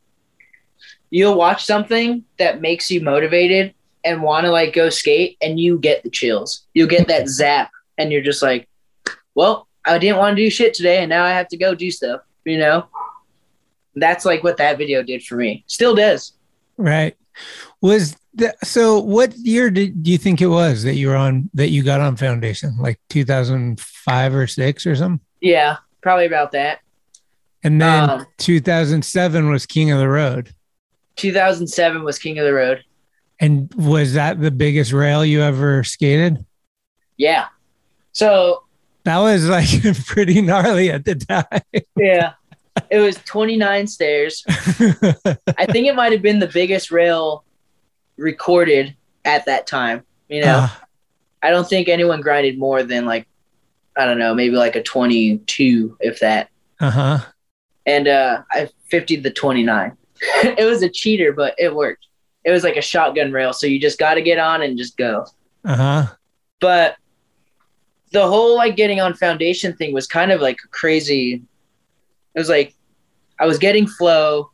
you'll 1.11 1.35
watch 1.37 1.65
something 1.65 2.25
that 2.39 2.61
makes 2.61 2.91
you 2.93 3.01
motivated 3.01 3.75
and 4.05 4.23
want 4.23 4.45
to 4.45 4.51
like 4.53 4.73
go 4.73 4.89
skate 4.89 5.37
and 5.43 5.59
you 5.59 5.79
get 5.81 6.05
the 6.05 6.11
chills. 6.11 6.63
You'll 6.75 6.87
get 6.89 7.09
that 7.09 7.29
zap 7.41 7.73
and 7.99 8.13
you're 8.13 8.23
just 8.23 8.41
like, 8.41 8.69
well, 9.35 9.67
I 9.85 9.99
didn't 9.99 10.19
want 10.19 10.37
to 10.37 10.43
do 10.43 10.49
shit 10.49 10.75
today 10.75 10.99
and 10.99 11.11
now 11.11 11.25
I 11.25 11.31
have 11.31 11.49
to 11.49 11.57
go 11.57 11.75
do 11.75 11.91
stuff, 11.91 12.21
you 12.45 12.57
know? 12.59 12.87
That's 13.95 14.25
like 14.25 14.43
what 14.45 14.57
that 14.59 14.79
video 14.79 15.03
did 15.03 15.23
for 15.23 15.37
me. 15.37 15.65
Still 15.67 15.95
does. 15.95 16.33
Right. 16.77 17.17
Was 17.81 18.17
the, 18.35 18.55
so 18.63 18.99
what 19.01 19.37
year 19.37 19.71
did 19.71 20.03
do 20.03 20.11
you 20.11 20.19
think 20.19 20.41
it 20.41 20.47
was 20.47 20.83
that 20.85 20.95
you 20.95 21.09
were 21.09 21.17
on 21.17 21.51
that 21.55 21.69
you 21.71 21.83
got 21.83 22.01
on 22.01 22.17
foundation? 22.17 22.77
Like 22.79 23.01
2005 23.11 24.35
or 24.35 24.47
6 24.47 24.87
or 24.87 24.95
something? 24.97 25.21
Yeah, 25.41 25.77
probably 26.03 26.27
about 26.27 26.53
that. 26.53 26.81
And 27.63 27.81
then 27.81 28.09
Um, 28.11 28.27
2007 28.39 29.51
was 29.51 29.67
King 29.67 29.91
of 29.91 29.99
the 29.99 30.09
Road. 30.09 30.55
2007 31.17 32.05
was 32.05 32.19
King 32.19 32.39
of 32.39 32.45
the 32.47 32.55
Road. 32.55 32.85
And 33.39 33.73
was 33.75 34.15
that 34.15 34.41
the 34.41 34.51
biggest 34.51 34.93
rail 34.93 35.25
you 35.25 35.43
ever 35.43 35.83
skated? 35.85 36.45
Yeah. 37.17 37.47
So 38.13 38.65
That 39.05 39.19
was 39.19 39.49
like 39.49 39.69
pretty 40.07 40.41
gnarly 40.43 40.91
at 40.91 41.05
the 41.05 41.15
time. 41.17 41.45
yeah, 41.97 42.33
it 42.91 42.99
was 43.01 43.17
29 43.25 43.87
stairs. 43.87 44.45
I 44.49 45.67
think 45.67 45.87
it 45.87 45.95
might 45.95 46.13
have 46.13 46.23
been 46.23 46.39
the 46.39 46.51
biggest 46.53 46.91
rail 46.91 47.45
recorded 48.17 48.95
at 49.25 49.47
that 49.47 49.67
time. 49.67 50.05
You 50.29 50.43
know, 50.43 50.61
Ah, 50.63 50.83
I 51.43 51.51
don't 51.51 51.69
think 51.69 51.89
anyone 51.89 52.21
grinded 52.21 52.59
more 52.59 52.83
than 52.83 53.05
like, 53.07 53.27
I 53.97 54.05
don't 54.05 54.19
know, 54.19 54.35
maybe 54.35 54.55
like 54.57 54.77
a 54.77 54.83
22, 54.83 55.97
if 56.01 56.21
that. 56.21 56.49
uh-huh. 56.81 57.19
And 57.87 58.09
uh, 58.09 58.43
I 58.53 58.69
50 58.89 59.17
the 59.17 59.31
29. 59.31 59.97
it 60.45 60.65
was 60.65 60.83
a 60.83 60.89
cheater, 60.89 61.33
but 61.33 61.55
it 61.59 61.75
worked. 61.75 62.07
It 62.45 62.51
was 62.51 62.63
like 62.63 62.77
a 62.77 62.83
shotgun 62.83 63.33
rail. 63.33 63.53
So 63.53 63.67
you 63.67 63.81
just 63.81 63.99
got 63.99 64.15
to 64.15 64.23
get 64.23 64.39
on 64.39 64.63
and 64.63 64.79
just 64.79 64.97
go. 64.97 65.27
Uh 65.65 65.77
huh. 65.77 66.07
But 66.61 66.97
the 68.13 68.27
whole 68.27 68.57
like 68.57 68.77
getting 68.77 69.01
on 69.01 69.15
foundation 69.15 69.75
thing 69.75 69.93
was 69.95 70.07
kind 70.07 70.31
of 70.31 70.41
like 70.41 70.59
crazy. 70.71 71.43
It 72.35 72.39
was 72.39 72.49
like 72.49 72.75
I 73.39 73.47
was 73.47 73.59
getting 73.59 73.87
flow. 73.87 74.51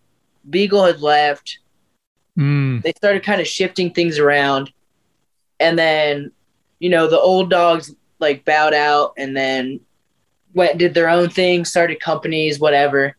Beagle 0.48 0.84
had 0.84 1.00
left. 1.00 1.58
Mm. 2.38 2.82
They 2.82 2.92
started 2.92 3.24
kind 3.24 3.40
of 3.40 3.46
shifting 3.46 3.92
things 3.92 4.18
around. 4.18 4.72
And 5.58 5.78
then, 5.78 6.30
you 6.78 6.90
know, 6.90 7.08
the 7.08 7.18
old 7.18 7.50
dogs 7.50 7.94
like 8.18 8.44
bowed 8.44 8.74
out 8.74 9.14
and 9.16 9.36
then 9.36 9.80
went 10.54 10.78
did 10.78 10.94
their 10.94 11.08
own 11.08 11.28
thing, 11.28 11.64
started 11.64 12.00
companies, 12.00 12.58
whatever. 12.58 13.16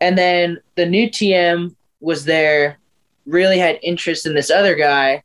And 0.00 0.18
then 0.18 0.58
the 0.74 0.86
new 0.86 1.08
TM 1.08 1.74
was 2.00 2.24
there, 2.24 2.78
really 3.24 3.58
had 3.58 3.78
interest 3.82 4.26
in 4.26 4.34
this 4.34 4.50
other 4.50 4.74
guy. 4.74 5.22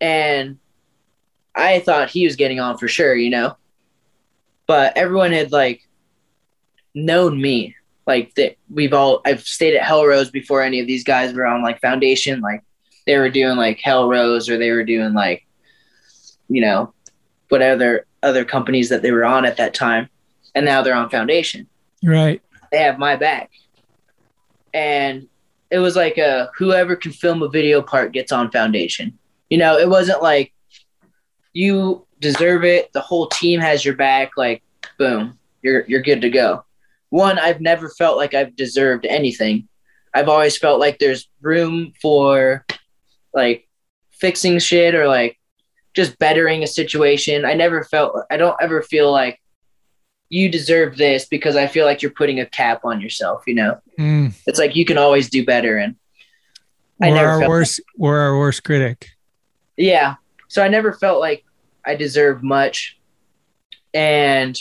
And 0.00 0.58
I 1.54 1.80
thought 1.80 2.10
he 2.10 2.24
was 2.24 2.36
getting 2.36 2.60
on 2.60 2.78
for 2.78 2.88
sure, 2.88 3.14
you 3.14 3.30
know. 3.30 3.56
But 4.66 4.96
everyone 4.96 5.32
had 5.32 5.52
like 5.52 5.86
known 6.94 7.40
me. 7.40 7.74
Like 8.06 8.34
that 8.34 8.56
we've 8.68 8.92
all 8.92 9.20
I've 9.24 9.42
stayed 9.42 9.76
at 9.76 9.84
Hell 9.84 10.04
Rose 10.04 10.30
before 10.30 10.62
any 10.62 10.80
of 10.80 10.86
these 10.86 11.04
guys 11.04 11.32
were 11.32 11.46
on 11.46 11.62
like 11.62 11.80
foundation. 11.80 12.40
Like 12.40 12.62
they 13.06 13.16
were 13.16 13.30
doing 13.30 13.56
like 13.56 13.80
Hell 13.80 14.08
Rose 14.08 14.48
or 14.48 14.58
they 14.58 14.70
were 14.72 14.84
doing 14.84 15.12
like, 15.14 15.46
you 16.48 16.60
know, 16.60 16.92
whatever 17.48 18.06
other 18.22 18.44
companies 18.44 18.88
that 18.88 19.02
they 19.02 19.12
were 19.12 19.24
on 19.24 19.44
at 19.44 19.56
that 19.56 19.74
time. 19.74 20.08
And 20.54 20.64
now 20.64 20.82
they're 20.82 20.94
on 20.94 21.10
foundation. 21.10 21.68
Right. 22.02 22.42
They 22.70 22.78
have 22.78 22.98
my 22.98 23.16
back. 23.16 23.50
And 24.74 25.28
it 25.70 25.78
was 25.78 25.96
like 25.96 26.18
a 26.18 26.50
whoever 26.56 26.96
can 26.96 27.12
film 27.12 27.42
a 27.42 27.48
video 27.48 27.82
part 27.82 28.12
gets 28.12 28.32
on 28.32 28.50
foundation. 28.50 29.18
You 29.48 29.58
know, 29.58 29.78
it 29.78 29.88
wasn't 29.88 30.22
like 30.22 30.52
you 31.52 32.06
deserve 32.20 32.64
it. 32.64 32.92
The 32.92 33.00
whole 33.00 33.26
team 33.28 33.60
has 33.60 33.84
your 33.84 33.94
back. 33.96 34.32
Like, 34.36 34.62
boom, 34.98 35.38
you're 35.62 35.84
you're 35.86 36.02
good 36.02 36.20
to 36.22 36.30
go. 36.30 36.64
One, 37.12 37.38
I've 37.38 37.60
never 37.60 37.90
felt 37.90 38.16
like 38.16 38.32
I've 38.32 38.56
deserved 38.56 39.04
anything. 39.04 39.68
I've 40.14 40.30
always 40.30 40.56
felt 40.56 40.80
like 40.80 40.98
there's 40.98 41.28
room 41.42 41.92
for 42.00 42.64
like 43.34 43.68
fixing 44.12 44.58
shit 44.58 44.94
or 44.94 45.06
like 45.06 45.38
just 45.92 46.18
bettering 46.18 46.62
a 46.62 46.66
situation. 46.66 47.44
I 47.44 47.52
never 47.52 47.84
felt 47.84 48.16
I 48.30 48.38
don't 48.38 48.56
ever 48.62 48.80
feel 48.80 49.12
like 49.12 49.38
you 50.30 50.48
deserve 50.48 50.96
this 50.96 51.26
because 51.26 51.54
I 51.54 51.66
feel 51.66 51.84
like 51.84 52.00
you're 52.00 52.12
putting 52.12 52.40
a 52.40 52.46
cap 52.46 52.80
on 52.82 52.98
yourself, 53.02 53.42
you 53.46 53.56
know? 53.56 53.78
Mm. 53.98 54.32
It's 54.46 54.58
like 54.58 54.74
you 54.74 54.86
can 54.86 54.96
always 54.96 55.28
do 55.28 55.44
better 55.44 55.76
and 55.76 55.96
I 57.02 57.10
We're 57.10 57.14
never 57.16 57.28
our 57.28 57.48
worst. 57.50 57.82
We're 57.98 58.20
our 58.20 58.38
worst 58.38 58.64
critic. 58.64 59.10
yeah. 59.76 60.14
So 60.48 60.64
I 60.64 60.68
never 60.68 60.94
felt 60.94 61.20
like 61.20 61.44
I 61.84 61.94
deserved 61.94 62.42
much. 62.42 62.98
And 63.92 64.58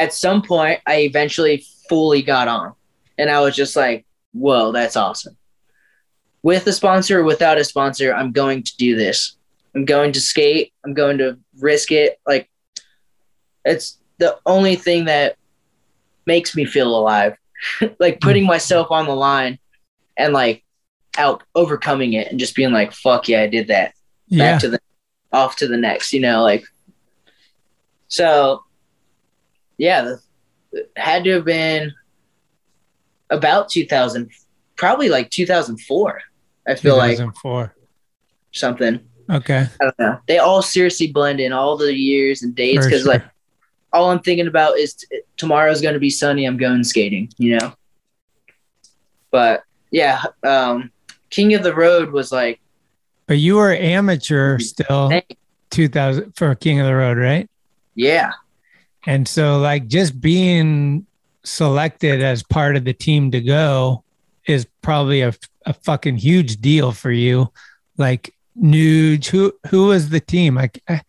at 0.00 0.14
some 0.14 0.40
point, 0.40 0.80
I 0.86 1.00
eventually 1.00 1.64
fully 1.88 2.22
got 2.22 2.48
on. 2.48 2.72
And 3.18 3.28
I 3.28 3.40
was 3.40 3.54
just 3.54 3.76
like, 3.76 4.06
whoa, 4.32 4.72
that's 4.72 4.96
awesome. 4.96 5.36
With 6.42 6.66
a 6.66 6.72
sponsor 6.72 7.20
or 7.20 7.24
without 7.24 7.58
a 7.58 7.64
sponsor, 7.64 8.14
I'm 8.14 8.32
going 8.32 8.62
to 8.62 8.76
do 8.78 8.96
this. 8.96 9.36
I'm 9.74 9.84
going 9.84 10.12
to 10.12 10.20
skate. 10.20 10.72
I'm 10.86 10.94
going 10.94 11.18
to 11.18 11.38
risk 11.58 11.92
it. 11.92 12.18
Like, 12.26 12.48
it's 13.66 13.98
the 14.16 14.38
only 14.46 14.74
thing 14.74 15.04
that 15.04 15.36
makes 16.24 16.56
me 16.56 16.64
feel 16.64 16.96
alive. 16.96 17.36
like 17.98 18.22
putting 18.22 18.44
hmm. 18.44 18.50
myself 18.50 18.90
on 18.90 19.04
the 19.04 19.14
line 19.14 19.58
and 20.16 20.32
like 20.32 20.64
out 21.18 21.42
overcoming 21.54 22.14
it 22.14 22.28
and 22.28 22.40
just 22.40 22.54
being 22.54 22.72
like, 22.72 22.92
fuck 22.92 23.28
yeah, 23.28 23.42
I 23.42 23.48
did 23.48 23.68
that 23.68 23.92
Yeah. 24.28 24.52
back 24.52 24.60
to 24.62 24.70
the 24.70 24.80
off 25.30 25.56
to 25.56 25.68
the 25.68 25.76
next, 25.76 26.14
you 26.14 26.20
know, 26.20 26.42
like 26.42 26.64
so 28.08 28.64
yeah, 29.80 30.16
it 30.72 30.90
had 30.94 31.24
to 31.24 31.30
have 31.30 31.44
been 31.46 31.92
about 33.30 33.70
2000 33.70 34.30
probably 34.76 35.08
like 35.08 35.30
2004. 35.30 36.20
I 36.68 36.74
feel 36.74 36.96
like 36.98 37.12
2004. 37.12 37.74
something. 38.52 39.00
Okay. 39.30 39.66
I 39.80 39.84
don't 39.84 39.98
know. 39.98 40.18
They 40.28 40.38
all 40.38 40.60
seriously 40.60 41.06
blend 41.10 41.40
in 41.40 41.52
all 41.52 41.78
the 41.78 41.94
years 41.94 42.42
and 42.42 42.54
dates 42.54 42.86
cuz 42.86 43.02
sure. 43.02 43.12
like 43.12 43.22
all 43.92 44.10
I'm 44.10 44.20
thinking 44.20 44.46
about 44.48 44.78
is 44.78 44.94
t- 44.94 45.22
tomorrow's 45.38 45.80
going 45.80 45.94
to 45.94 46.00
be 46.00 46.10
sunny, 46.10 46.44
I'm 46.44 46.58
going 46.58 46.84
skating, 46.84 47.30
you 47.38 47.58
know. 47.58 47.72
But 49.30 49.62
yeah, 49.90 50.22
um 50.42 50.92
King 51.30 51.54
of 51.54 51.62
the 51.62 51.74
Road 51.74 52.10
was 52.10 52.30
like 52.30 52.60
But 53.26 53.38
you 53.38 53.54
were 53.56 53.74
amateur 53.74 54.58
still. 54.58 55.08
Thank- 55.08 55.38
2000 55.70 56.32
for 56.36 56.54
King 56.54 56.80
of 56.80 56.86
the 56.86 56.94
Road, 56.94 57.16
right? 57.16 57.48
yeah, 57.94 58.32
And 59.06 59.26
so, 59.26 59.58
like, 59.58 59.86
just 59.88 60.20
being 60.20 61.06
selected 61.44 62.22
as 62.22 62.42
part 62.42 62.76
of 62.76 62.84
the 62.84 62.92
team 62.92 63.30
to 63.30 63.40
go 63.40 64.04
is 64.46 64.66
probably 64.82 65.22
a, 65.22 65.34
a 65.66 65.72
fucking 65.72 66.16
huge 66.18 66.60
deal 66.60 66.92
for 66.92 67.10
you. 67.10 67.50
Like, 67.96 68.34
Nuge, 68.60 69.26
who 69.26 69.52
who 69.68 69.86
was 69.86 70.10
the 70.10 70.20
team? 70.20 70.58
I, 70.58 70.70
I 70.88 71.00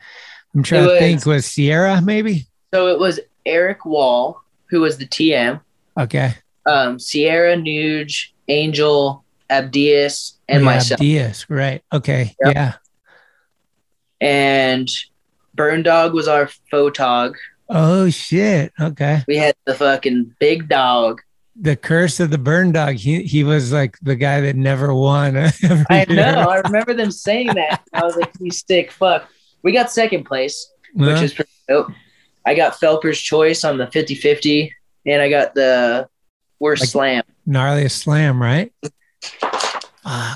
I'm 0.53 0.63
trying 0.63 0.85
It 0.85 0.87
to 0.87 0.99
think. 0.99 1.25
Was 1.25 1.45
Sierra 1.45 2.01
maybe? 2.01 2.45
So 2.73 2.87
it 2.87 2.99
was 2.99 3.19
Eric 3.45 3.85
Wall, 3.85 4.41
who 4.69 4.81
was 4.81 4.97
the 4.97 5.05
TM, 5.07 5.59
Okay, 5.99 6.33
um, 6.65 6.97
Sierra 6.99 7.55
Nuge, 7.57 8.27
Angel, 8.47 9.23
Abdias, 9.49 10.33
and 10.47 10.61
Yeah, 10.61 10.65
myself. 10.65 10.99
Diaz, 10.99 11.45
right? 11.49 11.83
Okay, 11.91 12.35
Yep. 12.45 12.53
yeah. 12.55 12.73
And 14.19 14.89
Burn 15.55 15.83
Dog 15.83 16.13
was 16.13 16.27
our 16.27 16.49
photog. 16.71 17.35
Oh 17.73 18.09
shit. 18.09 18.73
Okay. 18.79 19.23
We 19.27 19.37
had 19.37 19.55
the 19.65 19.73
fucking 19.75 20.35
big 20.39 20.67
dog. 20.67 21.21
The 21.55 21.75
curse 21.75 22.19
of 22.19 22.29
the 22.29 22.37
burn 22.37 22.71
dog. 22.73 22.95
He 22.95 23.23
he 23.23 23.43
was 23.43 23.71
like 23.71 23.97
the 24.01 24.15
guy 24.15 24.41
that 24.41 24.55
never 24.55 24.93
won. 24.93 25.37
I 25.89 26.05
know. 26.09 26.45
I 26.49 26.57
remember 26.59 26.93
them 26.93 27.11
saying 27.11 27.47
that. 27.47 27.81
I 27.93 28.03
was 28.03 28.15
like, 28.17 28.31
"You 28.39 28.51
sick 28.51 28.91
fuck." 28.91 29.27
We 29.63 29.71
got 29.71 29.91
second 29.91 30.25
place, 30.25 30.71
which 30.93 31.07
Yeah. 31.09 31.21
is 31.21 31.33
pretty 31.33 31.51
dope. 31.69 31.91
I 32.45 32.55
got 32.55 32.79
Phelper's 32.79 33.21
choice 33.21 33.63
on 33.63 33.77
the 33.77 33.85
50-50, 33.85 34.71
and 35.05 35.21
I 35.21 35.29
got 35.29 35.53
the 35.53 36.07
worst 36.59 36.81
Like- 36.81 36.89
slam. 36.89 37.23
gnarliest 37.47 37.91
slam, 37.91 38.41
right? 38.41 38.73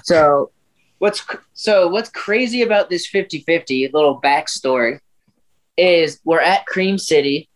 So 0.04 0.52
what's 1.00 1.26
so 1.54 1.88
what's 1.88 2.10
crazy 2.10 2.62
about 2.62 2.90
this 2.90 3.08
50-50 3.10 3.92
little 3.94 4.22
backstory 4.22 5.00
is 5.78 6.20
we're 6.24 6.42
at 6.42 6.66
Cream 6.66 6.98
City. 6.98 7.50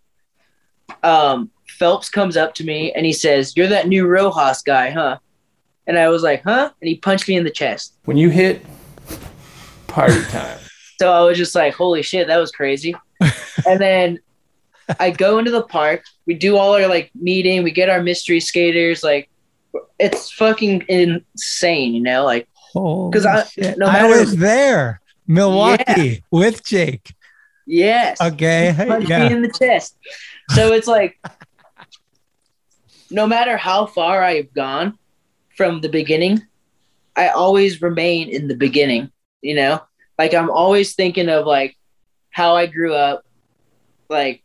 Um, 1.04 1.52
Phelps 1.68 2.10
comes 2.10 2.36
up 2.36 2.54
to 2.56 2.64
me 2.66 2.92
and 2.94 3.06
he 3.06 3.14
says, 3.14 3.54
"You're 3.56 3.68
that 3.68 3.88
new 3.88 4.06
Rojas 4.06 4.62
guy, 4.62 4.90
huh?" 4.90 5.18
And 5.88 5.98
I 5.98 6.10
was 6.10 6.24
like, 6.24 6.44
"Huh?" 6.44 6.72
And 6.82 6.88
he 6.90 6.96
punched 6.98 7.28
me 7.28 7.36
in 7.38 7.44
the 7.44 7.50
chest. 7.52 7.94
When 8.06 8.18
you 8.18 8.30
hit 8.30 8.66
party 9.88 10.22
time, 10.26 10.60
So 11.00 11.14
I 11.14 11.22
was 11.22 11.38
just 11.38 11.56
like, 11.56 11.74
"Holy 11.74 12.02
shit, 12.02 12.28
that 12.28 12.38
was 12.38 12.52
crazy!" 12.52 12.94
and 13.66 13.80
then 13.80 14.20
I 15.00 15.12
go 15.12 15.38
into 15.40 15.52
the 15.52 15.64
park. 15.64 16.04
We 16.26 16.34
do 16.34 16.58
all 16.58 16.74
our 16.74 16.88
like 16.88 17.12
meeting. 17.16 17.64
We 17.64 17.72
get 17.72 17.90
our 17.90 18.02
mystery 18.04 18.40
skaters. 18.42 19.04
Like, 19.04 19.30
it's 20.00 20.32
fucking 20.32 20.84
insane, 20.90 21.94
you 21.94 22.02
know? 22.02 22.26
Like, 22.26 22.48
Because 22.74 23.26
I- 23.26 23.46
no 23.78 23.86
I 23.86 24.08
was 24.10 24.36
there, 24.38 25.00
Milwaukee 25.28 26.24
with 26.32 26.64
Jake. 26.66 27.14
Yes. 27.70 28.20
Okay, 28.22 28.74
punch 28.76 29.08
yeah. 29.08 29.28
me 29.28 29.36
in 29.36 29.42
the 29.42 29.52
chest. 29.52 29.96
So 30.52 30.74
it's 30.74 30.88
like, 30.88 31.20
no 33.12 33.28
matter 33.28 33.58
how 33.58 33.86
far 33.86 34.24
I've 34.24 34.54
gone 34.54 34.98
from 35.56 35.82
the 35.82 35.90
beginning, 35.90 36.46
I 37.16 37.30
always 37.30 37.82
remain 37.82 38.30
in 38.30 38.48
the 38.48 38.56
beginning. 38.56 39.12
You 39.42 39.56
know, 39.56 39.82
like 40.18 40.34
I'm 40.34 40.50
always 40.50 40.96
thinking 40.96 41.30
of 41.30 41.46
like 41.46 41.78
how 42.32 42.56
I 42.56 42.66
grew 42.66 42.94
up, 42.94 43.26
like 44.10 44.44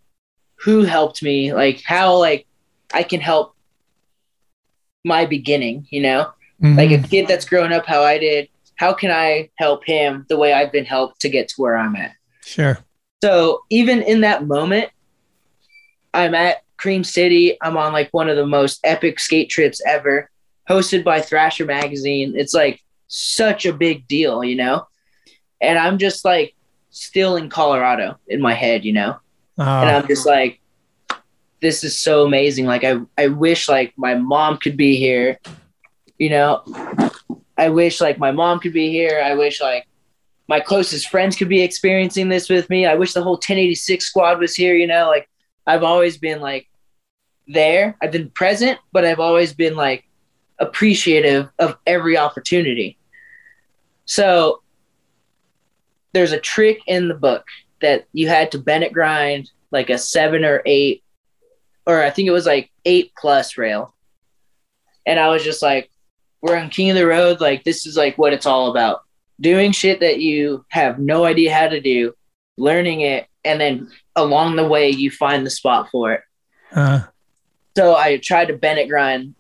who 0.57 0.83
helped 0.83 1.23
me, 1.23 1.53
like 1.53 1.83
how 1.83 2.17
like 2.19 2.47
I 2.93 3.03
can 3.03 3.21
help 3.21 3.55
my 5.05 5.27
beginning. 5.27 5.87
You 5.91 6.03
know, 6.03 6.33
like 6.61 6.91
a 6.91 6.95
mm-hmm. 6.95 7.05
kid 7.07 7.29
that's 7.29 7.49
grown 7.49 7.73
up 7.73 7.87
how 7.87 8.03
I 8.03 8.19
did. 8.19 8.49
How 8.77 8.93
can 8.93 9.11
I 9.11 9.51
help 9.57 9.85
him 9.85 10.27
the 10.29 10.37
way 10.37 10.53
I've 10.53 10.73
been 10.73 10.85
helped 10.85 11.21
to 11.21 11.29
get 11.29 11.49
to 11.49 11.55
where 11.63 11.77
I'm 11.77 11.95
at? 11.97 12.13
Sure. 12.45 12.79
So 13.25 13.65
even 13.71 14.03
in 14.03 14.21
that 14.21 14.47
moment, 14.47 14.91
I'm 16.13 16.35
at 16.35 16.59
Cream 16.77 17.03
City. 17.03 17.57
I'm 17.63 17.79
on 17.79 17.95
like 17.95 18.13
one 18.13 18.29
of 18.29 18.37
the 18.37 18.45
most 18.47 18.81
epic 18.85 19.19
skate 19.19 19.49
trips 19.49 19.81
ever, 19.87 20.29
hosted 20.69 21.05
by 21.05 21.23
Thrasher 21.23 21.65
Magazine. 21.65 22.35
It's 22.37 22.53
like 22.53 22.83
such 23.09 23.65
a 23.65 23.73
big 23.73 24.07
deal, 24.09 24.45
you 24.45 24.57
know? 24.57 24.87
And 25.63 25.79
I'm 25.79 25.97
just 25.97 26.27
like 26.27 26.55
still 26.91 27.37
in 27.37 27.49
Colorado 27.49 28.19
in 28.29 28.43
my 28.43 28.53
head, 28.53 28.85
you 28.85 28.93
know? 28.93 29.17
And 29.57 29.89
Oh, 29.89 29.95
I'm 29.95 30.07
just 30.07 30.27
like, 30.27 30.61
this 31.63 31.83
is 31.83 31.99
so 31.99 32.27
amazing. 32.27 32.67
Like 32.67 32.85
I, 32.85 33.01
I 33.17 33.29
wish 33.29 33.71
like 33.71 33.95
my 33.97 34.17
mom 34.17 34.59
could 34.59 34.77
be 34.77 34.97
here, 34.97 35.39
you 36.19 36.29
know? 36.29 36.63
I 37.57 37.71
wish 37.71 38.03
like 38.03 38.19
my 38.19 38.33
mom 38.33 38.61
could 38.61 38.75
be 38.75 38.91
here. 38.91 39.23
I 39.25 39.33
wish 39.33 39.63
like 39.63 39.87
my 40.49 40.61
closest 40.61 41.09
friends 41.09 41.37
could 41.37 41.49
be 41.49 41.63
experiencing 41.63 42.29
this 42.29 42.49
with 42.49 42.69
me. 42.69 42.87
I 42.87 42.95
wish 42.95 43.13
the 43.13 43.23
whole 43.23 43.35
1086 43.35 44.05
squad 44.05 44.39
was 44.39 44.55
here. 44.55 44.75
You 44.75 44.87
know, 44.87 45.07
like 45.09 45.29
I've 45.67 45.83
always 45.83 46.19
been 46.19 46.41
like 46.41 46.69
there. 47.49 47.97
I've 48.03 48.13
been 48.13 48.31
present, 48.31 48.79
but 48.93 49.05
I've 49.05 49.21
always 49.21 49.55
been 49.55 49.75
like 49.75 50.05
appreciative 50.59 51.49
of 51.59 51.77
every 51.87 52.17
opportunity. 52.17 52.99
So 54.05 54.63
there's 56.13 56.33
a 56.33 56.41
trick 56.41 56.81
in 56.87 57.09
the 57.09 57.15
book 57.15 57.47
that 57.81 58.07
you 58.13 58.29
had 58.29 58.53
to 58.53 58.59
Bennett 58.59 58.93
grind 58.93 59.51
like 59.71 59.91
a 59.91 59.99
seven 59.99 60.45
or 60.45 60.63
eight, 60.67 61.03
or 61.87 62.03
I 62.03 62.11
think 62.11 62.29
it 62.29 62.33
was 62.33 62.47
like 62.47 62.71
eight 62.85 63.13
plus 63.19 63.59
rail. 63.59 63.95
And 65.07 65.19
I 65.19 65.29
was 65.29 65.43
just 65.43 65.63
like, 65.63 65.91
we're 66.41 66.57
on 66.57 66.71
King 66.71 66.91
of 66.91 66.97
the 66.97 67.07
Road. 67.07 67.41
Like, 67.41 67.65
this 67.65 67.85
is 67.87 67.97
like 67.97 68.17
what 68.17 68.33
it's 68.33 68.47
all 68.47 68.71
about 68.71 69.05
doing 69.41 69.73
shit 69.73 70.01
that 70.01 70.21
you 70.21 70.65
have 70.69 70.99
no 70.99 71.25
idea 71.25 71.55
how 71.55 71.69
to 71.69 71.81
do, 71.81 72.15
learning 72.57 73.01
it, 73.01 73.27
and 73.45 73.61
then 73.61 73.91
along 74.17 74.57
the 74.57 74.67
way, 74.67 74.91
you 74.91 75.11
find 75.11 75.45
the 75.45 75.51
spot 75.51 75.91
for 75.91 76.13
it. 76.13 76.23
Uh, 76.73 77.03
So 77.77 77.97
I 77.97 78.19
tried 78.19 78.47
to 78.47 78.57
Bennett 78.57 78.89
grind 78.89 79.35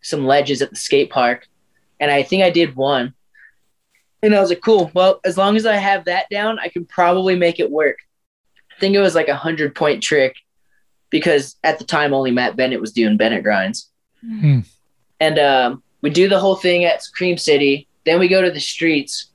some 0.00 0.26
ledges 0.26 0.62
at 0.62 0.70
the 0.70 0.76
skate 0.76 1.10
park, 1.10 1.46
and 2.00 2.10
I 2.10 2.22
think 2.22 2.42
I 2.42 2.50
did 2.50 2.76
one. 2.76 3.14
And 4.22 4.34
I 4.34 4.40
was 4.40 4.50
like, 4.50 4.60
cool. 4.60 4.90
Well, 4.94 5.20
as 5.24 5.36
long 5.36 5.56
as 5.56 5.66
I 5.66 5.74
have 5.76 6.04
that 6.04 6.30
down, 6.30 6.60
I 6.60 6.68
can 6.68 6.84
probably 6.84 7.34
make 7.34 7.58
it 7.58 7.70
work. 7.70 7.98
I 8.70 8.78
think 8.78 8.94
it 8.94 9.00
was 9.00 9.16
like 9.16 9.28
a 9.28 9.34
hundred 9.36 9.74
point 9.74 10.02
trick 10.02 10.36
because 11.10 11.56
at 11.64 11.78
the 11.78 11.84
time 11.84 12.14
only 12.14 12.30
Matt 12.30 12.56
Bennett 12.56 12.80
was 12.80 12.92
doing 12.92 13.16
Bennett 13.16 13.42
grinds. 13.42 13.90
hmm. 14.20 14.60
And 15.20 15.38
um, 15.38 15.82
we 16.02 16.10
do 16.10 16.28
the 16.28 16.38
whole 16.38 16.56
thing 16.56 16.84
at 16.84 17.02
Cream 17.14 17.36
City. 17.36 17.86
Then 18.04 18.18
we 18.18 18.28
go 18.28 18.42
to 18.42 18.50
the 18.50 18.60
streets, 18.60 19.30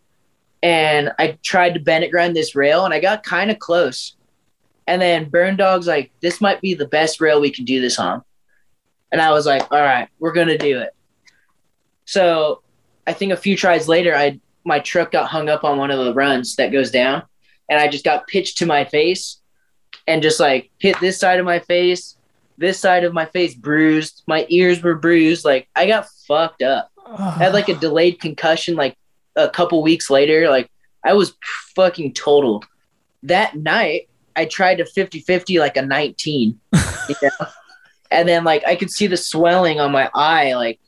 and 0.61 1.11
I 1.19 1.37
tried 1.43 1.73
to 1.75 1.79
Bennett 1.79 2.11
grind 2.11 2.35
this 2.35 2.55
rail, 2.55 2.85
and 2.85 2.93
I 2.93 2.99
got 2.99 3.23
kind 3.23 3.51
of 3.51 3.59
close. 3.59 4.15
And 4.87 5.01
then 5.01 5.29
Burn 5.29 5.55
Dog's 5.55 5.87
like, 5.87 6.11
"This 6.21 6.41
might 6.41 6.61
be 6.61 6.73
the 6.73 6.87
best 6.87 7.19
rail 7.21 7.41
we 7.41 7.51
can 7.51 7.65
do 7.65 7.81
this 7.81 7.99
on," 7.99 8.23
and 9.11 9.21
I 9.21 9.31
was 9.31 9.45
like, 9.45 9.71
"All 9.71 9.81
right, 9.81 10.07
we're 10.19 10.33
gonna 10.33 10.57
do 10.57 10.79
it." 10.79 10.93
So 12.05 12.61
I 13.05 13.13
think 13.13 13.33
a 13.33 13.37
few 13.37 13.55
tries 13.55 13.87
later, 13.87 14.15
I 14.15 14.39
my 14.63 14.79
truck 14.79 15.11
got 15.11 15.29
hung 15.29 15.49
up 15.49 15.63
on 15.63 15.77
one 15.77 15.91
of 15.91 16.03
the 16.03 16.13
runs 16.13 16.55
that 16.57 16.71
goes 16.71 16.91
down, 16.91 17.23
and 17.69 17.79
I 17.79 17.87
just 17.87 18.03
got 18.03 18.27
pitched 18.27 18.57
to 18.59 18.65
my 18.65 18.83
face, 18.83 19.39
and 20.07 20.21
just 20.21 20.39
like 20.39 20.69
hit 20.79 20.99
this 20.99 21.19
side 21.19 21.39
of 21.39 21.45
my 21.45 21.59
face, 21.59 22.17
this 22.57 22.79
side 22.79 23.03
of 23.03 23.13
my 23.13 23.25
face 23.25 23.53
bruised, 23.53 24.23
my 24.27 24.45
ears 24.49 24.81
were 24.81 24.95
bruised, 24.95 25.45
like 25.45 25.67
I 25.75 25.85
got 25.85 26.09
fucked 26.27 26.61
up. 26.61 26.91
I 27.07 27.31
had 27.37 27.53
like 27.53 27.69
a 27.69 27.75
delayed 27.75 28.19
concussion 28.19 28.75
like 28.75 28.97
a 29.35 29.49
couple 29.49 29.81
weeks 29.81 30.09
later. 30.09 30.49
Like 30.49 30.69
I 31.03 31.13
was 31.13 31.33
fucking 31.75 32.13
totaled. 32.13 32.65
That 33.23 33.55
night, 33.55 34.09
I 34.35 34.45
tried 34.45 34.75
to 34.75 34.85
50 34.85 35.21
50 35.21 35.59
like 35.59 35.77
a 35.77 35.81
19. 35.81 36.59
you 36.73 37.15
know? 37.21 37.47
And 38.11 38.27
then 38.27 38.43
like 38.43 38.65
I 38.65 38.75
could 38.75 38.91
see 38.91 39.07
the 39.07 39.17
swelling 39.17 39.79
on 39.79 39.91
my 39.91 40.09
eye, 40.13 40.53
like 40.53 40.79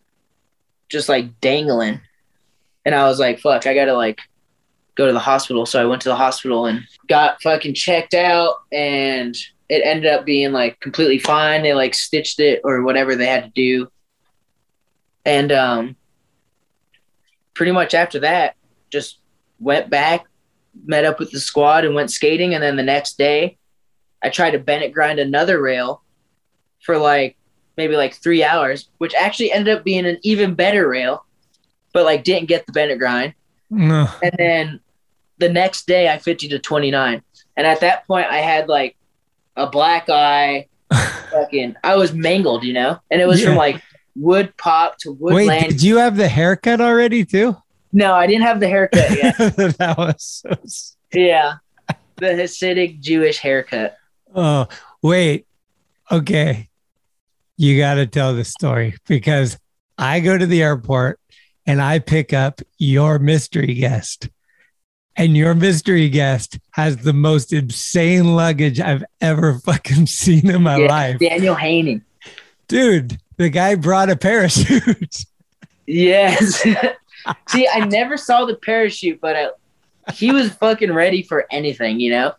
just 0.90 1.10
like 1.10 1.40
dangling. 1.42 2.02
And 2.86 2.96
I 2.96 3.06
was 3.06 3.20
like, 3.20 3.40
fuck, 3.40 3.68
I 3.68 3.74
gotta 3.74 3.94
like 3.94 4.20
go 4.96 5.08
to 5.08 5.14
the 5.14 5.20
hospital. 5.20 5.66
So 5.66 5.82
I 5.82 5.86
went 5.86 6.02
to 6.04 6.10
the 6.10 6.16
hospital 6.16 6.66
and 6.66 6.82
got 7.08 7.42
fucking 7.42 7.74
checked 7.74 8.14
out 8.14 8.56
and 8.72 9.36
it 9.70 9.82
ended 9.86 10.12
up 10.12 10.26
being 10.26 10.52
like 10.52 10.80
completely 10.80 11.20
fine. 11.20 11.62
They 11.62 11.74
like 11.74 11.94
stitched 11.94 12.40
it 12.40 12.62
or 12.64 12.82
whatever 12.84 13.16
they 13.16 13.28
had 13.28 13.44
to 13.44 13.50
do. 13.50 13.92
And 15.26 15.52
um 15.52 15.96
pretty 17.54 17.72
much 17.72 17.94
after 17.94 18.20
that, 18.20 18.56
just 18.90 19.20
went 19.60 19.90
back, 19.90 20.26
met 20.86 21.06
up 21.06 21.20
with 21.20 21.32
the 21.32 21.40
squad 21.40 21.86
and 21.86 21.96
went 21.96 22.12
skating. 22.12 22.54
And 22.54 22.64
then 22.64 22.76
the 22.76 22.84
next 22.84 23.18
day 23.18 23.58
I 24.24 24.30
tried 24.30 24.52
to 24.52 24.60
Bennett 24.60 24.94
grind 24.94 25.20
another 25.20 25.62
rail 25.62 26.04
for 26.82 26.98
like 26.98 27.38
maybe 27.78 27.96
like 27.96 28.14
three 28.14 28.44
hours, 28.44 28.90
which 28.98 29.14
actually 29.14 29.52
ended 29.52 29.78
up 29.78 29.84
being 29.84 30.06
an 30.06 30.18
even 30.24 30.56
better 30.56 30.88
rail, 30.88 31.26
but 31.94 32.06
like 32.06 32.24
didn't 32.24 32.48
get 32.48 32.66
the 32.66 32.72
Bennett 32.72 33.00
grind. 33.00 33.34
No. 33.70 34.08
And 34.22 34.34
then 34.38 34.80
the 35.38 35.50
next 35.50 35.88
day 35.88 36.10
I 36.10 36.18
50 36.18 36.50
to 36.50 36.60
29. 36.60 37.22
And 37.56 37.68
at 37.68 37.82
that 37.82 38.06
point 38.08 38.28
I 38.28 38.38
had 38.38 38.68
like 38.68 38.96
a 39.56 39.68
black 39.68 40.10
eye, 40.10 40.68
fucking, 41.32 41.76
I 41.84 41.96
was 41.96 42.14
mangled, 42.14 42.64
you 42.64 42.74
know? 42.74 43.00
And 43.12 43.22
it 43.22 43.28
was 43.28 43.44
from 43.44 43.56
like 43.56 43.82
wood 44.16 44.56
pop 44.58 44.98
to 45.00 45.12
wood 45.12 45.34
Wait, 45.36 45.70
did 45.70 45.82
you 45.84 45.98
have 45.98 46.18
the 46.18 46.28
haircut 46.28 46.82
already 46.82 47.26
too? 47.26 47.56
no, 47.92 48.14
I 48.14 48.28
didn't 48.28 48.44
have 48.44 48.60
the 48.60 48.68
haircut 48.68 49.10
yet. 49.18 49.38
that 49.78 49.96
was 49.98 50.44
so. 50.46 50.58
yeah. 51.14 51.56
The 52.18 52.26
Hasidic 52.28 53.00
Jewish 53.00 53.38
haircut. 53.40 53.98
Oh, 54.36 54.68
wait. 55.02 55.48
Okay. 56.12 56.70
You 57.58 57.78
got 57.78 57.96
to 57.96 58.06
tell 58.06 58.36
the 58.36 58.44
story 58.44 58.96
because 59.08 59.58
I 59.98 60.20
go 60.20 60.38
to 60.38 60.46
the 60.46 60.62
airport 60.62 61.20
and 61.66 61.82
I 61.82 62.00
pick 62.00 62.32
up 62.34 62.62
your 62.78 63.20
mystery 63.20 63.74
guest. 63.74 64.30
And 65.16 65.36
your 65.36 65.54
mystery 65.56 66.08
guest 66.10 66.60
has 66.72 66.98
the 66.98 67.12
most 67.14 67.52
insane 67.52 68.36
luggage 68.36 68.80
I've 68.80 69.04
ever 69.20 69.60
fucking 69.66 70.06
seen 70.08 70.50
in 70.50 70.62
my 70.64 70.78
Yeah, 70.78 70.88
life. 70.88 71.20
Daniel 71.20 71.56
Haney. 71.56 72.02
Dude, 72.68 73.18
the 73.40 73.50
guy 73.50 73.74
brought 73.74 74.10
a 74.12 74.16
parachute. 74.16 75.16
Yes. 75.92 76.62
See, 77.48 77.68
I 77.68 77.84
never 77.88 78.16
saw 78.16 78.46
the 78.46 78.56
parachute, 78.58 79.20
but 79.20 79.36
I, 79.36 79.48
he 80.14 80.32
was 80.32 80.52
fucking 80.54 80.94
ready 80.94 81.24
for 81.24 81.48
anything, 81.50 82.00
you 82.00 82.12
know? 82.12 82.34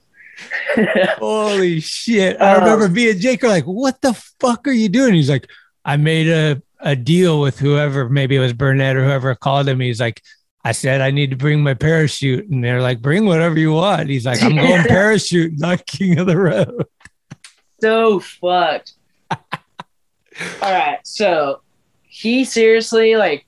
Holy 1.19 1.81
shit. 1.81 2.41
I 2.41 2.55
Oh. 2.55 2.61
remember 2.61 2.89
me 2.89 3.11
and 3.11 3.21
Jake 3.21 3.43
are 3.43 3.49
like, 3.49 3.65
what 3.65 4.01
the 4.03 4.15
fuck 4.41 4.69
are 4.69 4.73
you 4.73 4.89
doing? 4.89 5.15
He's 5.15 5.29
like, 5.29 5.49
I 5.85 5.97
made 5.97 6.29
a, 6.29 6.63
a 6.79 6.95
deal 6.95 7.41
with 7.41 7.59
whoever, 7.59 8.09
maybe 8.09 8.37
it 8.37 8.41
was 8.41 8.53
Burnett 8.53 8.95
or 8.95 9.03
whoever 9.05 9.35
called 9.35 9.69
him. 9.69 9.81
He's 9.81 9.99
like, 10.01 10.23
I 10.65 10.71
said, 10.71 11.01
I 11.01 11.11
need 11.11 11.31
to 11.31 11.37
bring 11.37 11.61
my 11.61 11.75
parachute. 11.75 12.49
And 12.51 12.63
they're 12.63 12.81
like, 12.83 13.03
bring 13.03 13.27
whatever 13.27 13.59
you 13.59 13.73
want. 13.73 14.09
He's 14.11 14.27
like, 14.27 14.41
I'm 14.45 14.55
going 14.55 14.85
parachute, 14.85 15.59
not 15.59 15.87
king 15.87 16.21
of 16.21 16.29
the 16.29 16.39
road. 16.39 16.87
so 17.81 18.21
fucked. 18.21 18.93
All 20.63 20.73
right, 20.73 20.99
so 21.05 21.61
he 22.03 22.45
seriously 22.45 23.17
like 23.17 23.47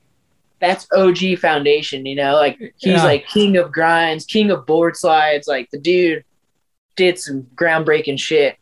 that's 0.59 0.87
OG 0.93 1.37
foundation, 1.39 2.05
you 2.05 2.15
know, 2.15 2.35
like 2.35 2.57
he's 2.77 2.93
Yeah. 2.93 3.03
like 3.03 3.27
king 3.27 3.57
of 3.57 3.71
grinds, 3.71 4.25
king 4.25 4.49
of 4.51 4.65
board 4.65 4.95
slides, 4.95 5.47
like 5.47 5.69
the 5.71 5.77
dude 5.79 6.23
did 6.95 7.19
some 7.19 7.43
groundbreaking 7.55 8.19
shit. 8.19 8.55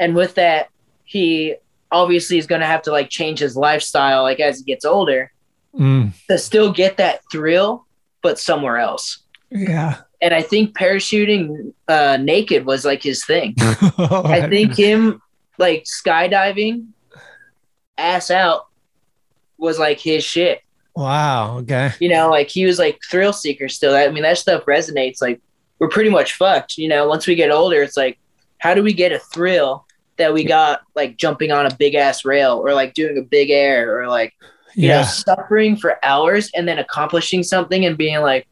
And 0.00 0.14
with 0.14 0.34
that, 0.36 0.68
he 1.04 1.56
obviously 1.92 2.38
is 2.38 2.46
going 2.46 2.60
to 2.60 2.66
have 2.66 2.82
to 2.82 2.90
like 2.90 3.08
change 3.10 3.38
his 3.40 3.56
lifestyle 3.56 4.22
like 4.22 4.40
as 4.40 4.58
he 4.58 4.64
gets 4.64 4.84
older 4.84 5.30
Mm, 5.78 6.12
to 6.28 6.38
still 6.38 6.72
get 6.72 6.98
that 6.98 7.20
thrill 7.32 7.84
but 8.22 8.38
somewhere 8.38 8.78
else. 8.78 9.24
yeah. 9.50 9.96
And 10.22 10.32
I 10.32 10.40
think 10.40 10.74
parachuting 10.78 11.72
uh 11.88 12.16
naked 12.20 12.64
was 12.64 12.84
like 12.84 13.02
his 13.02 13.24
thing. 13.24 13.54
I 13.58 14.46
think 14.48 14.76
him 14.76 15.20
like 15.58 15.84
skydiving 15.84 16.86
ass 17.98 18.30
out 18.30 18.66
was 19.58 19.78
like 19.78 20.00
his 20.00 20.24
shit. 20.24 20.60
Wow. 20.96 21.58
Okay. 21.58 21.92
You 22.00 22.08
know, 22.08 22.30
like 22.30 22.48
he 22.48 22.64
was 22.66 22.78
like 22.78 23.00
thrill 23.10 23.32
seeker 23.32 23.68
still. 23.68 23.94
I 23.94 24.08
mean, 24.08 24.22
that 24.22 24.38
stuff 24.38 24.64
resonates. 24.66 25.20
Like 25.20 25.40
we're 25.78 25.88
pretty 25.88 26.10
much 26.10 26.34
fucked. 26.34 26.78
You 26.78 26.88
know, 26.88 27.08
once 27.08 27.26
we 27.26 27.34
get 27.34 27.50
older, 27.50 27.82
it's 27.82 27.96
like, 27.96 28.18
how 28.58 28.74
do 28.74 28.82
we 28.82 28.92
get 28.92 29.12
a 29.12 29.18
thrill 29.18 29.86
that 30.16 30.32
we 30.32 30.44
got 30.44 30.82
like 30.94 31.16
jumping 31.16 31.50
on 31.50 31.66
a 31.66 31.74
big 31.76 31.94
ass 31.96 32.24
rail 32.24 32.62
or 32.64 32.72
like 32.74 32.94
doing 32.94 33.18
a 33.18 33.22
big 33.22 33.50
air 33.50 33.98
or 34.00 34.06
like 34.08 34.32
you 34.76 34.88
know 34.88 34.98
Yeah. 35.00 35.04
suffering 35.04 35.76
for 35.76 35.98
hours 36.04 36.50
and 36.54 36.66
then 36.68 36.78
accomplishing 36.78 37.42
something 37.42 37.84
and 37.84 37.98
being 37.98 38.20
like, 38.20 38.46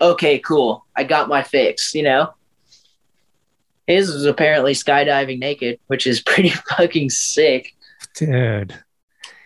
okay, 0.00 0.38
cool, 0.38 0.86
I 0.96 1.04
got 1.04 1.28
my 1.28 1.42
fix. 1.42 1.94
You 1.94 2.04
know. 2.04 2.32
His 3.86 4.12
was 4.12 4.24
apparently 4.24 4.74
skydiving 4.74 5.38
naked, 5.38 5.78
which 5.86 6.06
is 6.06 6.20
pretty 6.26 6.50
fucking 6.50 7.10
sick. 7.10 7.74
Dude. 8.16 8.74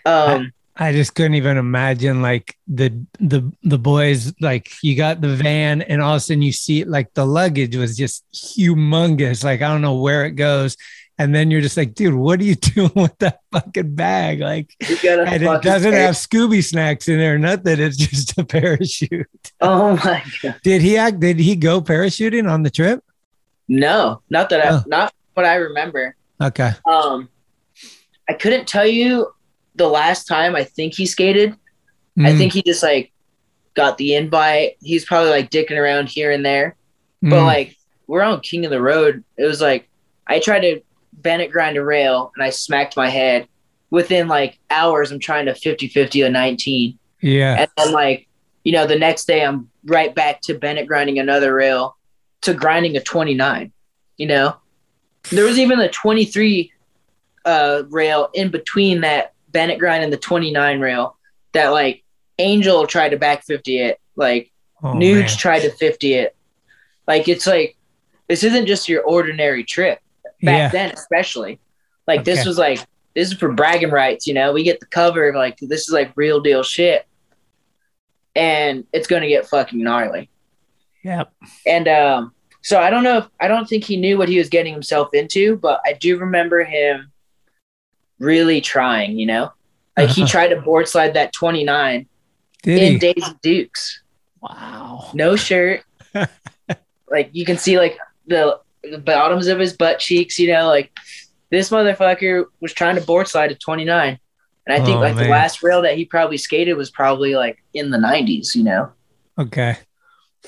Um, 0.05 0.53
I 0.77 0.93
just 0.93 1.15
couldn't 1.15 1.35
even 1.35 1.57
imagine 1.57 2.21
like 2.21 2.57
the 2.69 3.07
the 3.19 3.51
the 3.63 3.79
boys 3.79 4.35
like 4.41 4.71
you 4.83 4.95
got 4.95 5.21
the 5.21 5.35
van 5.35 5.83
and 5.83 6.03
all 6.03 6.13
of 6.13 6.17
a 6.19 6.21
sudden 6.21 6.43
you 6.43 6.53
see 6.53 6.83
it 6.83 6.89
like 6.89 7.15
the 7.15 7.25
luggage 7.25 7.77
was 7.77 7.97
just 7.97 8.25
humongous 8.33 9.43
like 9.43 9.63
I 9.63 9.69
don't 9.69 9.81
know 9.81 9.97
where 9.97 10.27
it 10.27 10.33
goes 10.33 10.77
and 11.19 11.35
then 11.35 11.51
you're 11.51 11.63
just 11.63 11.79
like 11.79 11.95
dude 11.95 12.15
what 12.15 12.41
are 12.41 12.45
you 12.45 12.55
doing 12.75 12.93
with 12.95 13.17
that 13.19 13.41
fucking 13.53 13.95
bag 13.95 14.41
like 14.41 14.75
you 14.87 14.97
got 15.03 15.21
a 15.21 15.23
and 15.23 15.43
it 15.43 15.63
doesn't 15.63 15.93
have 15.93 16.15
Scooby 16.15 16.63
snacks 16.63 17.09
in 17.09 17.19
there 17.19 17.39
nothing 17.39 17.81
it's 17.81 17.97
just 17.97 18.37
a 18.39 18.45
parachute 18.45 19.53
Oh 19.61 19.97
my 19.97 20.23
god! 20.43 20.57
did 20.63 20.83
he 20.83 20.99
act 20.99 21.21
did 21.21 21.39
he 21.39 21.57
go 21.57 21.81
parachuting 21.81 22.51
on 22.51 22.63
the 22.63 22.71
trip 22.71 23.03
No, 23.69 24.23
not 24.31 24.49
that 24.51 24.65
I, 24.65 24.71
Oh. 24.71 24.83
not 24.87 25.13
what 25.35 25.47
I 25.47 25.57
remember. 25.57 26.15
okay 26.43 26.73
Um, 26.87 27.29
I 28.29 28.35
couldn't 28.35 28.67
tell 28.69 28.87
you 28.87 29.29
the 29.75 29.89
last 29.89 30.27
time 30.27 30.55
I 30.57 30.65
think 30.65 30.95
he 30.95 31.07
skated. 31.07 31.55
I 32.19 32.33
Mm. 32.33 32.39
think 32.39 32.53
he 32.53 32.63
just 32.63 32.83
like 32.83 33.13
got 33.75 33.99
the 33.99 34.15
invite. 34.15 34.77
He's 34.81 35.05
probably 35.05 35.31
like 35.31 35.51
dicking 35.51 35.77
around 35.79 36.09
here 36.09 36.31
and 36.31 36.45
there. 36.45 36.77
But 37.23 37.41
Mm. 37.41 37.47
like 37.47 37.77
we're 38.07 38.23
on 38.23 38.41
King 38.41 38.65
of 38.65 38.71
the 38.71 38.81
Road. 38.81 39.23
It 39.37 39.45
was 39.45 39.61
like 39.61 39.89
I 40.27 40.39
tried 40.41 40.61
to 40.61 40.81
Bennett 41.13 41.51
grind 41.51 41.77
a 41.77 41.85
rail 41.85 42.33
and 42.37 42.43
I 42.45 42.51
smacked 42.51 42.97
my 42.97 43.09
head. 43.09 43.49
Within 43.91 44.29
like 44.29 44.59
hours, 44.71 45.13
I'm 45.13 45.19
trying 45.21 45.47
to 45.47 45.55
50 45.55 45.89
50 45.89 46.23
a 46.23 46.29
19. 46.31 46.99
Yeah. 47.23 47.57
And 47.61 47.71
then 47.77 47.93
like, 47.93 48.27
you 48.65 48.73
know, 48.73 48.87
the 48.87 48.99
next 48.99 49.27
day 49.27 49.45
I'm 49.45 49.69
right 49.85 50.15
back 50.15 50.41
to 50.43 50.55
Bennett 50.55 50.87
grinding 50.89 51.19
another 51.19 51.55
rail 51.55 51.97
to 52.43 52.55
grinding 52.55 52.97
a 52.97 53.01
29. 53.01 53.73
You 54.17 54.27
know? 54.27 54.57
There 55.31 55.45
was 55.45 55.59
even 55.59 55.81
a 55.81 55.89
23 55.91 56.73
uh 57.45 57.83
rail 57.91 58.29
in 58.35 58.51
between 58.51 59.03
that 59.03 59.33
Bennett 59.51 59.79
grind 59.79 60.03
and 60.03 60.13
the 60.13 60.17
29 60.17 60.81
rail 60.81 61.17
that 61.53 61.69
like 61.69 62.03
Angel 62.39 62.87
tried 62.87 63.11
to 63.11 63.17
back 63.17 63.45
50 63.45 63.79
it. 63.79 64.01
Like 64.17 64.51
Oh, 64.83 64.89
Nuge 64.93 65.21
man. 65.21 65.29
tried 65.29 65.61
to 65.61 65.71
50 65.71 66.15
it. 66.15 66.37
Like 67.09 67.29
it's 67.29 67.47
like 67.47 67.77
this 68.29 68.43
isn't 68.45 68.67
just 68.67 68.89
your 68.89 69.03
ordinary 69.03 69.65
trip. 69.65 70.01
Back 70.43 70.59
Yeah. 70.59 70.69
then, 70.69 70.91
especially. 70.93 71.59
Like 72.07 72.25
this 72.25 72.45
was 72.45 72.59
like 72.59 72.81
this 73.15 73.33
is 73.33 73.39
for 73.39 73.51
bragging 73.53 73.91
rights, 73.91 74.27
you 74.27 74.35
know. 74.35 74.53
We 74.53 74.63
get 74.65 74.79
the 74.81 74.87
cover 74.87 75.33
like 75.35 75.57
this 75.61 75.83
is 75.89 75.91
like 75.91 76.13
real 76.17 76.41
deal 76.41 76.63
shit. 76.63 77.07
And 78.35 78.85
it's 78.93 79.07
gonna 79.07 79.29
get 79.29 79.47
fucking 79.47 79.83
gnarly. 79.83 80.29
Yep. 81.07 81.33
And 81.67 81.87
um 81.89 82.33
so 82.63 82.81
I 82.81 82.91
don't 82.91 83.05
know 83.05 83.19
if 83.19 83.29
I 83.41 83.47
don't 83.47 83.69
think 83.69 83.85
he 83.85 83.97
knew 83.97 84.19
what 84.19 84.29
he 84.29 84.39
was 84.39 84.49
getting 84.49 84.73
himself 84.73 85.15
into, 85.15 85.57
but 85.57 85.81
I 85.87 85.93
do 85.93 86.19
remember 86.19 86.65
him 86.65 87.13
really 88.19 88.61
trying, 88.61 89.19
you 89.19 89.27
know? 89.27 89.53
Like 89.97 90.09
he 90.11 90.23
Uh-huh. 90.23 90.31
tried 90.31 90.49
to 90.49 90.61
board 90.61 90.89
slide 90.89 91.15
that 91.15 91.33
29 91.33 92.07
Did 92.63 92.83
in 92.83 92.93
he? 92.95 92.99
Daisy 92.99 93.33
Dukes. 93.43 94.03
Wow. 94.43 95.11
No 95.15 95.37
shirt. 95.37 95.83
like 97.09 97.31
you 97.33 97.45
can 97.45 97.57
see 97.57 97.79
like 97.79 97.99
the, 98.27 98.59
the 98.83 98.99
bottoms 98.99 99.47
of 99.47 99.59
his 99.61 99.73
butt 99.77 100.01
cheeks, 100.01 100.39
you 100.39 100.53
know, 100.53 100.67
like 100.67 100.91
this 101.51 101.71
motherfucker 101.71 102.47
was 102.61 102.73
trying 102.73 102.97
to 102.97 103.01
board 103.01 103.29
slide 103.29 103.53
at 103.53 103.61
29. 103.61 104.19
And 104.67 104.83
I 104.83 104.85
think 104.85 104.97
Oh, 104.99 105.01
like 105.01 105.15
the 105.15 105.29
last 105.29 105.63
rail 105.63 105.83
that 105.83 105.97
he 105.97 106.05
probably 106.05 106.37
skated 106.39 106.77
was 106.77 106.91
probably 106.91 107.37
like 107.37 107.63
in 107.75 107.91
the 107.91 107.99
90s, 107.99 108.57
you 108.57 108.65
know. 108.65 108.91
Okay. 109.39 109.77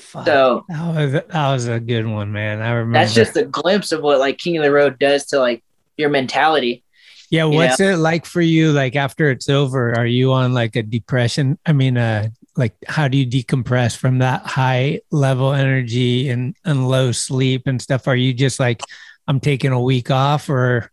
So 0.01 0.65
That 0.69 0.95
was 0.95 1.11
that 1.13 1.27
was 1.53 1.67
a 1.67 1.79
good 1.79 2.05
one, 2.07 2.31
man. 2.31 2.61
I 2.61 2.71
remember. 2.71 2.99
that's 2.99 3.13
just 3.13 3.35
a 3.37 3.45
glimpse 3.45 3.91
of 3.91 4.01
what 4.01 4.19
like 4.19 4.37
King 4.37 4.57
of 4.57 4.63
the 4.63 4.71
Road 4.71 4.97
does 4.99 5.25
to 5.27 5.39
like 5.39 5.63
your 5.97 6.09
mentality. 6.09 6.83
Yeah, 7.29 7.45
you 7.45 7.51
what's 7.57 7.79
know? 7.79 7.91
it 7.91 7.97
like 7.97 8.25
for 8.25 8.41
you? 8.41 8.71
Like 8.71 8.95
after 8.95 9.29
it's 9.29 9.49
over, 9.49 9.93
are 9.95 10.05
you 10.05 10.33
on 10.33 10.53
like 10.53 10.75
a 10.75 10.81
depression? 10.83 11.59
I 11.65 11.73
mean, 11.73 11.95
uh, 11.97 12.29
like 12.55 12.73
how 12.87 13.07
do 13.07 13.17
you 13.17 13.25
decompress 13.27 13.95
from 13.95 14.17
that 14.19 14.41
high 14.43 15.01
level 15.11 15.53
energy 15.53 16.29
and 16.29 16.55
and 16.65 16.89
low 16.89 17.11
sleep 17.11 17.63
and 17.67 17.79
stuff? 17.81 18.07
Are 18.07 18.15
you 18.15 18.33
just 18.33 18.59
like, 18.59 18.81
I'm 19.27 19.39
taking 19.39 19.71
a 19.71 19.79
week 19.81 20.09
off, 20.09 20.49
or 20.49 20.91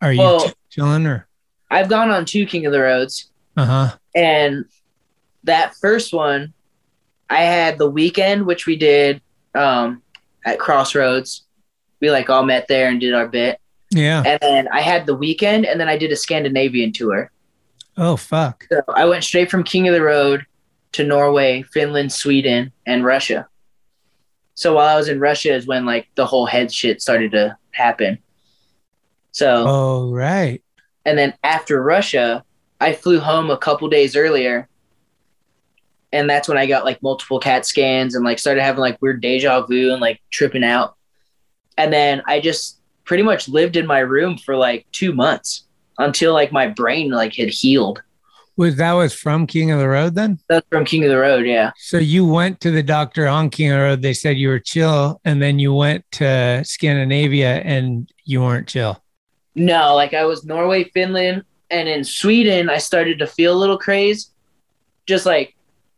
are 0.00 0.12
you 0.12 0.20
Well- 0.20 0.48
ch- 0.48 0.54
chilling? 0.70 1.06
Or 1.06 1.26
I've 1.70 1.88
gone 1.88 2.10
on 2.10 2.24
two 2.24 2.46
King 2.46 2.64
of 2.66 2.72
the 2.72 2.80
Roads. 2.80 3.30
uh 3.56 3.64
huh, 3.66 3.96
And 4.14 4.64
that 5.44 5.74
first 5.76 6.12
one, 6.14 6.54
I 7.30 7.42
had 7.42 7.78
the 7.78 7.88
weekend, 7.88 8.46
which 8.46 8.66
we 8.66 8.76
did 8.76 9.20
um, 9.54 10.02
at 10.44 10.58
Crossroads. 10.58 11.44
We 12.00 12.10
like 12.10 12.28
all 12.28 12.44
met 12.44 12.68
there 12.68 12.88
and 12.88 13.00
did 13.00 13.14
our 13.14 13.28
bit. 13.28 13.58
yeah. 13.90 14.22
And 14.26 14.38
then 14.40 14.68
I 14.72 14.80
had 14.80 15.06
the 15.06 15.14
weekend, 15.16 15.64
and 15.66 15.80
then 15.80 15.88
I 15.88 15.96
did 15.96 16.12
a 16.12 16.16
Scandinavian 16.16 16.92
tour. 16.92 17.30
Oh 17.96 18.16
fuck, 18.16 18.66
So 18.70 18.82
I 18.88 19.04
went 19.04 19.22
straight 19.22 19.50
from 19.50 19.62
King 19.62 19.86
of 19.88 19.94
the 19.94 20.02
Road 20.02 20.44
to 20.92 21.04
Norway, 21.04 21.62
Finland, 21.62 22.12
Sweden, 22.12 22.72
and 22.86 23.04
Russia. 23.04 23.48
So 24.54 24.74
while 24.74 24.88
I 24.88 24.96
was 24.96 25.08
in 25.08 25.20
Russia 25.20 25.54
is 25.54 25.66
when 25.66 25.84
like 25.86 26.08
the 26.14 26.26
whole 26.26 26.46
head 26.46 26.72
shit 26.72 27.00
started 27.00 27.32
to 27.32 27.56
happen. 27.70 28.18
So 29.32 29.64
oh 29.66 30.12
right, 30.12 30.62
and 31.04 31.16
then 31.18 31.34
after 31.42 31.82
Russia, 31.82 32.44
I 32.80 32.92
flew 32.92 33.20
home 33.20 33.50
a 33.50 33.58
couple 33.58 33.88
days 33.88 34.16
earlier. 34.16 34.68
And 36.14 36.30
that's 36.30 36.48
when 36.48 36.56
I 36.56 36.66
got 36.66 36.84
like 36.84 37.02
multiple 37.02 37.40
CAT 37.40 37.66
scans 37.66 38.14
and 38.14 38.24
like 38.24 38.38
started 38.38 38.62
having 38.62 38.80
like 38.80 39.02
weird 39.02 39.20
deja 39.20 39.66
vu 39.66 39.90
and 39.90 40.00
like 40.00 40.22
tripping 40.30 40.62
out. 40.62 40.94
And 41.76 41.92
then 41.92 42.22
I 42.28 42.38
just 42.38 42.78
pretty 43.04 43.24
much 43.24 43.48
lived 43.48 43.76
in 43.76 43.84
my 43.84 43.98
room 43.98 44.38
for 44.38 44.54
like 44.54 44.86
two 44.92 45.12
months 45.12 45.64
until 45.98 46.32
like 46.32 46.52
my 46.52 46.68
brain 46.68 47.10
like 47.10 47.34
had 47.34 47.48
healed. 47.48 48.00
was 48.56 48.76
that 48.76 48.92
was 48.92 49.12
from 49.12 49.44
King 49.48 49.72
of 49.72 49.80
the 49.80 49.88
Road 49.88 50.14
then? 50.14 50.38
That's 50.48 50.66
from 50.68 50.84
King 50.84 51.02
of 51.02 51.10
the 51.10 51.18
Road, 51.18 51.46
yeah. 51.46 51.72
So 51.78 51.98
you 51.98 52.24
went 52.24 52.60
to 52.60 52.70
the 52.70 52.82
doctor 52.82 53.26
on 53.26 53.50
King 53.50 53.72
of 53.72 53.78
the 53.78 53.82
Road. 53.82 54.02
They 54.02 54.14
said 54.14 54.36
you 54.36 54.50
were 54.50 54.60
chill, 54.60 55.20
and 55.24 55.42
then 55.42 55.58
you 55.58 55.74
went 55.74 56.04
to 56.12 56.62
Scandinavia 56.64 57.56
and 57.62 58.08
you 58.24 58.40
weren't 58.40 58.68
chill. 58.68 59.02
No, 59.56 59.96
like 59.96 60.14
I 60.14 60.24
was 60.24 60.44
Norway, 60.44 60.84
Finland, 60.84 61.42
and 61.70 61.88
in 61.88 62.04
Sweden, 62.04 62.70
I 62.70 62.78
started 62.78 63.18
to 63.18 63.26
feel 63.26 63.52
a 63.52 63.58
little 63.58 63.78
craze. 63.78 64.30
Just 65.06 65.26
like 65.26 65.53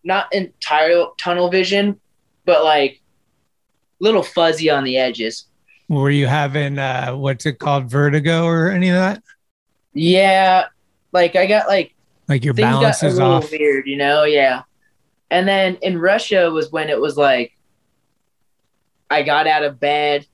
not 0.07 0.33
entire 0.33 1.05
tunnel 1.19 1.51
vision, 1.51 2.01
but 2.47 2.65
like 2.65 3.03
little 3.99 4.23
fuzzy 4.23 4.71
on 4.71 4.85
the 4.85 4.97
edges. 4.97 5.47
Were 5.89 6.11
you 6.11 6.27
having 6.27 6.79
uh, 6.79 7.13
what's 7.13 7.45
it 7.45 7.59
called, 7.59 7.91
vertigo 7.91 8.45
or 8.45 8.71
any 8.71 8.89
of 8.89 8.95
that? 8.95 9.23
Yeah, 9.93 10.67
like 11.13 11.37
I 11.37 11.47
got 11.47 11.69
like 11.69 11.95
Like 12.29 12.45
your 12.45 12.55
balance 12.55 13.03
is 13.03 13.15
little 13.19 13.35
off. 13.35 13.51
weird, 13.51 13.87
you 13.87 13.97
know? 13.97 14.25
Yeah. 14.25 14.63
And 15.31 15.47
then 15.47 15.77
in 15.83 15.99
Russia 15.99 16.51
was 16.51 16.71
when 16.71 16.89
it 16.89 17.01
was 17.01 17.17
like 17.17 17.53
I 19.11 19.23
got 19.23 19.47
out 19.47 19.63
of 19.65 19.79
bed 19.81 20.27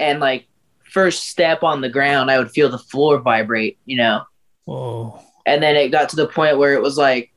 and 0.00 0.20
like 0.20 0.46
first 0.90 1.28
step 1.28 1.62
on 1.62 1.80
the 1.80 1.88
ground, 1.88 2.30
I 2.30 2.38
would 2.38 2.50
feel 2.50 2.68
the 2.68 2.78
floor 2.78 3.18
vibrate, 3.18 3.78
you 3.84 3.96
know? 3.96 4.24
Whoa. 4.64 5.20
And 5.46 5.62
then 5.62 5.76
it 5.76 5.90
got 5.90 6.08
to 6.10 6.16
the 6.16 6.26
point 6.26 6.56
where 6.58 6.72
it 6.74 6.80
was 6.82 6.96
like 6.96 7.32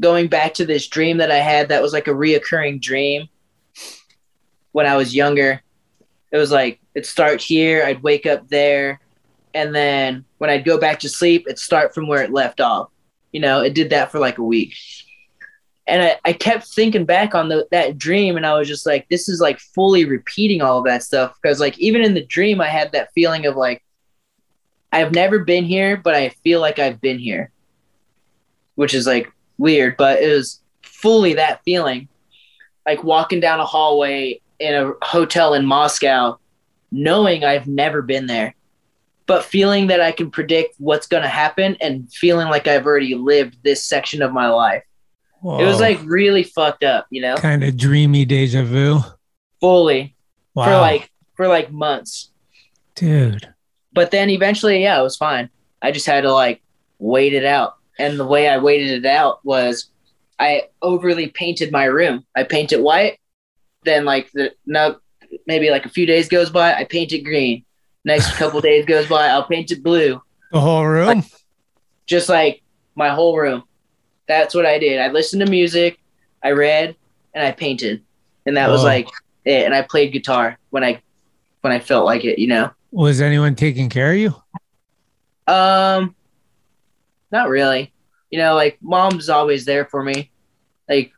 going 0.00 0.28
back 0.28 0.54
to 0.54 0.66
this 0.66 0.88
dream 0.88 1.18
that 1.18 1.30
I 1.30 1.38
had 1.38 1.68
that 1.68 1.82
was 1.82 1.92
like 1.92 2.08
a 2.08 2.12
reoccurring 2.12 2.80
dream 2.80 3.28
when 4.72 4.86
I 4.86 4.96
was 4.96 5.14
younger. 5.14 5.62
It 6.32 6.38
was 6.38 6.50
like 6.50 6.80
it'd 6.94 7.06
start 7.06 7.40
here, 7.40 7.84
I'd 7.84 8.02
wake 8.02 8.26
up 8.26 8.48
there, 8.48 9.00
and 9.54 9.74
then 9.74 10.24
when 10.38 10.50
I'd 10.50 10.64
go 10.64 10.78
back 10.78 11.00
to 11.00 11.08
sleep, 11.08 11.44
it'd 11.46 11.58
start 11.58 11.94
from 11.94 12.08
where 12.08 12.22
it 12.22 12.32
left 12.32 12.60
off. 12.60 12.90
You 13.32 13.40
know, 13.40 13.60
it 13.60 13.74
did 13.74 13.90
that 13.90 14.10
for 14.10 14.18
like 14.18 14.38
a 14.38 14.42
week. 14.42 14.74
And 15.86 16.02
I, 16.02 16.18
I 16.24 16.32
kept 16.32 16.66
thinking 16.68 17.04
back 17.04 17.34
on 17.34 17.48
the, 17.48 17.68
that 17.70 17.98
dream, 17.98 18.36
and 18.36 18.46
I 18.46 18.56
was 18.56 18.66
just 18.66 18.86
like, 18.86 19.06
this 19.10 19.28
is 19.28 19.40
like 19.40 19.58
fully 19.58 20.04
repeating 20.06 20.62
all 20.62 20.78
of 20.78 20.84
that 20.86 21.02
stuff. 21.02 21.36
Because, 21.40 21.60
like, 21.60 21.78
even 21.78 22.02
in 22.02 22.14
the 22.14 22.24
dream, 22.24 22.60
I 22.60 22.68
had 22.68 22.92
that 22.92 23.12
feeling 23.12 23.44
of 23.44 23.54
like, 23.54 23.84
I've 24.92 25.12
never 25.12 25.40
been 25.40 25.64
here, 25.64 25.96
but 25.96 26.14
I 26.14 26.30
feel 26.30 26.60
like 26.60 26.78
I've 26.78 27.00
been 27.00 27.18
here, 27.18 27.50
which 28.76 28.94
is 28.94 29.06
like 29.06 29.30
weird, 29.58 29.96
but 29.96 30.20
it 30.22 30.28
was 30.34 30.60
fully 30.82 31.34
that 31.34 31.62
feeling. 31.64 32.08
Like 32.86 33.02
walking 33.02 33.40
down 33.40 33.60
a 33.60 33.64
hallway 33.64 34.40
in 34.58 34.74
a 34.74 34.92
hotel 35.02 35.54
in 35.54 35.64
Moscow, 35.66 36.38
knowing 36.92 37.44
I've 37.44 37.66
never 37.66 38.02
been 38.02 38.26
there, 38.26 38.54
but 39.26 39.44
feeling 39.44 39.86
that 39.88 40.00
I 40.00 40.12
can 40.12 40.30
predict 40.30 40.74
what's 40.78 41.06
going 41.06 41.22
to 41.22 41.28
happen 41.28 41.76
and 41.80 42.12
feeling 42.12 42.48
like 42.48 42.66
I've 42.68 42.84
already 42.86 43.14
lived 43.14 43.56
this 43.62 43.84
section 43.84 44.20
of 44.22 44.32
my 44.32 44.48
life. 44.48 44.82
It 45.42 45.64
was 45.66 45.78
like 45.80 46.00
really 46.04 46.42
fucked 46.42 46.84
up, 46.84 47.06
you 47.10 47.20
know, 47.20 47.36
kind 47.36 47.62
of 47.64 47.76
dreamy 47.76 48.24
deja 48.24 48.62
vu. 48.62 49.00
fully 49.60 50.14
Wow. 50.54 50.64
for 50.66 50.72
like 50.80 51.10
for 51.36 51.48
like 51.48 51.70
months. 51.72 52.30
dude. 52.94 53.52
But 53.92 54.10
then 54.10 54.30
eventually, 54.30 54.82
yeah, 54.82 54.98
it 54.98 55.02
was 55.02 55.16
fine. 55.16 55.50
I 55.82 55.90
just 55.90 56.06
had 56.06 56.22
to 56.22 56.32
like 56.32 56.62
wait 56.98 57.32
it 57.34 57.44
out. 57.44 57.76
And 57.98 58.18
the 58.18 58.26
way 58.26 58.48
I 58.48 58.58
waited 58.58 59.04
it 59.04 59.06
out 59.06 59.44
was 59.44 59.90
I 60.38 60.64
overly 60.82 61.28
painted 61.28 61.70
my 61.70 61.84
room. 61.84 62.24
I 62.34 62.42
paint 62.42 62.72
it 62.72 62.82
white. 62.82 63.18
Then 63.84 64.04
like 64.04 64.30
the 64.32 64.52
no 64.66 64.96
maybe 65.46 65.70
like 65.70 65.86
a 65.86 65.90
few 65.90 66.06
days 66.06 66.28
goes 66.28 66.50
by, 66.50 66.74
I 66.74 66.84
paint 66.84 67.12
it 67.12 67.22
green. 67.22 67.64
Next 68.04 68.34
couple 68.36 68.60
days 68.60 68.84
goes 68.84 69.08
by, 69.08 69.28
I'll 69.28 69.46
paint 69.46 69.70
it 69.70 69.82
blue. 69.82 70.20
The 70.52 70.60
whole 70.60 70.86
room. 70.86 71.24
Just 72.06 72.28
like 72.28 72.62
my 72.94 73.10
whole 73.10 73.36
room. 73.36 73.64
That's 74.26 74.54
what 74.54 74.66
I 74.66 74.78
did. 74.78 75.00
I 75.00 75.08
listened 75.08 75.44
to 75.44 75.50
music, 75.50 75.98
I 76.42 76.52
read, 76.52 76.96
and 77.34 77.46
I 77.46 77.52
painted. 77.52 78.02
And 78.46 78.56
that 78.56 78.68
was 78.70 78.82
like 78.82 79.08
it. 79.44 79.64
And 79.64 79.74
I 79.74 79.82
played 79.82 80.12
guitar 80.12 80.58
when 80.70 80.84
I 80.84 81.00
when 81.62 81.72
I 81.72 81.78
felt 81.78 82.04
like 82.04 82.24
it, 82.24 82.38
you 82.38 82.46
know. 82.46 82.70
Was 82.90 83.20
anyone 83.20 83.54
taking 83.54 83.88
care 83.88 84.12
of 84.12 84.18
you? 84.18 84.34
Um, 85.46 86.14
not 87.34 87.48
really. 87.50 87.92
You 88.30 88.38
know, 88.38 88.54
like 88.54 88.78
mom's 88.80 89.28
always 89.28 89.64
there 89.66 89.84
for 89.84 90.02
me. 90.02 90.30
Like, 90.88 91.12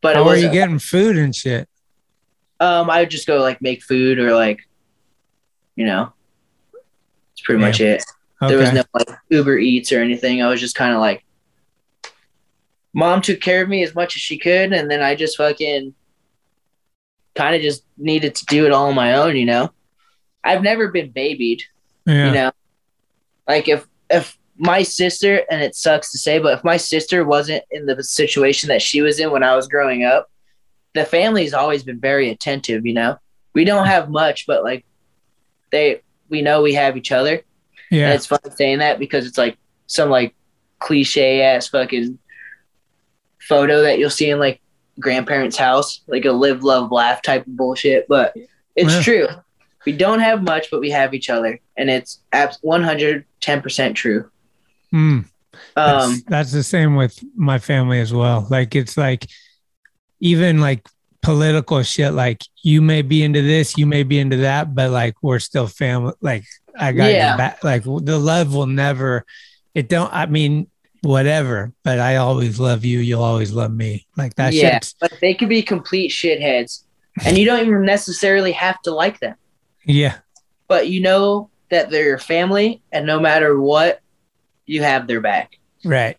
but 0.00 0.16
How 0.16 0.26
are 0.26 0.36
you 0.36 0.50
getting 0.50 0.78
food 0.80 1.16
and 1.16 1.34
shit? 1.36 1.68
um, 2.60 2.90
I 2.90 3.00
would 3.00 3.10
just 3.10 3.26
go 3.28 3.38
like 3.40 3.62
make 3.62 3.82
food 3.84 4.18
or 4.18 4.32
like, 4.34 4.60
you 5.76 5.84
know, 5.86 6.12
it's 7.32 7.42
pretty 7.44 7.60
much 7.60 7.78
Yeah. 7.80 7.94
it. 7.94 8.04
There 8.40 8.58
was 8.58 8.72
no 8.72 8.82
like 8.94 9.08
Uber 9.30 9.58
Eats 9.58 9.92
or 9.92 10.00
anything. 10.00 10.42
I 10.42 10.48
was 10.48 10.60
just 10.60 10.74
kind 10.74 10.94
of 10.94 11.00
like 11.00 11.24
mom 12.94 13.20
took 13.20 13.40
care 13.40 13.62
of 13.62 13.68
me 13.68 13.82
as 13.82 13.94
much 13.94 14.16
as 14.16 14.22
she 14.22 14.38
could, 14.38 14.72
and 14.72 14.90
then 14.90 15.02
I 15.02 15.14
just 15.14 15.36
fucking 15.36 15.94
kind 17.34 17.54
of 17.56 17.62
just 17.62 17.84
needed 17.96 18.34
to 18.36 18.44
do 18.46 18.64
it 18.66 18.72
all 18.72 18.88
on 18.88 18.94
my 18.94 19.14
own. 19.14 19.36
You 19.36 19.44
know, 19.46 19.72
I've 20.44 20.62
never 20.62 20.88
been 20.88 21.10
babied. 21.10 21.62
Yeah. 22.06 22.26
You 22.28 22.32
know, 22.32 22.52
like 23.46 23.68
if 23.68 23.86
if 24.08 24.37
my 24.58 24.82
sister, 24.82 25.42
and 25.50 25.62
it 25.62 25.74
sucks 25.74 26.10
to 26.12 26.18
say, 26.18 26.38
but 26.38 26.58
if 26.58 26.64
my 26.64 26.76
sister 26.76 27.24
wasn't 27.24 27.62
in 27.70 27.86
the 27.86 28.02
situation 28.02 28.68
that 28.68 28.82
she 28.82 29.00
was 29.00 29.20
in 29.20 29.30
when 29.30 29.42
I 29.44 29.54
was 29.56 29.68
growing 29.68 30.04
up, 30.04 30.30
the 30.94 31.04
family's 31.04 31.54
always 31.54 31.84
been 31.84 32.00
very 32.00 32.28
attentive. 32.30 32.84
You 32.84 32.94
know, 32.94 33.18
we 33.54 33.64
don't 33.64 33.86
have 33.86 34.10
much, 34.10 34.46
but 34.46 34.64
like 34.64 34.84
they, 35.70 36.02
we 36.28 36.42
know 36.42 36.62
we 36.62 36.74
have 36.74 36.96
each 36.96 37.12
other. 37.12 37.42
Yeah. 37.90 38.06
And 38.06 38.14
it's 38.14 38.26
fun 38.26 38.40
saying 38.56 38.78
that 38.78 38.98
because 38.98 39.26
it's 39.26 39.38
like 39.38 39.56
some 39.86 40.10
like 40.10 40.34
cliche 40.80 41.40
ass 41.42 41.68
fucking 41.68 42.18
photo 43.40 43.82
that 43.82 43.98
you'll 43.98 44.10
see 44.10 44.30
in 44.30 44.38
like 44.38 44.60
grandparents' 45.00 45.56
house, 45.56 46.00
like 46.08 46.24
a 46.24 46.32
live, 46.32 46.64
love, 46.64 46.90
laugh 46.90 47.22
type 47.22 47.46
of 47.46 47.56
bullshit. 47.56 48.06
But 48.08 48.34
it's 48.76 48.94
Yeah. 48.94 49.02
true. 49.02 49.26
We 49.86 49.92
don't 49.92 50.20
have 50.20 50.42
much, 50.42 50.70
but 50.70 50.80
we 50.80 50.90
have 50.90 51.14
each 51.14 51.30
other, 51.30 51.60
and 51.76 51.88
it's 51.88 52.20
abs- 52.32 52.58
110% 52.62 53.94
true. 53.94 54.28
Mm. 54.94 55.24
That's, 55.74 56.04
Um, 56.04 56.22
that's 56.28 56.52
the 56.52 56.62
same 56.62 56.96
with 56.96 57.18
my 57.36 57.58
family 57.58 58.00
as 58.00 58.12
well. 58.12 58.46
Like 58.50 58.74
it's 58.74 58.96
like 58.96 59.26
even 60.20 60.60
like 60.60 60.86
political 61.22 61.82
shit. 61.82 62.12
Like 62.12 62.42
you 62.62 62.80
may 62.80 63.02
be 63.02 63.22
into 63.22 63.42
this, 63.42 63.76
you 63.76 63.86
may 63.86 64.02
be 64.02 64.18
into 64.18 64.38
that, 64.38 64.74
but 64.74 64.90
like 64.90 65.14
we're 65.22 65.38
still 65.38 65.66
family. 65.66 66.14
Like 66.20 66.44
I 66.78 66.92
got 66.92 67.10
Yeah. 67.10 67.36
back. 67.36 67.64
Like 67.64 67.84
the 67.84 68.18
love 68.18 68.54
will 68.54 68.66
never. 68.66 69.24
It 69.74 69.88
don't. 69.88 70.12
I 70.12 70.26
mean, 70.26 70.68
whatever. 71.02 71.72
But 71.84 71.98
I 72.00 72.16
always 72.16 72.58
love 72.58 72.84
you. 72.84 72.98
You'll 73.00 73.22
always 73.22 73.52
love 73.52 73.72
me. 73.72 74.06
Like 74.16 74.34
that 74.36 74.52
yeah, 74.52 74.74
shit's 74.74 74.94
but 75.00 75.12
they 75.20 75.34
could 75.34 75.48
be 75.48 75.62
complete 75.62 76.10
shitheads, 76.10 76.84
and 77.24 77.36
you 77.36 77.44
don't 77.44 77.60
even 77.66 77.84
necessarily 77.84 78.52
have 78.52 78.80
to 78.82 78.92
like 78.94 79.20
them. 79.20 79.34
yeah. 79.84 80.18
But 80.68 80.88
you 80.88 81.00
know 81.00 81.50
that 81.70 81.90
they're 81.90 82.04
your 82.04 82.18
family, 82.18 82.82
and 82.92 83.06
no 83.06 83.18
matter 83.20 83.58
what, 83.60 84.00
you 84.68 84.82
have 84.82 85.06
their 85.06 85.20
back. 85.20 85.58
Right. 85.84 86.16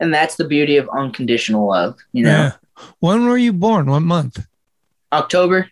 And 0.00 0.12
that's 0.12 0.36
the 0.36 0.44
beauty 0.44 0.76
of 0.78 0.88
unconditional 0.88 1.68
love. 1.68 1.98
You 2.12 2.24
know, 2.24 2.30
Yeah. 2.30 2.52
When 3.00 3.26
were 3.26 3.38
you 3.38 3.52
born? 3.52 3.86
What 3.90 4.00
month? 4.00 4.44
October, 5.12 5.68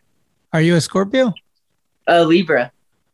Are 0.53 0.61
you 0.61 0.76
a 0.76 0.81
Scorpio? 0.81 1.33
uh, 2.09 2.22
Libra. 2.24 2.72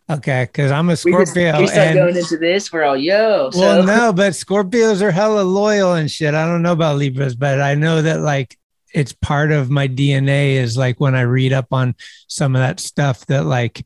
Okay, 0.08 0.44
because 0.50 0.70
I'm 0.70 0.88
a 0.88 0.92
We, 1.04 1.12
just, 1.12 1.32
Scorpio. 1.32 1.58
we 1.58 1.66
start 1.66 1.88
and- 1.88 1.96
going 1.96 2.16
into 2.16 2.36
this. 2.36 2.72
We're 2.72 2.84
all 2.84 2.96
yo. 2.96 3.50
So 3.50 3.60
Well, 3.60 3.82
no, 3.84 4.12
but 4.12 4.32
Scorpios 4.34 5.00
are 5.02 5.10
hella 5.10 5.42
loyal 5.42 5.94
and 5.94 6.10
shit. 6.10 6.34
I 6.34 6.46
don't 6.46 6.62
know 6.62 6.72
about 6.72 6.96
Libras, 6.96 7.34
but 7.34 7.60
I 7.60 7.74
know 7.74 8.02
that 8.02 8.20
like 8.20 8.56
it's 8.94 9.12
part 9.12 9.50
of 9.52 9.68
my 9.68 9.88
DNA 9.88 10.54
is 10.56 10.76
like 10.76 11.00
when 11.00 11.14
I 11.14 11.22
read 11.22 11.52
up 11.52 11.66
on 11.72 11.94
some 12.28 12.54
of 12.54 12.60
that 12.60 12.78
stuff 12.80 13.26
that 13.26 13.44
like, 13.44 13.84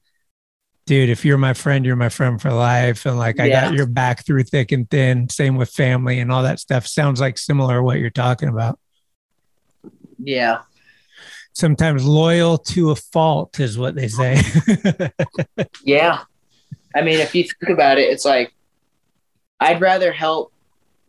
dude, 0.87 1.09
if 1.09 1.25
you're 1.25 1.39
my 1.39 1.55
friend, 1.55 1.85
you're 1.85 1.97
my 1.97 2.09
friend 2.09 2.41
for 2.41 2.53
life. 2.53 3.07
And 3.07 3.19
like 3.19 3.41
I 3.41 3.49
got 3.49 3.75
your 3.75 3.87
back 3.87 4.25
through 4.27 4.45
thick 4.45 4.73
and 4.73 4.89
thin. 4.91 5.29
Same 5.29 5.57
with 5.57 5.71
family 5.71 6.21
and 6.21 6.33
all 6.33 6.43
that 6.43 6.61
stuff. 6.61 6.87
Sounds 6.87 7.21
like 7.21 7.39
similar 7.39 7.83
what 7.83 7.99
you're 7.99 8.11
talking 8.11 8.49
about. 8.49 8.79
yeah, 10.19 10.63
Sometimes 11.53 12.05
loyal 12.05 12.59
to 12.59 12.91
a 12.91 12.97
fault 12.97 13.59
is 13.59 13.77
what 13.77 13.95
they 13.95 14.09
say. 14.09 14.41
yeah. 15.85 16.23
I 16.95 17.03
mean, 17.03 17.19
if 17.19 17.35
you 17.35 17.45
think 17.45 17.71
about 17.71 17.99
it, 17.99 18.09
it's 18.11 18.25
like 18.25 18.55
I'd 19.59 19.81
rather 19.81 20.13
help 20.13 20.53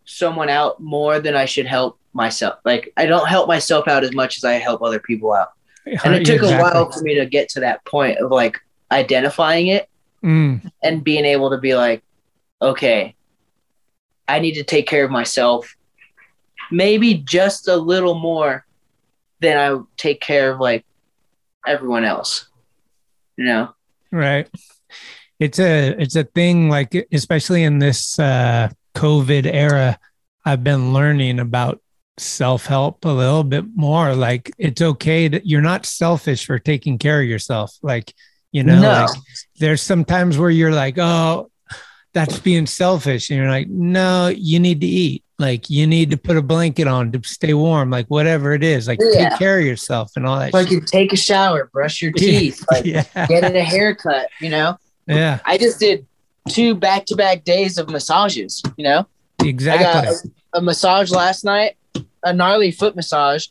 someone 0.06 0.50
out 0.50 0.80
more 0.80 1.20
than 1.20 1.36
I 1.36 1.46
should 1.46 1.68
help 1.68 2.00
myself. 2.14 2.60
Like 2.66 2.92
I 2.98 3.06
don't 3.06 3.28
help 3.28 3.48
myself 3.48 3.88
out 3.88 4.04
as 4.04 4.14
much 4.14 4.38
as 4.38 4.44
I 4.44 4.54
help 4.54 4.82
other 4.82 5.00
people 5.00 5.32
out. 5.32 5.50
And 5.86 6.16
it 6.16 6.26
took 6.26 6.42
a 6.42 6.58
while 6.60 6.92
for 6.92 7.02
me 7.02 7.16
to 7.16 7.26
get 7.26 7.50
to 7.50 7.62
that 7.62 7.84
point 7.86 8.18
of 8.18 8.32
like 8.32 8.60
identifying 8.92 9.68
it 9.68 9.88
Mm, 10.24 10.72
and 10.84 11.04
being 11.04 11.26
able 11.26 11.50
to 11.50 11.58
be 11.58 11.76
like, 11.76 12.04
okay, 12.62 13.16
I 14.28 14.39
need 14.39 14.54
to 14.54 14.64
take 14.64 14.88
care 14.88 15.04
of 15.04 15.12
myself, 15.12 15.76
maybe 16.70 17.16
just 17.16 17.68
a 17.68 17.76
little 17.76 18.14
more 18.14 18.66
than 19.39 19.58
I 19.58 19.82
take 19.98 20.22
care 20.22 20.52
of 20.52 20.60
like 20.60 20.86
everyone 21.66 22.04
else. 22.04 22.48
You 23.38 23.46
know? 23.46 23.74
right. 24.12 24.48
It's 25.39 25.58
a 25.58 25.96
it's 26.00 26.16
a 26.16 26.24
thing 26.24 26.70
like 26.70 26.94
especially 27.12 27.64
in 27.64 27.80
this 27.80 28.20
uh 28.20 28.70
COVID 28.94 29.52
era, 29.52 29.98
I've 30.46 30.64
been 30.64 30.94
learning 30.94 31.39
about 31.39 31.82
self-help 32.18 33.04
a 33.06 33.10
little 33.10 33.44
bit 33.44 33.66
more. 33.74 34.14
Like 34.14 34.52
it's 34.60 34.84
okay 34.84 35.28
that 35.30 35.48
you're 35.48 35.62
not 35.62 35.88
selfish 35.88 36.46
for 36.46 36.60
taking 36.60 37.00
care 37.00 37.22
of 37.22 37.28
yourself. 37.28 37.76
Like, 37.82 38.14
you 38.52 38.64
know, 38.64 38.82
No. 38.82 38.89
like 39.06 39.10
there's 39.60 39.82
some 39.82 40.04
times 40.06 40.38
where 40.38 40.49
you're 40.49 40.72
like, 40.74 40.97
oh, 40.97 41.49
that's 42.14 42.39
being 42.39 42.66
selfish. 42.66 43.30
And 43.30 43.38
you're 43.39 43.49
like, 43.49 43.70
no, 43.70 44.28
you 44.28 44.60
need 44.60 44.82
to 44.82 44.88
eat. 44.88 45.24
Like 45.39 45.70
you 45.70 45.88
need 45.88 46.12
to 46.12 46.18
put 46.18 46.38
a 46.38 46.41
blanket 46.41 46.88
on 46.88 47.12
to 47.14 47.22
stay 47.28 47.54
warm, 47.54 47.89
like 47.89 48.06
whatever 48.08 48.54
it 48.54 48.64
is. 48.64 48.88
Like 48.88 48.99
Yeah. 49.02 49.30
take 49.30 49.39
care 49.39 49.60
of 49.60 49.66
yourself 49.66 50.12
and 50.16 50.28
all 50.28 50.38
that 50.39 50.54
Like 50.54 50.70
you 50.70 50.82
take 50.82 51.14
a 51.14 51.18
shower, 51.18 51.70
brush 51.74 52.02
your 52.02 52.12
teeth, 52.16 52.64
like 52.70 52.86
yeah. 52.86 53.04
get 53.28 53.43
a 53.56 53.64
haircut, 53.64 54.28
you 54.39 54.49
know? 54.49 54.78
Yeah, 55.08 55.39
I 55.45 55.58
just 55.58 55.80
did 55.80 56.06
two 56.49 56.76
back 56.76 57.06
to 57.08 57.16
back 57.16 57.43
days 57.43 57.78
of 57.78 57.89
massages, 57.89 58.62
you 58.78 58.84
know? 58.84 59.08
exactly. 59.43 59.86
I 59.88 59.93
got 59.93 60.06
a, 60.06 60.32
a 60.60 60.62
massage 60.62 61.10
last 61.12 61.43
night, 61.43 61.76
a 62.24 62.32
gnarly 62.34 62.70
foot 62.72 62.95
massage, 62.95 63.47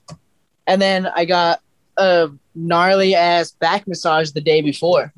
and 0.68 0.80
then 0.80 1.06
I 1.06 1.24
got 1.24 1.60
a 1.96 2.30
gnarly 2.54 3.14
ass 3.14 3.52
back 3.52 3.86
massage 3.86 4.30
the 4.32 4.40
day 4.40 4.60
before. 4.60 5.12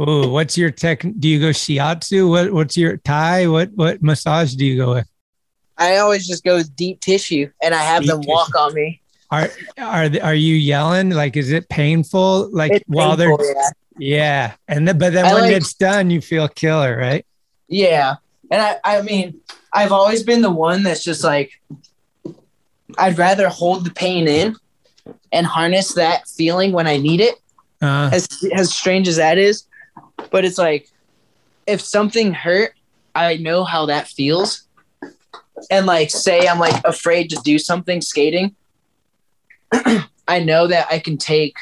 Ooh, 0.00 0.28
what's 0.30 0.56
your 0.56 0.70
tech? 0.70 1.00
Do 1.18 1.28
you 1.28 1.40
go 1.40 1.50
shiatsu? 1.50 2.28
What 2.28 2.52
What's 2.52 2.76
your 2.76 2.96
Thai? 2.98 3.46
What 3.48 3.70
What 3.74 4.02
massage 4.02 4.54
do 4.54 4.64
you 4.64 4.76
go 4.76 4.94
with? 4.94 5.08
I 5.76 5.98
always 5.98 6.26
just 6.26 6.44
go 6.44 6.56
with 6.56 6.74
deep 6.74 7.00
tissue 7.00 7.50
and 7.62 7.74
I 7.74 7.82
have 7.82 8.02
Deep 8.02 8.10
them 8.10 8.22
walk 8.26 8.54
on 8.56 8.74
me. 8.74 9.00
Are 9.30 9.48
Are 9.78 10.08
Are 10.22 10.34
you 10.34 10.54
yelling? 10.54 11.10
Like, 11.10 11.36
is 11.36 11.50
it 11.50 11.68
painful? 11.68 12.50
Like 12.52 12.72
It's 12.72 12.84
while 12.88 13.16
painful, 13.16 13.36
they're 13.38 13.54
yeah. 13.54 13.70
yeah, 13.98 14.52
and 14.66 14.88
then 14.88 14.98
but 14.98 15.12
then 15.12 15.26
I 15.26 15.34
when 15.34 15.42
like- 15.44 15.52
it's 15.52 15.74
done, 15.74 16.10
you 16.10 16.20
feel 16.20 16.48
killer, 16.48 16.96
right? 16.96 17.24
Yeah. 17.68 18.16
And 18.50 18.62
I, 18.62 18.76
I 18.82 19.02
mean, 19.02 19.40
I've 19.74 19.92
always 19.92 20.22
been 20.22 20.40
the 20.40 20.50
one 20.50 20.82
that's 20.82 21.04
just 21.04 21.22
like, 21.22 21.50
I'd 22.96 23.18
rather 23.18 23.48
hold 23.50 23.84
the 23.84 23.90
pain 23.90 24.26
in 24.26 24.56
and 25.32 25.46
harness 25.46 25.94
that 25.94 26.28
feeling 26.28 26.72
when 26.72 26.86
I 26.86 26.96
need 26.96 27.20
it, 27.20 27.36
Uh, 27.80 28.10
as, 28.12 28.28
as 28.54 28.74
strange 28.74 29.08
as 29.08 29.16
that 29.16 29.38
is. 29.38 29.64
But 30.30 30.44
it's 30.44 30.58
like, 30.58 30.88
if 31.66 31.80
something 31.80 32.32
hurt, 32.34 32.72
I 33.14 33.36
know 33.36 33.64
how 33.64 33.86
that 33.86 34.08
feels. 34.08 34.62
And 35.70 35.86
like, 35.86 36.10
say 36.10 36.46
I'm 36.48 36.58
like 36.58 36.82
afraid 36.84 37.30
to 37.30 37.36
do 37.44 37.58
something 37.58 38.00
skating, 38.00 38.54
I 39.72 40.40
know 40.40 40.66
that 40.66 40.86
I 40.90 40.98
can 40.98 41.18
take 41.18 41.56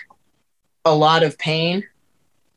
a 0.84 0.94
lot 0.94 1.22
of 1.22 1.38
pain 1.38 1.84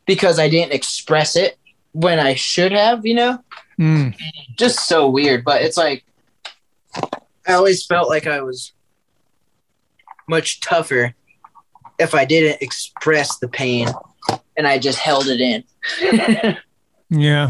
because 0.05 0.39
I 0.39 0.49
didn't 0.49 0.73
express 0.73 1.35
it 1.35 1.57
when 1.93 2.19
I 2.19 2.35
should 2.35 2.71
have, 2.71 3.05
you 3.05 3.15
know? 3.15 3.43
mm, 3.79 4.15
just 4.57 4.87
so 4.87 5.09
weird. 5.09 5.43
But 5.43 5.61
it's 5.61 5.77
like 5.77 6.03
I 7.47 7.53
always 7.53 7.85
felt 7.85 8.09
like 8.09 8.27
I 8.27 8.41
was 8.41 8.73
much 10.29 10.61
tougher 10.61 11.13
if 11.97 12.15
I 12.15 12.23
didn't 12.25 12.61
express 12.61 13.37
the 13.39 13.47
pain 13.47 13.89
and 14.55 14.67
I 14.67 14.77
just 14.77 14.99
held 14.99 15.25
it 15.27 15.41
in. 15.41 16.57
yeah. 17.09 17.49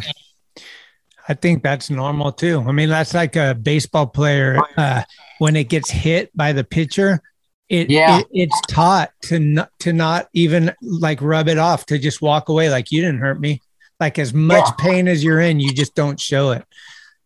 I 1.27 1.33
think 1.35 1.61
that's 1.61 1.89
normal 1.91 2.31
too. 2.31 2.63
I 2.67 2.71
mean, 2.71 2.89
that's 2.89 3.13
like 3.13 3.35
a 3.35 3.53
baseball 3.53 4.07
player 4.07 4.57
uh, 4.77 5.03
when 5.37 5.55
it 5.55 5.65
gets 5.69 5.91
hit 5.91 6.35
by 6.35 6.53
the 6.53 6.63
pitcher. 6.63 7.21
It, 7.67 7.91
Yeah. 7.91 8.19
it 8.19 8.27
it's 8.31 8.59
taught 8.67 9.11
to 9.23 9.37
not 9.37 9.69
to 9.81 9.93
not 9.93 10.27
even 10.33 10.73
like 10.81 11.21
rub 11.21 11.47
it 11.47 11.59
off 11.59 11.85
to 11.87 11.99
just 11.99 12.19
walk 12.19 12.49
away 12.49 12.71
like 12.71 12.91
you 12.91 13.01
didn't 13.01 13.19
hurt 13.19 13.39
me. 13.39 13.61
Like 13.99 14.17
as 14.17 14.33
much 14.33 14.65
pain 14.79 15.07
as 15.07 15.23
you're 15.23 15.41
in, 15.41 15.59
you 15.59 15.71
just 15.73 15.93
don't 15.93 16.19
show 16.19 16.51
it. 16.51 16.65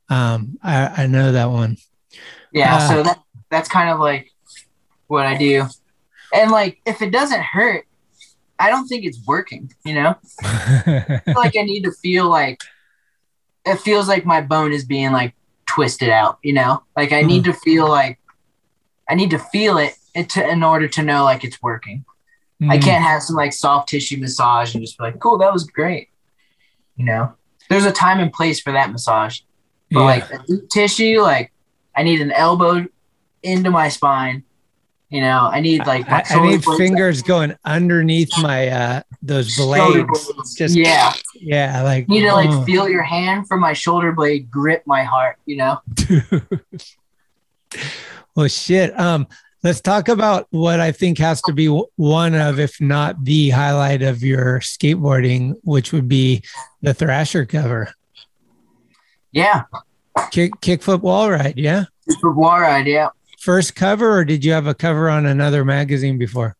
Um, 0.09 0.57
I, 0.61 1.03
I 1.03 1.07
know 1.07 1.31
that 1.31 1.49
one. 1.49 1.77
yeah, 2.51 2.75
Uh, 2.75 2.89
so 2.89 3.03
that 3.03 3.19
that's 3.49 3.69
kind 3.69 3.89
of 3.89 3.99
like 4.01 4.32
what 5.07 5.25
I 5.25 5.37
do. 5.37 5.65
And 6.33 6.51
like 6.51 6.79
if 6.85 7.01
it 7.01 7.11
doesn't 7.11 7.41
hurt, 7.41 7.85
I 8.59 8.69
don't 8.69 8.87
think 8.87 9.05
it's 9.05 9.19
working, 9.27 9.71
you 9.83 9.95
know? 9.95 10.15
Like 11.35 11.55
I 11.57 11.63
need 11.63 11.83
to 11.83 11.91
feel 11.91 12.29
like 12.29 12.61
it 13.65 13.77
feels 13.79 14.07
like 14.07 14.25
my 14.25 14.41
bone 14.41 14.73
is 14.73 14.85
being 14.85 15.11
like 15.11 15.33
twisted 15.65 16.09
out, 16.09 16.37
you 16.43 16.53
know? 16.53 16.83
Like 16.95 17.11
I 17.11 17.21
need 17.21 17.43
to 17.45 17.53
feel 17.53 17.87
like 17.87 18.19
I 19.09 19.15
need 19.15 19.31
to 19.31 19.39
feel 19.39 19.77
it 19.77 19.95
to, 20.29 20.47
in 20.47 20.63
order 20.63 20.87
to 20.87 21.01
know 21.03 21.23
like 21.23 21.43
it's 21.43 21.61
working. 21.61 22.05
I 22.61 22.77
Mm. 22.77 22.83
can't 22.83 23.03
have 23.03 23.21
some 23.21 23.35
like 23.35 23.51
soft 23.51 23.89
tissue 23.89 24.17
massage 24.17 24.73
and 24.73 24.83
just 24.83 24.97
be 24.97 25.03
like, 25.03 25.19
cool, 25.19 25.37
that 25.39 25.51
was 25.51 25.65
great. 25.65 26.09
You 26.95 27.03
know, 27.05 27.33
there's 27.69 27.85
a 27.85 27.91
time 27.91 28.19
and 28.19 28.31
place 28.31 28.61
for 28.61 28.71
that 28.71 28.91
massage. 28.91 29.41
But 29.91 29.99
Yeah. 29.99 30.05
like 30.05 30.29
the 30.47 30.65
tissue, 30.71 31.19
like 31.21 31.51
I 31.95 32.03
need 32.03 32.21
an 32.21 32.31
elbow 32.31 32.85
into 33.41 33.69
my 33.69 33.89
spine. 33.89 34.43
You 35.13 35.21
know, 35.21 35.47
I 35.51 35.59
need 35.59 35.85
like 35.85 36.09
my 36.09 36.23
I, 36.27 36.33
I 36.33 36.49
need 36.49 36.65
fingers 36.65 37.21
going 37.21 37.55
underneath 37.63 38.31
my 38.41 38.67
uh 38.67 39.01
those 39.21 39.55
blades. 39.55 40.25
blades. 40.25 40.55
Just 40.55 40.75
yeah. 40.75 41.13
yeah, 41.35 41.83
like 41.83 42.07
You 42.09 42.15
need 42.15 42.27
to 42.27 42.33
like 42.33 42.49
oh. 42.49 42.63
feel 42.63 42.89
your 42.89 43.03
hand 43.03 43.47
from 43.47 43.59
my 43.59 43.73
shoulder 43.73 44.11
blade 44.11 44.49
grip 44.49 44.81
my 44.87 45.03
heart. 45.03 45.37
You 45.45 45.57
know. 45.57 45.81
Well, 48.35 48.47
shit. 48.47 48.99
Um, 48.99 49.27
let's 49.63 49.81
talk 49.81 50.07
about 50.07 50.47
what 50.49 50.79
I 50.79 50.91
think 50.91 51.19
has 51.19 51.41
to 51.43 51.53
be 51.53 51.67
one 51.67 52.33
of, 52.33 52.59
if 52.59 52.81
not 52.81 53.23
the 53.23 53.51
highlight 53.51 54.01
of 54.01 54.23
your 54.23 54.59
skateboarding, 54.59 55.53
which 55.63 55.93
would 55.93 56.07
be 56.07 56.43
the 56.81 56.93
Thrasher 56.93 57.45
cover. 57.45 57.93
Yeah. 59.31 59.63
Kick 60.31 60.53
kickflip 60.61 61.01
wall 61.01 61.29
ride. 61.29 61.57
Yeah. 61.57 61.85
For 62.21 62.31
wall 62.31 62.59
ride. 62.59 62.87
Yeah. 62.87 63.09
First 63.43 63.75
cover, 63.75 64.19
or 64.19 64.23
did 64.23 64.45
you 64.45 64.53
have 64.53 64.67
a 64.67 64.73
cover 64.73 65.09
on 65.09 65.25
another 65.25 65.65
magazine 65.65 66.17
before? 66.17 66.55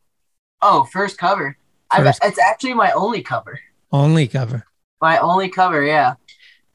Oh, 0.62 0.84
first 0.84 1.18
cover. 1.18 1.56
First- 1.96 2.20
it's 2.22 2.38
actually 2.38 2.74
my 2.74 2.92
only 2.92 3.22
cover. 3.22 3.58
Only 3.94 4.28
cover. 4.28 4.66
My 5.00 5.18
only 5.20 5.48
cover, 5.48 5.82
yeah. 5.82 6.16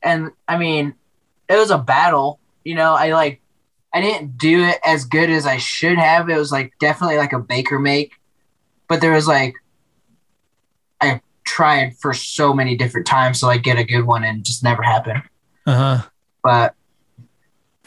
And 0.02 0.30
I 0.48 0.56
mean, 0.56 0.94
it 1.46 1.56
was 1.56 1.70
a 1.70 1.76
battle. 1.76 2.40
You 2.64 2.74
know, 2.74 2.94
I 2.94 3.12
like, 3.12 3.42
I 3.92 4.00
didn't 4.00 4.38
do 4.38 4.64
it 4.64 4.78
as 4.82 5.04
good 5.04 5.28
as 5.28 5.44
I 5.44 5.58
should 5.58 5.98
have. 5.98 6.30
It 6.30 6.38
was 6.38 6.50
like 6.50 6.72
definitely 6.80 7.18
like 7.18 7.34
a 7.34 7.38
baker 7.38 7.78
make, 7.78 8.14
but 8.88 9.02
there 9.02 9.12
was 9.12 9.28
like, 9.28 9.56
I 11.02 11.20
tried 11.44 11.98
for 11.98 12.14
so 12.14 12.54
many 12.54 12.78
different 12.78 13.06
times 13.06 13.40
to 13.40 13.46
like 13.46 13.62
get 13.62 13.76
a 13.76 13.84
good 13.84 14.06
one 14.06 14.24
and 14.24 14.42
just 14.42 14.64
never 14.64 14.82
happened. 14.82 15.22
Uh 15.66 15.76
huh. 15.76 16.08
But 16.42 16.74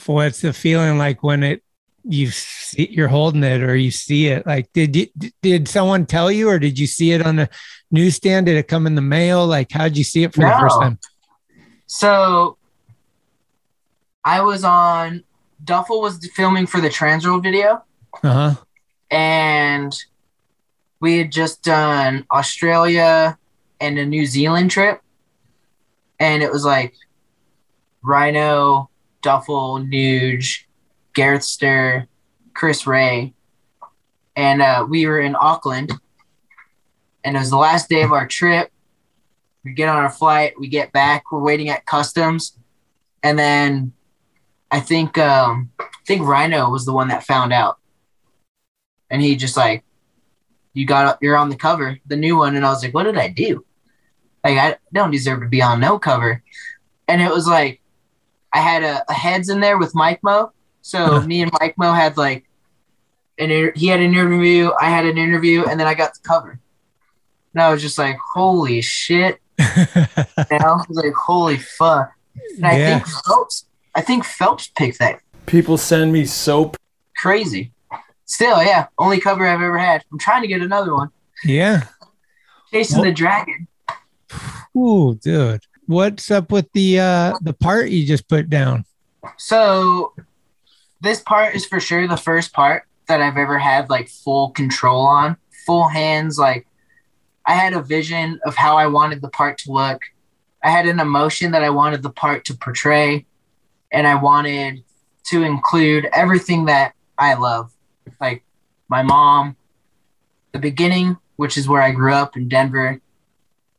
What's 0.06 0.42
the 0.42 0.54
feeling 0.54 1.00
like 1.00 1.24
when 1.24 1.42
it 1.42 1.64
you 2.04 2.32
see 2.32 2.90
you're 2.92 3.08
holding 3.08 3.44
it 3.44 3.62
or 3.62 3.76
you 3.76 3.92
see 3.92 4.28
it? 4.28 4.46
Like, 4.46 4.72
did 4.74 4.96
you 4.96 5.08
did 5.42 5.68
someone 5.68 6.06
tell 6.06 6.32
you, 6.32 6.50
or 6.50 6.60
did 6.60 6.80
you 6.80 6.88
see 6.88 7.12
it 7.12 7.26
on 7.26 7.36
the 7.36 7.50
newsstand? 7.92 8.46
Did 8.48 8.58
it 8.58 8.68
come 8.68 8.88
in 8.88 8.96
the 8.96 9.02
mail? 9.02 9.46
Like, 9.46 9.72
how'd 9.72 9.96
you 9.98 10.04
see 10.04 10.24
it 10.24 10.34
for 10.34 10.42
the 10.42 10.58
first 10.60 10.80
time? 10.80 11.00
So 11.88 12.58
I 14.24 14.42
was 14.42 14.64
on 14.64 15.24
Duffel 15.64 16.02
was 16.02 16.26
filming 16.36 16.66
for 16.68 16.82
the 16.82 16.90
Transworld 16.90 17.44
video, 17.44 17.84
Uh 18.24 18.34
huh. 18.34 18.56
and 19.12 19.96
we 21.00 21.18
had 21.18 21.32
just 21.32 21.64
done 21.64 22.26
Australia 22.32 23.38
and 23.80 23.98
a 24.00 24.06
New 24.06 24.26
Zealand 24.26 24.72
trip, 24.72 25.02
and 26.20 26.42
it 26.44 26.52
was 26.52 26.64
like 26.66 26.94
Rhino, 28.04 28.90
Duffel, 29.22 29.80
Nuge, 29.80 30.64
Gareth 31.14 31.42
Stehr, 31.42 32.08
Chris 32.54 32.88
Ray, 32.88 33.34
and 34.36 34.62
uh, 34.62 34.86
we 34.90 35.06
were 35.06 35.20
in 35.20 35.36
Auckland, 35.36 35.92
and 37.24 37.36
it 37.36 37.40
was 37.40 37.50
the 37.50 37.58
last 37.58 37.90
day 37.90 38.02
of 38.02 38.12
our 38.12 38.28
trip. 38.28 38.72
We 39.64 39.74
get 39.74 39.90
on 39.90 39.98
our 39.98 40.10
flight, 40.10 40.54
we 40.60 40.68
get 40.68 40.92
back, 40.92 41.32
we're 41.32 41.40
waiting 41.40 41.70
at 41.70 41.86
customs, 41.86 42.58
and 43.22 43.38
then 43.38 43.94
I 44.72 44.80
think 44.80 45.18
um, 45.18 45.72
I 45.80 45.86
think 46.08 46.26
Rhino 46.26 46.70
was 46.70 46.86
the 46.86 46.94
one 46.94 47.10
that 47.10 47.26
found 47.26 47.54
out, 47.54 47.78
and 49.10 49.22
he 49.22 49.36
just 49.36 49.58
like, 49.58 49.84
"You 50.74 50.86
got 50.86 51.20
you're 51.22 51.38
on 51.38 51.50
the 51.50 51.56
cover, 51.56 52.00
the 52.08 52.16
new 52.16 52.38
one," 52.38 52.56
and 52.56 52.66
I 52.66 52.70
was 52.70 52.84
like, 52.84 52.94
"What 52.94 53.04
did 53.04 53.18
I 53.18 53.28
do? 53.28 53.66
Like 54.44 54.58
I 54.58 54.78
don't 54.94 55.12
deserve 55.12 55.42
to 55.42 55.48
be 55.48 55.62
on 55.62 55.80
no 55.80 56.00
cover," 56.00 56.42
and 57.08 57.22
it 57.22 57.30
was 57.30 57.48
like, 57.48 57.82
I 58.54 58.60
had 58.60 58.84
a, 58.84 59.04
a 59.10 59.14
heads 59.14 59.50
in 59.50 59.60
there 59.60 59.78
with 59.78 59.94
Mike 59.94 60.22
Mo, 60.24 60.52
so 60.82 61.22
me 61.22 61.42
and 61.42 61.52
Mike 61.60 61.78
Mo 61.78 61.94
had 61.94 62.18
like, 62.18 62.46
an 63.38 63.72
he 63.76 63.88
had 63.88 64.00
an 64.00 64.12
interview, 64.14 64.72
I 64.80 64.90
had 64.90 65.06
an 65.06 65.18
interview, 65.18 65.64
and 65.66 65.80
then 65.80 65.88
I 65.88 65.94
got 65.94 66.14
the 66.14 66.20
cover. 66.28 66.60
And 67.54 67.62
I 67.62 67.72
was 67.72 67.82
just 67.82 67.98
like, 67.98 68.18
holy 68.34 68.82
shit. 68.82 69.40
you 69.60 69.66
know? 69.66 70.58
I 70.62 70.86
was 70.88 70.88
like, 70.90 71.14
holy 71.14 71.58
fuck. 71.58 72.12
And 72.58 72.66
I 72.66 72.78
Yeah. 72.78 73.00
think 73.00 73.08
Phelps, 73.26 73.66
I 73.96 74.02
think 74.02 74.24
Phelps 74.24 74.70
picked 74.76 75.00
that. 75.00 75.20
People 75.48 75.78
send 75.78 76.14
me 76.14 76.26
soap. 76.26 76.78
Crazy. 77.18 77.72
Still, 78.26 78.64
yeah, 78.64 78.88
only 78.98 79.20
cover 79.20 79.46
I've 79.46 79.62
ever 79.62 79.78
had. 79.78 80.04
I'm 80.12 80.18
trying 80.20 80.42
to 80.44 80.48
get 80.48 80.62
another 80.62 80.94
one. 80.94 81.10
Yeah. 81.44 81.84
Chasing 82.72 83.02
the 83.04 83.12
Dragon. 83.12 83.68
Ooh, 84.78 85.16
dude. 85.22 85.62
What's 85.88 86.32
up 86.32 86.52
with 86.52 86.72
the 86.72 87.00
uh 87.02 87.34
the 87.42 87.52
part 87.54 87.90
you 87.90 88.06
just 88.06 88.30
put 88.30 88.50
down? 88.50 88.86
So 89.38 90.14
this 91.02 91.20
part 91.20 91.56
is 91.56 91.66
for 91.66 91.80
sure 91.80 92.08
the 92.08 92.16
first 92.16 92.54
part 92.54 92.84
that 93.08 93.22
I've 93.22 93.38
ever 93.38 93.58
had 93.58 93.90
like 93.90 94.08
full 94.08 94.52
control 94.52 95.02
on, 95.02 95.36
full 95.66 95.88
hands. 95.88 96.38
Like 96.38 96.68
I 97.46 97.54
had 97.54 97.74
a 97.74 97.82
vision 97.82 98.40
of 98.46 98.56
how 98.56 98.78
I 98.78 98.88
wanted 98.88 99.22
the 99.22 99.30
part 99.30 99.58
to 99.60 99.72
look. 99.72 100.02
I 100.64 100.70
had 100.70 100.86
an 100.86 101.00
emotion 101.00 101.52
that 101.52 101.64
I 101.64 101.72
wanted 101.72 102.04
the 102.04 102.12
part 102.12 102.46
to 102.46 102.54
portray, 102.54 103.26
and 103.92 104.06
I 104.06 104.16
wanted 104.16 104.84
to 105.26 105.44
include 105.44 106.08
everything 106.14 106.66
that 106.66 106.94
I 107.18 107.34
love, 107.34 107.74
like 108.20 108.44
my 108.88 109.02
mom, 109.02 109.56
the 110.52 110.60
beginning, 110.60 111.18
which 111.36 111.58
is 111.58 111.68
where 111.68 111.82
I 111.82 111.92
grew 111.92 112.14
up 112.14 112.38
in 112.38 112.48
Denver. 112.48 113.02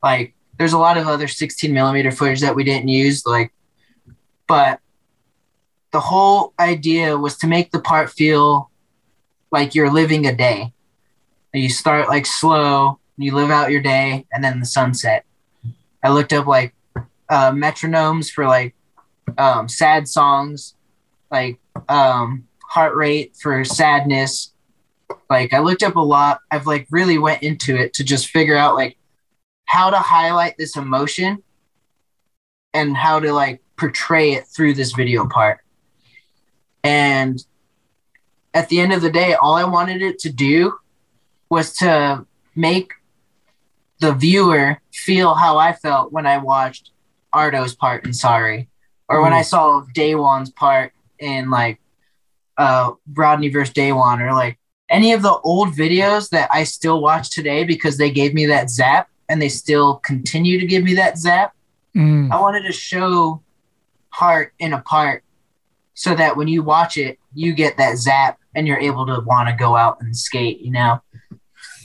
Like 0.02 0.34
there's 0.58 0.72
a 0.72 0.78
lot 0.78 0.98
of 0.98 1.06
other 1.06 1.28
16 1.28 1.72
millimeter 1.72 2.10
footage 2.10 2.40
that 2.40 2.56
we 2.56 2.64
didn't 2.64 2.88
use, 2.88 3.24
like, 3.24 3.52
but 4.48 4.80
the 5.92 6.00
whole 6.00 6.54
idea 6.58 7.16
was 7.16 7.36
to 7.38 7.46
make 7.46 7.70
the 7.70 7.80
part 7.80 8.10
feel 8.10 8.70
like 9.50 9.74
you're 9.74 9.92
living 9.92 10.26
a 10.26 10.34
day. 10.34 10.72
You 11.52 11.68
start 11.68 12.08
like 12.08 12.24
slow, 12.24 12.98
you 13.18 13.34
live 13.34 13.50
out 13.50 13.70
your 13.70 13.82
day, 13.82 14.26
and 14.32 14.42
then 14.42 14.58
the 14.58 14.66
sunset. 14.66 15.24
I 16.02 16.10
looked 16.10 16.32
up 16.32 16.46
like 16.46 16.74
uh, 17.28 17.52
metronomes 17.52 18.30
for 18.30 18.46
like 18.46 18.74
um, 19.36 19.68
sad 19.68 20.08
songs, 20.08 20.74
like 21.30 21.60
um, 21.88 22.48
heart 22.66 22.94
rate 22.96 23.36
for 23.40 23.62
sadness. 23.64 24.52
Like 25.28 25.52
I 25.52 25.58
looked 25.58 25.82
up 25.82 25.96
a 25.96 26.00
lot. 26.00 26.40
I've 26.50 26.66
like 26.66 26.86
really 26.90 27.18
went 27.18 27.42
into 27.42 27.76
it 27.76 27.92
to 27.94 28.04
just 28.04 28.28
figure 28.28 28.56
out 28.56 28.74
like 28.74 28.96
how 29.66 29.90
to 29.90 29.98
highlight 29.98 30.56
this 30.56 30.76
emotion 30.76 31.42
and 32.72 32.96
how 32.96 33.20
to 33.20 33.32
like 33.34 33.60
portray 33.76 34.32
it 34.32 34.46
through 34.46 34.72
this 34.72 34.92
video 34.92 35.28
part. 35.28 35.60
And 36.84 37.44
at 38.54 38.68
the 38.68 38.80
end 38.80 38.92
of 38.92 39.02
the 39.02 39.10
day, 39.10 39.34
all 39.34 39.54
I 39.54 39.64
wanted 39.64 40.02
it 40.02 40.18
to 40.20 40.30
do 40.30 40.74
was 41.48 41.74
to 41.78 42.26
make 42.54 42.92
the 44.00 44.12
viewer 44.12 44.80
feel 44.92 45.34
how 45.34 45.58
I 45.58 45.72
felt 45.72 46.12
when 46.12 46.26
I 46.26 46.38
watched 46.38 46.90
Arto's 47.32 47.74
part 47.74 48.04
in 48.04 48.12
Sorry, 48.12 48.68
or 49.08 49.22
when 49.22 49.32
I 49.32 49.42
saw 49.42 49.84
Daewon's 49.94 50.50
part 50.50 50.92
in 51.18 51.50
like 51.50 51.80
uh, 52.58 52.92
Rodney 53.12 53.48
versus 53.48 53.72
Daewon, 53.72 54.20
or 54.20 54.32
like 54.32 54.58
any 54.88 55.12
of 55.12 55.22
the 55.22 55.38
old 55.44 55.70
videos 55.70 56.28
that 56.30 56.50
I 56.52 56.64
still 56.64 57.00
watch 57.00 57.30
today 57.30 57.64
because 57.64 57.96
they 57.96 58.10
gave 58.10 58.34
me 58.34 58.46
that 58.46 58.70
zap 58.70 59.08
and 59.28 59.40
they 59.40 59.48
still 59.48 59.96
continue 59.96 60.60
to 60.60 60.66
give 60.66 60.84
me 60.84 60.94
that 60.94 61.16
zap. 61.16 61.54
Mm. 61.96 62.30
I 62.30 62.40
wanted 62.40 62.64
to 62.64 62.72
show 62.72 63.42
Heart 64.10 64.52
in 64.58 64.74
a 64.74 64.80
part 64.82 65.24
so 65.94 66.14
that 66.14 66.36
when 66.36 66.48
you 66.48 66.62
watch 66.62 66.96
it, 66.96 67.18
you 67.34 67.52
get 67.52 67.76
that 67.76 67.96
zap 67.96 68.38
and 68.54 68.66
you're 68.66 68.78
able 68.78 69.06
to 69.06 69.20
want 69.20 69.48
to 69.48 69.54
go 69.54 69.76
out 69.76 69.98
and 70.00 70.16
skate, 70.16 70.60
you 70.60 70.70
know? 70.70 71.00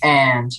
And 0.04 0.52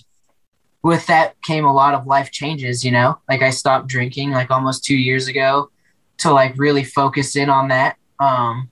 with 0.83 1.07
that 1.07 1.41
came 1.43 1.65
a 1.65 1.73
lot 1.73 1.95
of 1.95 2.07
life 2.07 2.31
changes, 2.31 2.85
you 2.85 2.91
know? 2.91 3.19
Like 3.29 3.43
I 3.43 3.51
stopped 3.51 3.89
drinking 3.89 4.31
like 4.31 4.51
almost 4.51 4.85
two 4.85 4.97
years 4.97 5.29
ago 5.29 5.71
to 6.19 6.33
like 6.33 6.55
really 6.57 6.85
focus 6.85 7.37
in 7.37 7.49
on 7.49 7.69
that. 7.69 7.97
Um, 8.21 8.71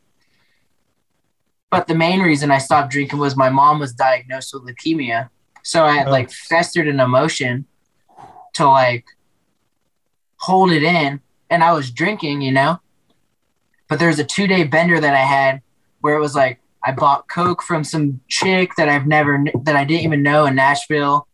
but 1.70 1.86
the 1.86 1.94
main 1.94 2.20
reason 2.20 2.51
I 2.51 2.59
stopped 2.59 2.90
drinking 2.90 3.19
was 3.19 3.36
my 3.36 3.51
mom 3.51 3.78
was 3.78 3.93
diagnosed 3.93 4.55
with 4.55 4.65
leukemia. 4.65 5.31
So 5.62 5.85
I 5.85 5.97
had 5.97 6.09
like 6.09 6.31
festered 6.31 6.89
an 6.89 7.01
emotion 7.01 7.66
to 8.55 8.66
like 8.66 9.05
hold 10.39 10.70
it 10.70 10.82
in 10.82 11.20
and 11.51 11.65
I 11.65 11.73
was 11.73 11.90
drinking, 11.90 12.40
you 12.40 12.53
know? 12.53 12.81
But 13.88 13.98
there 13.98 14.08
was 14.08 14.18
a 14.18 14.24
two 14.24 14.46
day 14.46 14.64
bender 14.64 15.00
that 15.00 15.14
I 15.14 15.20
had 15.20 15.62
where 16.00 16.16
it 16.16 16.20
was 16.20 16.34
like 16.34 16.60
I 16.84 16.92
bought 16.92 17.28
Coke 17.28 17.62
from 17.62 17.84
some 17.84 18.20
chick 18.28 18.72
that 18.76 18.88
I've 18.88 19.06
never 19.06 19.44
that 19.64 19.76
I 19.76 19.84
didn't 19.84 20.04
even 20.04 20.22
know 20.22 20.46
in 20.46 20.54
Nashville. 20.54 21.26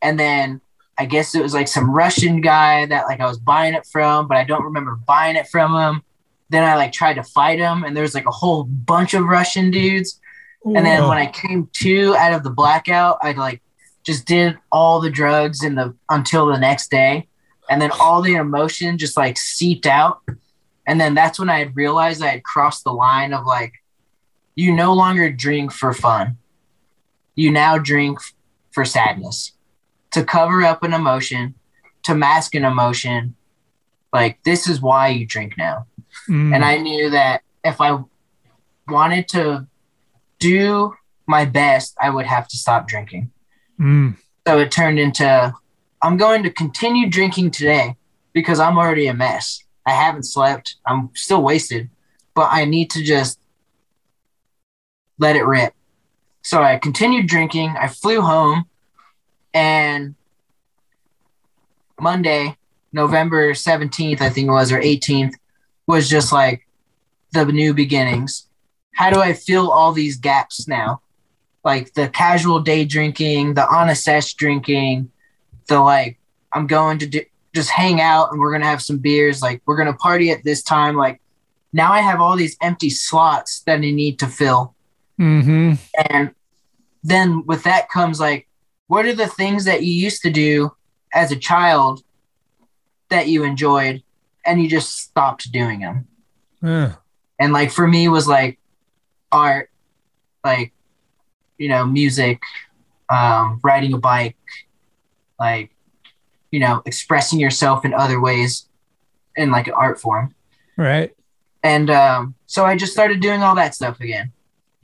And 0.00 0.18
then 0.18 0.60
I 0.96 1.06
guess 1.06 1.34
it 1.34 1.42
was 1.42 1.54
like 1.54 1.68
some 1.68 1.94
Russian 1.94 2.40
guy 2.40 2.86
that 2.86 3.06
like 3.06 3.20
I 3.20 3.26
was 3.26 3.38
buying 3.38 3.74
it 3.74 3.86
from, 3.86 4.28
but 4.28 4.36
I 4.36 4.44
don't 4.44 4.64
remember 4.64 4.96
buying 5.06 5.36
it 5.36 5.48
from 5.48 5.74
him. 5.74 6.02
Then 6.50 6.62
I 6.62 6.76
like 6.76 6.92
tried 6.92 7.14
to 7.14 7.22
fight 7.22 7.58
him 7.58 7.84
and 7.84 7.96
there 7.96 8.02
was 8.02 8.14
like 8.14 8.26
a 8.26 8.30
whole 8.32 8.64
bunch 8.64 9.14
of 9.14 9.24
Russian 9.24 9.70
dudes. 9.70 10.20
And 10.64 10.86
then 10.86 11.06
when 11.06 11.18
I 11.18 11.26
came 11.26 11.68
to 11.74 12.16
out 12.16 12.32
of 12.32 12.42
the 12.42 12.50
blackout, 12.50 13.18
I 13.20 13.32
like 13.32 13.60
just 14.02 14.26
did 14.26 14.56
all 14.72 15.00
the 15.00 15.10
drugs 15.10 15.62
in 15.62 15.74
the 15.74 15.94
until 16.08 16.46
the 16.46 16.58
next 16.58 16.90
day. 16.90 17.28
And 17.68 17.82
then 17.82 17.90
all 18.00 18.22
the 18.22 18.34
emotion 18.34 18.96
just 18.96 19.16
like 19.16 19.36
seeped 19.36 19.86
out. 19.86 20.22
And 20.86 21.00
then 21.00 21.14
that's 21.14 21.38
when 21.38 21.48
I 21.48 21.58
had 21.58 21.76
realized 21.76 22.22
I 22.22 22.28
had 22.28 22.44
crossed 22.44 22.84
the 22.84 22.92
line 22.92 23.32
of 23.32 23.46
like 23.46 23.72
you 24.54 24.72
no 24.72 24.92
longer 24.92 25.30
drink 25.30 25.72
for 25.72 25.92
fun. 25.92 26.38
You 27.34 27.50
now 27.50 27.78
drink 27.78 28.18
for 28.70 28.84
sadness, 28.84 29.52
to 30.12 30.24
cover 30.24 30.62
up 30.62 30.82
an 30.82 30.92
emotion, 30.92 31.54
to 32.04 32.14
mask 32.14 32.54
an 32.54 32.64
emotion. 32.64 33.34
Like, 34.12 34.42
this 34.44 34.68
is 34.68 34.80
why 34.80 35.08
you 35.08 35.26
drink 35.26 35.54
now. 35.58 35.86
Mm. 36.28 36.54
And 36.54 36.64
I 36.64 36.78
knew 36.78 37.10
that 37.10 37.42
if 37.64 37.80
I 37.80 37.98
wanted 38.88 39.26
to 39.28 39.66
do 40.38 40.94
my 41.26 41.44
best, 41.44 41.96
I 42.00 42.10
would 42.10 42.26
have 42.26 42.46
to 42.48 42.56
stop 42.56 42.86
drinking. 42.86 43.32
Mm. 43.80 44.16
So 44.46 44.58
it 44.58 44.70
turned 44.70 44.98
into 44.98 45.54
I'm 46.02 46.16
going 46.18 46.42
to 46.42 46.50
continue 46.50 47.08
drinking 47.08 47.52
today 47.52 47.96
because 48.34 48.60
I'm 48.60 48.76
already 48.76 49.06
a 49.06 49.14
mess. 49.14 49.64
I 49.86 49.92
haven't 49.92 50.24
slept. 50.24 50.76
I'm 50.86 51.10
still 51.14 51.42
wasted, 51.42 51.90
but 52.34 52.48
I 52.50 52.64
need 52.64 52.90
to 52.90 53.02
just 53.02 53.38
let 55.18 55.36
it 55.36 55.44
rip. 55.44 55.74
So 56.42 56.62
I 56.62 56.78
continued 56.78 57.26
drinking. 57.26 57.74
I 57.78 57.88
flew 57.88 58.20
home 58.20 58.66
and 59.52 60.14
Monday, 62.00 62.56
November 62.92 63.52
17th, 63.52 64.20
I 64.20 64.28
think 64.28 64.48
it 64.48 64.52
was, 64.52 64.72
or 64.72 64.80
18th, 64.80 65.34
was 65.86 66.08
just 66.08 66.32
like 66.32 66.66
the 67.32 67.44
new 67.44 67.72
beginnings. 67.72 68.48
How 68.94 69.10
do 69.10 69.20
I 69.20 69.32
fill 69.32 69.70
all 69.70 69.92
these 69.92 70.16
gaps 70.16 70.66
now? 70.68 71.00
Like 71.64 71.94
the 71.94 72.08
casual 72.08 72.60
day 72.60 72.84
drinking, 72.84 73.54
the 73.54 73.66
on 73.66 73.88
a 73.88 73.94
sesh 73.94 74.34
drinking, 74.34 75.10
the 75.66 75.80
like, 75.80 76.18
I'm 76.52 76.66
going 76.66 76.98
to 76.98 77.06
do, 77.06 77.20
just 77.54 77.70
hang 77.70 78.00
out 78.00 78.32
and 78.32 78.40
we're 78.40 78.50
going 78.50 78.62
to 78.62 78.68
have 78.68 78.82
some 78.82 78.98
beers. 78.98 79.40
Like, 79.40 79.62
we're 79.64 79.76
going 79.76 79.90
to 79.90 79.94
party 79.94 80.30
at 80.30 80.42
this 80.44 80.62
time. 80.62 80.96
Like, 80.96 81.20
now 81.72 81.92
I 81.92 82.00
have 82.00 82.20
all 82.20 82.36
these 82.36 82.56
empty 82.60 82.90
slots 82.90 83.60
that 83.60 83.76
I 83.76 83.90
need 83.90 84.18
to 84.18 84.26
fill. 84.26 84.74
Mm-hmm. 85.20 85.74
And 86.10 86.34
then 87.02 87.44
with 87.46 87.62
that 87.64 87.88
comes 87.88 88.20
like, 88.20 88.48
what 88.86 89.06
are 89.06 89.14
the 89.14 89.28
things 89.28 89.64
that 89.64 89.82
you 89.82 89.92
used 89.92 90.22
to 90.22 90.30
do 90.30 90.72
as 91.12 91.32
a 91.32 91.36
child 91.36 92.02
that 93.08 93.28
you 93.28 93.44
enjoyed 93.44 94.02
and 94.44 94.62
you 94.62 94.68
just 94.68 94.98
stopped 94.98 95.50
doing 95.52 95.80
them? 95.80 96.06
Yeah. 96.62 96.94
And 97.38 97.52
like 97.52 97.70
for 97.70 97.86
me 97.86 98.08
was 98.08 98.26
like 98.26 98.58
art, 99.30 99.70
like, 100.44 100.72
you 101.58 101.68
know, 101.68 101.86
music, 101.86 102.42
um, 103.08 103.60
riding 103.62 103.92
a 103.92 103.98
bike, 103.98 104.36
like, 105.38 105.73
you 106.54 106.60
know, 106.60 106.82
expressing 106.86 107.40
yourself 107.40 107.84
in 107.84 107.92
other 107.92 108.20
ways 108.20 108.68
in 109.34 109.50
like 109.50 109.66
an 109.66 109.74
art 109.74 110.00
form. 110.00 110.32
Right. 110.76 111.12
And 111.64 111.90
um, 111.90 112.36
so 112.46 112.64
I 112.64 112.76
just 112.76 112.92
started 112.92 113.18
doing 113.18 113.42
all 113.42 113.56
that 113.56 113.74
stuff 113.74 113.98
again. 113.98 114.30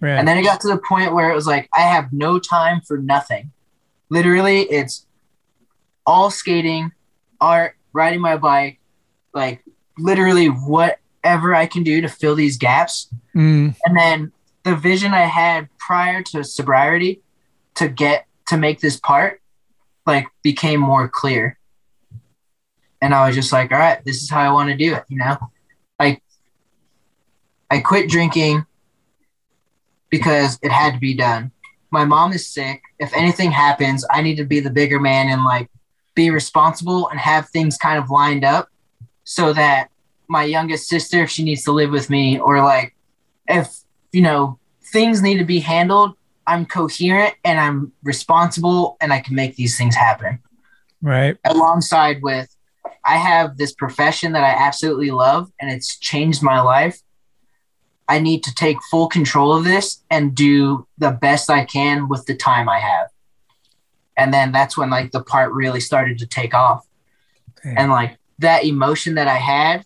Right. 0.01 0.19
And 0.19 0.27
then 0.27 0.37
it 0.37 0.43
got 0.43 0.61
to 0.63 0.69
the 0.69 0.79
point 0.79 1.15
where 1.15 1.31
it 1.31 1.35
was 1.37 1.47
like, 1.47 1.69
I 1.73 1.83
have 1.83 2.13
no 2.13 2.41
time 2.41 2.81
for 2.81 2.99
nothing. 2.99 3.53
Literally, 4.09 4.63
it's 4.63 5.07
all 6.05 6.29
skating, 6.33 6.91
art, 7.41 7.77
riding 7.93 8.21
my 8.21 8.37
bike, 8.37 8.81
like 9.33 9.63
literally 9.97 10.47
whatever 10.47 11.55
I 11.55 11.67
can 11.67 11.85
do 11.85 12.01
to 12.01 12.09
fill 12.09 12.35
these 12.35 12.59
gaps. 12.59 13.09
Mm. 13.33 13.77
And 13.85 13.97
then 13.97 14.33
the 14.65 14.75
vision 14.75 15.13
I 15.13 15.27
had 15.27 15.69
prior 15.79 16.21
to 16.33 16.43
sobriety 16.43 17.21
to 17.77 17.87
get 17.87 18.27
to 18.49 18.57
make 18.57 18.81
this 18.81 18.99
part, 18.99 19.41
like, 20.05 20.27
became 20.43 20.81
more 20.81 21.09
clear. 21.09 21.57
And 23.03 23.15
I 23.15 23.27
was 23.27 23.35
just 23.35 23.53
like, 23.53 23.73
all 23.73 23.79
right, 23.79 24.05
this 24.05 24.23
is 24.23 24.31
how 24.31 24.41
I 24.41 24.53
want 24.53 24.71
to 24.71 24.77
do 24.77 24.95
it, 24.95 25.05
you 25.09 25.19
know? 25.19 25.39
Like, 25.99 26.23
I 27.71 27.79
quit 27.79 28.09
drinking 28.09 28.67
because 30.11 30.59
it 30.63 30.73
had 30.73 30.95
to 30.95 31.01
be 31.01 31.15
done. 31.15 31.53
My 31.91 32.05
mom 32.05 32.33
is 32.33 32.49
sick. 32.49 32.83
If 32.99 33.15
anything 33.15 33.51
happens, 33.51 34.05
I 34.11 34.23
need 34.23 34.37
to 34.37 34.45
be 34.45 34.61
the 34.61 34.71
bigger 34.71 35.01
man 35.01 35.29
and 35.29 35.45
like 35.45 35.69
be 36.15 36.31
responsible 36.31 37.09
and 37.09 37.19
have 37.19 37.49
things 37.49 37.77
kind 37.77 37.99
of 37.99 38.11
lined 38.11 38.45
up 38.45 38.69
so 39.25 39.53
that 39.53 39.89
my 40.29 40.45
youngest 40.45 40.89
sister, 40.89 41.23
if 41.23 41.31
she 41.31 41.45
needs 41.45 41.65
to 41.65 41.73
live 41.73 41.91
with 41.91 42.11
me, 42.11 42.39
or 42.39 42.63
like 42.63 42.95
if, 43.49 43.75
you 44.13 44.23
know, 44.23 44.59
things 44.93 45.23
need 45.23 45.39
to 45.39 45.45
be 45.45 45.61
handled, 45.61 46.15
I'm 46.47 46.67
coherent 46.67 47.35
and 47.45 47.59
I'm 47.59 47.93
responsible 48.03 48.97
and 49.01 49.13
I 49.13 49.21
can 49.21 49.35
make 49.35 49.57
these 49.57 49.79
things 49.79 49.95
happen. 49.95 50.41
Right. 51.03 51.37
Alongside 51.45 52.23
with, 52.23 52.55
I 53.05 53.17
have 53.17 53.57
this 53.57 53.73
profession 53.73 54.33
that 54.33 54.45
I 54.45 54.51
absolutely 54.51 55.11
love 55.11 55.51
and 55.61 55.71
it's 55.71 55.99
changed 55.99 56.43
my 56.43 56.61
life. 56.61 57.01
I 58.09 58.19
need 58.19 58.43
to 58.45 58.55
take 58.55 58.77
full 58.91 59.09
control 59.09 59.53
of 59.53 59.65
this 59.65 60.03
and 60.11 60.35
do 60.35 60.87
the 60.99 61.13
best 61.13 61.49
I 61.49 61.65
can 61.65 62.09
with 62.09 62.27
the 62.27 62.35
time 62.35 62.69
I 62.69 62.79
have. 62.79 63.09
And 64.17 64.35
then 64.35 64.53
that's 64.53 64.77
when 64.77 64.91
like 64.91 65.13
the 65.13 65.23
part 65.23 65.53
really 65.53 65.81
started 65.81 66.19
to 66.19 66.27
take 66.27 66.53
off. 66.53 66.87
Okay. 67.59 67.75
And 67.77 67.91
like 67.91 68.19
that 68.41 68.65
emotion 68.65 69.15
that 69.15 69.29
I 69.29 69.37
had 69.37 69.85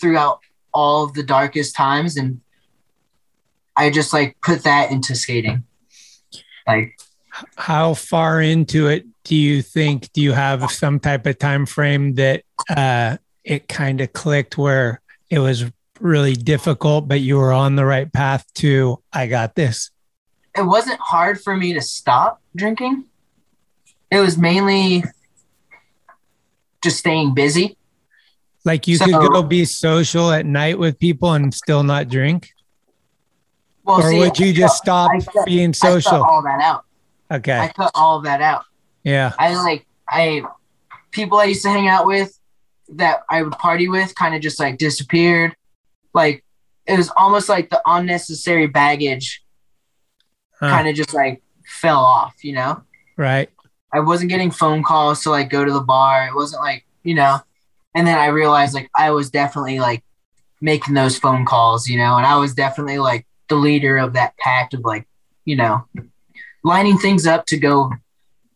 throughout 0.00 0.40
all 0.72 1.04
of 1.04 1.14
the 1.14 1.22
darkest 1.22 1.74
times 1.74 2.16
and 2.16 2.40
I 3.76 3.90
just 3.90 4.12
like 4.12 4.36
put 4.42 4.64
that 4.64 4.90
into 4.90 5.14
skating. 5.14 5.64
Like 6.66 6.98
How 7.56 7.94
far 7.94 8.40
into 8.40 8.88
it 8.88 9.06
do 9.30 9.36
you 9.36 9.62
think? 9.62 10.12
Do 10.12 10.20
you 10.20 10.32
have 10.32 10.68
some 10.72 10.98
type 10.98 11.24
of 11.24 11.38
time 11.38 11.64
frame 11.64 12.14
that 12.16 12.42
uh, 12.68 13.16
it 13.44 13.68
kind 13.68 14.00
of 14.00 14.12
clicked 14.12 14.58
where 14.58 15.00
it 15.30 15.38
was 15.38 15.64
really 16.00 16.34
difficult, 16.34 17.06
but 17.06 17.20
you 17.20 17.36
were 17.36 17.52
on 17.52 17.76
the 17.76 17.84
right 17.84 18.12
path 18.12 18.44
to 18.54 19.00
I 19.12 19.28
got 19.28 19.54
this? 19.54 19.92
it 20.58 20.62
wasn't 20.62 20.98
hard 20.98 21.40
for 21.40 21.56
me 21.56 21.72
to 21.74 21.80
stop 21.80 22.42
drinking. 22.56 23.04
It 24.10 24.18
was 24.18 24.36
mainly 24.36 25.04
just 26.82 26.98
staying 26.98 27.32
busy. 27.34 27.76
Like 28.64 28.88
you 28.88 28.96
So- 28.96 29.04
could 29.04 29.30
go 29.30 29.44
be 29.44 29.64
social 29.64 30.32
at 30.32 30.44
night 30.44 30.76
with 30.76 30.98
people 30.98 31.34
and 31.34 31.54
still 31.54 31.84
not 31.84 32.08
drink, 32.08 32.48
Well, 33.84 34.00
or 34.00 34.10
see, 34.10 34.18
would 34.18 34.40
you 34.40 34.48
I 34.48 34.52
just 34.54 34.84
cut- 34.84 35.12
stop 35.22 35.34
cut- 35.34 35.46
being 35.46 35.72
social? 35.72 36.24
all 36.24 36.42
that 36.42 36.60
out. 36.60 36.84
Okay 37.30 37.56
i 37.56 37.68
cut 37.68 37.92
all 37.94 38.18
of 38.18 38.24
that 38.24 38.42
out. 38.42 38.64
Yeah. 39.04 39.32
I 39.38 39.54
like 39.54 39.86
I 40.08 40.42
people 41.10 41.38
I 41.38 41.44
used 41.44 41.62
to 41.62 41.70
hang 41.70 41.88
out 41.88 42.06
with 42.06 42.38
that 42.94 43.22
I 43.30 43.42
would 43.42 43.52
party 43.52 43.88
with 43.88 44.14
kind 44.14 44.34
of 44.34 44.40
just 44.40 44.60
like 44.60 44.78
disappeared. 44.78 45.54
Like 46.12 46.44
it 46.86 46.96
was 46.96 47.10
almost 47.16 47.48
like 47.48 47.70
the 47.70 47.80
unnecessary 47.86 48.66
baggage 48.66 49.42
Huh. 50.58 50.68
kind 50.68 50.88
of 50.88 50.94
just 50.94 51.14
like 51.14 51.42
fell 51.64 52.00
off, 52.00 52.44
you 52.44 52.52
know? 52.52 52.82
Right. 53.16 53.48
I 53.94 54.00
wasn't 54.00 54.30
getting 54.30 54.50
phone 54.50 54.82
calls 54.82 55.22
to 55.22 55.30
like 55.30 55.48
go 55.48 55.64
to 55.64 55.72
the 55.72 55.80
bar. 55.80 56.26
It 56.26 56.34
wasn't 56.34 56.60
like, 56.62 56.84
you 57.02 57.14
know. 57.14 57.38
And 57.94 58.06
then 58.06 58.18
I 58.18 58.26
realized 58.26 58.74
like 58.74 58.90
I 58.94 59.10
was 59.10 59.30
definitely 59.30 59.80
like 59.80 60.04
making 60.60 60.92
those 60.92 61.18
phone 61.18 61.46
calls, 61.46 61.88
you 61.88 61.96
know, 61.96 62.16
and 62.16 62.26
I 62.26 62.36
was 62.36 62.52
definitely 62.52 62.98
like 62.98 63.26
the 63.48 63.54
leader 63.54 63.96
of 63.96 64.12
that 64.12 64.36
pact 64.36 64.74
of 64.74 64.80
like, 64.84 65.08
you 65.46 65.56
know, 65.56 65.86
lining 66.62 66.98
things 66.98 67.26
up 67.26 67.46
to 67.46 67.56
go 67.56 67.90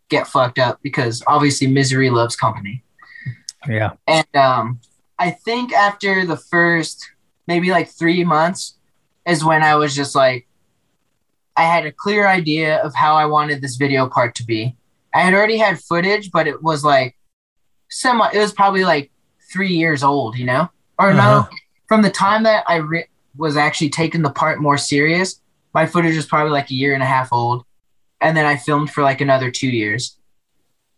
get 0.08 0.26
fucked 0.26 0.58
up 0.58 0.80
because 0.82 1.22
obviously 1.26 1.66
misery 1.66 2.10
loves 2.10 2.36
company. 2.36 2.82
Yeah. 3.68 3.92
And 4.06 4.26
um, 4.36 4.80
I 5.18 5.30
think 5.30 5.72
after 5.72 6.26
the 6.26 6.36
first 6.36 7.10
maybe 7.46 7.70
like 7.70 7.88
three 7.88 8.24
months 8.24 8.76
is 9.26 9.44
when 9.44 9.62
I 9.62 9.76
was 9.76 9.94
just 9.94 10.14
like, 10.14 10.46
I 11.56 11.62
had 11.62 11.86
a 11.86 11.92
clear 11.92 12.26
idea 12.26 12.78
of 12.78 12.94
how 12.94 13.14
I 13.14 13.26
wanted 13.26 13.62
this 13.62 13.76
video 13.76 14.08
part 14.08 14.34
to 14.36 14.44
be. 14.44 14.76
I 15.14 15.20
had 15.20 15.34
already 15.34 15.56
had 15.56 15.80
footage, 15.80 16.30
but 16.32 16.46
it 16.46 16.62
was 16.62 16.84
like 16.84 17.16
semi, 17.90 18.28
it 18.32 18.38
was 18.38 18.52
probably 18.52 18.84
like 18.84 19.10
three 19.52 19.72
years 19.72 20.02
old, 20.02 20.36
you 20.36 20.44
know? 20.44 20.68
Or 20.98 21.10
Uh-huh. 21.10 21.46
no, 21.48 21.48
from 21.86 22.02
the 22.02 22.10
time 22.10 22.42
that 22.42 22.64
I 22.66 22.76
re- 22.76 23.06
was 23.36 23.56
actually 23.56 23.90
taking 23.90 24.22
the 24.22 24.30
part 24.30 24.60
more 24.60 24.76
serious, 24.76 25.40
my 25.72 25.86
footage 25.86 26.16
was 26.16 26.26
probably 26.26 26.50
like 26.52 26.70
a 26.70 26.74
year 26.74 26.94
and 26.94 27.02
a 27.02 27.06
half 27.06 27.32
old. 27.32 27.64
And 28.20 28.36
then 28.36 28.46
I 28.46 28.56
filmed 28.56 28.90
for 28.90 29.02
like 29.02 29.20
another 29.20 29.50
two 29.50 29.68
years. 29.68 30.16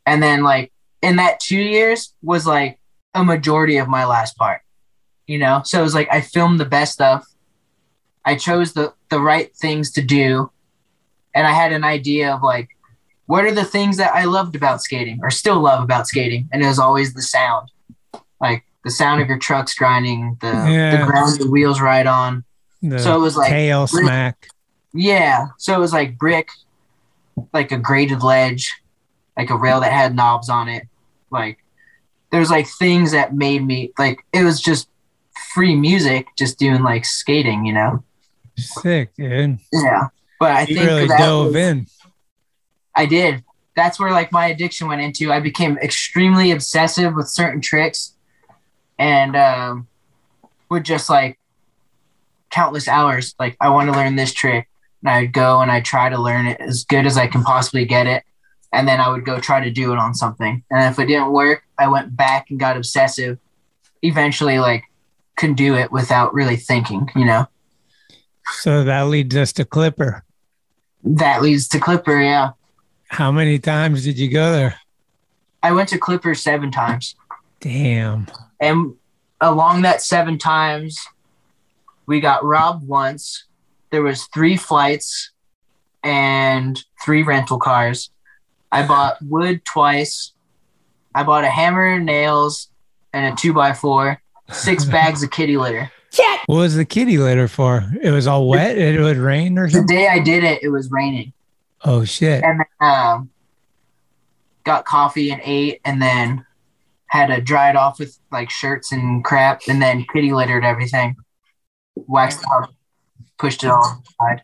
And 0.05 0.23
then 0.23 0.43
like 0.43 0.73
in 1.03 1.17
that 1.17 1.41
two 1.41 1.59
years 1.59 2.15
was 2.23 2.47
like 2.47 2.79
a 3.15 3.25
majority 3.25 3.79
of 3.79 3.89
my 3.89 4.05
last 4.05 4.37
part, 4.37 4.61
you 5.27 5.39
know? 5.39 5.63
So 5.65 5.81
it 5.81 5.83
was 5.83 5.95
like 5.95 6.09
I 6.13 6.21
filmed 6.21 6.61
the 6.61 6.65
best 6.65 6.93
stuff. 6.93 7.27
I 8.25 8.37
chose 8.37 8.73
the, 8.73 8.93
the 9.09 9.21
right 9.21 9.55
things 9.57 9.91
to 9.93 10.03
do. 10.03 10.51
And 11.35 11.47
I 11.47 11.53
had 11.53 11.73
an 11.73 11.85
idea 11.85 12.33
of 12.35 12.43
like, 12.43 12.69
what 13.27 13.45
are 13.45 13.53
the 13.53 13.65
things 13.65 13.97
that 13.97 14.15
I 14.15 14.25
loved 14.25 14.55
about 14.57 14.83
skating 14.83 15.19
or 15.23 15.31
still 15.31 15.61
love 15.61 15.83
about 15.83 16.07
skating? 16.07 16.49
And 16.53 16.63
it 16.63 16.67
was 16.67 16.79
always 16.79 17.13
the 17.15 17.23
sound, 17.23 17.71
like 18.41 18.65
the 18.85 18.91
sound 18.91 19.21
of 19.21 19.29
your 19.29 19.39
trucks 19.39 19.75
grinding, 19.75 20.37
the, 20.41 20.47
Yeah. 20.49 21.01
the 21.01 21.07
ground 21.07 21.39
your 21.41 21.51
wheels 21.51 21.81
ride 21.81 22.07
on. 22.07 22.45
The 22.83 22.99
So 23.01 23.17
it 23.17 23.21
was 23.21 23.37
like 23.37 23.51
tail 23.51 23.87
brick- 23.89 24.05
smack. 24.05 24.49
Yeah. 24.95 25.47
So 25.59 25.75
it 25.75 25.81
was 25.81 25.93
like 25.93 26.17
brick, 26.19 26.49
like 27.53 27.73
a 27.73 27.79
graded 27.79 28.23
ledge, 28.23 28.75
like 29.37 29.51
a 29.51 29.57
rail 29.57 29.81
that 29.81 29.93
had 29.93 30.15
knobs 30.15 30.49
on 30.49 30.69
it. 30.69 30.85
Like 31.31 31.59
there's 32.33 32.51
like 32.51 32.67
things 32.67 33.13
that 33.13 33.35
made 33.35 33.65
me 33.65 33.93
like 33.99 34.25
it 34.33 34.43
was 34.45 34.61
just 34.61 34.89
free 35.53 35.75
music, 35.75 36.29
just 36.37 36.59
doing 36.59 36.83
like 36.83 37.05
skating, 37.05 37.65
you 37.67 37.73
know? 37.73 38.03
Sick, 38.57 39.15
dude. 39.17 39.59
Yeah, 39.73 40.09
but 40.41 40.51
I 40.53 40.61
You 40.63 40.75
think 40.77 40.87
really 40.87 41.07
that 41.09 41.19
dove 41.19 41.47
was- 41.49 41.57
in. 41.57 41.87
I 42.95 43.05
did. 43.07 43.45
That's 43.75 43.99
where 44.01 44.11
like 44.11 44.33
my 44.33 44.47
addiction 44.47 44.89
went 44.89 45.03
into. 45.03 45.31
I 45.31 45.41
became 45.41 45.77
extremely 45.79 46.51
obsessive 46.51 47.15
with 47.15 47.29
certain 47.29 47.61
tricks, 47.61 48.15
and 48.99 49.37
um, 49.37 49.87
would 50.71 50.83
just 50.87 51.11
like 51.11 51.39
countless 52.49 52.89
hours. 52.89 53.35
Like 53.39 53.55
I 53.61 53.69
want 53.69 53.91
to 53.93 53.97
learn 53.99 54.17
this 54.17 54.33
trick, 54.33 54.67
and 55.03 55.11
I 55.11 55.21
would 55.23 55.33
go 55.33 55.61
and 55.61 55.71
I 55.71 55.81
try 55.81 56.09
to 56.09 56.21
learn 56.21 56.47
it 56.47 56.61
as 56.61 56.85
good 56.85 57.07
as 57.07 57.17
I 57.17 57.27
can 57.27 57.43
possibly 57.43 57.85
get 57.85 58.07
it, 58.07 58.23
and 58.73 58.87
then 58.89 59.01
I 59.01 59.09
would 59.09 59.25
go 59.25 59.39
try 59.39 59.61
to 59.63 59.71
do 59.71 59.93
it 59.93 59.99
on 59.99 60.15
something. 60.15 60.63
And 60.71 60.93
if 60.93 60.99
it 60.99 61.07
didn't 61.07 61.33
work, 61.33 61.63
I 61.79 61.89
went 61.89 62.17
back 62.17 62.51
and 62.51 62.59
got 62.61 62.77
obsessive. 62.77 63.39
Eventually, 64.03 64.59
like 64.59 64.85
couldn't 65.37 65.57
do 65.57 65.75
it 65.75 65.91
without 65.93 66.33
really 66.35 66.57
thinking. 66.57 67.09
You 67.15 67.25
know, 67.27 67.47
So 68.61 68.85
that 68.85 69.03
leads 69.09 69.37
us 69.37 69.53
to 69.55 69.65
Clipper. 69.65 70.25
that 71.05 71.43
leads 71.43 71.69
to 71.69 71.79
Clipper. 71.79 72.21
Yeah, 72.21 72.51
How 73.09 73.31
many 73.33 73.59
times 73.59 74.05
did 74.05 74.19
you 74.19 74.31
go 74.31 74.53
there? 74.53 74.77
I 75.63 75.73
went 75.73 75.89
to 75.91 75.99
Clipper 75.99 76.35
seven 76.35 76.71
times. 76.71 77.15
Damn. 77.61 78.27
And 78.61 78.95
along 79.41 79.83
that 79.83 80.01
seven 80.03 80.39
times, 80.39 81.05
we 82.07 82.21
got 82.21 82.45
robbed 82.45 82.87
once. 82.87 83.45
There 83.91 84.03
was 84.03 84.25
three 84.35 84.57
flights 84.57 85.31
and 86.03 86.83
three 87.05 87.23
rental 87.23 87.59
cars. 87.59 88.11
I 88.73 88.87
bought 88.87 89.17
wood 89.23 89.65
twice. 89.65 90.33
I 91.15 91.23
bought 91.23 91.45
a 91.45 91.51
hammer 91.51 91.99
nails 91.99 92.69
and 93.13 93.33
a 93.33 93.37
two 93.37 93.53
by 93.53 93.73
four, 93.73 94.21
six 94.51 94.85
bags 94.97 95.23
of 95.23 95.31
kitty 95.31 95.57
litter. 95.57 95.91
What 96.47 96.57
was 96.57 96.77
the 96.77 96.85
kitty 96.85 97.19
litter 97.19 97.49
for? 97.49 97.85
It 98.03 98.11
was 98.11 98.27
all 98.27 98.49
wet. 98.49 98.79
It 98.79 99.01
would 99.01 99.17
rain 99.17 99.59
or 99.59 99.69
The 99.69 99.83
day 99.83 100.09
I 100.09 100.19
did 100.19 100.45
it, 100.45 100.63
it 100.63 100.69
was 100.69 100.91
raining. 100.91 101.33
Oh 101.85 102.05
shit. 102.05 102.43
And 102.43 102.61
then 102.61 102.89
um, 102.89 103.31
got 104.65 104.85
coffee 104.85 105.31
and 105.31 105.41
ate, 105.45 105.81
and 105.85 106.01
then 106.01 106.45
had 107.09 107.27
to 107.27 107.41
dry 107.41 107.71
it 107.71 107.77
off 107.77 107.99
with 107.99 108.19
like 108.31 108.51
shirts 108.51 108.93
and 108.93 109.25
crap, 109.25 109.63
and 109.69 109.83
then 109.83 110.07
kitty 110.13 110.33
littered 110.33 110.65
everything, 110.65 111.17
waxed 111.95 112.41
it 112.41 112.47
up, 112.57 112.71
pushed 113.39 113.65
it 113.65 113.69
all 113.69 114.03
aside. 114.21 114.43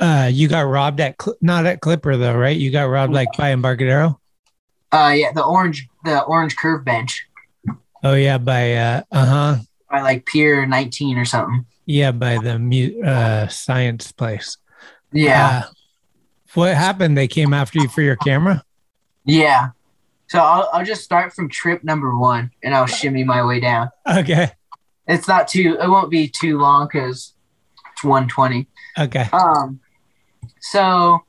Uh, 0.00 0.28
you 0.32 0.48
got 0.48 0.62
robbed 0.62 1.00
at 1.00 1.16
Cl- 1.20 1.36
not 1.40 1.66
at 1.66 1.80
Clipper 1.80 2.16
though, 2.16 2.34
right? 2.36 2.56
You 2.56 2.70
got 2.70 2.84
robbed 2.84 3.12
like 3.12 3.28
by 3.36 3.50
Embarcadero. 3.52 4.18
Uh, 4.90 5.14
yeah, 5.16 5.32
the 5.32 5.44
orange, 5.44 5.88
the 6.04 6.22
orange 6.24 6.56
curve 6.56 6.84
bench 6.84 7.26
Oh 8.04 8.14
yeah, 8.14 8.38
by 8.38 8.74
uh, 8.74 9.02
uh 9.12 9.26
huh, 9.26 9.56
by 9.90 10.00
like 10.02 10.26
Pier 10.26 10.66
19 10.66 11.18
or 11.18 11.24
something. 11.24 11.64
yeah, 11.86 12.10
by 12.10 12.38
the 12.38 12.58
mu- 12.58 13.02
uh 13.02 13.48
science 13.48 14.10
place. 14.12 14.56
Yeah, 15.12 15.62
Uh, 15.64 15.70
what 16.54 16.74
happened? 16.74 17.16
They 17.16 17.28
came 17.28 17.52
after 17.54 17.78
you 17.78 17.88
for 17.88 18.02
your 18.02 18.16
camera. 18.16 18.64
yeah. 19.24 19.68
So 20.28 20.38
I'll 20.40 20.70
I'll 20.72 20.84
just 20.84 21.04
start 21.04 21.34
from 21.34 21.50
trip 21.50 21.84
number 21.84 22.16
one, 22.16 22.50
and 22.62 22.74
I'll 22.74 22.86
shimmy 22.86 23.22
my 23.22 23.44
way 23.44 23.60
down. 23.60 23.90
Okay. 24.10 24.50
It's 25.06 25.28
not 25.28 25.46
too. 25.48 25.76
It 25.78 25.86
won't 25.88 26.10
be 26.10 26.26
too 26.28 26.58
long 26.58 26.86
because 26.86 27.34
120. 28.08 28.66
Okay. 28.98 29.28
Um, 29.32 29.80
so 30.60 31.20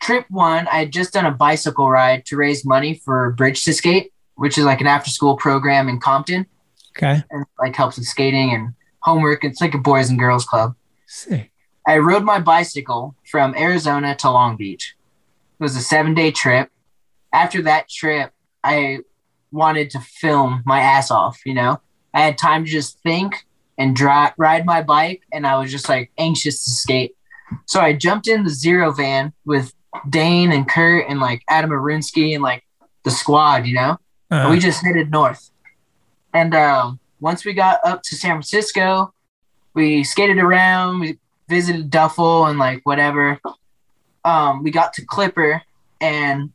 trip 0.00 0.26
one, 0.30 0.66
I 0.68 0.78
had 0.80 0.92
just 0.92 1.12
done 1.12 1.26
a 1.26 1.30
bicycle 1.30 1.90
ride 1.90 2.24
to 2.26 2.36
raise 2.36 2.64
money 2.64 2.94
for 2.94 3.32
Bridge 3.32 3.64
to 3.64 3.72
Skate, 3.72 4.12
which 4.36 4.58
is 4.58 4.64
like 4.64 4.80
an 4.80 4.86
after 4.86 5.10
school 5.10 5.36
program 5.36 5.88
in 5.88 5.98
Compton 6.00 6.46
Okay. 6.96 7.22
and 7.30 7.44
like 7.58 7.76
helps 7.76 7.96
with 7.96 8.06
skating 8.06 8.52
and 8.54 8.74
homework. 9.00 9.44
It's 9.44 9.60
like 9.60 9.74
a 9.74 9.78
boys 9.78 10.10
and 10.10 10.18
girls 10.18 10.44
club. 10.44 10.74
Sick. 11.06 11.50
I 11.86 11.98
rode 11.98 12.24
my 12.24 12.40
bicycle 12.40 13.14
from 13.30 13.54
Arizona 13.54 14.16
to 14.16 14.30
Long 14.30 14.56
Beach. 14.56 14.94
It 15.58 15.62
was 15.62 15.76
a 15.76 15.80
seven 15.80 16.14
day 16.14 16.30
trip. 16.32 16.70
After 17.32 17.62
that 17.62 17.88
trip, 17.88 18.32
I 18.64 18.98
wanted 19.52 19.90
to 19.90 20.00
film 20.00 20.62
my 20.66 20.80
ass 20.80 21.10
off, 21.10 21.40
you 21.46 21.54
know? 21.54 21.80
I 22.12 22.20
had 22.22 22.36
time 22.38 22.64
to 22.64 22.70
just 22.70 22.98
think 23.02 23.46
and 23.78 23.94
dri 23.94 24.28
ride 24.36 24.64
my 24.66 24.82
bike, 24.82 25.22
and 25.32 25.46
I 25.46 25.58
was 25.58 25.70
just 25.70 25.88
like 25.88 26.10
anxious 26.18 26.64
to 26.64 26.70
skate. 26.70 27.14
So 27.66 27.80
I 27.80 27.92
jumped 27.92 28.26
in 28.26 28.42
the 28.44 28.50
zero 28.50 28.90
van 28.90 29.32
with 29.44 29.72
Dane 30.08 30.52
and 30.52 30.68
Kurt 30.68 31.06
and 31.08 31.20
like 31.20 31.42
Adam 31.48 31.70
Arunski 31.70 32.34
and 32.34 32.42
like 32.42 32.64
the 33.04 33.10
squad, 33.10 33.66
you 33.66 33.74
know? 33.74 33.98
Uh, 34.30 34.36
And 34.36 34.50
we 34.50 34.58
just 34.58 34.84
headed 34.84 35.10
north. 35.10 35.50
And 36.34 36.54
um, 36.54 36.98
once 37.20 37.44
we 37.44 37.52
got 37.52 37.78
up 37.84 38.02
to 38.02 38.16
San 38.16 38.32
Francisco, 38.32 39.12
we 39.74 40.02
skated 40.02 40.38
around, 40.38 41.00
we 41.00 41.18
visited 41.48 41.88
Duffel 41.88 42.46
and 42.46 42.58
like 42.58 42.80
whatever. 42.84 43.40
Um, 44.24 44.64
we 44.64 44.72
got 44.72 44.92
to 44.94 45.06
Clipper, 45.06 45.62
and 46.00 46.50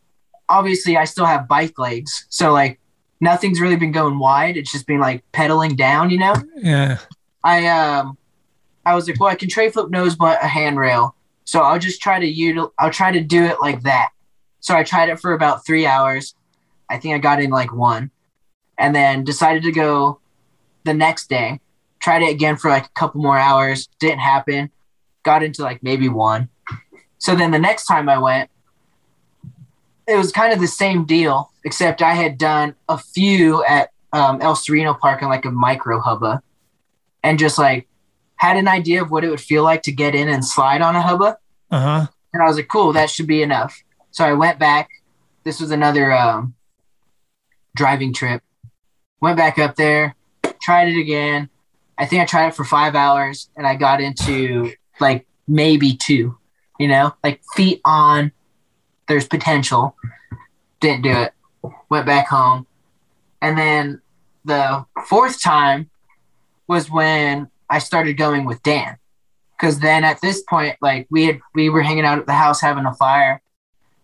obviously 0.50 0.98
I 0.98 1.06
still 1.06 1.24
have 1.24 1.48
bike 1.48 1.80
legs, 1.80 2.26
so 2.28 2.52
like 2.52 2.81
nothing's 3.22 3.62
really 3.62 3.78
been 3.78 3.92
going 3.92 4.20
wide. 4.20 4.58
It's 4.58 4.72
just 4.72 4.88
been 4.88 5.00
like 5.00 5.24
pedaling 5.32 5.76
down, 5.76 6.10
you 6.10 6.18
know. 6.18 6.36
yeah. 6.58 6.98
I 7.44 7.68
um, 7.68 8.18
I 8.86 8.96
was 8.96 9.08
like, 9.08 9.20
well, 9.20 9.30
I 9.30 9.36
can 9.36 9.50
tray 9.50 9.70
flip 9.70 9.90
nose 9.90 10.16
but 10.16 10.44
a 10.44 10.48
handrail, 10.48 11.16
so 11.46 11.62
I'll 11.62 11.80
just 11.80 12.02
try 12.02 12.20
to 12.20 12.26
util- 12.26 12.72
I'll 12.78 12.92
try 12.92 13.12
to 13.12 13.22
do 13.22 13.44
it 13.46 13.58
like 13.62 13.84
that. 13.84 14.10
So 14.60 14.76
I 14.76 14.84
tried 14.84 15.10
it 15.10 15.20
for 15.20 15.34
about 15.34 15.66
three 15.66 15.86
hours. 15.86 16.36
I 16.90 16.98
think 16.98 17.16
I 17.16 17.18
got 17.18 17.42
in 17.42 17.50
like 17.50 17.74
one, 17.74 18.12
and 18.78 18.94
then 18.94 19.24
decided 19.24 19.64
to 19.64 19.72
go 19.72 20.20
the 20.84 20.94
next 20.94 21.30
day. 21.30 21.60
Tried 22.00 22.24
it 22.24 22.32
again 22.32 22.58
for 22.58 22.70
like 22.70 22.86
a 22.86 22.90
couple 22.90 23.22
more 23.22 23.38
hours. 23.38 23.88
Didn't 24.00 24.20
happen. 24.20 24.70
Got 25.24 25.44
into 25.44 25.64
like 25.64 25.82
maybe 25.82 26.10
one. 26.10 26.50
So 27.18 27.36
then 27.36 27.52
the 27.52 27.60
next 27.60 27.86
time 27.86 28.08
I 28.10 28.18
went, 28.20 28.51
it 30.08 30.18
was 30.18 30.32
kind 30.32 30.54
of 30.54 30.60
the 30.60 30.68
same 30.68 31.06
deal, 31.06 31.52
except 31.64 32.02
I 32.02 32.14
had 32.14 32.38
done 32.38 32.76
a 32.90 32.98
few 32.98 33.64
at 33.66 33.92
um, 34.14 34.42
El 34.42 34.56
Sereno 34.56 34.94
Park 34.94 35.22
in 35.22 35.30
like 35.30 35.46
a 35.46 35.52
micro 35.52 36.00
hubba, 36.00 36.42
and 37.24 37.40
just 37.40 37.58
like 37.58 37.88
had 38.36 38.58
an 38.58 38.68
idea 38.68 39.02
of 39.02 39.12
what 39.12 39.24
it 39.24 39.30
would 39.30 39.42
feel 39.42 39.64
like 39.64 39.84
to 39.84 39.92
get 39.92 40.16
in 40.16 40.28
and 40.28 40.44
slide 40.44 40.82
on 40.82 40.96
a 40.96 41.02
hubba. 41.02 41.38
Uh 41.70 41.80
huh. 41.80 42.08
And 42.34 42.42
I 42.42 42.48
was 42.48 42.56
like, 42.56 42.68
cool, 42.68 42.94
that 42.94 43.10
should 43.10 43.28
be 43.28 43.42
enough. 43.42 43.84
So 44.12 44.26
I 44.26 44.34
went 44.34 44.60
back. 44.60 44.90
This 45.44 45.60
was 45.60 45.72
another 45.72 46.12
um, 46.12 46.56
driving 47.76 48.14
trip. 48.14 48.42
Went 49.22 49.38
back 49.38 49.60
up 49.60 49.76
there, 49.76 50.16
tried 50.62 50.88
it 50.88 51.00
again. 51.00 51.50
I 51.98 52.06
think 52.06 52.22
I 52.22 52.26
tried 52.26 52.48
it 52.48 52.56
for 52.56 52.66
five 52.66 52.96
hours 52.96 53.50
and 53.56 53.68
I 53.68 53.76
got 53.76 54.02
into 54.02 54.74
like 55.00 55.28
maybe 55.48 55.96
two, 55.96 56.38
you 56.80 56.88
know, 56.88 57.14
like 57.24 57.42
feet 57.56 57.82
on, 57.86 58.32
there's 59.12 59.28
potential. 59.28 59.96
Didn't 60.80 61.02
do 61.02 61.12
it. 61.12 61.34
Went 61.90 62.06
back 62.06 62.28
home. 62.30 62.66
And 63.42 63.58
then 63.58 64.02
the 64.46 64.86
fourth 65.06 65.42
time 65.42 65.90
was 66.68 66.90
when 66.90 67.50
I 67.70 67.80
started 67.80 68.14
going 68.14 68.46
with 68.46 68.64
Dan 68.64 68.96
because 69.60 69.80
then 69.80 70.04
at 70.06 70.22
this 70.22 70.42
point 70.44 70.78
like 70.82 71.08
we 71.12 71.26
had 71.26 71.40
we 71.54 71.70
were 71.70 71.82
hanging 71.82 72.06
out 72.06 72.18
at 72.18 72.26
the 72.26 72.34
house 72.34 72.62
having 72.62 72.86
a 72.86 72.94
fire 72.94 73.42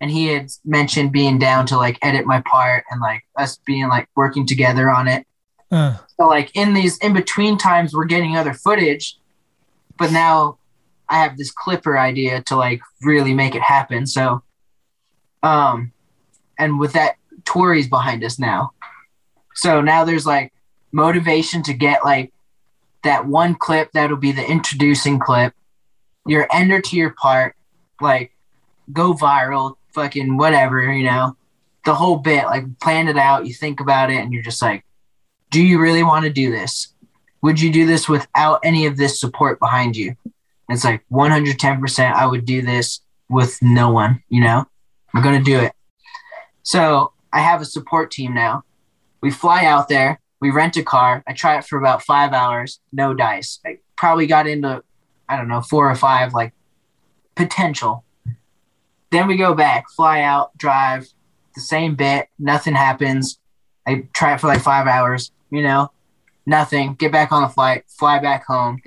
and 0.02 0.12
he 0.12 0.28
had 0.28 0.52
mentioned 0.66 1.12
being 1.14 1.40
down 1.40 1.66
to 1.68 1.78
like 1.78 1.98
edit 2.02 2.26
my 2.26 2.42
part 2.42 2.84
and 2.92 3.00
like 3.02 3.24
us 3.38 3.58
being 3.66 3.88
like 3.88 4.08
working 4.16 4.46
together 4.46 4.90
on 4.90 5.08
it 5.08 5.26
Uh, 5.72 5.98
so 6.20 6.28
like 6.28 6.52
in 6.56 6.74
these 6.74 6.98
in 7.00 7.14
between 7.14 7.58
times 7.58 7.94
we're 7.94 8.06
getting 8.06 8.38
other 8.38 8.54
footage 8.54 9.18
but 9.98 10.12
now 10.12 10.58
i 11.10 11.16
have 11.18 11.36
this 11.38 11.52
clipper 11.52 11.98
idea 11.98 12.44
to 12.44 12.56
like 12.56 12.82
really 13.02 13.34
make 13.34 13.56
it 13.56 13.62
happen 13.64 14.06
so 14.06 14.44
um 15.44 15.92
and 16.60 16.80
with 16.80 16.94
that 16.94 17.16
tori's 17.46 17.88
behind 17.88 18.24
us 18.24 18.40
now 18.40 18.72
so 19.54 19.82
now 19.82 20.06
there's 20.06 20.26
like 20.26 20.54
motivation 20.92 21.64
to 21.64 21.74
get 21.74 22.04
like 22.06 22.32
that 23.04 23.26
one 23.26 23.56
clip 23.56 23.92
that'll 23.94 24.18
be 24.18 24.32
the 24.32 24.46
introducing 24.46 25.20
clip, 25.20 25.54
your 26.26 26.48
ender 26.52 26.82
to 26.82 26.96
your 26.96 27.12
part, 27.12 27.56
like 28.02 28.32
go 28.92 29.14
viral, 29.14 29.76
fucking 29.94 30.38
whatever, 30.38 30.92
you 30.92 31.04
know, 31.04 31.36
the 31.86 31.94
whole 31.94 32.18
bit, 32.18 32.46
like 32.46 32.80
plan 32.80 33.08
it 33.08 33.18
out, 33.18 33.48
you 33.48 33.54
think 33.54 33.80
about 33.80 34.12
it, 34.12 34.18
and 34.18 34.34
you're 34.34 34.44
just 34.44 34.62
like, 34.62 34.84
do 35.52 35.64
you 35.64 35.80
really 35.80 36.04
want 36.04 36.26
to 36.26 36.30
do 36.30 36.52
this? 36.52 36.94
Would 37.42 37.62
you 37.62 37.72
do 37.72 37.86
this 37.86 38.10
without 38.10 38.60
any 38.64 38.86
of 38.86 38.98
this 38.98 39.20
support 39.20 39.60
behind 39.60 39.96
you? 39.96 40.16
It's 40.70 40.84
like 40.84 41.04
110%, 41.12 42.14
I 42.14 42.26
would 42.26 42.46
do 42.46 42.62
this 42.62 43.00
with 43.30 43.58
no 43.62 43.90
one, 43.90 44.22
you 44.28 44.42
know, 44.42 44.66
I'm 45.14 45.24
going 45.24 45.38
to 45.38 45.44
do 45.44 45.60
it. 45.60 45.74
So 46.64 47.14
I 47.32 47.40
have 47.40 47.62
a 47.62 47.66
support 47.66 48.12
team 48.12 48.34
now. 48.34 48.64
We 49.22 49.32
fly 49.32 49.66
out 49.66 49.90
there, 49.90 50.20
we 50.40 50.52
rent 50.52 50.78
a 50.78 50.84
car. 50.84 51.24
I 51.28 51.34
try 51.34 51.58
it 51.58 51.66
for 51.66 51.80
about 51.80 52.04
five 52.04 52.34
hours, 52.34 52.80
no 52.92 53.14
dice. 53.14 53.60
I 53.66 53.80
probably 53.96 54.28
got 54.28 54.48
into, 54.48 54.84
I 55.28 55.38
don't 55.38 55.48
know, 55.48 55.62
four 55.62 55.90
or 55.90 55.96
five, 55.96 56.34
like 56.34 56.54
potential. 57.36 58.04
Then 59.12 59.28
we 59.28 59.38
go 59.38 59.54
back, 59.54 59.90
fly 59.90 60.22
out, 60.22 60.56
drive 60.58 61.08
the 61.56 61.62
same 61.62 61.96
bit, 61.96 62.28
nothing 62.38 62.76
happens. 62.76 63.40
I 63.88 64.08
try 64.14 64.34
it 64.34 64.42
for 64.42 64.48
like 64.48 64.62
five 64.62 64.86
hours, 64.86 65.32
you 65.50 65.64
know, 65.64 65.92
nothing. 66.46 66.94
Get 66.96 67.12
back 67.12 67.32
on 67.32 67.42
the 67.42 67.50
flight, 67.50 67.86
fly 67.88 68.20
back 68.20 68.46
home. 68.46 68.80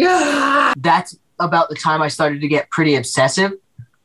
That's 0.76 1.16
about 1.38 1.68
the 1.68 1.74
time 1.74 2.02
I 2.02 2.08
started 2.08 2.40
to 2.42 2.48
get 2.48 2.70
pretty 2.70 2.94
obsessive. 2.94 3.52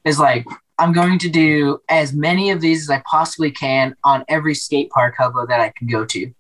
Is 0.03 0.19
like 0.19 0.45
I'm 0.77 0.91
going 0.91 1.19
to 1.19 1.29
do 1.29 1.81
as 1.87 2.13
many 2.13 2.51
of 2.51 2.59
these 2.59 2.83
as 2.83 2.89
I 2.89 3.01
possibly 3.05 3.51
can 3.51 3.95
on 4.03 4.25
every 4.27 4.53
skate 4.53 4.89
park 4.89 5.15
hubba 5.17 5.45
that 5.47 5.61
I 5.61 5.71
can 5.77 5.87
go 5.87 6.05
to, 6.05 6.33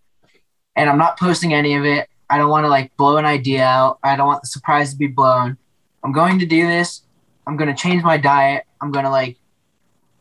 and 0.75 0.89
I'm 0.89 0.97
not 0.97 1.19
posting 1.19 1.53
any 1.53 1.75
of 1.75 1.85
it. 1.85 2.09
I 2.29 2.37
don't 2.37 2.49
want 2.49 2.65
to 2.65 2.69
like 2.69 2.95
blow 2.97 3.17
an 3.17 3.25
idea 3.25 3.63
out. 3.63 3.99
I 4.03 4.15
don't 4.15 4.27
want 4.27 4.41
the 4.41 4.47
surprise 4.47 4.91
to 4.91 4.97
be 4.97 5.07
blown. 5.07 5.57
I'm 6.03 6.11
going 6.11 6.39
to 6.39 6.45
do 6.45 6.67
this. 6.67 7.01
I'm 7.47 7.57
going 7.57 7.73
to 7.73 7.81
change 7.81 8.03
my 8.03 8.17
diet. 8.17 8.65
I'm 8.81 8.91
going 8.91 9.05
to 9.05 9.11
like 9.11 9.37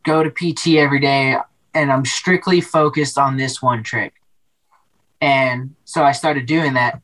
go 0.05 0.23
to 0.23 0.31
PT 0.31 0.77
every 0.77 1.01
day 1.01 1.37
and 1.75 1.91
I'm 1.91 2.05
strictly 2.05 2.61
focused 2.61 3.19
on 3.19 3.37
this 3.37 3.61
one 3.61 3.83
trick. 3.83 4.15
And 5.21 5.75
so 5.85 6.05
I 6.05 6.13
started 6.13 6.47
doing 6.47 6.75
that. 6.75 7.01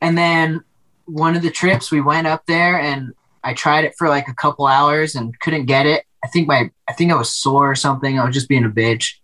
And 0.00 0.16
then 0.16 0.64
one 1.04 1.36
of 1.36 1.42
the 1.42 1.50
trips 1.50 1.90
we 1.90 2.00
went 2.00 2.26
up 2.26 2.46
there 2.46 2.80
and 2.80 3.14
I 3.44 3.54
tried 3.54 3.84
it 3.84 3.94
for 3.98 4.08
like 4.08 4.28
a 4.28 4.34
couple 4.34 4.66
hours 4.66 5.14
and 5.14 5.38
couldn't 5.40 5.66
get 5.66 5.86
it. 5.86 6.04
I 6.24 6.28
think 6.28 6.48
my 6.48 6.70
I 6.88 6.92
think 6.92 7.10
I 7.10 7.16
was 7.16 7.30
sore 7.30 7.70
or 7.70 7.74
something. 7.74 8.18
I 8.18 8.24
was 8.24 8.34
just 8.34 8.48
being 8.48 8.64
a 8.64 8.70
bitch. 8.70 9.14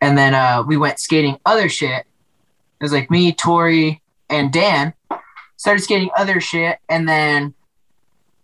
And 0.00 0.16
then 0.16 0.34
uh, 0.34 0.64
we 0.66 0.76
went 0.76 0.98
skating 0.98 1.38
other 1.44 1.68
shit. 1.68 2.06
It 2.80 2.84
was 2.84 2.92
like 2.92 3.10
me, 3.10 3.32
Tori, 3.32 4.02
and 4.30 4.52
Dan 4.52 4.94
started 5.56 5.82
skating 5.82 6.08
other 6.16 6.40
shit, 6.40 6.78
and 6.88 7.06
then 7.06 7.52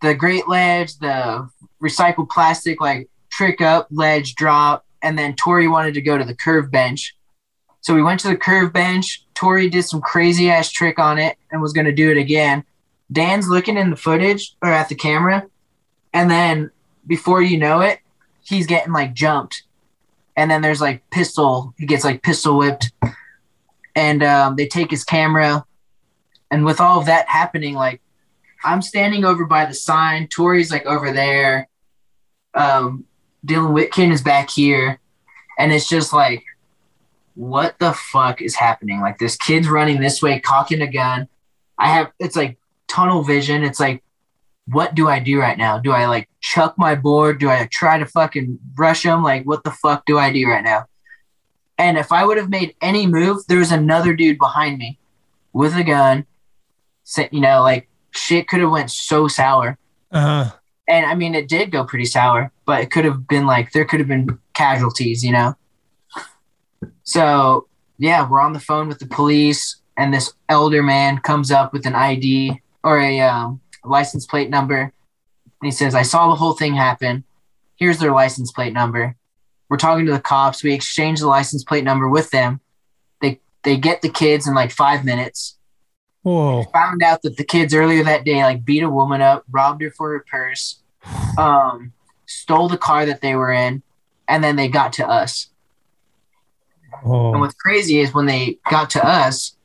the 0.02 0.14
Great 0.14 0.46
Ledge, 0.48 0.98
the 0.98 1.48
recycled 1.82 2.28
plastic 2.28 2.78
like 2.80 3.08
trick 3.30 3.62
up, 3.62 3.88
ledge 3.90 4.34
drop, 4.34 4.84
and 5.02 5.18
then 5.18 5.34
Tori 5.34 5.66
wanted 5.66 5.94
to 5.94 6.02
go 6.02 6.18
to 6.18 6.24
the 6.24 6.34
curve 6.34 6.70
bench. 6.70 7.16
So 7.80 7.94
we 7.94 8.02
went 8.02 8.20
to 8.20 8.28
the 8.28 8.36
curve 8.36 8.72
bench. 8.72 9.24
Tori 9.34 9.70
did 9.70 9.84
some 9.84 10.00
crazy 10.00 10.50
ass 10.50 10.70
trick 10.70 10.98
on 10.98 11.18
it 11.18 11.38
and 11.50 11.62
was 11.62 11.72
going 11.72 11.86
to 11.86 11.92
do 11.92 12.10
it 12.10 12.16
again. 12.18 12.64
Dan's 13.10 13.48
looking 13.48 13.76
in 13.76 13.90
the 13.90 13.96
footage 13.96 14.56
or 14.62 14.70
at 14.70 14.88
the 14.88 14.94
camera, 14.94 15.46
and 16.12 16.30
then 16.30 16.70
before 17.06 17.42
you 17.42 17.58
know 17.58 17.80
it, 17.80 18.00
he's 18.42 18.66
getting 18.66 18.92
like 18.92 19.14
jumped, 19.14 19.62
and 20.36 20.50
then 20.50 20.62
there's 20.62 20.80
like 20.80 21.08
pistol. 21.10 21.74
He 21.78 21.86
gets 21.86 22.04
like 22.04 22.22
pistol 22.22 22.58
whipped, 22.58 22.92
and 23.94 24.22
um, 24.22 24.56
they 24.56 24.66
take 24.66 24.90
his 24.90 25.04
camera, 25.04 25.64
and 26.50 26.64
with 26.64 26.80
all 26.80 26.98
of 26.98 27.06
that 27.06 27.28
happening, 27.28 27.74
like 27.74 28.00
I'm 28.64 28.82
standing 28.82 29.24
over 29.24 29.44
by 29.44 29.66
the 29.66 29.74
sign. 29.74 30.28
Tori's 30.28 30.70
like 30.70 30.86
over 30.86 31.12
there. 31.12 31.68
Um, 32.54 33.04
Dylan 33.46 33.72
Witkin 33.72 34.12
is 34.12 34.22
back 34.22 34.50
here, 34.50 34.98
and 35.58 35.72
it's 35.72 35.88
just 35.88 36.12
like, 36.12 36.44
what 37.34 37.78
the 37.78 37.92
fuck 37.92 38.42
is 38.42 38.56
happening? 38.56 39.00
Like 39.00 39.18
this 39.18 39.36
kid's 39.36 39.68
running 39.68 40.00
this 40.00 40.20
way, 40.22 40.40
cocking 40.40 40.80
a 40.80 40.90
gun. 40.90 41.28
I 41.78 41.88
have 41.88 42.10
it's 42.18 42.34
like 42.34 42.58
tunnel 42.96 43.22
vision. 43.22 43.62
It's 43.62 43.78
like, 43.78 44.02
what 44.68 44.94
do 44.94 45.06
I 45.06 45.20
do 45.20 45.38
right 45.38 45.58
now? 45.58 45.78
Do 45.78 45.92
I 45.92 46.06
like 46.06 46.28
chuck 46.40 46.76
my 46.78 46.94
board? 46.94 47.38
Do 47.38 47.50
I 47.50 47.68
try 47.70 47.98
to 47.98 48.06
fucking 48.06 48.58
rush 48.74 49.04
him? 49.04 49.22
Like, 49.22 49.44
what 49.44 49.64
the 49.64 49.70
fuck 49.70 50.06
do 50.06 50.18
I 50.18 50.32
do 50.32 50.48
right 50.48 50.64
now? 50.64 50.86
And 51.78 51.98
if 51.98 52.10
I 52.10 52.24
would 52.24 52.38
have 52.38 52.48
made 52.48 52.74
any 52.80 53.06
move, 53.06 53.46
there 53.48 53.58
was 53.58 53.70
another 53.70 54.14
dude 54.14 54.38
behind 54.38 54.78
me 54.78 54.98
with 55.52 55.76
a 55.76 55.84
gun. 55.84 56.24
You 57.30 57.40
know, 57.40 57.60
like 57.60 57.88
shit 58.12 58.48
could 58.48 58.60
have 58.60 58.70
went 58.70 58.90
so 58.90 59.28
sour. 59.28 59.78
Uh-huh. 60.10 60.50
And 60.88 61.04
I 61.04 61.14
mean, 61.14 61.34
it 61.34 61.48
did 61.48 61.70
go 61.70 61.84
pretty 61.84 62.06
sour, 62.06 62.50
but 62.64 62.80
it 62.80 62.90
could 62.90 63.04
have 63.04 63.28
been 63.28 63.46
like 63.46 63.72
there 63.72 63.84
could 63.84 64.00
have 64.00 64.08
been 64.08 64.38
casualties, 64.54 65.22
you 65.22 65.32
know. 65.32 65.54
So 67.04 67.68
yeah, 67.98 68.28
we're 68.28 68.40
on 68.40 68.54
the 68.54 68.60
phone 68.60 68.88
with 68.88 69.00
the 69.00 69.06
police, 69.06 69.76
and 69.96 70.14
this 70.14 70.32
elder 70.48 70.82
man 70.82 71.18
comes 71.18 71.50
up 71.50 71.72
with 71.72 71.86
an 71.86 71.94
ID 71.94 72.62
or 72.86 73.00
a 73.00 73.20
um, 73.20 73.60
license 73.84 74.24
plate 74.26 74.48
number, 74.48 74.80
and 74.80 74.92
he 75.60 75.72
says, 75.72 75.94
"I 75.94 76.02
saw 76.02 76.28
the 76.28 76.36
whole 76.36 76.52
thing 76.52 76.74
happen. 76.74 77.24
Here's 77.74 77.98
their 77.98 78.12
license 78.12 78.52
plate 78.52 78.72
number." 78.72 79.16
We're 79.68 79.76
talking 79.76 80.06
to 80.06 80.12
the 80.12 80.20
cops. 80.20 80.62
We 80.62 80.72
exchange 80.72 81.18
the 81.18 81.26
license 81.26 81.64
plate 81.64 81.82
number 81.82 82.08
with 82.08 82.30
them. 82.30 82.60
They 83.20 83.40
they 83.64 83.76
get 83.76 84.00
the 84.00 84.08
kids 84.08 84.46
in 84.46 84.54
like 84.54 84.70
five 84.70 85.04
minutes. 85.04 85.58
Whoa. 86.22 86.62
Found 86.72 87.02
out 87.02 87.22
that 87.22 87.36
the 87.36 87.44
kids 87.44 87.74
earlier 87.74 88.04
that 88.04 88.24
day 88.24 88.42
like 88.42 88.64
beat 88.64 88.84
a 88.84 88.88
woman 88.88 89.20
up, 89.20 89.44
robbed 89.50 89.82
her 89.82 89.90
for 89.90 90.12
her 90.12 90.24
purse, 90.30 90.80
um, 91.38 91.92
stole 92.26 92.68
the 92.68 92.78
car 92.78 93.04
that 93.04 93.20
they 93.20 93.34
were 93.34 93.52
in, 93.52 93.82
and 94.28 94.44
then 94.44 94.54
they 94.54 94.68
got 94.68 94.92
to 94.94 95.08
us. 95.08 95.48
Oh. 97.04 97.32
And 97.32 97.40
what's 97.40 97.54
crazy 97.54 97.98
is 97.98 98.14
when 98.14 98.26
they 98.26 98.58
got 98.70 98.90
to 98.90 99.04
us, 99.04 99.55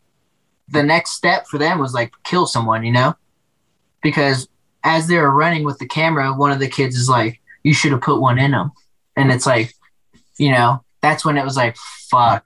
the 0.72 0.84
next 0.84 1.12
step 1.12 1.48
for 1.48 1.58
them 1.58 1.80
was 1.80 1.94
like 1.94 2.12
kill 2.24 2.48
someone, 2.48 2.84
you 2.84 2.92
know? 2.92 3.16
Because 4.02 4.48
as 4.84 5.08
they 5.08 5.18
were 5.18 5.32
running 5.32 5.64
with 5.64 5.78
the 5.78 5.88
camera, 5.88 6.34
one 6.34 6.52
of 6.52 6.60
the 6.60 6.68
kids 6.68 6.96
is 6.96 7.10
like, 7.10 7.40
"You 7.64 7.74
should 7.74 7.92
have 7.92 8.02
put 8.02 8.22
one 8.22 8.40
in 8.40 8.52
them," 8.52 8.72
and 9.16 9.32
it's 9.32 9.46
like, 9.46 9.74
you 10.38 10.52
know, 10.52 10.84
that's 11.02 11.24
when 11.24 11.38
it 11.38 11.44
was 11.44 11.58
like, 11.58 11.78
"Fuck." 12.10 12.46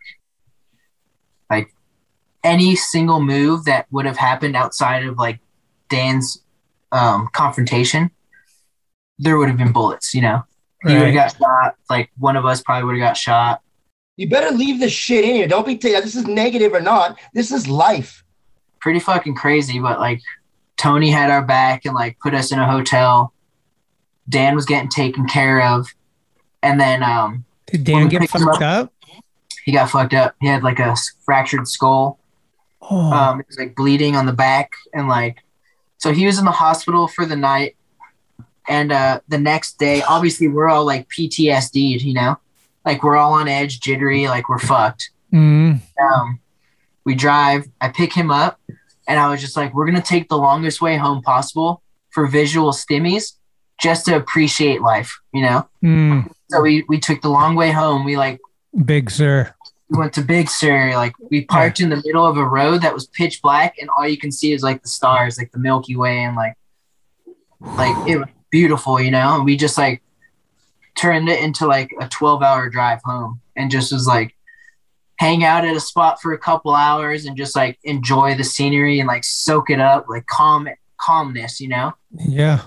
Like 1.49 1.73
any 2.43 2.75
single 2.75 3.21
move 3.21 3.65
that 3.65 3.87
would 3.91 4.05
have 4.05 4.17
happened 4.17 4.55
outside 4.55 5.05
of 5.05 5.17
like 5.17 5.39
Dan's 5.89 6.41
um, 6.91 7.29
confrontation, 7.33 8.11
there 9.17 9.37
would 9.37 9.47
have 9.47 9.57
been 9.57 9.71
bullets. 9.71 10.13
You 10.13 10.21
know, 10.21 10.43
he 10.83 10.93
would 10.93 11.13
have 11.13 11.13
got 11.13 11.37
shot. 11.37 11.75
Like 11.89 12.11
one 12.17 12.35
of 12.35 12.45
us 12.45 12.61
probably 12.61 12.85
would 12.85 12.99
have 12.99 13.09
got 13.09 13.17
shot. 13.17 13.61
You 14.17 14.29
better 14.29 14.55
leave 14.55 14.79
this 14.79 14.93
shit 14.93 15.25
in 15.25 15.35
here. 15.35 15.47
Don't 15.47 15.65
be 15.65 15.77
t- 15.77 15.91
this 15.91 16.15
is 16.15 16.25
negative 16.25 16.73
or 16.73 16.79
not. 16.81 17.19
This 17.33 17.51
is 17.51 17.67
life. 17.67 18.23
pretty 18.79 18.99
fucking 18.99 19.35
crazy, 19.35 19.79
but 19.79 19.99
like 19.99 20.21
Tony 20.77 21.09
had 21.09 21.31
our 21.31 21.43
back 21.43 21.85
and 21.85 21.95
like 21.95 22.17
put 22.19 22.33
us 22.33 22.51
in 22.51 22.59
a 22.59 22.69
hotel. 22.69 23.33
Dan 24.29 24.55
was 24.55 24.65
getting 24.65 24.89
taken 24.89 25.27
care 25.27 25.61
of. 25.61 25.87
And 26.61 26.79
then 26.79 27.03
um 27.03 27.45
Did 27.67 27.83
Dan 27.83 28.07
get 28.07 28.21
picked 28.21 28.35
him 28.35 28.45
fucked 28.45 28.61
up? 28.61 28.93
he 29.65 29.71
got 29.71 29.89
fucked 29.89 30.13
up. 30.13 30.35
He 30.39 30.47
had 30.47 30.63
like 30.63 30.79
a 30.79 30.95
fractured 31.25 31.67
skull. 31.67 32.19
Oh. 32.81 33.11
Um 33.11 33.39
it 33.39 33.47
was 33.47 33.57
like 33.57 33.75
bleeding 33.75 34.15
on 34.15 34.25
the 34.25 34.33
back 34.33 34.71
and 34.93 35.07
like 35.07 35.43
so 35.97 36.13
he 36.13 36.25
was 36.25 36.37
in 36.37 36.45
the 36.45 36.51
hospital 36.51 37.07
for 37.07 37.25
the 37.25 37.35
night. 37.35 37.75
And 38.67 38.91
uh 38.91 39.19
the 39.27 39.39
next 39.39 39.77
day, 39.79 40.03
obviously 40.03 40.47
we're 40.47 40.69
all 40.69 40.85
like 40.85 41.09
PTSD'd, 41.09 42.01
you 42.03 42.13
know? 42.13 42.37
Like 42.85 43.03
we're 43.03 43.17
all 43.17 43.33
on 43.33 43.47
edge, 43.47 43.79
jittery, 43.79 44.27
like 44.27 44.47
we're 44.47 44.59
fucked. 44.59 45.09
Mm. 45.33 45.81
um, 46.01 46.39
we 47.03 47.15
drive. 47.15 47.67
I 47.81 47.89
pick 47.89 48.13
him 48.13 48.31
up, 48.31 48.59
and 49.07 49.19
I 49.19 49.29
was 49.29 49.41
just 49.41 49.57
like, 49.57 49.73
"We're 49.73 49.85
gonna 49.85 50.01
take 50.01 50.29
the 50.29 50.37
longest 50.37 50.81
way 50.81 50.97
home 50.97 51.21
possible 51.21 51.81
for 52.09 52.27
visual 52.27 52.71
stimmies, 52.71 53.33
just 53.79 54.05
to 54.05 54.15
appreciate 54.15 54.81
life," 54.81 55.19
you 55.33 55.41
know. 55.41 55.67
Mm. 55.83 56.31
So 56.49 56.61
we 56.61 56.85
we 56.87 56.99
took 56.99 57.21
the 57.21 57.29
long 57.29 57.55
way 57.55 57.71
home. 57.71 58.05
We 58.05 58.17
like 58.17 58.39
Big 58.85 59.09
Sur. 59.09 59.53
we 59.89 59.97
went 59.97 60.13
to 60.13 60.21
Big 60.21 60.49
Sur. 60.49 60.93
Like 60.95 61.13
we 61.31 61.45
parked 61.45 61.79
in 61.79 61.89
the 61.89 62.01
middle 62.05 62.25
of 62.25 62.37
a 62.37 62.45
road 62.45 62.81
that 62.81 62.93
was 62.93 63.07
pitch 63.07 63.41
black, 63.41 63.75
and 63.79 63.89
all 63.97 64.07
you 64.07 64.17
can 64.17 64.31
see 64.31 64.53
is 64.53 64.63
like 64.63 64.81
the 64.83 64.89
stars, 64.89 65.37
like 65.37 65.51
the 65.51 65.59
Milky 65.59 65.95
Way, 65.95 66.19
and 66.19 66.35
like 66.35 66.55
like 67.59 68.07
it 68.07 68.17
was 68.17 68.27
beautiful, 68.51 69.01
you 69.01 69.11
know. 69.11 69.35
And 69.35 69.45
we 69.45 69.57
just 69.57 69.77
like 69.77 70.01
turned 70.95 71.29
it 71.29 71.43
into 71.43 71.67
like 71.67 71.93
a 71.99 72.07
twelve 72.07 72.41
hour 72.41 72.69
drive 72.69 73.01
home, 73.03 73.41
and 73.55 73.71
just 73.71 73.91
was 73.91 74.07
like 74.07 74.35
hang 75.17 75.43
out 75.43 75.63
at 75.65 75.75
a 75.75 75.79
spot 75.79 76.21
for 76.21 76.33
a 76.33 76.37
couple 76.37 76.75
hours 76.75 77.25
and 77.25 77.37
just 77.37 77.55
like 77.55 77.79
enjoy 77.83 78.35
the 78.35 78.43
scenery 78.43 78.99
and 78.99 79.07
like 79.07 79.23
soak 79.23 79.69
it 79.69 79.79
up, 79.79 80.05
like 80.09 80.25
calm 80.25 80.67
calmness, 80.99 81.59
you 81.61 81.67
know? 81.67 81.93
Yeah. 82.11 82.61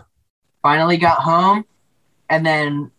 finally 0.63 0.97
got 0.97 1.19
home 1.19 1.65
and 2.29 2.45
then 2.45 2.91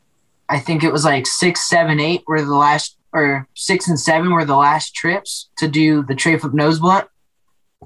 i 0.50 0.58
think 0.60 0.84
it 0.84 0.92
was 0.92 1.06
like 1.06 1.28
six 1.28 1.70
seven 1.70 2.00
eight 2.00 2.24
were 2.26 2.42
the 2.42 2.56
last 2.56 2.98
or 3.14 3.48
six 3.54 3.88
and 3.88 4.00
seven 4.00 4.32
were 4.32 4.46
the 4.46 4.56
last 4.56 4.96
trips 4.96 5.50
to 5.58 5.68
do 5.68 6.04
the 6.04 6.16
tray 6.16 6.38
flip 6.38 6.54
nose 6.54 6.80
blunt. 6.80 7.08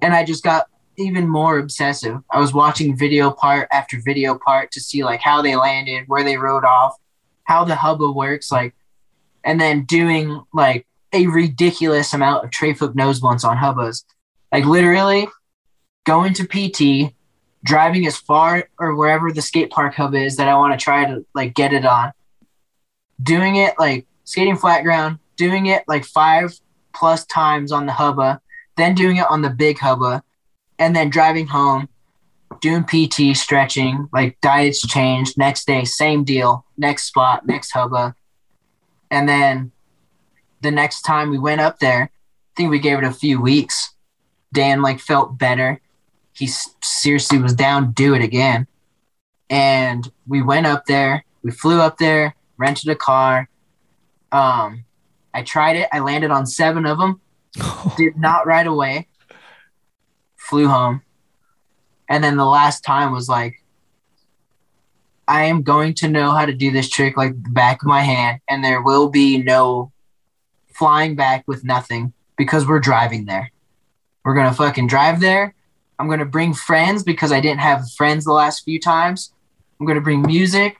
And 0.01 0.13
i 0.13 0.23
just 0.23 0.43
got 0.43 0.67
even 0.97 1.27
more 1.27 1.57
obsessive. 1.57 2.19
I 2.31 2.39
was 2.39 2.53
watching 2.53 2.95
video 2.95 3.31
part 3.31 3.67
after 3.71 3.99
video 4.03 4.37
part 4.37 4.71
to 4.73 4.79
see 4.79 5.03
like 5.03 5.21
how 5.21 5.41
they 5.41 5.55
landed 5.55 6.03
where 6.07 6.23
they 6.23 6.37
rode 6.37 6.65
off 6.65 6.95
how 7.43 7.63
the 7.63 7.75
hubba 7.75 8.11
works 8.11 8.51
like 8.51 8.73
and 9.43 9.59
then 9.59 9.83
doing 9.85 10.41
like 10.53 10.87
a 11.11 11.27
ridiculous 11.27 12.13
amount 12.13 12.43
of 12.43 12.51
tray 12.51 12.73
flip 12.73 12.95
nose 12.95 13.19
blunts 13.19 13.43
on 13.43 13.57
hubbas 13.57 14.03
like 14.51 14.65
literally 14.65 15.27
going 16.05 16.33
to 16.33 16.45
pt 16.45 17.13
driving 17.63 18.05
as 18.05 18.17
far 18.17 18.67
or 18.77 18.95
wherever 18.95 19.31
the 19.31 19.41
skate 19.41 19.69
park 19.69 19.95
hub 19.95 20.13
is 20.13 20.35
that 20.35 20.47
I 20.47 20.55
want 20.55 20.77
to 20.77 20.83
try 20.83 21.05
to 21.05 21.25
like 21.33 21.53
get 21.53 21.73
it 21.73 21.85
on. 21.85 22.11
Doing 23.21 23.55
it 23.55 23.75
like 23.79 24.05
skating 24.25 24.57
flat 24.57 24.83
ground, 24.83 25.19
doing 25.37 25.67
it 25.67 25.83
like 25.87 26.03
five 26.03 26.53
plus 26.93 27.25
times 27.25 27.71
on 27.71 27.85
the 27.85 27.93
hubba, 27.93 28.41
then 28.75 28.95
doing 28.95 29.17
it 29.17 29.29
on 29.29 29.41
the 29.41 29.49
big 29.49 29.79
hubba, 29.79 30.23
and 30.77 30.95
then 30.95 31.09
driving 31.09 31.47
home, 31.47 31.87
doing 32.63 32.83
PT, 32.83 33.37
stretching, 33.37 34.09
like 34.11 34.39
diets 34.41 34.87
changed. 34.87 35.37
Next 35.37 35.67
day, 35.67 35.83
same 35.83 36.23
deal. 36.23 36.65
Next 36.77 37.03
spot, 37.03 37.45
next 37.45 37.71
hubba. 37.71 38.15
And 39.11 39.29
then 39.29 39.71
the 40.61 40.71
next 40.71 41.01
time 41.01 41.29
we 41.29 41.37
went 41.37 41.61
up 41.61 41.77
there, 41.79 42.03
I 42.03 42.51
think 42.55 42.71
we 42.71 42.79
gave 42.79 42.97
it 42.97 43.03
a 43.03 43.11
few 43.11 43.39
weeks. 43.39 43.93
Dan 44.51 44.81
like 44.81 44.99
felt 44.99 45.37
better 45.37 45.79
he 46.33 46.47
seriously 46.81 47.37
was 47.37 47.53
down 47.53 47.87
to 47.87 47.93
do 47.93 48.13
it 48.15 48.23
again. 48.23 48.67
And 49.49 50.11
we 50.27 50.41
went 50.41 50.65
up 50.65 50.85
there. 50.85 51.23
We 51.43 51.51
flew 51.51 51.79
up 51.79 51.97
there, 51.97 52.35
rented 52.57 52.89
a 52.89 52.95
car. 52.95 53.49
Um, 54.31 54.85
I 55.33 55.43
tried 55.43 55.75
it. 55.75 55.89
I 55.91 55.99
landed 55.99 56.31
on 56.31 56.45
seven 56.45 56.85
of 56.85 56.97
them. 56.97 57.21
Did 57.97 58.17
not 58.17 58.47
right 58.47 58.65
away. 58.65 59.07
Flew 60.37 60.67
home. 60.67 61.03
And 62.09 62.23
then 62.23 62.37
the 62.37 62.45
last 62.45 62.83
time 62.83 63.11
was 63.11 63.29
like, 63.29 63.63
I 65.27 65.45
am 65.45 65.63
going 65.63 65.93
to 65.95 66.09
know 66.09 66.31
how 66.31 66.45
to 66.45 66.53
do 66.53 66.71
this 66.71 66.89
trick 66.89 67.15
like 67.15 67.41
the 67.41 67.49
back 67.49 67.81
of 67.81 67.87
my 67.87 68.01
hand, 68.01 68.41
and 68.49 68.63
there 68.63 68.81
will 68.81 69.09
be 69.09 69.41
no 69.41 69.91
flying 70.73 71.15
back 71.15 71.45
with 71.47 71.63
nothing 71.63 72.13
because 72.37 72.67
we're 72.67 72.79
driving 72.79 73.25
there. 73.25 73.51
We're 74.25 74.35
gonna 74.35 74.53
fucking 74.53 74.87
drive 74.87 75.21
there. 75.21 75.53
I'm 75.97 76.09
gonna 76.09 76.25
bring 76.25 76.53
friends 76.53 77.03
because 77.03 77.31
I 77.31 77.39
didn't 77.39 77.61
have 77.61 77.89
friends 77.91 78.25
the 78.25 78.33
last 78.33 78.63
few 78.63 78.79
times. 78.79 79.33
I'm 79.79 79.85
gonna 79.85 80.01
bring 80.01 80.23
music. 80.23 80.77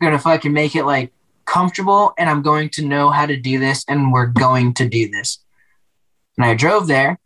I'm 0.00 0.06
gonna 0.06 0.18
fucking 0.18 0.52
make 0.52 0.74
it 0.74 0.84
like 0.84 1.12
comfortable, 1.44 2.14
and 2.16 2.30
I'm 2.30 2.42
going 2.42 2.70
to 2.70 2.86
know 2.86 3.10
how 3.10 3.26
to 3.26 3.36
do 3.36 3.58
this, 3.58 3.84
and 3.88 4.12
we're 4.12 4.26
going 4.26 4.72
to 4.74 4.88
do 4.88 5.10
this. 5.10 5.38
And 6.36 6.46
I 6.46 6.54
drove 6.54 6.86
there, 6.86 7.18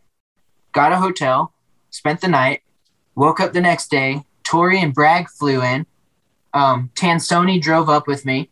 got 0.72 0.92
a 0.92 0.96
hotel, 0.96 1.52
spent 1.90 2.20
the 2.20 2.28
night, 2.28 2.62
woke 3.16 3.40
up 3.40 3.52
the 3.52 3.60
next 3.60 3.90
day. 3.90 4.22
Tori 4.44 4.80
and 4.80 4.94
Bragg 4.94 5.28
flew 5.28 5.60
in. 5.62 5.86
Um, 6.54 6.90
Tansoni 6.94 7.60
drove 7.60 7.88
up 7.88 8.06
with 8.06 8.24
me. 8.24 8.48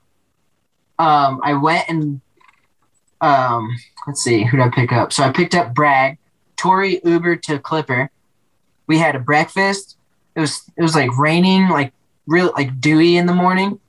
Um, 0.98 1.40
I 1.42 1.54
went 1.54 1.88
and 1.88 2.20
um, 3.20 3.76
let's 4.06 4.22
see, 4.22 4.44
who 4.44 4.56
did 4.56 4.66
I 4.66 4.70
pick 4.70 4.92
up? 4.92 5.12
So 5.12 5.22
I 5.22 5.30
picked 5.30 5.54
up 5.54 5.72
Bragg. 5.72 6.18
Tori 6.56 7.00
Uber 7.04 7.36
to 7.36 7.58
Clipper. 7.58 8.10
We 8.86 8.98
had 8.98 9.16
a 9.16 9.18
breakfast. 9.18 9.96
It 10.34 10.40
was 10.40 10.70
it 10.76 10.82
was 10.82 10.94
like 10.94 11.16
raining, 11.16 11.68
like 11.68 11.92
real 12.26 12.52
like 12.56 12.80
dewy 12.80 13.16
in 13.16 13.26
the 13.26 13.34
morning. 13.34 13.80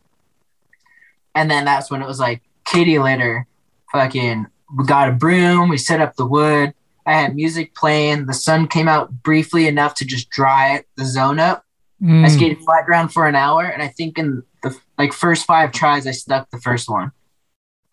And 1.34 1.50
then 1.50 1.66
that's 1.66 1.92
when 1.92 2.02
it 2.02 2.08
was 2.08 2.20
like 2.20 2.42
kitty 2.66 3.00
litter. 3.00 3.48
Fucking 3.92 4.48
we 4.76 4.86
got 4.86 5.10
a 5.10 5.12
broom, 5.12 5.70
we 5.70 5.78
set 5.78 6.02
up 6.02 6.16
the 6.16 6.26
wood. 6.26 6.74
I 7.06 7.14
had 7.14 7.36
music 7.36 7.76
playing. 7.76 8.26
The 8.26 8.34
sun 8.34 8.68
came 8.68 8.88
out 8.88 9.24
briefly 9.24 9.68
enough 9.68 9.94
to 9.96 10.06
just 10.06 10.30
dry 10.30 10.84
the 10.98 11.06
zone 11.06 11.40
up. 11.40 11.64
I 12.02 12.06
Mm. 12.06 12.30
skated 12.30 12.60
flat 12.64 12.86
ground 12.86 13.14
for 13.14 13.26
an 13.26 13.36
hour, 13.36 13.64
and 13.64 13.82
I 13.82 13.88
think 13.88 14.18
in 14.18 14.44
the 14.64 14.78
like 14.98 15.14
first 15.14 15.46
five 15.46 15.72
tries, 15.72 16.06
I 16.06 16.12
stuck 16.12 16.50
the 16.50 16.60
first 16.60 16.90
one. 16.90 17.12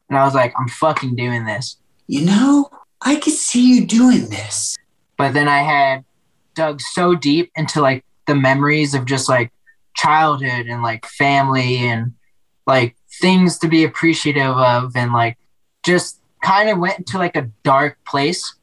And 0.08 0.18
I 0.18 0.24
was 0.24 0.34
like, 0.34 0.52
I'm 0.58 0.68
fucking 0.68 1.14
doing 1.14 1.44
this. 1.46 1.76
You 2.08 2.24
know, 2.26 2.70
I 3.00 3.16
could 3.16 3.32
see 3.32 3.74
you 3.74 3.86
doing 3.86 4.28
this. 4.28 4.76
But 5.16 5.34
then 5.34 5.48
I 5.48 5.60
had 5.60 6.04
dug 6.54 6.80
so 6.80 7.14
deep 7.14 7.50
into 7.54 7.80
like 7.80 8.04
the 8.26 8.34
memories 8.34 8.92
of 8.94 9.04
just 9.04 9.28
like 9.28 9.52
childhood 9.94 10.66
and 10.66 10.82
like 10.82 11.06
family 11.06 11.78
and 11.78 12.12
like 12.66 12.96
things 13.20 13.58
to 13.58 13.68
be 13.68 13.84
appreciative 13.84 14.56
of 14.56 14.96
and 14.96 15.12
like 15.12 15.38
just 15.84 16.20
kind 16.42 16.68
of 16.68 16.78
went 16.78 16.98
into 16.98 17.18
like 17.18 17.36
a 17.36 17.48
dark 17.62 17.98
place 18.04 18.54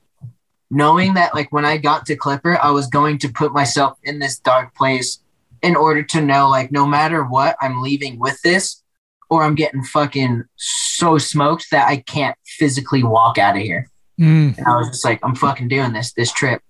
knowing 0.71 1.15
that 1.15 1.33
like 1.33 1.51
when 1.51 1.65
I 1.65 1.77
got 1.77 2.05
to 2.07 2.15
Clipper 2.15 2.57
I 2.61 2.71
was 2.71 2.87
going 2.87 3.17
to 3.19 3.29
put 3.29 3.53
myself 3.53 3.97
in 4.03 4.19
this 4.19 4.39
dark 4.39 4.75
place 4.75 5.19
in 5.61 5.75
order 5.75 6.03
to 6.03 6.21
know 6.21 6.49
like 6.49 6.71
no 6.71 6.85
matter 6.85 7.23
what 7.23 7.55
I'm 7.61 7.81
leaving 7.81 8.19
with 8.19 8.41
this 8.41 8.81
or 9.29 9.43
I'm 9.43 9.55
getting 9.55 9.83
fucking 9.83 10.45
so 10.55 11.17
smoked 11.17 11.67
that 11.71 11.87
I 11.87 11.97
can't 11.97 12.35
physically 12.45 13.03
walk 13.03 13.37
out 13.37 13.55
of 13.55 13.61
here. 13.61 13.89
Mm. 14.19 14.57
And 14.57 14.67
I 14.67 14.75
was 14.75 14.89
just 14.89 15.05
like, 15.05 15.19
I'm 15.23 15.35
fucking 15.35 15.67
doing 15.67 15.93
this 15.93 16.13
this 16.13 16.31
trip. 16.31 16.61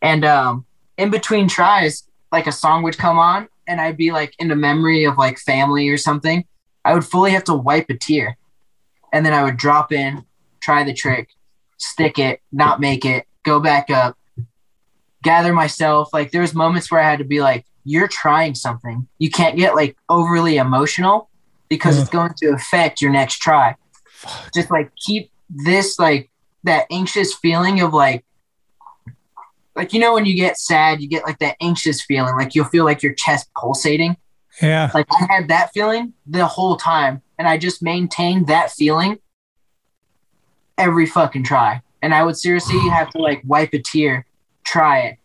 And 0.00 0.24
um, 0.24 0.66
in 0.96 1.10
between 1.10 1.48
tries, 1.48 2.04
like 2.32 2.46
a 2.46 2.52
song 2.52 2.82
would 2.84 2.96
come 2.96 3.18
on, 3.18 3.48
and 3.66 3.80
I'd 3.80 3.96
be 3.96 4.12
like 4.12 4.34
in 4.38 4.48
the 4.48 4.56
memory 4.56 5.04
of 5.04 5.18
like 5.18 5.38
family 5.38 5.88
or 5.88 5.96
something. 5.96 6.44
I 6.84 6.94
would 6.94 7.04
fully 7.04 7.30
have 7.32 7.44
to 7.44 7.54
wipe 7.54 7.88
a 7.90 7.96
tear, 7.96 8.36
and 9.12 9.24
then 9.24 9.32
I 9.32 9.42
would 9.42 9.56
drop 9.56 9.92
in, 9.92 10.24
try 10.60 10.84
the 10.84 10.92
trick, 10.92 11.30
stick 11.78 12.18
it, 12.18 12.40
not 12.52 12.80
make 12.80 13.04
it, 13.04 13.26
go 13.44 13.60
back 13.60 13.90
up, 13.90 14.16
gather 15.22 15.52
myself. 15.52 16.10
Like 16.12 16.30
there 16.30 16.40
was 16.40 16.54
moments 16.54 16.90
where 16.90 17.00
I 17.00 17.08
had 17.08 17.18
to 17.18 17.24
be 17.24 17.40
like, 17.40 17.64
"You're 17.84 18.08
trying 18.08 18.54
something. 18.54 19.08
You 19.18 19.30
can't 19.30 19.56
get 19.56 19.74
like 19.74 19.96
overly 20.08 20.56
emotional 20.56 21.30
because 21.68 21.98
it's 21.98 22.08
mm-hmm. 22.08 22.18
going 22.18 22.34
to 22.38 22.48
affect 22.50 23.00
your 23.00 23.10
next 23.12 23.38
try." 23.38 23.76
Just 24.54 24.70
like 24.70 24.90
keep 24.96 25.30
this 25.48 25.98
like 25.98 26.30
that 26.64 26.86
anxious 26.90 27.34
feeling 27.34 27.80
of 27.80 27.92
like 27.92 28.24
like 29.76 29.92
you 29.92 30.00
know 30.00 30.14
when 30.14 30.24
you 30.24 30.34
get 30.34 30.58
sad 30.58 31.00
you 31.00 31.08
get 31.08 31.24
like 31.24 31.38
that 31.38 31.56
anxious 31.60 32.02
feeling 32.02 32.34
like 32.36 32.54
you'll 32.54 32.64
feel 32.64 32.84
like 32.84 33.02
your 33.02 33.14
chest 33.14 33.48
pulsating 33.56 34.16
Yeah. 34.62 34.90
like 34.94 35.06
i 35.10 35.26
had 35.32 35.48
that 35.48 35.72
feeling 35.72 36.14
the 36.26 36.46
whole 36.46 36.76
time 36.76 37.22
and 37.38 37.46
i 37.46 37.58
just 37.58 37.82
maintained 37.82 38.46
that 38.46 38.70
feeling 38.70 39.18
every 40.78 41.06
fucking 41.06 41.42
try 41.42 41.80
and 42.02 42.14
i 42.14 42.22
would 42.22 42.36
seriously 42.36 42.78
have 42.90 43.10
to 43.10 43.18
like 43.18 43.42
wipe 43.44 43.72
a 43.72 43.78
tear 43.78 44.26
try 44.64 45.00
it 45.00 45.18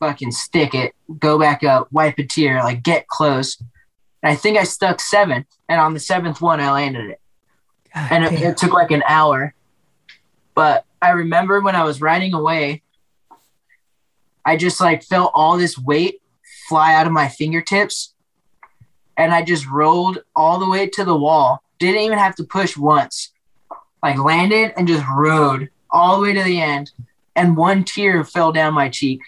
fucking 0.00 0.32
stick 0.32 0.74
it 0.74 0.94
go 1.18 1.38
back 1.38 1.62
up 1.62 1.88
wipe 1.92 2.18
a 2.18 2.26
tear 2.26 2.58
like 2.62 2.82
get 2.82 3.06
close 3.08 3.58
and 4.22 4.32
i 4.32 4.34
think 4.34 4.58
i 4.58 4.64
stuck 4.64 5.00
seven 5.00 5.46
and 5.68 5.80
on 5.80 5.94
the 5.94 6.00
seventh 6.00 6.40
one 6.40 6.60
i 6.60 6.70
landed 6.72 7.10
it 7.10 7.20
and 7.94 8.24
it, 8.24 8.32
it 8.32 8.56
took 8.56 8.72
like 8.72 8.90
an 8.90 9.02
hour 9.06 9.54
but 10.54 10.84
I 11.00 11.10
remember 11.10 11.60
when 11.60 11.74
I 11.74 11.84
was 11.84 12.00
riding 12.00 12.34
away, 12.34 12.82
I 14.44 14.56
just 14.56 14.80
like 14.80 15.02
felt 15.02 15.32
all 15.34 15.56
this 15.56 15.78
weight 15.78 16.20
fly 16.68 16.94
out 16.94 17.06
of 17.06 17.12
my 17.12 17.28
fingertips. 17.28 18.14
And 19.16 19.32
I 19.32 19.42
just 19.42 19.66
rolled 19.66 20.22
all 20.34 20.58
the 20.58 20.68
way 20.68 20.86
to 20.88 21.04
the 21.04 21.16
wall. 21.16 21.62
Didn't 21.78 22.02
even 22.02 22.18
have 22.18 22.36
to 22.36 22.44
push 22.44 22.76
once. 22.76 23.31
Like 24.02 24.18
landed 24.18 24.72
and 24.76 24.88
just 24.88 25.04
rode 25.16 25.70
all 25.90 26.16
the 26.16 26.22
way 26.22 26.32
to 26.34 26.42
the 26.42 26.60
end. 26.60 26.90
And 27.36 27.56
one 27.56 27.84
tear 27.84 28.24
fell 28.24 28.52
down 28.52 28.74
my 28.74 28.88
cheek. 28.88 29.20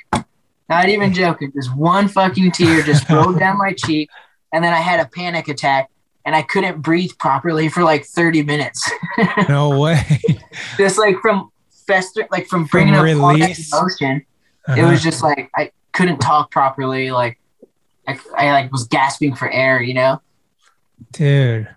Not 0.68 0.88
even 0.88 1.12
joking. 1.14 1.52
Just 1.54 1.74
one 1.76 2.08
fucking 2.08 2.52
tear 2.52 2.82
just 2.82 3.08
rolled 3.10 3.38
down 3.38 3.58
my 3.58 3.72
cheek. 3.74 4.08
And 4.52 4.64
then 4.64 4.72
I 4.72 4.80
had 4.80 5.00
a 5.00 5.06
panic 5.06 5.48
attack 5.48 5.90
and 6.24 6.34
I 6.34 6.42
couldn't 6.42 6.80
breathe 6.80 7.12
properly 7.18 7.68
for 7.68 7.82
like 7.84 8.04
30 8.04 8.42
minutes. 8.42 8.90
No 9.48 9.78
way. 9.78 10.02
just 10.76 10.98
like 10.98 11.16
from 11.20 11.50
fester, 11.86 12.26
like 12.32 12.46
from 12.48 12.64
bringing 12.64 12.94
up 12.94 13.02
all 13.22 13.38
that 13.38 13.58
emotion, 13.72 14.16
it 14.16 14.26
Uh-huh. 14.80 14.90
was 14.90 15.02
just 15.02 15.22
like 15.22 15.50
I 15.56 15.70
couldn't 15.92 16.18
talk 16.18 16.50
properly. 16.50 17.10
Like 17.12 17.38
I, 18.08 18.18
I 18.36 18.50
like 18.52 18.72
was 18.72 18.88
gasping 18.88 19.34
for 19.36 19.48
air, 19.50 19.80
you 19.80 19.94
know. 19.94 20.20
Dude. 21.12 21.68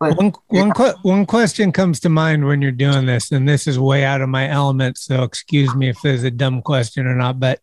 One 0.00 0.32
one 0.48 0.72
que- 0.72 0.94
one 1.02 1.26
question 1.26 1.72
comes 1.72 2.00
to 2.00 2.08
mind 2.08 2.46
when 2.46 2.62
you're 2.62 2.72
doing 2.72 3.04
this, 3.06 3.30
and 3.32 3.46
this 3.48 3.66
is 3.66 3.78
way 3.78 4.04
out 4.04 4.20
of 4.22 4.28
my 4.28 4.48
element, 4.48 4.96
so 4.98 5.22
excuse 5.22 5.74
me 5.74 5.88
if 5.90 6.00
there's 6.02 6.24
a 6.24 6.30
dumb 6.30 6.62
question 6.62 7.06
or 7.06 7.14
not. 7.14 7.38
But 7.38 7.60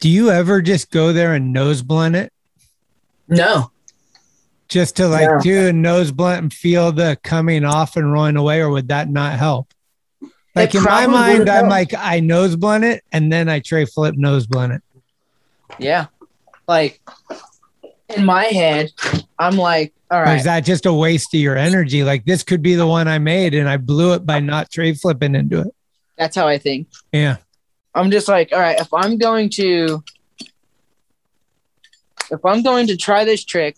do 0.00 0.08
you 0.08 0.30
ever 0.30 0.62
just 0.62 0.90
go 0.90 1.12
there 1.12 1.34
and 1.34 1.52
nose 1.52 1.82
blunt 1.82 2.16
it? 2.16 2.32
No. 3.28 3.70
Just 4.68 4.96
to 4.96 5.06
like 5.08 5.28
No. 5.28 5.40
do 5.40 5.68
a 5.68 5.72
nose 5.72 6.10
blunt 6.10 6.42
and 6.42 6.52
feel 6.52 6.90
the 6.90 7.18
coming 7.22 7.64
off 7.64 7.96
and 7.96 8.10
rolling 8.10 8.36
away, 8.36 8.60
or 8.60 8.70
would 8.70 8.88
that 8.88 9.10
not 9.10 9.38
help? 9.38 9.68
Like 10.54 10.74
in 10.74 10.82
my 10.82 11.06
mind, 11.06 11.48
I'm 11.48 11.64
help. 11.64 11.70
like 11.70 11.94
I 11.96 12.20
nose 12.20 12.56
blunt 12.56 12.84
it 12.84 13.04
and 13.12 13.30
then 13.30 13.48
I 13.50 13.60
tray 13.60 13.84
flip 13.84 14.14
nose 14.16 14.46
blunt 14.46 14.72
it. 14.72 14.82
Yeah, 15.78 16.06
like 16.66 17.00
in 18.16 18.24
my 18.24 18.44
head, 18.44 18.90
I'm 19.38 19.56
like, 19.56 19.92
all 20.12 20.20
Or 20.20 20.36
is 20.36 20.44
that 20.44 20.60
just 20.60 20.84
a 20.84 20.92
waste 20.92 21.34
of 21.34 21.40
your 21.40 21.56
energy? 21.56 22.04
Like 22.04 22.26
this 22.26 22.42
could 22.42 22.60
be 22.62 22.74
the 22.74 22.86
one 22.86 23.08
I 23.08 23.18
made 23.18 23.54
and 23.54 23.68
I 23.68 23.78
blew 23.78 24.12
it 24.12 24.26
by 24.26 24.40
not 24.40 24.70
tray 24.70 24.92
flipping 24.92 25.34
into 25.34 25.60
it. 25.60 25.74
that's 26.18 26.36
how 26.36 26.46
I 26.46 26.58
think. 26.58 26.88
Yeah. 27.12 27.38
I'm 27.94 28.10
just 28.10 28.28
like, 28.28 28.52
all 28.52 28.60
right, 28.60 28.78
if 28.78 28.92
I'm 28.92 29.16
going 29.16 29.48
to 29.50 30.04
if 32.30 32.44
I'm 32.44 32.62
going 32.62 32.86
to 32.88 32.96
try 32.96 33.24
this 33.24 33.42
trick 33.44 33.76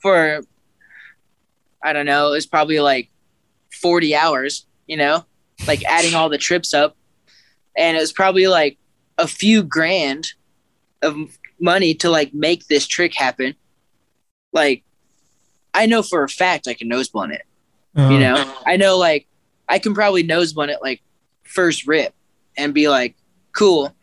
for 0.00 0.42
I 1.82 1.92
don't 1.92 2.06
know, 2.06 2.32
it's 2.32 2.46
probably 2.46 2.80
like 2.80 3.10
40 3.72 4.14
hours, 4.14 4.66
you 4.86 4.98
know, 4.98 5.24
like 5.66 5.82
adding 5.84 6.14
all 6.14 6.28
the 6.28 6.38
trips 6.38 6.74
up. 6.74 6.96
And 7.76 7.96
it 7.96 8.00
was 8.00 8.12
probably 8.12 8.46
like 8.48 8.78
a 9.16 9.26
few 9.26 9.62
grand 9.62 10.28
of 11.02 11.16
money 11.58 11.94
to 11.94 12.10
like 12.10 12.34
make 12.34 12.66
this 12.66 12.86
trick 12.86 13.14
happen. 13.14 13.54
Like 14.54 14.84
I 15.74 15.86
know 15.86 16.02
for 16.02 16.22
a 16.22 16.28
fact 16.28 16.68
I 16.68 16.74
can 16.74 16.88
nose 16.88 17.08
blunt 17.08 17.32
it. 17.32 17.42
Uh-huh. 17.96 18.12
You 18.12 18.20
know, 18.20 18.54
I 18.64 18.76
know 18.76 18.96
like 18.96 19.26
I 19.68 19.78
can 19.78 19.92
probably 19.92 20.22
nose 20.22 20.52
blunt 20.52 20.70
it 20.70 20.78
like 20.80 21.02
first 21.42 21.86
rip 21.86 22.14
and 22.56 22.72
be 22.72 22.88
like, 22.88 23.16
cool. 23.52 23.94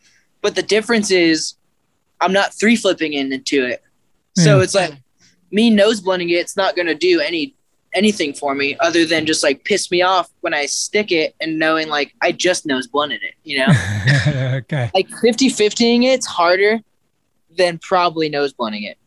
But 0.41 0.55
the 0.55 0.61
difference 0.61 1.09
is 1.09 1.55
I'm 2.19 2.33
not 2.33 2.53
three 2.53 2.75
flipping 2.75 3.13
in 3.13 3.31
into 3.33 3.65
it. 3.65 3.81
So 4.37 4.61
it's 4.61 4.75
like 4.75 4.93
me 5.51 5.69
nose 5.69 5.99
blunting 5.99 6.29
it, 6.29 6.35
it's 6.35 6.55
not 6.55 6.75
gonna 6.75 6.95
do 6.95 7.19
any 7.19 7.55
anything 7.93 8.33
for 8.33 8.55
me 8.55 8.77
other 8.79 9.05
than 9.05 9.25
just 9.25 9.43
like 9.43 9.65
piss 9.65 9.91
me 9.91 10.01
off 10.01 10.29
when 10.39 10.53
I 10.53 10.65
stick 10.65 11.11
it 11.11 11.35
and 11.41 11.59
knowing 11.59 11.89
like 11.89 12.13
I 12.21 12.31
just 12.31 12.65
nose 12.65 12.87
blunted 12.87 13.21
it, 13.21 13.33
you 13.43 13.57
know? 13.57 13.67
okay. 14.57 14.89
like 14.93 15.09
50 15.09 15.49
50ing 15.49 16.03
it's 16.03 16.25
harder 16.25 16.79
than 17.57 17.79
probably 17.79 18.29
nose 18.29 18.53
blunting 18.53 18.83
it 18.83 18.97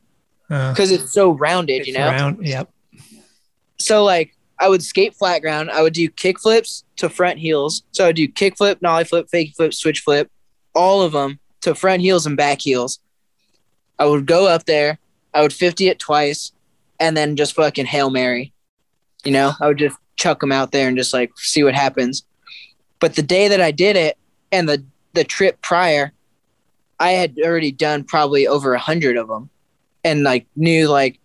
Uh, 0.51 0.73
because 0.73 0.91
it's 0.91 1.13
so 1.13 1.31
rounded, 1.33 1.81
it's 1.81 1.89
you 1.89 1.95
know? 1.95 2.09
round- 2.09 2.47
yep. 2.47 2.71
So 3.79 4.05
like 4.05 4.35
I 4.59 4.69
would 4.69 4.83
skate 4.83 5.15
flat 5.15 5.41
ground. 5.43 5.71
I 5.71 5.83
would 5.83 5.93
do 5.93 6.09
kick 6.09 6.41
flips 6.41 6.85
to 6.97 7.09
front 7.09 7.39
heels. 7.39 7.83
So 7.93 8.05
I 8.05 8.07
would 8.09 8.17
do 8.17 8.29
kick 8.29 8.57
flip, 8.57 8.81
nollie 8.81 9.05
flip, 9.05 9.29
fake 9.31 9.55
flip, 9.57 9.75
switch 9.75 10.01
flip, 10.01 10.31
all 10.75 11.03
of 11.03 11.13
them 11.13 11.39
to 11.63 11.75
front 11.75 12.03
heels 12.03 12.27
and 12.27 12.37
back 12.37 12.61
heels. 12.61 13.01
I 13.99 14.07
would 14.07 14.27
go 14.27 14.47
up 14.47 14.65
there. 14.67 14.99
I 15.33 15.43
would 15.43 15.53
50 15.53 15.89
it 15.89 15.99
twice 15.99 16.53
and 17.01 17.17
then 17.17 17.37
just 17.37 17.55
fucking 17.55 17.87
Hail 17.87 18.11
Mary. 18.11 18.53
You 19.25 19.33
know, 19.33 19.53
I 19.61 19.67
would 19.67 19.79
just 19.79 19.97
chuck 20.17 20.41
them 20.41 20.53
out 20.53 20.71
there 20.73 20.87
and 20.87 20.97
just 20.97 21.13
like 21.13 21.33
see 21.37 21.65
what 21.65 21.75
happens. 21.75 22.25
But 23.01 23.17
the 23.17 23.23
day 23.23 23.49
that 23.49 23.61
I 23.61 23.71
did 23.71 23.97
it 23.97 24.17
and 24.53 24.69
the, 24.69 24.85
the 25.15 25.25
trip 25.25 25.61
prior, 25.61 26.13
I 27.01 27.11
had 27.11 27.39
already 27.43 27.73
done 27.73 28.05
probably 28.05 28.47
over 28.47 28.75
a 28.75 28.79
hundred 28.79 29.17
of 29.17 29.29
them 29.29 29.51
and 30.05 30.23
like 30.23 30.47
knew 30.55 30.89
like 30.89 31.19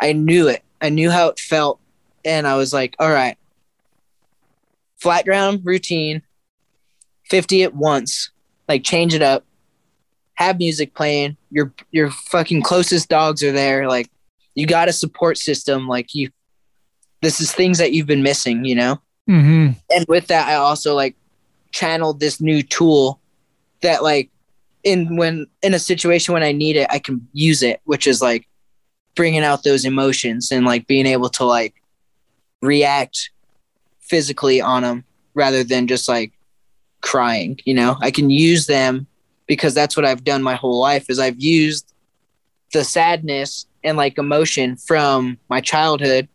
I 0.00 0.12
knew 0.12 0.48
it. 0.48 0.62
I 0.80 0.88
knew 0.90 1.10
how 1.10 1.28
it 1.28 1.38
felt. 1.38 1.80
And 2.24 2.46
I 2.46 2.56
was 2.56 2.72
like, 2.72 2.96
all 2.98 3.10
right, 3.10 3.38
flat 4.96 5.24
ground 5.24 5.60
routine, 5.64 6.22
50 7.30 7.62
at 7.62 7.74
once, 7.74 8.30
like 8.68 8.82
change 8.82 9.14
it 9.14 9.22
up, 9.22 9.44
have 10.34 10.58
music 10.58 10.94
playing. 10.94 11.36
Your, 11.50 11.72
your 11.92 12.10
fucking 12.10 12.62
closest 12.62 13.08
dogs 13.08 13.42
are 13.42 13.52
there. 13.52 13.88
Like 13.88 14.10
you 14.54 14.66
got 14.66 14.88
a 14.88 14.92
support 14.92 15.38
system. 15.38 15.86
Like 15.86 16.14
you, 16.14 16.30
this 17.22 17.40
is 17.40 17.52
things 17.52 17.78
that 17.78 17.92
you've 17.92 18.06
been 18.06 18.22
missing, 18.22 18.64
you 18.64 18.74
know? 18.74 19.00
hmm 19.26 19.70
and 19.90 20.06
with 20.08 20.28
that 20.28 20.48
i 20.48 20.54
also 20.54 20.94
like 20.94 21.16
channeled 21.72 22.20
this 22.20 22.40
new 22.40 22.62
tool 22.62 23.20
that 23.82 24.02
like 24.02 24.30
in 24.86 25.16
when 25.16 25.46
in 25.62 25.74
a 25.74 25.78
situation 25.80 26.32
when 26.32 26.44
i 26.44 26.52
need 26.52 26.76
it 26.76 26.86
i 26.90 26.98
can 26.98 27.26
use 27.32 27.60
it 27.62 27.80
which 27.84 28.06
is 28.06 28.22
like 28.22 28.46
bringing 29.16 29.42
out 29.42 29.64
those 29.64 29.84
emotions 29.84 30.52
and 30.52 30.64
like 30.64 30.86
being 30.86 31.06
able 31.06 31.28
to 31.28 31.44
like 31.44 31.74
react 32.62 33.30
physically 34.00 34.60
on 34.60 34.82
them 34.82 35.04
rather 35.34 35.64
than 35.64 35.86
just 35.88 36.08
like 36.08 36.32
crying 37.00 37.58
you 37.64 37.74
know 37.74 37.96
i 38.00 38.10
can 38.10 38.30
use 38.30 38.66
them 38.66 39.06
because 39.46 39.74
that's 39.74 39.96
what 39.96 40.06
i've 40.06 40.22
done 40.24 40.42
my 40.42 40.54
whole 40.54 40.78
life 40.80 41.10
is 41.10 41.18
i've 41.18 41.40
used 41.40 41.92
the 42.72 42.84
sadness 42.84 43.66
and 43.82 43.96
like 43.96 44.16
emotion 44.18 44.76
from 44.76 45.36
my 45.48 45.60
childhood 45.60 46.28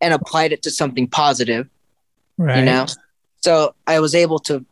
and 0.00 0.12
applied 0.12 0.52
it 0.52 0.62
to 0.62 0.70
something 0.70 1.06
positive 1.06 1.68
Right. 2.38 2.58
you 2.58 2.64
know 2.64 2.86
so 3.40 3.74
i 3.86 4.00
was 4.00 4.14
able 4.14 4.38
to 4.40 4.64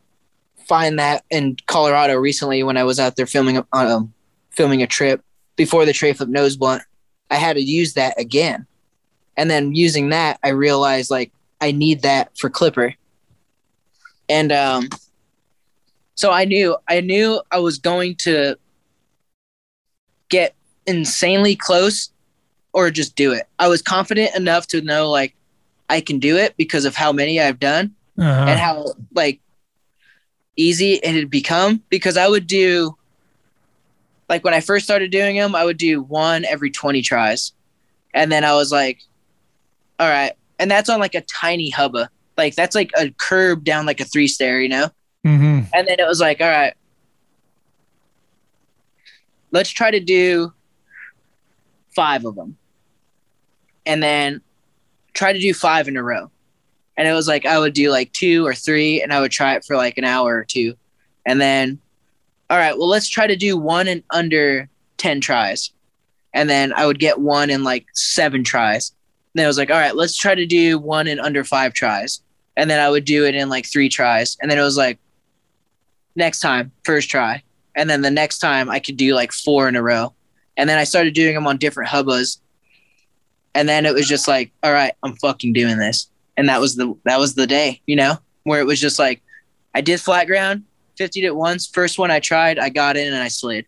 find 0.67 0.99
that 0.99 1.23
in 1.29 1.55
colorado 1.67 2.15
recently 2.15 2.63
when 2.63 2.77
i 2.77 2.83
was 2.83 2.99
out 2.99 3.15
there 3.15 3.25
filming 3.25 3.57
a- 3.57 3.65
um, 3.73 4.13
filming 4.51 4.81
a 4.81 4.87
trip 4.87 5.21
before 5.55 5.85
the 5.85 5.93
tray 5.93 6.11
flip 6.13 6.29
nose 6.29 6.57
blunt 6.57 6.81
i 7.31 7.35
had 7.35 7.55
to 7.55 7.61
use 7.61 7.93
that 7.93 8.19
again. 8.19 8.65
And 9.37 9.49
then 9.51 9.73
using 9.75 10.09
that 10.09 10.39
i 10.43 10.49
realized 10.49 11.09
like 11.11 11.31
i 11.61 11.71
need 11.71 12.01
that 12.03 12.37
for 12.37 12.49
clipper. 12.49 12.93
And 14.29 14.51
um 14.51 14.89
so 16.15 16.31
i 16.31 16.45
knew 16.45 16.77
i 16.87 17.01
knew 17.01 17.41
i 17.51 17.59
was 17.59 17.77
going 17.77 18.15
to 18.17 18.55
get 20.29 20.55
insanely 20.87 21.55
close 21.55 22.09
or 22.73 22.89
just 22.91 23.15
do 23.15 23.31
it. 23.31 23.47
I 23.59 23.67
was 23.67 23.81
confident 23.81 24.35
enough 24.35 24.67
to 24.67 24.81
know 24.81 25.09
like 25.09 25.33
I 25.89 26.01
can 26.01 26.19
do 26.19 26.35
it 26.37 26.55
because 26.57 26.83
of 26.85 26.95
how 26.95 27.11
many 27.13 27.39
I've 27.39 27.59
done 27.59 27.93
Uh-huh. 28.17 28.45
and 28.49 28.59
how 28.59 28.93
like 29.13 29.39
easy 30.55 30.93
it 30.93 31.15
had 31.15 31.29
become 31.29 31.81
because 31.89 32.17
I 32.17 32.27
would 32.27 32.47
do 32.47 32.95
like 34.29 34.43
when 34.43 34.53
I 34.53 34.59
first 34.61 34.85
started 34.85 35.11
doing 35.11 35.35
them, 35.35 35.55
I 35.55 35.63
would 35.63 35.77
do 35.77 36.01
one 36.01 36.45
every 36.45 36.71
20 36.71 37.01
tries. 37.01 37.51
And 38.13 38.31
then 38.31 38.43
I 38.43 38.53
was 38.55 38.71
like, 38.71 39.01
all 39.99 40.09
right. 40.09 40.33
And 40.57 40.71
that's 40.71 40.89
on 40.89 40.99
like 40.99 41.15
a 41.15 41.21
tiny 41.21 41.69
hubba. 41.69 42.09
Like 42.37 42.55
that's 42.55 42.75
like 42.75 42.91
a 42.97 43.11
curb 43.11 43.63
down 43.63 43.85
like 43.85 43.99
a 43.99 44.05
three 44.05 44.27
stair, 44.27 44.59
you 44.59 44.69
know? 44.69 44.89
hmm 45.23 45.61
And 45.73 45.87
then 45.87 45.99
it 45.99 46.07
was 46.07 46.19
like, 46.19 46.41
all 46.41 46.49
right, 46.49 46.73
let's 49.51 49.69
try 49.69 49.91
to 49.91 49.99
do 49.99 50.53
five 51.95 52.25
of 52.25 52.35
them. 52.35 52.57
And 53.85 54.01
then 54.01 54.41
try 55.13 55.31
to 55.33 55.39
do 55.39 55.53
five 55.53 55.87
in 55.87 55.97
a 55.97 56.03
row. 56.03 56.31
And 56.97 57.07
it 57.07 57.13
was 57.13 57.27
like, 57.27 57.45
I 57.45 57.59
would 57.59 57.73
do 57.73 57.91
like 57.91 58.11
two 58.13 58.45
or 58.45 58.53
three, 58.53 59.01
and 59.01 59.11
I 59.11 59.19
would 59.19 59.31
try 59.31 59.55
it 59.55 59.65
for 59.65 59.75
like 59.75 59.97
an 59.97 60.05
hour 60.05 60.35
or 60.35 60.45
two. 60.45 60.75
And 61.25 61.41
then, 61.41 61.79
all 62.49 62.57
right, 62.57 62.77
well, 62.77 62.87
let's 62.87 63.09
try 63.09 63.27
to 63.27 63.35
do 63.35 63.57
one 63.57 63.87
in 63.87 64.03
under 64.11 64.69
10 64.97 65.21
tries. 65.21 65.71
And 66.33 66.49
then 66.49 66.73
I 66.73 66.85
would 66.85 66.99
get 66.99 67.19
one 67.19 67.49
in 67.49 67.63
like 67.63 67.85
seven 67.93 68.43
tries. 68.43 68.91
And 69.33 69.39
then 69.39 69.45
I 69.45 69.47
was 69.47 69.57
like, 69.57 69.71
all 69.71 69.79
right, 69.79 69.95
let's 69.95 70.17
try 70.17 70.35
to 70.35 70.45
do 70.45 70.77
one 70.77 71.07
in 71.07 71.19
under 71.19 71.43
five 71.43 71.73
tries. 71.73 72.21
And 72.57 72.69
then 72.69 72.79
I 72.79 72.89
would 72.89 73.05
do 73.05 73.25
it 73.25 73.35
in 73.35 73.49
like 73.49 73.65
three 73.65 73.89
tries. 73.89 74.37
And 74.41 74.49
then 74.49 74.57
it 74.57 74.63
was 74.63 74.77
like, 74.77 74.99
next 76.15 76.39
time, 76.39 76.71
first 76.83 77.09
try. 77.09 77.43
And 77.75 77.89
then 77.89 78.01
the 78.01 78.11
next 78.11 78.39
time 78.39 78.69
I 78.69 78.79
could 78.79 78.97
do 78.97 79.13
like 79.13 79.31
four 79.31 79.67
in 79.67 79.75
a 79.75 79.81
row. 79.81 80.13
And 80.57 80.69
then 80.69 80.77
I 80.77 80.85
started 80.85 81.13
doing 81.13 81.35
them 81.35 81.47
on 81.47 81.57
different 81.57 81.89
hubbas. 81.89 82.39
And 83.53 83.67
then 83.67 83.85
it 83.85 83.93
was 83.93 84.07
just 84.07 84.27
like, 84.27 84.51
all 84.63 84.71
right, 84.71 84.93
I'm 85.03 85.15
fucking 85.17 85.53
doing 85.53 85.77
this. 85.77 86.09
And 86.37 86.49
that 86.49 86.59
was 86.59 86.75
the 86.75 86.95
that 87.05 87.19
was 87.19 87.35
the 87.35 87.47
day, 87.47 87.81
you 87.85 87.95
know, 87.95 88.17
where 88.43 88.59
it 88.59 88.65
was 88.65 88.79
just 88.79 88.99
like 88.99 89.21
I 89.73 89.81
did 89.81 90.01
flat 90.01 90.27
ground, 90.27 90.63
50 90.97 91.25
at 91.25 91.35
once. 91.35 91.67
First 91.67 91.97
one 91.97 92.11
I 92.11 92.19
tried, 92.19 92.59
I 92.59 92.69
got 92.69 92.97
in 92.97 93.13
and 93.13 93.21
I 93.21 93.27
slid. 93.27 93.65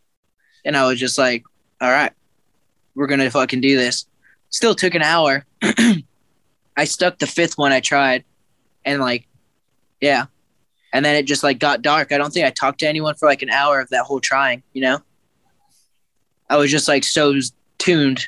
And 0.65 0.75
I 0.75 0.87
was 0.87 0.99
just 0.99 1.17
like, 1.17 1.43
all 1.79 1.89
right, 1.89 2.11
we're 2.95 3.07
gonna 3.07 3.31
fucking 3.31 3.61
do 3.61 3.77
this. 3.77 4.05
Still 4.49 4.75
took 4.75 4.95
an 4.95 5.01
hour. 5.01 5.45
I 5.61 6.83
stuck 6.85 7.19
the 7.19 7.27
fifth 7.27 7.57
one 7.57 7.71
I 7.71 7.79
tried 7.79 8.23
and 8.85 9.01
like 9.01 9.27
yeah. 10.01 10.25
And 10.93 11.03
then 11.03 11.15
it 11.15 11.23
just 11.23 11.43
like 11.43 11.59
got 11.59 11.81
dark. 11.81 12.11
I 12.11 12.17
don't 12.17 12.31
think 12.33 12.45
I 12.45 12.49
talked 12.49 12.79
to 12.79 12.87
anyone 12.87 13.15
for 13.15 13.27
like 13.27 13.41
an 13.41 13.49
hour 13.49 13.79
of 13.79 13.89
that 13.89 14.05
whole 14.05 14.19
trying, 14.19 14.63
you 14.73 14.81
know? 14.81 14.99
I 16.49 16.57
was 16.57 16.71
just 16.71 16.87
like 16.87 17.03
so 17.03 17.35
tuned 17.77 18.27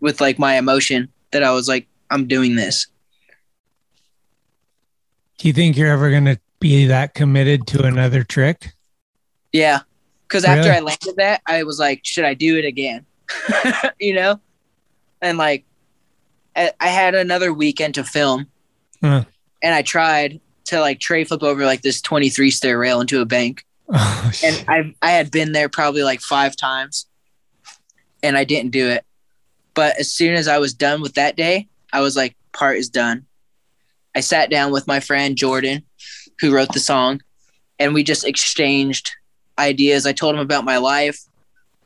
with 0.00 0.20
like 0.20 0.38
my 0.38 0.56
emotion 0.56 1.08
that 1.30 1.42
I 1.42 1.52
was 1.52 1.68
like, 1.68 1.86
I'm 2.10 2.26
doing 2.26 2.56
this. 2.56 2.88
Do 5.42 5.48
you 5.48 5.54
think 5.54 5.76
you're 5.76 5.90
ever 5.90 6.08
going 6.08 6.26
to 6.26 6.38
be 6.60 6.86
that 6.86 7.14
committed 7.14 7.66
to 7.66 7.82
another 7.82 8.22
trick? 8.22 8.74
Yeah. 9.50 9.80
Cause 10.28 10.44
after 10.44 10.68
Really? 10.68 10.76
I 10.76 10.80
landed 10.80 11.16
that, 11.16 11.42
I 11.48 11.64
was 11.64 11.80
like, 11.80 12.02
should 12.04 12.24
I 12.24 12.34
do 12.34 12.58
it 12.58 12.64
again? 12.64 13.04
you 13.98 14.14
know? 14.14 14.40
And 15.20 15.38
like, 15.38 15.64
I, 16.54 16.70
I 16.78 16.86
had 16.86 17.16
another 17.16 17.52
weekend 17.52 17.96
to 17.96 18.04
film 18.04 18.46
Huh. 19.00 19.24
and 19.60 19.74
I 19.74 19.82
tried 19.82 20.40
to 20.66 20.78
like 20.78 21.00
tray 21.00 21.24
flip 21.24 21.42
over 21.42 21.66
like 21.66 21.82
this 21.82 22.00
23 22.00 22.52
stair 22.52 22.78
rail 22.78 23.00
into 23.00 23.20
a 23.20 23.26
bank. 23.26 23.64
Oh, 23.94 24.32
and 24.44 24.64
I 24.68 24.94
I 25.02 25.10
had 25.10 25.32
been 25.32 25.52
there 25.52 25.68
probably 25.68 26.02
like 26.02 26.22
five 26.22 26.56
times, 26.56 27.06
and 28.22 28.38
I 28.38 28.44
didn't 28.44 28.70
do 28.70 28.88
it. 28.88 29.04
But 29.74 29.98
as 29.98 30.10
soon 30.10 30.32
as 30.34 30.48
I 30.48 30.58
was 30.58 30.72
done 30.72 31.02
with 31.02 31.14
that 31.14 31.36
day, 31.36 31.68
I 31.92 32.00
was 32.00 32.16
like, 32.16 32.34
part 32.52 32.78
is 32.78 32.88
done. 32.88 33.26
I 34.14 34.20
sat 34.20 34.50
down 34.50 34.72
with 34.72 34.86
my 34.86 35.00
friend 35.00 35.36
Jordan, 35.36 35.82
who 36.40 36.54
wrote 36.54 36.72
the 36.72 36.80
song, 36.80 37.20
and 37.78 37.94
we 37.94 38.02
just 38.02 38.24
exchanged 38.26 39.10
ideas. 39.58 40.06
I 40.06 40.12
told 40.12 40.34
him 40.34 40.40
about 40.40 40.64
my 40.64 40.76
life. 40.78 41.18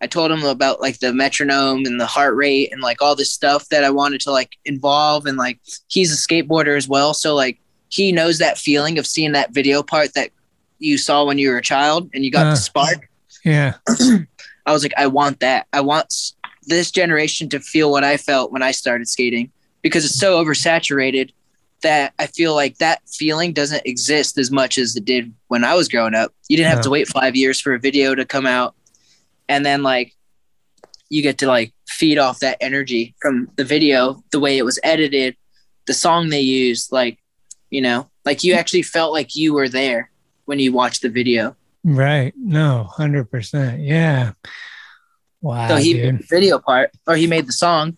I 0.00 0.06
told 0.06 0.30
him 0.30 0.44
about 0.44 0.80
like 0.80 0.98
the 0.98 1.12
metronome 1.12 1.84
and 1.86 2.00
the 2.00 2.06
heart 2.06 2.34
rate 2.36 2.70
and 2.72 2.82
like 2.82 3.00
all 3.00 3.16
this 3.16 3.32
stuff 3.32 3.68
that 3.70 3.82
I 3.84 3.90
wanted 3.90 4.20
to 4.22 4.30
like 4.30 4.56
involve. 4.64 5.24
And 5.26 5.38
like 5.38 5.58
he's 5.88 6.12
a 6.12 6.16
skateboarder 6.16 6.76
as 6.76 6.86
well, 6.88 7.14
so 7.14 7.34
like 7.34 7.58
he 7.88 8.12
knows 8.12 8.38
that 8.38 8.58
feeling 8.58 8.98
of 8.98 9.06
seeing 9.06 9.32
that 9.32 9.52
video 9.54 9.82
part 9.82 10.12
that 10.14 10.30
you 10.78 10.98
saw 10.98 11.24
when 11.24 11.38
you 11.38 11.48
were 11.50 11.56
a 11.56 11.62
child 11.62 12.10
and 12.12 12.24
you 12.24 12.30
got 12.30 12.46
Uh. 12.46 12.50
the 12.50 12.56
spark. 12.56 13.08
Yeah. 13.44 13.74
I 14.66 14.72
was 14.72 14.82
like, 14.82 14.92
I 14.96 15.06
want 15.06 15.38
that. 15.40 15.68
I 15.72 15.80
want 15.80 16.12
this 16.64 16.90
generation 16.90 17.48
to 17.50 17.60
feel 17.60 17.92
what 17.92 18.02
I 18.02 18.16
felt 18.16 18.50
when 18.50 18.62
I 18.62 18.72
started 18.72 19.08
skating 19.08 19.52
because 19.82 20.04
it's 20.04 20.18
so 20.18 20.42
oversaturated 20.44 21.30
that 21.86 22.14
I 22.18 22.26
feel 22.26 22.52
like 22.52 22.78
that 22.78 23.00
feeling 23.08 23.52
doesn't 23.52 23.86
exist 23.86 24.38
as 24.38 24.50
much 24.50 24.76
as 24.76 24.96
it 24.96 25.04
did 25.04 25.32
when 25.46 25.62
I 25.62 25.74
was 25.74 25.88
growing 25.88 26.16
up. 26.16 26.34
You 26.48 26.56
didn't 26.56 26.72
have 26.72 26.82
to 26.82 26.90
wait 26.90 27.06
five 27.06 27.36
years 27.36 27.60
for 27.60 27.74
a 27.74 27.78
video 27.78 28.12
to 28.16 28.24
come 28.24 28.44
out. 28.44 28.74
And 29.48 29.64
then, 29.64 29.84
like, 29.84 30.12
you 31.08 31.22
get 31.22 31.38
to 31.38 31.46
like 31.46 31.72
feed 31.88 32.18
off 32.18 32.40
that 32.40 32.56
energy 32.60 33.14
from 33.22 33.48
the 33.54 33.62
video, 33.62 34.24
the 34.32 34.40
way 34.40 34.58
it 34.58 34.64
was 34.64 34.80
edited, 34.82 35.36
the 35.86 35.94
song 35.94 36.28
they 36.28 36.40
used. 36.40 36.90
Like, 36.90 37.20
you 37.70 37.80
know, 37.80 38.10
like 38.24 38.42
you 38.42 38.54
actually 38.54 38.82
felt 38.82 39.12
like 39.12 39.36
you 39.36 39.54
were 39.54 39.68
there 39.68 40.10
when 40.46 40.58
you 40.58 40.72
watched 40.72 41.02
the 41.02 41.08
video. 41.08 41.54
Right. 41.84 42.34
No, 42.36 42.88
100%. 42.94 43.86
Yeah. 43.86 44.32
Wow. 45.40 45.68
so 45.68 45.76
he 45.76 45.92
dude. 45.92 46.02
made 46.02 46.22
the 46.22 46.26
video 46.28 46.58
part 46.58 46.90
or 47.06 47.14
he 47.14 47.28
made 47.28 47.46
the 47.46 47.52
song 47.52 47.96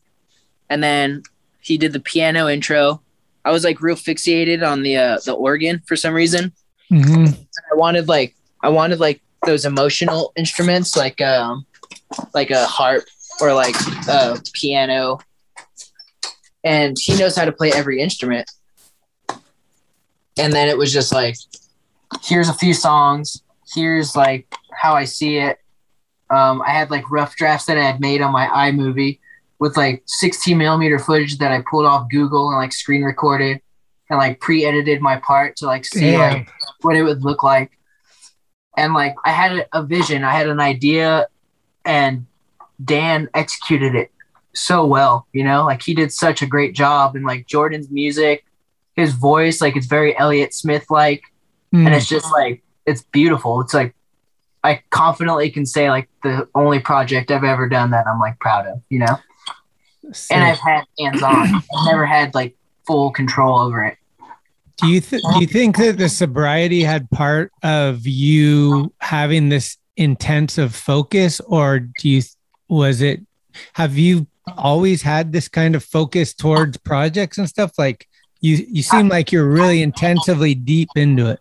and 0.69 0.83
then 0.83 1.23
he 1.61 1.79
did 1.79 1.95
the 1.95 2.01
piano 2.01 2.49
intro. 2.49 3.01
I 3.49 3.51
was 3.51 3.65
like 3.65 3.81
real 3.81 3.97
fixated 3.97 4.63
on 4.63 4.83
the 4.83 4.99
uh, 4.99 5.19
the 5.25 5.33
organ 5.33 5.81
for 5.87 5.97
some 5.97 6.13
reason. 6.13 6.53
hmm 6.91 7.25
I 7.73 7.75
wanted 7.77 8.07
like 8.07 8.35
I 8.63 8.69
wanted 8.69 9.01
like 9.01 9.23
those 9.47 9.65
emotional 9.65 10.35
instruments 10.37 10.95
like 10.95 11.19
um 11.23 11.65
like 12.35 12.51
a 12.51 12.67
harp 12.67 13.05
or 13.41 13.55
like 13.55 13.75
a 14.07 14.39
piano. 14.53 15.19
And 16.63 16.99
he 17.01 17.19
knows 17.19 17.37
how 17.37 17.47
to 17.47 17.53
play 17.53 17.73
every 17.73 18.03
instrument. 18.03 18.51
And 20.39 20.53
then 20.53 20.69
it 20.69 20.77
was 20.77 20.93
just 20.93 21.11
like 21.11 21.37
here's 22.23 22.51
a 22.51 22.55
few 22.55 22.75
songs, 22.75 23.43
here's 23.75 24.15
like 24.15 24.47
how 24.73 24.93
I 24.93 25.05
see 25.05 25.39
it. 25.39 25.57
Um, 26.29 26.61
I 26.61 26.73
had 26.73 26.91
like 26.91 27.11
rough 27.11 27.35
drafts 27.35 27.65
that 27.65 27.79
I 27.79 27.85
had 27.85 27.99
made 27.99 28.21
on 28.21 28.31
my 28.31 28.47
iMovie 28.47 29.21
with 29.59 29.77
like 29.77 30.03
16 30.07 30.57
millimeter 30.57 30.99
footage 30.99 31.39
that 31.39 31.51
I 31.53 31.63
pulled 31.69 31.87
off 31.87 32.09
Google 32.11 32.49
and 32.51 32.59
like 32.59 32.73
screen 32.73 33.03
recorded 33.03 33.61
and 34.11 34.19
like 34.19 34.41
pre-edited 34.41 35.01
my 35.01 35.17
part 35.17 35.57
to 35.57 35.67
like 35.67 35.85
see 35.85 36.13
Damn. 36.13 36.21
like 36.35 36.49
what 36.83 36.97
it 36.97 37.03
would 37.03 37.23
look 37.25 37.43
like. 37.43 37.73
And 38.77 38.95
like 38.95 39.15
I 39.25 39.31
had 39.31 39.53
a- 39.53 39.79
a 39.79 39.83
vision, 39.83 40.23
I 40.25 40.33
had 40.33 40.49
an 40.49 40.61
idea, 40.61 41.27
and 41.85 42.27
Dan 42.85 43.29
executed 43.35 43.95
it 43.97 44.13
so 44.55 44.87
well. 44.87 45.27
You 45.33 45.43
know, 45.45 45.65
like 45.65 45.83
he 45.83 45.95
did 45.95 46.13
such 46.13 46.43
a 46.43 46.47
great 46.47 46.75
job. 46.75 47.17
And 47.17 47.25
like 47.25 47.47
Jordan's 47.49 47.91
music, 47.91 48.45
his 48.95 49.13
voice, 49.13 49.61
like 49.61 49.77
it's 49.77 49.87
very 49.87 50.17
Elliott 50.19 50.55
Smith 50.55 50.87
like, 50.91 51.23
Mm. 51.75 51.85
and 51.85 51.95
it's 51.95 52.07
just 52.09 52.31
like 52.33 52.63
it's 52.87 53.03
beautiful. 53.03 53.61
It's 53.61 53.75
like 53.75 53.95
I 54.65 54.81
confidently 54.89 55.51
can 55.51 55.67
say 55.67 55.91
like 55.91 56.09
the 56.23 56.49
only 56.55 56.79
project 56.81 57.31
I've 57.31 57.45
ever 57.45 57.69
done 57.69 57.91
that 57.91 58.07
I'm 58.07 58.19
like 58.19 58.39
proud 58.41 58.67
of. 58.67 58.81
You 58.89 59.01
know, 59.01 59.19
and 60.31 60.45
I've 60.45 60.59
had 60.59 60.85
hands 60.99 61.23
on. 61.23 61.35
I've 61.55 61.65
never 61.87 62.07
had 62.07 62.35
like 62.35 62.57
full 62.87 63.11
control 63.11 63.61
over 63.61 63.85
it. 63.85 63.99
Do 64.79 64.89
you 64.89 65.01
th- 65.01 65.23
do 65.23 65.41
you 65.41 65.47
think 65.47 65.77
that 65.79 65.99
the 65.99 66.09
sobriety 66.09 66.83
had 66.83 67.11
part 67.11 67.51
of 67.63 68.07
you 68.07 68.93
having 69.01 69.49
this 69.49 69.77
intensive 69.97 70.75
focus, 70.75 71.41
or 71.41 71.81
do 71.81 72.09
you 72.09 72.23
was 72.69 73.03
it? 73.03 73.21
Have 73.75 73.99
you 73.99 74.29
always 74.57 75.03
had 75.03 75.33
this 75.33 75.49
kind 75.49 75.75
of 75.75 75.83
focus 75.83 76.33
towards 76.33 76.77
projects 76.79 77.39
and 77.39 77.49
stuff? 77.49 77.73
Like 77.77 78.07
you, 78.41 78.65
you 78.69 78.83
seem 78.83 79.07
uh, 79.07 79.15
like 79.15 79.33
you're 79.33 79.49
really 79.49 79.83
intensively 79.83 80.55
deep 80.55 80.91
into 80.95 81.29
it. 81.29 81.41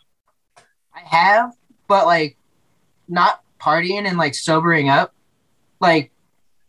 I 0.96 1.02
have, 1.02 1.54
but 1.88 2.08
like 2.08 2.38
not 3.08 3.42
partying 3.60 4.08
and 4.08 4.18
like 4.18 4.34
sobering 4.34 4.90
up. 4.90 5.14
Like 5.80 6.12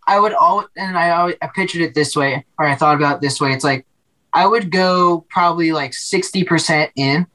I 0.09 0.19
would 0.19 0.33
always, 0.33 0.69
and 0.77 0.97
I 0.99 1.11
always, 1.11 1.37
I 1.43 1.49
pictured 1.55 1.83
it 1.83 1.95
this 1.95 2.17
way, 2.17 2.45
or 2.59 2.67
I 2.67 2.75
thought 2.75 2.97
about 2.97 3.17
it 3.17 3.21
this 3.21 3.41
way. 3.41 3.53
It's 3.53 3.63
like 3.63 3.87
I 4.33 4.47
would 4.47 4.71
go 4.71 5.25
probably 5.29 5.71
like 5.73 5.93
60% 5.93 6.91
in, 6.97 7.27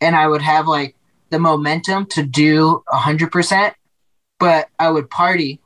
and 0.00 0.14
I 0.14 0.26
would 0.28 0.42
have 0.42 0.66
like 0.68 0.94
the 1.30 1.38
momentum 1.38 2.06
to 2.06 2.22
do 2.22 2.82
100%, 2.92 3.72
but 4.38 4.68
I 4.78 4.90
would 4.90 5.08
party. 5.10 5.60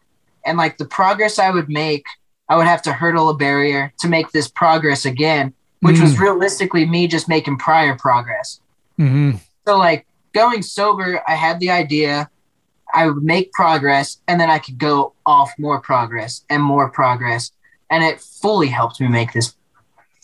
And 0.46 0.56
like 0.56 0.78
the 0.78 0.86
progress 0.86 1.38
I 1.38 1.50
would 1.50 1.68
make, 1.68 2.06
I 2.48 2.56
would 2.56 2.66
have 2.66 2.82
to 2.82 2.92
hurdle 2.92 3.28
a 3.28 3.34
barrier 3.36 3.92
to 3.98 4.08
make 4.08 4.30
this 4.30 4.48
progress 4.48 5.04
again, 5.04 5.52
which 5.80 6.00
was 6.00 6.14
Mm. 6.14 6.20
realistically 6.20 6.86
me 6.86 7.06
just 7.08 7.28
making 7.28 7.58
prior 7.58 7.96
progress. 7.96 8.60
hmm 8.96 9.32
So 9.66 9.76
like 9.76 10.06
going 10.32 10.62
sober, 10.62 11.20
I 11.28 11.34
had 11.34 11.58
the 11.60 11.70
idea 11.70 12.30
I 12.98 13.06
would 13.06 13.22
make 13.22 13.52
progress 13.52 14.18
and 14.26 14.40
then 14.40 14.50
I 14.50 14.58
could 14.58 14.76
go 14.76 15.12
off 15.24 15.52
more 15.56 15.80
progress 15.80 16.42
and 16.50 16.60
more 16.60 16.90
progress. 16.90 17.52
And 17.90 18.02
it 18.02 18.20
fully 18.20 18.66
helped 18.66 19.00
me 19.00 19.06
make 19.06 19.32
this 19.32 19.54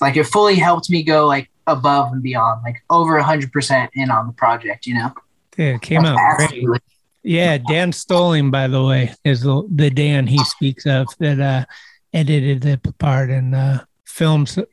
like 0.01 0.17
it 0.17 0.25
fully 0.25 0.57
helped 0.57 0.91
me 0.91 1.05
go 1.05 1.25
like 1.25 1.49
above 1.69 2.13
and 2.13 2.21
beyond, 2.21 2.63
like 2.65 2.83
over 2.91 3.17
hundred 3.21 3.53
percent 3.53 3.93
in 3.95 4.11
on 4.11 4.27
the 4.27 4.33
project, 4.33 4.87
you 4.87 4.95
know? 4.95 5.13
It 5.57 5.83
came 5.83 6.05
out 6.05 6.19
great. 6.37 6.83
Yeah, 7.23 7.59
Dan 7.59 7.93
Stoling, 7.93 8.51
by 8.51 8.67
the 8.67 8.85
way, 8.85 9.15
is 9.23 9.43
the, 9.43 9.67
the 9.71 9.89
Dan 9.89 10.27
he 10.27 10.43
speaks 10.45 10.85
of 10.85 11.07
that 11.21 11.39
uh, 11.39 11.65
edited 12.13 12.63
the 12.63 12.93
part 12.99 13.31
and 13.31 13.55
uh, 13.55 13.85
films 14.05 14.59
a 14.59 14.67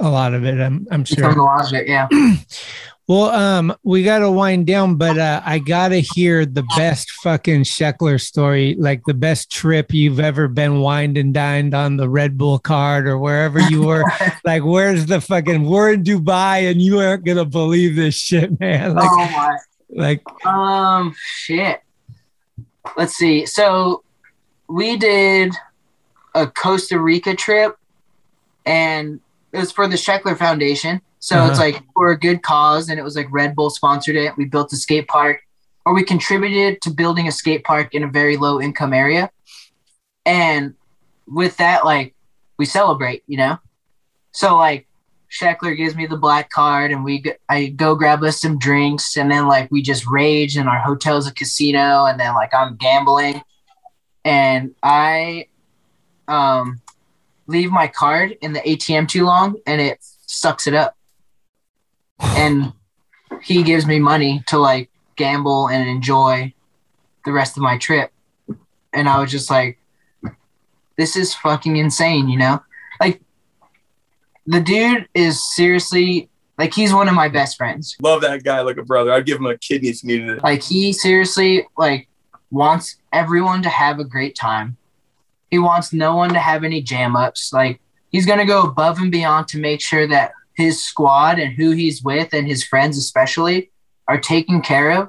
a 0.00 0.08
lot 0.08 0.32
of 0.32 0.44
it. 0.46 0.58
I'm 0.58 0.86
I'm 0.90 1.04
sure. 1.04 1.18
filmed 1.18 1.36
a 1.36 1.42
lot 1.42 1.66
of 1.66 1.74
it, 1.74 1.88
yeah. 1.88 2.08
Well, 3.06 3.30
um, 3.30 3.76
we 3.82 4.02
got 4.02 4.20
to 4.20 4.30
wind 4.30 4.66
down, 4.66 4.96
but 4.96 5.18
uh, 5.18 5.42
I 5.44 5.58
got 5.58 5.88
to 5.88 6.00
hear 6.00 6.46
the 6.46 6.64
best 6.74 7.10
fucking 7.22 7.64
Sheckler 7.64 8.18
story, 8.18 8.76
like 8.78 9.02
the 9.04 9.12
best 9.12 9.52
trip 9.52 9.92
you've 9.92 10.20
ever 10.20 10.48
been 10.48 10.80
wined 10.80 11.18
and 11.18 11.34
dined 11.34 11.74
on 11.74 11.98
the 11.98 12.08
Red 12.08 12.38
Bull 12.38 12.58
card 12.58 13.06
or 13.06 13.18
wherever 13.18 13.60
you 13.60 13.82
were. 13.82 14.04
like, 14.44 14.64
where's 14.64 15.04
the 15.04 15.20
fucking, 15.20 15.64
we're 15.64 15.92
in 15.92 16.02
Dubai 16.02 16.70
and 16.70 16.80
you 16.80 16.98
aren't 16.98 17.26
going 17.26 17.36
to 17.36 17.44
believe 17.44 17.94
this 17.94 18.14
shit, 18.14 18.58
man. 18.58 18.94
Like, 18.94 19.10
oh 19.10 19.16
my 19.16 19.58
like, 19.90 20.46
Um, 20.46 21.14
shit. 21.18 21.82
Let's 22.96 23.14
see. 23.14 23.44
So 23.44 24.02
we 24.68 24.96
did 24.96 25.52
a 26.34 26.46
Costa 26.46 26.98
Rica 26.98 27.34
trip, 27.34 27.76
and 28.66 29.20
it 29.52 29.58
was 29.58 29.72
for 29.72 29.86
the 29.86 29.96
Sheckler 29.96 30.36
Foundation. 30.36 31.00
So 31.24 31.46
it's 31.46 31.58
Uh-huh. 31.58 31.70
like 31.70 31.82
for 31.94 32.10
a 32.10 32.18
good 32.18 32.42
cause, 32.42 32.90
and 32.90 33.00
it 33.00 33.02
was 33.02 33.16
like 33.16 33.28
Red 33.30 33.56
Bull 33.56 33.70
sponsored 33.70 34.14
it. 34.14 34.36
We 34.36 34.44
built 34.44 34.74
a 34.74 34.76
skate 34.76 35.08
park, 35.08 35.40
or 35.86 35.94
we 35.94 36.04
contributed 36.04 36.82
to 36.82 36.90
building 36.90 37.26
a 37.28 37.32
skate 37.32 37.64
park 37.64 37.94
in 37.94 38.02
a 38.04 38.08
very 38.08 38.36
low 38.36 38.60
income 38.60 38.92
area. 38.92 39.30
And 40.26 40.74
with 41.26 41.56
that, 41.56 41.86
like 41.86 42.14
we 42.58 42.66
celebrate, 42.66 43.22
you 43.26 43.38
know. 43.38 43.58
So 44.32 44.58
like 44.58 44.86
Sheckler 45.30 45.74
gives 45.74 45.96
me 45.96 46.04
the 46.06 46.18
black 46.18 46.50
card, 46.50 46.90
and 46.90 47.02
we 47.02 47.24
I 47.48 47.68
go 47.68 47.94
grab 47.94 48.22
us 48.22 48.42
some 48.42 48.58
drinks, 48.58 49.16
and 49.16 49.30
then 49.30 49.48
like 49.48 49.70
we 49.70 49.80
just 49.80 50.06
rage, 50.06 50.58
and 50.58 50.68
our 50.68 50.78
hotel's 50.78 51.26
a 51.26 51.32
casino, 51.32 52.04
and 52.04 52.20
then 52.20 52.34
like 52.34 52.52
I'm 52.52 52.76
gambling, 52.76 53.40
and 54.26 54.74
I 54.82 55.48
um 56.28 56.82
leave 57.46 57.70
my 57.70 57.88
card 57.88 58.36
in 58.42 58.52
the 58.52 58.60
ATM 58.60 59.08
too 59.08 59.24
long, 59.24 59.56
and 59.66 59.80
it 59.80 59.98
sucks 60.26 60.66
it 60.66 60.74
up, 60.74 60.94
and 62.36 62.72
he 63.42 63.62
gives 63.62 63.86
me 63.86 63.98
money 63.98 64.42
to 64.48 64.58
like 64.58 64.90
gamble 65.16 65.68
and 65.68 65.88
enjoy 65.88 66.52
the 67.24 67.32
rest 67.32 67.56
of 67.56 67.62
my 67.62 67.78
trip, 67.78 68.12
and 68.92 69.08
I 69.08 69.20
was 69.20 69.30
just 69.30 69.50
like, 69.50 69.78
this 70.96 71.16
is 71.16 71.34
fucking 71.34 71.76
insane, 71.76 72.28
you 72.28 72.38
know, 72.38 72.62
like 73.00 73.20
the 74.46 74.60
dude 74.60 75.08
is 75.14 75.54
seriously 75.54 76.28
like 76.58 76.72
he's 76.72 76.92
one 76.92 77.08
of 77.08 77.14
my 77.14 77.28
best 77.28 77.56
friends. 77.56 77.96
Love 78.00 78.20
that 78.20 78.44
guy 78.44 78.60
like 78.60 78.76
a 78.76 78.84
brother. 78.84 79.12
I'd 79.12 79.26
give 79.26 79.38
him 79.38 79.46
a 79.46 79.58
kidney 79.58 79.88
if 79.88 80.00
he 80.00 80.08
needed 80.08 80.28
it. 80.30 80.42
Like 80.42 80.62
he 80.62 80.92
seriously 80.92 81.66
like 81.76 82.08
wants 82.50 82.96
everyone 83.12 83.62
to 83.62 83.68
have 83.68 83.98
a 83.98 84.04
great 84.04 84.36
time. 84.36 84.76
He 85.50 85.58
wants 85.58 85.92
no 85.92 86.16
one 86.16 86.32
to 86.32 86.38
have 86.38 86.64
any 86.64 86.80
jam 86.80 87.16
ups. 87.16 87.52
Like 87.52 87.80
he's 88.10 88.26
gonna 88.26 88.46
go 88.46 88.62
above 88.62 88.98
and 88.98 89.10
beyond 89.10 89.48
to 89.48 89.58
make 89.58 89.80
sure 89.80 90.06
that 90.06 90.32
his 90.56 90.82
squad 90.82 91.38
and 91.38 91.54
who 91.54 91.70
he's 91.70 92.02
with 92.02 92.32
and 92.32 92.46
his 92.46 92.64
friends 92.64 92.96
especially 92.98 93.70
are 94.08 94.18
taken 94.18 94.60
care 94.62 94.92
of. 94.92 95.08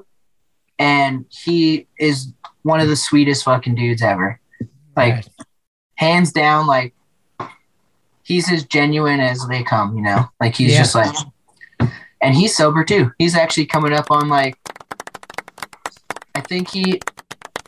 And 0.79 1.25
he 1.29 1.87
is 1.99 2.33
one 2.63 2.79
of 2.79 2.87
the 2.87 2.95
sweetest 2.95 3.43
fucking 3.45 3.75
dudes 3.75 4.01
ever. 4.01 4.39
Like 4.97 5.25
hands 5.95 6.31
down, 6.31 6.67
like 6.67 6.93
he's 8.23 8.51
as 8.51 8.65
genuine 8.65 9.19
as 9.19 9.45
they 9.47 9.63
come, 9.63 9.95
you 9.95 10.01
know? 10.03 10.25
Like 10.39 10.55
he's 10.55 10.71
Yeah. 10.73 10.79
just 10.79 10.95
like 10.95 11.15
and 12.21 12.33
he's 12.35 12.55
sober 12.57 12.83
too. 12.83 13.11
He's 13.19 13.35
actually 13.35 13.67
coming 13.67 13.93
up 13.93 14.09
on 14.09 14.29
like 14.29 14.57
I 16.33 16.41
think 16.41 16.69
he 16.69 16.99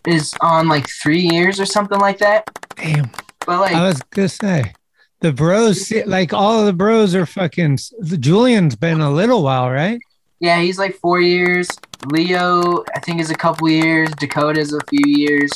is 0.06 0.34
on 0.42 0.68
like 0.68 0.88
three 0.90 1.20
years 1.22 1.60
or 1.60 1.66
something 1.66 2.00
like 2.00 2.18
that. 2.20 2.46
Damn. 2.76 3.10
But 3.46 3.60
like 3.62 3.74
I 3.76 3.88
was 3.88 4.02
gonna 4.12 4.30
say 4.30 4.74
the 5.22 5.32
bros, 5.34 5.92
like 6.06 6.34
all 6.34 6.60
of 6.60 6.66
the 6.66 6.74
bros 6.74 7.16
are 7.16 7.26
fucking. 7.26 7.80
Julian's 8.20 8.76
been 8.76 9.02
a 9.02 9.12
little 9.12 9.44
while, 9.44 9.70
right? 9.70 10.00
yeah, 10.40 10.60
he's 10.62 10.78
like 10.78 10.96
four 10.98 11.20
years. 11.20 11.68
Leo, 12.12 12.84
I 12.96 13.00
think 13.00 13.20
is 13.20 13.32
a 13.32 13.36
couple 13.36 13.68
years. 13.70 14.10
Dakota's 14.20 14.72
a 14.72 14.80
few 14.88 15.02
years. 15.06 15.52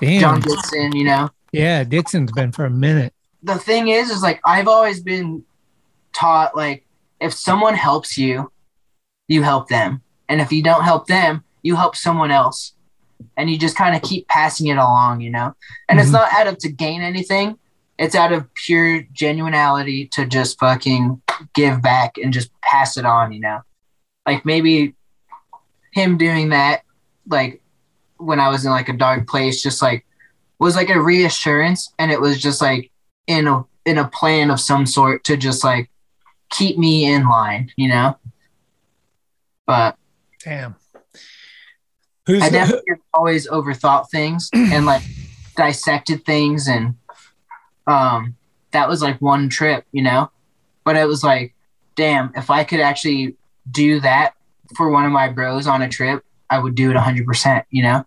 Damn. 0.00 0.20
John 0.20 0.40
Dixon, 0.40 0.96
you 0.96 1.04
know. 1.04 1.28
Yeah, 1.52 1.84
Dixon's 1.84 2.32
been 2.32 2.50
for 2.52 2.64
a 2.64 2.70
minute. 2.70 3.12
the 3.42 3.58
thing 3.58 3.88
is 3.88 4.08
is 4.08 4.22
like 4.22 4.40
I've 4.46 4.68
always 4.68 5.02
been 5.02 5.44
taught 6.14 6.56
like 6.56 6.86
if 7.20 7.32
someone 7.34 7.74
helps 7.74 8.16
you, 8.16 8.50
you 9.28 9.42
help 9.42 9.68
them. 9.68 10.00
And 10.28 10.40
if 10.40 10.50
you 10.50 10.62
don't 10.62 10.82
help 10.84 11.06
them, 11.06 11.44
you 11.62 11.76
help 11.76 11.94
someone 11.94 12.30
else. 12.30 12.72
And 13.36 13.50
you 13.50 13.58
just 13.58 13.76
kind 13.76 13.94
of 13.94 14.02
keep 14.02 14.26
passing 14.28 14.66
it 14.68 14.76
along, 14.78 15.20
you 15.20 15.30
know? 15.30 15.54
And 15.88 16.00
it's 16.00 16.08
Mhm. 16.08 16.12
not 16.14 16.32
out 16.32 16.46
of 16.46 16.58
to 16.58 16.68
gain 16.70 17.02
anything. 17.02 17.58
It's 18.02 18.16
out 18.16 18.32
of 18.32 18.52
pure 18.54 19.04
genuinity 19.14 20.10
to 20.10 20.26
just 20.26 20.58
fucking 20.58 21.22
give 21.54 21.80
back 21.80 22.18
and 22.18 22.32
just 22.32 22.50
pass 22.60 22.96
it 22.96 23.04
on, 23.04 23.32
you 23.32 23.38
know? 23.38 23.60
Like 24.26 24.44
maybe 24.44 24.96
him 25.92 26.18
doing 26.18 26.48
that, 26.48 26.82
like 27.28 27.62
when 28.16 28.40
I 28.40 28.48
was 28.48 28.64
in 28.64 28.72
like 28.72 28.88
a 28.88 28.92
dark 28.92 29.28
place, 29.28 29.62
just 29.62 29.80
like 29.80 30.04
was 30.58 30.74
like 30.74 30.90
a 30.90 31.00
reassurance 31.00 31.92
and 31.96 32.10
it 32.10 32.20
was 32.20 32.40
just 32.42 32.60
like 32.60 32.90
in 33.28 33.46
a 33.46 33.64
in 33.84 33.98
a 33.98 34.08
plan 34.08 34.50
of 34.50 34.58
some 34.58 34.84
sort 34.84 35.22
to 35.24 35.36
just 35.36 35.62
like 35.62 35.88
keep 36.50 36.78
me 36.78 37.04
in 37.04 37.28
line, 37.28 37.70
you 37.76 37.88
know. 37.88 38.16
But 39.64 39.96
Damn. 40.42 40.74
Who's 42.26 42.42
I 42.42 42.48
the- 42.48 42.52
definitely 42.52 42.94
always 43.14 43.46
overthought 43.46 44.10
things 44.10 44.50
and 44.52 44.86
like 44.86 45.02
dissected 45.56 46.24
things 46.24 46.66
and 46.66 46.96
um 47.86 48.36
that 48.72 48.88
was 48.88 49.02
like 49.02 49.20
one 49.22 49.48
trip, 49.48 49.84
you 49.92 50.02
know? 50.02 50.30
But 50.84 50.96
it 50.96 51.06
was 51.06 51.22
like, 51.22 51.54
damn, 51.94 52.32
if 52.36 52.50
I 52.50 52.64
could 52.64 52.80
actually 52.80 53.36
do 53.70 54.00
that 54.00 54.34
for 54.76 54.90
one 54.90 55.04
of 55.04 55.12
my 55.12 55.28
bros 55.28 55.66
on 55.66 55.82
a 55.82 55.88
trip, 55.88 56.24
I 56.50 56.58
would 56.58 56.74
do 56.74 56.90
it 56.90 56.96
100%, 56.96 57.64
you 57.70 57.82
know? 57.82 58.04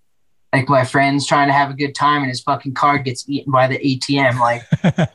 Like 0.52 0.70
my 0.70 0.86
friend's 0.86 1.26
trying 1.26 1.48
to 1.48 1.54
have 1.54 1.70
a 1.70 1.74
good 1.74 1.96
time 1.96 2.22
and 2.22 2.30
his 2.30 2.42
fucking 2.42 2.74
card 2.74 3.06
gets 3.06 3.28
eaten 3.30 3.52
by 3.52 3.68
the 3.68 3.78
ATM. 3.78 4.40
Like, 4.40 4.64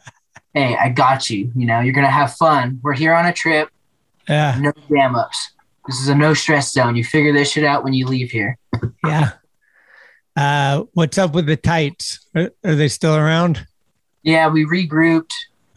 hey, 0.55 0.77
I 0.77 0.89
got 0.91 1.31
you. 1.31 1.51
You 1.55 1.67
know, 1.67 1.81
you're 1.81 1.95
going 1.95 2.07
to 2.07 2.11
have 2.11 2.35
fun. 2.35 2.81
We're 2.83 2.95
here 2.95 3.15
on 3.15 3.27
a 3.27 3.33
trip. 3.33 3.69
Yeah. 4.29 4.59
No 4.61 4.73
jam 4.89 5.17
ups. 5.17 5.53
This 5.87 5.99
is 6.01 6.09
a 6.09 6.15
no 6.15 6.35
stress 6.35 6.73
zone. 6.73 6.95
You 6.95 7.05
figure 7.05 7.33
this 7.33 7.51
shit 7.51 7.65
out 7.65 7.85
when 7.85 7.95
you 7.95 8.07
leave 8.07 8.31
here. 8.31 8.59
Yeah. 9.05 9.33
Uh, 10.37 10.85
what's 10.93 11.19
up 11.19 11.35
with 11.35 11.47
the 11.47 11.57
tights? 11.57 12.21
Are, 12.35 12.51
are 12.65 12.75
they 12.75 12.89
still 12.89 13.17
around? 13.17 13.67
Yeah, 14.23 14.49
we 14.49 14.65
regrouped. 14.67 15.33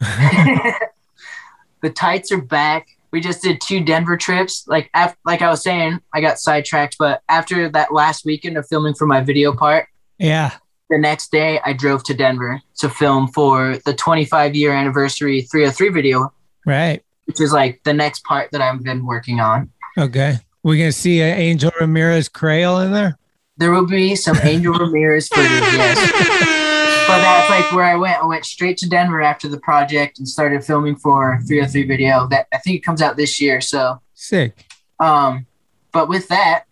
the 1.82 1.90
tights 1.90 2.32
are 2.32 2.40
back. 2.40 2.88
We 3.10 3.20
just 3.20 3.42
did 3.42 3.60
two 3.60 3.80
Denver 3.80 4.16
trips. 4.16 4.66
Like 4.66 4.90
af- 4.94 5.16
like 5.24 5.40
I 5.42 5.48
was 5.48 5.62
saying, 5.62 6.00
I 6.12 6.20
got 6.20 6.38
sidetracked, 6.38 6.96
but 6.98 7.22
after 7.28 7.68
that 7.70 7.92
last 7.92 8.24
weekend 8.24 8.56
of 8.56 8.66
filming 8.66 8.94
for 8.94 9.06
my 9.06 9.20
video 9.20 9.54
part, 9.54 9.86
Yeah. 10.18 10.50
the 10.90 10.98
next 10.98 11.30
day 11.30 11.60
I 11.64 11.72
drove 11.74 12.02
to 12.04 12.14
Denver 12.14 12.60
to 12.78 12.88
film 12.88 13.28
for 13.28 13.78
the 13.84 13.94
25 13.94 14.54
year 14.56 14.72
anniversary 14.72 15.42
303 15.42 15.88
video, 15.90 16.32
Right. 16.66 17.02
which 17.26 17.40
is 17.40 17.52
like 17.52 17.80
the 17.84 17.92
next 17.94 18.24
part 18.24 18.50
that 18.50 18.60
I've 18.60 18.82
been 18.82 19.06
working 19.06 19.38
on. 19.40 19.70
Okay. 19.96 20.38
We're 20.64 20.76
gonna 20.78 20.92
see 20.92 21.22
uh, 21.22 21.26
Angel 21.26 21.70
Ramirez 21.80 22.28
Crail 22.28 22.80
in 22.80 22.90
there. 22.90 23.16
There 23.58 23.70
will 23.70 23.86
be 23.86 24.16
some 24.16 24.36
Angel 24.42 24.72
Ramirez 24.74 25.28
footage, 25.28 25.48
yes. 25.50 26.50
But 27.06 27.18
that's 27.20 27.50
like 27.50 27.72
where 27.72 27.84
I 27.84 27.96
went. 27.96 28.22
I 28.22 28.26
went 28.26 28.44
straight 28.44 28.78
to 28.78 28.88
Denver 28.88 29.20
after 29.20 29.48
the 29.48 29.58
project 29.60 30.18
and 30.18 30.28
started 30.28 30.64
filming 30.64 30.96
for 30.96 31.38
303 31.46 31.84
video. 31.84 32.26
That 32.28 32.46
I 32.52 32.58
think 32.58 32.76
it 32.76 32.84
comes 32.84 33.02
out 33.02 33.16
this 33.16 33.40
year. 33.40 33.60
So 33.60 34.00
Sick. 34.14 34.66
Um, 34.98 35.46
but 35.92 36.08
with 36.08 36.28
that, 36.28 36.64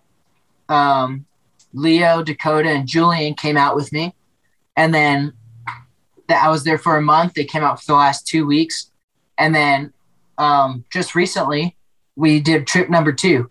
um, 0.69 1.27
Leo, 1.75 2.23
Dakota, 2.23 2.71
and 2.71 2.87
Julian 2.87 3.35
came 3.35 3.57
out 3.57 3.77
with 3.77 3.93
me, 3.93 4.15
and 4.77 4.95
then 4.95 5.33
that 6.29 6.45
I 6.45 6.49
was 6.49 6.65
there 6.65 6.79
for 6.79 6.97
a 6.97 7.03
month. 7.03 7.35
They 7.35 7.45
came 7.45 7.63
out 7.63 7.81
for 7.81 7.93
the 7.93 7.97
last 7.97 8.27
two 8.27 8.47
weeks, 8.47 8.91
and 9.39 9.55
then 9.55 9.93
um, 10.39 10.85
just 10.91 11.15
recently 11.15 11.77
we 12.17 12.41
did 12.41 12.67
trip 12.67 12.89
number 12.89 13.13
two. 13.13 13.51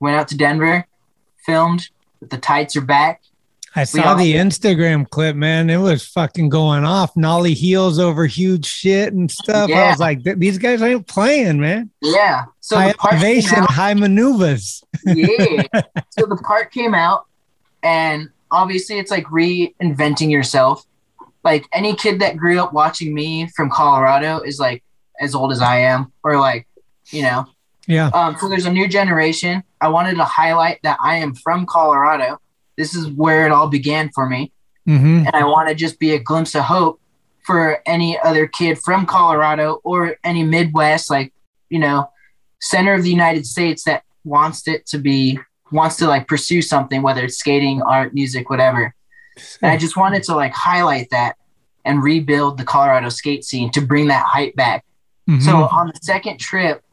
Went 0.00 0.16
out 0.16 0.28
to 0.28 0.36
Denver, 0.36 0.86
filmed. 1.44 1.88
The 2.20 2.38
tights 2.38 2.76
are 2.76 2.82
back. 2.82 3.22
I 3.76 3.84
saw 3.84 4.14
the 4.14 4.34
Instagram 4.34 5.08
clip, 5.08 5.36
man. 5.36 5.68
It 5.68 5.76
was 5.76 6.06
fucking 6.06 6.48
going 6.48 6.84
off. 6.84 7.14
Nolly 7.14 7.52
heels 7.52 7.98
over 7.98 8.24
huge 8.24 8.64
shit 8.64 9.12
and 9.12 9.30
stuff. 9.30 9.70
I 9.70 9.90
was 9.90 9.98
like, 9.98 10.22
these 10.22 10.56
guys 10.56 10.80
ain't 10.80 11.06
playing, 11.06 11.60
man. 11.60 11.90
Yeah. 12.00 12.46
So 12.60 12.76
high 12.76 12.92
the 12.92 12.98
part 12.98 13.12
came 13.12 13.22
elevation, 13.22 13.58
out- 13.58 13.70
high 13.70 13.92
maneuvers. 13.92 14.82
yeah. 15.04 15.62
so 16.10 16.24
the 16.24 16.40
part 16.42 16.72
came 16.72 16.94
out, 16.94 17.26
and 17.82 18.30
obviously 18.50 18.98
it's 18.98 19.10
like 19.10 19.26
reinventing 19.26 20.30
yourself. 20.30 20.84
Like 21.44 21.66
any 21.70 21.94
kid 21.94 22.20
that 22.20 22.38
grew 22.38 22.58
up 22.58 22.72
watching 22.72 23.12
me 23.14 23.46
from 23.54 23.68
Colorado 23.70 24.40
is 24.40 24.58
like 24.58 24.82
as 25.20 25.34
old 25.34 25.52
as 25.52 25.60
I 25.60 25.80
am, 25.80 26.12
or 26.24 26.38
like, 26.38 26.66
you 27.10 27.22
know. 27.22 27.44
Yeah. 27.86 28.08
Um, 28.08 28.36
so 28.40 28.48
there's 28.48 28.66
a 28.66 28.72
new 28.72 28.88
generation. 28.88 29.62
I 29.82 29.88
wanted 29.88 30.16
to 30.16 30.24
highlight 30.24 30.80
that 30.82 30.96
I 31.00 31.16
am 31.16 31.34
from 31.34 31.66
Colorado. 31.66 32.38
This 32.76 32.94
is 32.94 33.08
where 33.08 33.46
it 33.46 33.52
all 33.52 33.68
began 33.68 34.10
for 34.14 34.28
me. 34.28 34.52
Mm-hmm. 34.88 35.26
And 35.26 35.30
I 35.34 35.44
want 35.44 35.68
to 35.68 35.74
just 35.74 35.98
be 35.98 36.12
a 36.12 36.18
glimpse 36.18 36.54
of 36.54 36.64
hope 36.64 37.00
for 37.44 37.80
any 37.86 38.18
other 38.20 38.46
kid 38.46 38.78
from 38.78 39.06
Colorado 39.06 39.80
or 39.84 40.16
any 40.24 40.42
Midwest, 40.44 41.10
like, 41.10 41.32
you 41.70 41.78
know, 41.78 42.10
center 42.60 42.94
of 42.94 43.02
the 43.02 43.10
United 43.10 43.46
States 43.46 43.84
that 43.84 44.02
wants 44.24 44.66
it 44.68 44.86
to 44.86 44.98
be, 44.98 45.38
wants 45.72 45.96
to 45.96 46.06
like 46.06 46.28
pursue 46.28 46.62
something, 46.62 47.02
whether 47.02 47.24
it's 47.24 47.38
skating, 47.38 47.82
art, 47.82 48.14
music, 48.14 48.50
whatever. 48.50 48.94
And 49.62 49.70
I 49.70 49.76
just 49.76 49.96
wanted 49.96 50.22
to 50.24 50.34
like 50.34 50.52
highlight 50.52 51.10
that 51.10 51.36
and 51.84 52.02
rebuild 52.02 52.58
the 52.58 52.64
Colorado 52.64 53.08
skate 53.08 53.44
scene 53.44 53.70
to 53.72 53.80
bring 53.80 54.08
that 54.08 54.24
hype 54.24 54.56
back. 54.56 54.84
So 55.40 55.50
Mhm. 55.50 55.72
on 55.72 55.86
the 55.88 55.98
second 56.02 56.38
trip, 56.38 56.84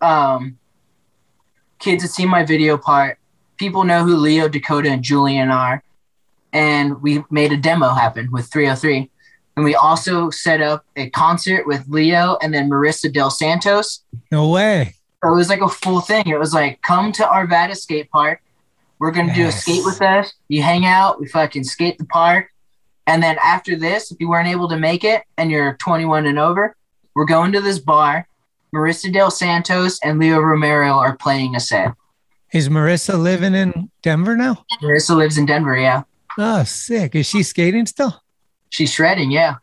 um, 0.00 0.58
kids 1.78 2.02
had 2.02 2.10
seen 2.10 2.28
my 2.28 2.44
video 2.44 2.76
part. 2.76 3.18
People 3.60 3.84
know 3.84 4.04
who 4.04 4.16
Leo, 4.16 4.48
Dakota, 4.48 4.88
and 4.88 5.02
Julian 5.02 5.50
are. 5.50 5.84
And 6.50 7.02
we 7.02 7.22
made 7.30 7.52
a 7.52 7.58
demo 7.58 7.90
happen 7.90 8.32
with 8.32 8.50
303. 8.50 9.10
And 9.54 9.64
we 9.66 9.74
also 9.74 10.30
set 10.30 10.62
up 10.62 10.86
a 10.96 11.10
concert 11.10 11.66
with 11.66 11.84
Leo 11.86 12.38
and 12.40 12.54
then 12.54 12.70
Marissa 12.70 13.12
Del 13.12 13.28
Santos. 13.28 14.02
No 14.32 14.48
way. 14.48 14.94
So 15.22 15.30
it 15.30 15.36
was 15.36 15.50
like 15.50 15.60
a 15.60 15.68
full 15.68 16.00
thing. 16.00 16.26
It 16.26 16.38
was 16.38 16.54
like, 16.54 16.80
come 16.80 17.12
to 17.12 17.22
Arvada 17.22 17.76
skate 17.76 18.10
park. 18.10 18.40
We're 18.98 19.10
gonna 19.10 19.34
do 19.34 19.48
a 19.48 19.52
skate 19.52 19.84
with 19.84 20.00
us. 20.00 20.32
You 20.48 20.62
hang 20.62 20.86
out, 20.86 21.20
we 21.20 21.28
fucking 21.28 21.64
skate 21.64 21.98
the 21.98 22.06
park. 22.06 22.48
And 23.06 23.22
then 23.22 23.36
after 23.44 23.76
this, 23.76 24.10
if 24.10 24.18
you 24.20 24.30
weren't 24.30 24.48
able 24.48 24.70
to 24.70 24.78
make 24.78 25.04
it 25.04 25.22
and 25.36 25.50
you're 25.50 25.74
21 25.74 26.24
and 26.24 26.38
over, 26.38 26.74
we're 27.14 27.26
going 27.26 27.52
to 27.52 27.60
this 27.60 27.78
bar. 27.78 28.26
Marissa 28.74 29.12
Del 29.12 29.30
Santos 29.30 29.98
and 30.02 30.18
Leo 30.18 30.38
Romero 30.38 30.92
are 30.92 31.14
playing 31.18 31.56
a 31.56 31.60
set. 31.60 31.92
Is 32.52 32.68
Marissa 32.68 33.20
living 33.20 33.54
in 33.54 33.90
Denver 34.02 34.36
now? 34.36 34.64
Marissa 34.82 35.16
lives 35.16 35.38
in 35.38 35.46
Denver, 35.46 35.76
yeah. 35.76 36.02
Oh, 36.38 36.64
sick. 36.64 37.14
Is 37.14 37.26
she 37.26 37.42
skating 37.42 37.86
still? 37.86 38.22
She's 38.70 38.92
shredding, 38.92 39.30
yeah. 39.30 39.56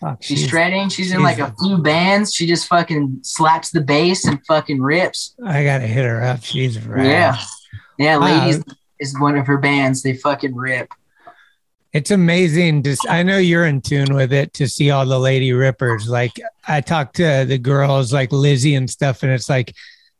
Fuck, 0.00 0.22
She's, 0.22 0.38
she's- 0.38 0.50
shredding. 0.50 0.88
She's 0.88 1.12
in 1.12 1.22
like 1.22 1.38
a 1.38 1.54
few 1.60 1.78
bands. 1.78 2.34
She 2.34 2.46
just 2.46 2.68
fucking 2.68 3.20
slaps 3.22 3.70
the 3.70 3.80
bass 3.80 4.24
and 4.26 4.44
fucking 4.46 4.80
rips. 4.80 5.34
I 5.44 5.64
gotta 5.64 5.86
hit 5.86 6.04
her 6.04 6.22
up. 6.22 6.42
She's 6.44 6.78
rad. 6.86 7.06
Yeah. 7.06 7.38
Yeah, 7.98 8.16
ladies 8.18 8.62
is 8.98 9.18
one 9.18 9.36
of 9.36 9.46
her 9.46 9.58
bands. 9.58 10.02
They 10.02 10.14
fucking 10.14 10.54
rip. 10.54 10.88
It's 11.92 12.10
amazing. 12.10 12.82
Just 12.84 13.06
I 13.08 13.22
know 13.22 13.38
you're 13.38 13.66
in 13.66 13.80
tune 13.82 14.14
with 14.14 14.32
it 14.32 14.54
to 14.54 14.66
see 14.68 14.90
all 14.90 15.04
the 15.04 15.18
lady 15.18 15.52
rippers. 15.52 16.08
Like 16.08 16.32
I 16.66 16.80
talked 16.80 17.16
to 17.16 17.44
the 17.46 17.58
girls 17.58 18.12
like 18.12 18.32
Lizzie 18.32 18.74
and 18.74 18.88
stuff, 18.88 19.22
and 19.22 19.32
it's 19.32 19.48
like 19.50 19.74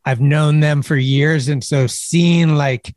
I've 0.04 0.20
known 0.20 0.60
them 0.60 0.82
for 0.82 0.96
years, 0.96 1.48
and 1.48 1.62
so 1.62 1.86
seeing 1.86 2.56
like 2.56 2.94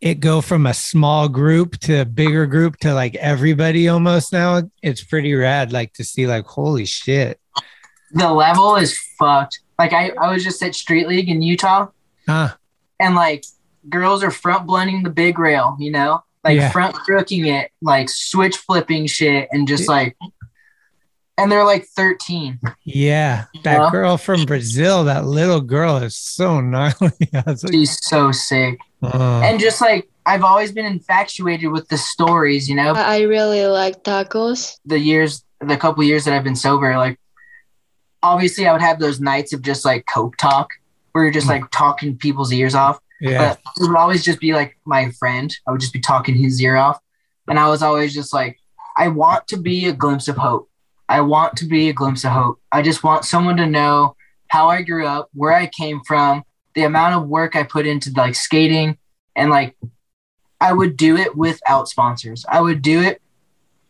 it 0.00 0.16
go 0.20 0.40
from 0.40 0.66
a 0.66 0.74
small 0.74 1.28
group 1.28 1.78
to 1.78 2.00
a 2.00 2.04
bigger 2.04 2.46
group 2.46 2.76
to 2.78 2.92
like 2.92 3.14
everybody 3.16 3.88
almost 3.88 4.32
now, 4.32 4.62
it's 4.82 5.02
pretty 5.04 5.32
rad. 5.32 5.72
Like 5.72 5.92
to 5.94 6.04
see 6.04 6.26
like 6.26 6.44
holy 6.44 6.84
shit. 6.84 7.38
The 8.12 8.30
level 8.30 8.76
is 8.76 8.98
fucked. 9.18 9.60
Like 9.78 9.92
I, 9.92 10.10
I 10.20 10.32
was 10.32 10.42
just 10.44 10.62
at 10.62 10.74
Street 10.74 11.06
League 11.08 11.28
in 11.28 11.40
Utah 11.40 11.86
Huh. 12.28 12.54
and 13.00 13.14
like 13.14 13.44
girls 13.88 14.22
are 14.22 14.30
front 14.30 14.66
blending 14.66 15.02
the 15.02 15.10
big 15.10 15.38
rail, 15.38 15.76
you 15.78 15.90
know? 15.92 16.22
Like 16.44 16.56
Yeah. 16.56 16.70
front 16.70 16.94
crooking 16.94 17.46
it, 17.46 17.70
like 17.80 18.08
switch 18.10 18.56
flipping 18.56 19.06
shit 19.06 19.48
and 19.52 19.66
just 19.68 19.88
like 19.88 20.16
and 21.38 21.50
they're 21.50 21.64
like 21.64 21.86
13. 21.86 22.60
Yeah, 22.84 23.44
that 23.64 23.80
Yeah. 23.80 23.90
girl 23.90 24.16
from 24.16 24.44
Brazil, 24.44 25.04
that 25.04 25.24
little 25.26 25.60
girl 25.60 25.96
is 25.98 26.16
so 26.16 26.60
gnarly. 26.60 27.12
Like, 27.32 27.58
She's 27.70 27.98
so 28.06 28.32
sick. 28.32 28.78
oh. 29.02 29.40
And 29.42 29.58
just 29.60 29.80
like 29.80 30.08
I've 30.26 30.44
always 30.44 30.70
been 30.72 30.86
infatuated 30.86 31.72
with 31.72 31.88
the 31.88 31.98
stories, 31.98 32.68
you 32.68 32.76
know? 32.76 32.92
I 32.92 33.22
really 33.22 33.66
like 33.66 34.04
tacos. 34.04 34.76
the 34.86 34.98
years, 34.98 35.44
the 35.60 35.76
couple 35.76 36.04
years 36.04 36.24
that 36.26 36.34
I've 36.34 36.44
been 36.44 36.54
sober, 36.56 36.96
like 36.96 37.18
obviously 38.22 38.66
I 38.66 38.72
would 38.72 38.82
have 38.82 38.98
those 39.00 39.20
nights 39.20 39.52
of 39.52 39.62
just 39.62 39.84
like 39.84 40.06
coke 40.06 40.36
talk 40.36 40.70
where 41.12 41.24
you're 41.24 41.32
just 41.32 41.48
like 41.48 41.64
talking 41.72 42.16
people's 42.16 42.52
ears 42.52 42.74
off. 42.74 43.00
yeah, 43.20 43.38
But 43.54 43.60
it 43.82 43.88
would 43.88 43.96
always 43.96 44.22
just 44.24 44.38
be 44.40 44.52
like 44.54 44.78
my 44.84 45.10
friend. 45.18 45.52
I 45.66 45.72
would 45.72 45.80
just 45.80 45.92
be 45.92 46.00
talking 46.00 46.34
his 46.36 46.60
ear 46.62 46.76
off. 46.76 46.98
And 47.48 47.58
I 47.58 47.68
was 47.68 47.82
always 47.82 48.14
just 48.14 48.32
like, 48.32 48.58
I 48.96 49.08
want 49.08 49.48
to 49.48 49.56
be 49.56 49.86
a 49.86 49.92
glimpse 49.92 50.28
of 50.28 50.36
hope. 50.36 50.70
I 51.12 51.20
want 51.20 51.58
to 51.58 51.66
be 51.66 51.90
a 51.90 51.92
glimpse 51.92 52.24
of 52.24 52.32
hope. 52.32 52.58
I 52.72 52.80
just 52.80 53.04
want 53.04 53.26
someone 53.26 53.58
to 53.58 53.66
know 53.66 54.16
how 54.48 54.68
I 54.68 54.80
grew 54.80 55.06
up, 55.06 55.28
where 55.34 55.52
I 55.52 55.66
came 55.66 56.00
from, 56.06 56.42
the 56.74 56.84
amount 56.84 57.16
of 57.16 57.28
work 57.28 57.54
I 57.54 57.64
put 57.64 57.86
into 57.86 58.10
like 58.16 58.34
skating 58.34 58.96
and 59.36 59.50
like 59.50 59.76
I 60.58 60.72
would 60.72 60.96
do 60.96 61.18
it 61.18 61.36
without 61.36 61.86
sponsors. 61.86 62.46
I 62.48 62.62
would 62.62 62.80
do 62.80 63.02
it 63.02 63.20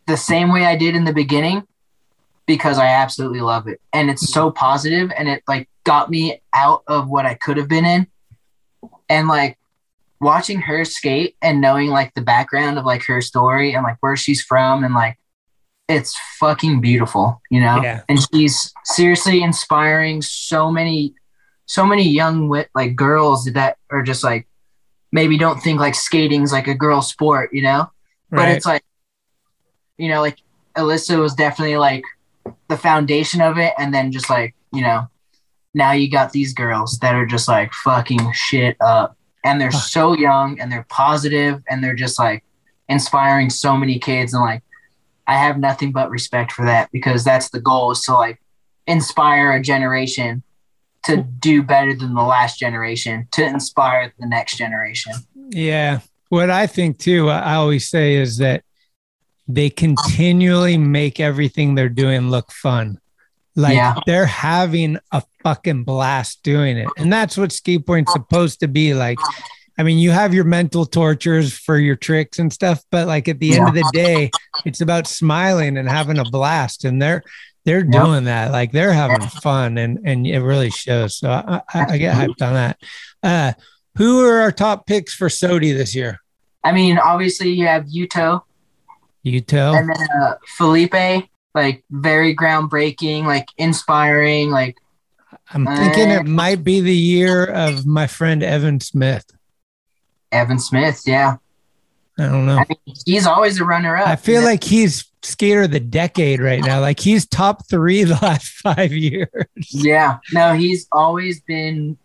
the 0.08 0.16
same 0.16 0.52
way 0.52 0.64
I 0.64 0.74
did 0.74 0.96
in 0.96 1.04
the 1.04 1.12
beginning 1.12 1.62
because 2.46 2.76
I 2.76 2.88
absolutely 2.88 3.40
love 3.40 3.68
it. 3.68 3.80
And 3.92 4.10
it's 4.10 4.32
so 4.32 4.50
positive 4.50 5.12
and 5.16 5.28
it 5.28 5.44
like 5.46 5.68
got 5.84 6.10
me 6.10 6.42
out 6.52 6.82
of 6.88 7.08
what 7.08 7.24
I 7.24 7.34
could 7.34 7.56
have 7.56 7.68
been 7.68 7.84
in. 7.84 8.08
And 9.08 9.28
like 9.28 9.58
watching 10.20 10.60
her 10.62 10.84
skate 10.84 11.36
and 11.40 11.60
knowing 11.60 11.90
like 11.90 12.14
the 12.14 12.20
background 12.20 12.80
of 12.80 12.84
like 12.84 13.04
her 13.04 13.20
story 13.20 13.74
and 13.74 13.84
like 13.84 13.98
where 14.00 14.16
she's 14.16 14.42
from 14.42 14.82
and 14.82 14.92
like 14.92 15.18
it's 15.92 16.18
fucking 16.38 16.80
beautiful, 16.80 17.40
you 17.50 17.60
know. 17.60 17.80
Yeah. 17.82 18.02
And 18.08 18.18
she's 18.32 18.72
seriously 18.84 19.42
inspiring 19.42 20.22
so 20.22 20.70
many, 20.70 21.14
so 21.66 21.86
many 21.86 22.08
young 22.08 22.48
wit 22.48 22.70
like 22.74 22.96
girls 22.96 23.44
that 23.44 23.78
are 23.90 24.02
just 24.02 24.24
like 24.24 24.46
maybe 25.12 25.38
don't 25.38 25.60
think 25.60 25.78
like 25.78 25.94
skating's 25.94 26.52
like 26.52 26.66
a 26.66 26.74
girl 26.74 27.02
sport, 27.02 27.52
you 27.52 27.62
know. 27.62 27.90
But 28.30 28.48
it's 28.48 28.66
like, 28.66 28.82
you 29.98 30.08
know, 30.08 30.20
like 30.20 30.38
Alyssa 30.76 31.18
was 31.18 31.34
definitely 31.34 31.76
like 31.76 32.02
the 32.68 32.78
foundation 32.78 33.40
of 33.40 33.58
it, 33.58 33.74
and 33.78 33.92
then 33.92 34.10
just 34.10 34.30
like 34.30 34.54
you 34.72 34.82
know, 34.82 35.06
now 35.74 35.92
you 35.92 36.10
got 36.10 36.32
these 36.32 36.54
girls 36.54 36.98
that 37.00 37.14
are 37.14 37.26
just 37.26 37.46
like 37.46 37.72
fucking 37.74 38.32
shit 38.32 38.76
up, 38.80 39.16
and 39.44 39.60
they're 39.60 39.70
so 39.70 40.16
young 40.16 40.58
and 40.58 40.72
they're 40.72 40.86
positive 40.88 41.62
and 41.68 41.84
they're 41.84 41.94
just 41.94 42.18
like 42.18 42.42
inspiring 42.88 43.50
so 43.50 43.76
many 43.76 43.98
kids, 43.98 44.32
and 44.32 44.42
like 44.42 44.62
I 45.26 45.34
have 45.36 45.58
nothing 45.58 45.92
but 45.92 46.10
respect 46.10 46.52
for 46.52 46.64
that 46.64 46.90
because 46.92 47.24
that's 47.24 47.50
the 47.50 47.60
goal 47.60 47.90
is 47.92 48.02
to 48.02 48.14
like 48.14 48.40
inspire 48.86 49.52
a 49.52 49.62
generation 49.62 50.42
to 51.04 51.16
do 51.16 51.62
better 51.62 51.94
than 51.94 52.14
the 52.14 52.22
last 52.22 52.58
generation, 52.58 53.26
to 53.32 53.44
inspire 53.44 54.12
the 54.18 54.26
next 54.26 54.56
generation. 54.56 55.12
Yeah. 55.34 56.00
What 56.28 56.50
I 56.50 56.66
think 56.66 56.98
too, 56.98 57.28
I 57.28 57.54
always 57.54 57.88
say 57.88 58.14
is 58.14 58.38
that 58.38 58.62
they 59.48 59.68
continually 59.68 60.78
make 60.78 61.18
everything 61.20 61.74
they're 61.74 61.88
doing 61.88 62.30
look 62.30 62.52
fun. 62.52 62.98
Like 63.56 63.74
Yeah. 63.74 63.96
they're 64.06 64.26
having 64.26 64.98
a 65.10 65.22
fucking 65.42 65.84
blast 65.84 66.42
doing 66.42 66.78
it. 66.78 66.88
And 66.96 67.12
that's 67.12 67.36
what 67.36 67.50
skateboarding's 67.50 68.12
supposed 68.12 68.60
to 68.60 68.68
be 68.68 68.94
like. 68.94 69.18
I 69.82 69.84
mean, 69.84 69.98
you 69.98 70.12
have 70.12 70.32
your 70.32 70.44
mental 70.44 70.86
tortures 70.86 71.52
for 71.52 71.76
your 71.76 71.96
tricks 71.96 72.38
and 72.38 72.52
stuff, 72.52 72.84
but 72.92 73.08
like 73.08 73.26
at 73.26 73.40
the 73.40 73.52
end 73.56 73.66
of 73.66 73.74
the 73.74 73.82
day, 73.92 74.30
it's 74.64 74.80
about 74.80 75.08
smiling 75.08 75.76
and 75.76 75.88
having 75.88 76.20
a 76.20 76.24
blast. 76.24 76.84
And 76.84 77.02
they're 77.02 77.24
they're 77.64 77.84
Yeah. 77.84 78.04
doing 78.04 78.24
that. 78.24 78.52
Like 78.52 78.70
they're 78.70 78.92
having 78.92 79.26
fun 79.26 79.78
and 79.78 79.98
and 80.04 80.24
it 80.24 80.38
really 80.38 80.70
shows. 80.70 81.16
So 81.16 81.28
I, 81.32 81.62
I, 81.74 81.86
I 81.94 81.98
get 81.98 82.14
hyped 82.14 82.46
on 82.46 82.54
that. 82.54 82.78
Uh 83.24 83.52
who 83.96 84.24
are 84.24 84.38
our 84.42 84.52
top 84.52 84.86
picks 84.86 85.14
for 85.14 85.28
SOTY 85.28 85.72
this 85.76 85.96
year? 85.96 86.20
I 86.62 86.70
mean, 86.70 86.96
obviously 86.98 87.50
you 87.50 87.66
have 87.66 87.86
Yuto 87.86 88.42
Yuto. 89.26 89.76
and 89.76 89.88
then 89.88 90.08
uh, 90.22 90.34
Felipe, 90.56 91.26
like 91.56 91.82
very 91.90 92.36
groundbreaking, 92.36 93.24
like 93.24 93.46
inspiring, 93.58 94.50
like 94.50 94.76
I'm 95.52 95.66
thinking 95.66 96.12
Uh, 96.12 96.20
it 96.20 96.26
might 96.26 96.62
be 96.62 96.80
the 96.80 96.94
year 96.94 97.44
of 97.46 97.84
my 97.84 98.06
friend 98.06 98.44
Evan 98.44 98.78
Smith. 98.78 99.24
Evan 100.32 100.58
Smith. 100.58 101.02
Yeah, 101.06 101.36
I 102.18 102.24
don't 102.26 102.46
know. 102.46 102.58
I 102.58 102.66
mean, 102.68 102.96
he's 103.06 103.26
always 103.26 103.60
a 103.60 103.64
runner 103.64 103.96
up. 103.96 104.08
I 104.08 104.16
feel 104.16 104.42
like 104.42 104.64
he's 104.64 105.04
skater 105.22 105.62
of 105.62 105.70
the 105.70 105.78
decade 105.80 106.40
right 106.40 106.60
now. 106.64 106.80
Like 106.80 106.98
he's 106.98 107.26
top 107.26 107.68
three 107.68 108.02
the 108.04 108.18
last 108.22 108.46
five 108.48 108.92
years. 108.92 109.28
yeah, 109.70 110.18
no, 110.32 110.54
he's 110.54 110.86
always 110.92 111.40
been, 111.40 111.96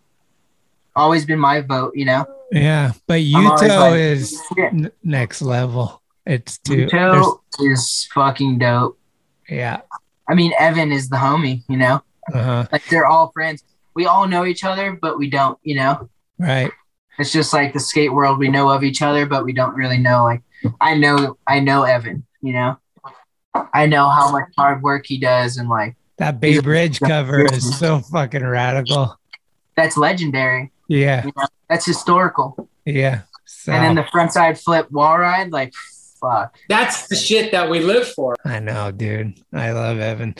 always 0.94 1.24
been 1.24 1.38
my 1.38 1.60
vote. 1.62 1.92
You 1.96 2.04
know, 2.04 2.26
Yeah, 2.52 2.92
but 3.06 3.20
Yuto 3.20 3.68
like, 3.68 3.94
is 3.98 4.40
n- 4.58 4.90
next 5.02 5.42
level. 5.42 6.02
It's 6.26 6.58
too. 6.58 6.86
Yuto 6.86 7.40
is 7.60 8.08
fucking 8.14 8.58
dope. 8.58 8.98
Yeah. 9.48 9.80
I 10.28 10.34
mean, 10.34 10.52
Evan 10.58 10.92
is 10.92 11.08
the 11.08 11.16
homie. 11.16 11.62
You 11.68 11.78
know, 11.78 12.02
Uh-huh. 12.34 12.66
like 12.70 12.84
they're 12.90 13.06
all 13.06 13.30
friends. 13.32 13.64
We 13.94 14.04
all 14.06 14.28
know 14.28 14.44
each 14.44 14.62
other, 14.62 14.92
but 15.00 15.16
we 15.18 15.30
don't. 15.30 15.58
You 15.62 15.76
know, 15.76 16.10
Right. 16.38 16.70
It's 17.18 17.32
just 17.32 17.52
like 17.52 17.72
the 17.72 17.80
skate 17.80 18.12
world. 18.12 18.38
We 18.38 18.48
know 18.48 18.68
of 18.70 18.82
each 18.84 19.02
other, 19.02 19.26
but 19.26 19.44
we 19.44 19.52
don't 19.52 19.74
really 19.74 19.98
know. 19.98 20.24
Like 20.24 20.42
I 20.80 20.94
know, 20.94 21.36
I 21.46 21.60
know 21.60 21.82
Evan. 21.82 22.24
You 22.40 22.52
know, 22.52 22.76
I 23.74 23.86
know 23.86 24.08
how 24.08 24.30
much 24.30 24.48
hard 24.56 24.82
work 24.82 25.06
he 25.06 25.18
does, 25.18 25.56
and 25.56 25.68
like 25.68 25.96
That 26.18 26.40
Bay 26.40 26.60
Bridge 26.60 27.00
cover 27.00 27.44
is 27.44 27.78
so 27.78 28.00
fucking 28.00 28.44
radical. 28.44 29.18
that's 29.76 29.96
legendary. 29.96 30.70
Yeah. 30.88 31.24
You 31.26 31.32
know, 31.36 31.46
that's 31.68 31.84
historical. 31.86 32.68
Yeah. 32.84 33.22
So 33.44 33.72
And 33.72 33.84
then 33.84 33.94
the 33.96 34.02
frontside 34.10 34.62
flip 34.62 34.90
wall 34.90 35.18
ride, 35.18 35.52
like 35.52 35.74
fuck. 36.20 36.56
That's 36.68 37.08
the 37.08 37.16
shit 37.16 37.52
that 37.52 37.68
we 37.70 37.80
live 37.80 38.08
for. 38.08 38.34
I 38.44 38.58
know, 38.58 38.90
dude. 38.90 39.38
I 39.52 39.72
love 39.72 39.98
Evan. 39.98 40.34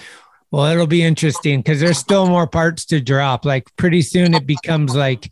Well, 0.50 0.66
it'll 0.66 0.86
be 0.86 1.02
interesting 1.02 1.60
because 1.60 1.80
there's 1.80 1.98
still 1.98 2.26
more 2.26 2.46
parts 2.46 2.86
to 2.86 3.00
drop. 3.00 3.44
Like 3.44 3.74
pretty 3.76 4.02
soon 4.02 4.34
it 4.34 4.46
becomes 4.46 4.94
like 4.96 5.30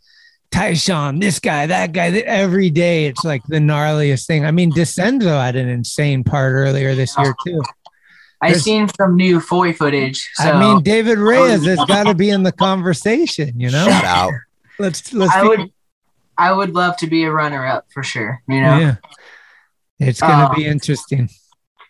Tyshawn, 0.51 1.19
this 1.21 1.39
guy, 1.39 1.67
that 1.67 1.91
guy. 1.91 2.07
Every 2.07 2.69
day 2.69 3.05
it's 3.05 3.23
like 3.23 3.43
the 3.47 3.57
gnarliest 3.57 4.25
thing. 4.25 4.45
I 4.45 4.51
mean, 4.51 4.71
Descenzo 4.71 5.39
had 5.41 5.55
an 5.55 5.67
insane 5.67 6.23
part 6.23 6.53
earlier 6.53 6.95
this 6.95 7.15
year 7.17 7.35
too. 7.45 7.61
I 8.41 8.49
There's- 8.49 8.63
seen 8.63 8.87
some 8.97 9.15
new 9.15 9.39
Foy 9.39 9.73
footage. 9.73 10.29
So 10.35 10.51
I 10.51 10.59
mean, 10.59 10.83
David 10.83 11.17
Reyes 11.17 11.65
has 11.65 11.79
got 11.85 12.03
to 12.05 12.13
be 12.13 12.29
in 12.29 12.43
the 12.43 12.51
conversation. 12.51 13.59
You 13.59 13.71
know, 13.71 13.85
Shout 13.87 14.03
out. 14.05 14.33
let's 14.79 15.11
let's. 15.13 15.33
I 15.35 15.43
would, 15.43 15.71
I 16.37 16.51
would 16.53 16.73
love 16.75 16.97
to 16.97 17.07
be 17.07 17.23
a 17.23 17.31
runner 17.31 17.65
up 17.65 17.85
for 17.93 18.03
sure. 18.03 18.41
You 18.47 18.61
know, 18.61 18.77
Yeah, 18.77 18.95
it's 19.99 20.21
gonna 20.21 20.45
Um, 20.49 20.55
be 20.55 20.65
interesting. 20.65 21.29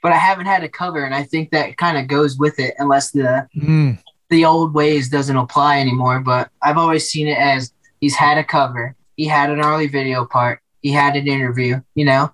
but 0.01 0.13
I 0.13 0.17
haven't 0.17 0.45
had 0.47 0.63
a 0.63 0.69
cover, 0.69 1.03
and 1.03 1.13
I 1.13 1.23
think 1.23 1.51
that 1.51 1.77
kind 1.77 1.97
of 1.97 2.07
goes 2.07 2.37
with 2.37 2.59
it, 2.59 2.73
unless 2.79 3.11
the 3.11 3.45
Mm, 3.55 3.99
the 4.29 4.45
old 4.45 4.73
ways 4.73 5.09
doesn't 5.09 5.35
apply 5.37 5.79
anymore. 5.79 6.21
But 6.21 6.49
I've 6.61 6.77
always 6.77 7.09
seen 7.09 7.27
it 7.27 7.37
as 7.37 7.71
he's 7.99 8.15
had 8.15 8.37
a 8.37 8.43
cover, 8.43 8.95
he 9.15 9.25
had 9.25 9.49
an 9.49 9.61
early 9.61 9.87
video 9.87 10.25
part, 10.25 10.59
he 10.81 10.91
had 10.91 11.15
an 11.15 11.27
interview. 11.27 11.81
You 11.95 12.05
know. 12.05 12.31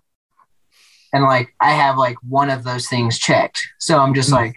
And 1.13 1.23
like 1.23 1.53
I 1.59 1.71
have 1.71 1.97
like 1.97 2.17
one 2.27 2.49
of 2.49 2.63
those 2.63 2.87
things 2.87 3.19
checked. 3.19 3.61
So 3.79 3.99
I'm 3.99 4.15
just 4.15 4.31
like, 4.31 4.55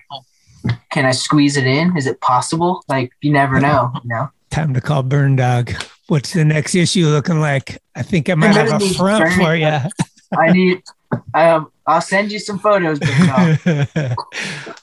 can 0.91 1.05
I 1.05 1.11
squeeze 1.11 1.57
it 1.57 1.67
in? 1.67 1.97
Is 1.97 2.07
it 2.07 2.21
possible? 2.21 2.83
Like 2.89 3.13
you 3.21 3.31
never 3.33 3.61
know, 3.61 3.93
you 4.03 4.09
know. 4.09 4.31
time 4.51 4.73
to 4.75 4.81
call 4.81 5.03
Burn 5.03 5.37
Dog. 5.37 5.73
What's 6.09 6.33
the 6.33 6.45
next 6.45 6.75
issue 6.75 7.07
looking 7.09 7.41
like? 7.41 7.79
I 7.95 8.03
think 8.03 8.31
I 8.31 8.35
might 8.35 8.55
have 8.55 8.81
a 8.81 8.95
front 8.95 9.33
for 9.35 9.55
you. 9.55 9.67
I 10.39 10.53
need. 10.53 10.83
Um, 11.35 11.71
I'll 11.87 12.01
send 12.01 12.33
you 12.33 12.39
some 12.39 12.59
photos. 12.59 12.99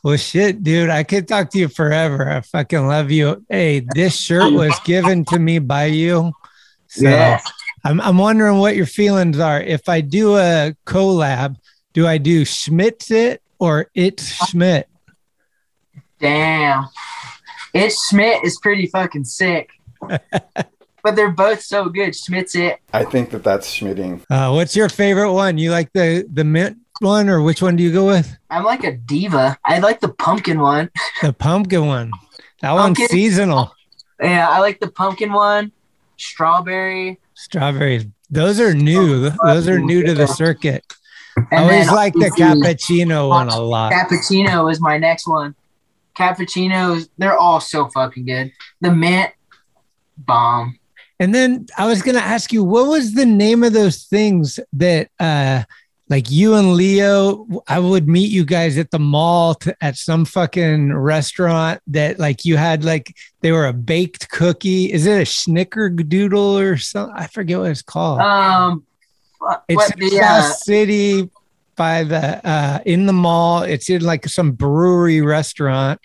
Well, 0.03 0.17
shit, 0.17 0.63
dude, 0.63 0.89
I 0.89 1.03
could 1.03 1.29
talk 1.29 1.49
to 1.51 1.59
you 1.59 1.69
forever. 1.69 2.29
I 2.29 2.41
fucking 2.41 2.87
love 2.87 3.09
you. 3.09 3.45
Hey, 3.47 3.85
this 3.95 4.19
shirt 4.19 4.51
was 4.51 4.77
given 4.83 5.23
to 5.25 5.39
me 5.39 5.59
by 5.59 5.85
you. 5.85 6.33
So 6.87 7.07
Yeah. 7.07 7.39
I'm, 7.85 8.01
I'm 8.01 8.17
wondering 8.17 8.57
what 8.57 8.75
your 8.75 8.85
feelings 8.85 9.39
are. 9.39 9.61
If 9.61 9.87
I 9.87 10.01
do 10.01 10.35
a 10.37 10.75
collab, 10.85 11.55
do 11.93 12.05
I 12.05 12.17
do 12.17 12.43
Schmidt's 12.43 13.11
it 13.11 13.41
or 13.59 13.87
it's 13.95 14.27
Schmidt? 14.49 14.89
Damn, 16.19 16.89
it 17.73 17.93
Schmidt 18.09 18.43
is 18.43 18.57
pretty 18.61 18.87
fucking 18.87 19.23
sick. 19.25 19.69
but 20.01 21.15
they're 21.15 21.31
both 21.31 21.61
so 21.61 21.87
good. 21.87 22.13
Schmidt's 22.13 22.55
it. 22.55 22.79
I 22.91 23.05
think 23.05 23.29
that 23.31 23.43
that's 23.43 23.73
schmitting. 23.73 24.21
Uh, 24.29 24.51
what's 24.51 24.75
your 24.75 24.89
favorite 24.89 25.31
one? 25.31 25.57
You 25.57 25.71
like 25.71 25.91
the, 25.93 26.27
the 26.31 26.43
mint 26.43 26.77
one 27.03 27.29
or 27.29 27.41
which 27.41 27.61
one 27.61 27.75
do 27.75 27.83
you 27.83 27.91
go 27.91 28.07
with? 28.07 28.35
I'm 28.49 28.63
like 28.63 28.83
a 28.83 28.93
diva. 28.93 29.57
I 29.65 29.79
like 29.79 29.99
the 29.99 30.09
pumpkin 30.09 30.59
one. 30.59 30.89
The 31.21 31.33
pumpkin 31.33 31.85
one. 31.85 32.11
That 32.61 32.73
one's 32.73 32.97
seasonal. 33.05 33.73
Yeah, 34.21 34.49
I 34.49 34.59
like 34.59 34.79
the 34.79 34.89
pumpkin 34.89 35.31
one. 35.31 35.71
Strawberry. 36.17 37.19
Strawberries. 37.33 38.05
Those 38.29 38.59
are 38.59 38.73
new. 38.73 39.29
Those 39.29 39.67
are 39.67 39.79
new 39.79 40.03
to 40.03 40.13
the 40.13 40.27
circuit. 40.27 40.83
I 41.51 41.57
always 41.57 41.91
like 41.91 42.13
the 42.13 42.29
cappuccino 42.29 43.29
one 43.29 43.49
a 43.49 43.59
lot. 43.59 43.91
Cappuccino 43.93 44.71
is 44.71 44.81
my 44.81 44.97
next 44.97 45.27
one. 45.27 45.55
Cappuccinos, 46.17 47.09
they're 47.17 47.37
all 47.37 47.59
so 47.59 47.87
fucking 47.89 48.25
good. 48.25 48.51
The 48.81 48.91
mint, 48.91 49.31
bomb. 50.17 50.79
And 51.19 51.33
then 51.33 51.67
I 51.77 51.85
was 51.85 52.01
gonna 52.01 52.19
ask 52.19 52.51
you, 52.51 52.63
what 52.63 52.87
was 52.87 53.13
the 53.13 53.25
name 53.25 53.63
of 53.63 53.73
those 53.73 54.03
things 54.03 54.59
that 54.73 55.09
uh 55.19 55.63
like 56.09 56.29
you 56.29 56.55
and 56.55 56.73
Leo, 56.73 57.47
I 57.67 57.79
would 57.79 58.07
meet 58.07 58.29
you 58.29 58.43
guys 58.45 58.77
at 58.77 58.91
the 58.91 58.99
mall 58.99 59.55
to, 59.55 59.75
at 59.81 59.95
some 59.95 60.25
fucking 60.25 60.93
restaurant 60.93 61.81
that 61.87 62.19
like 62.19 62.43
you 62.45 62.57
had 62.57 62.83
like 62.83 63.15
they 63.41 63.51
were 63.51 63.67
a 63.67 63.73
baked 63.73 64.29
cookie. 64.29 64.91
Is 64.91 65.05
it 65.05 65.17
a 65.21 65.23
snickerdoodle 65.23 66.61
or 66.61 66.77
something? 66.77 67.15
I 67.17 67.27
forget 67.27 67.59
what 67.59 67.71
it's 67.71 67.81
called. 67.81 68.19
Um, 68.19 68.85
It's 69.67 69.91
in 69.91 69.99
the 69.99 70.09
South 70.09 70.45
uh, 70.45 70.53
City 70.53 71.29
by 71.75 72.03
the 72.03 72.47
uh 72.47 72.79
in 72.85 73.05
the 73.05 73.13
mall. 73.13 73.63
It's 73.63 73.89
in 73.89 74.01
like 74.01 74.27
some 74.27 74.51
brewery 74.51 75.21
restaurant, 75.21 75.99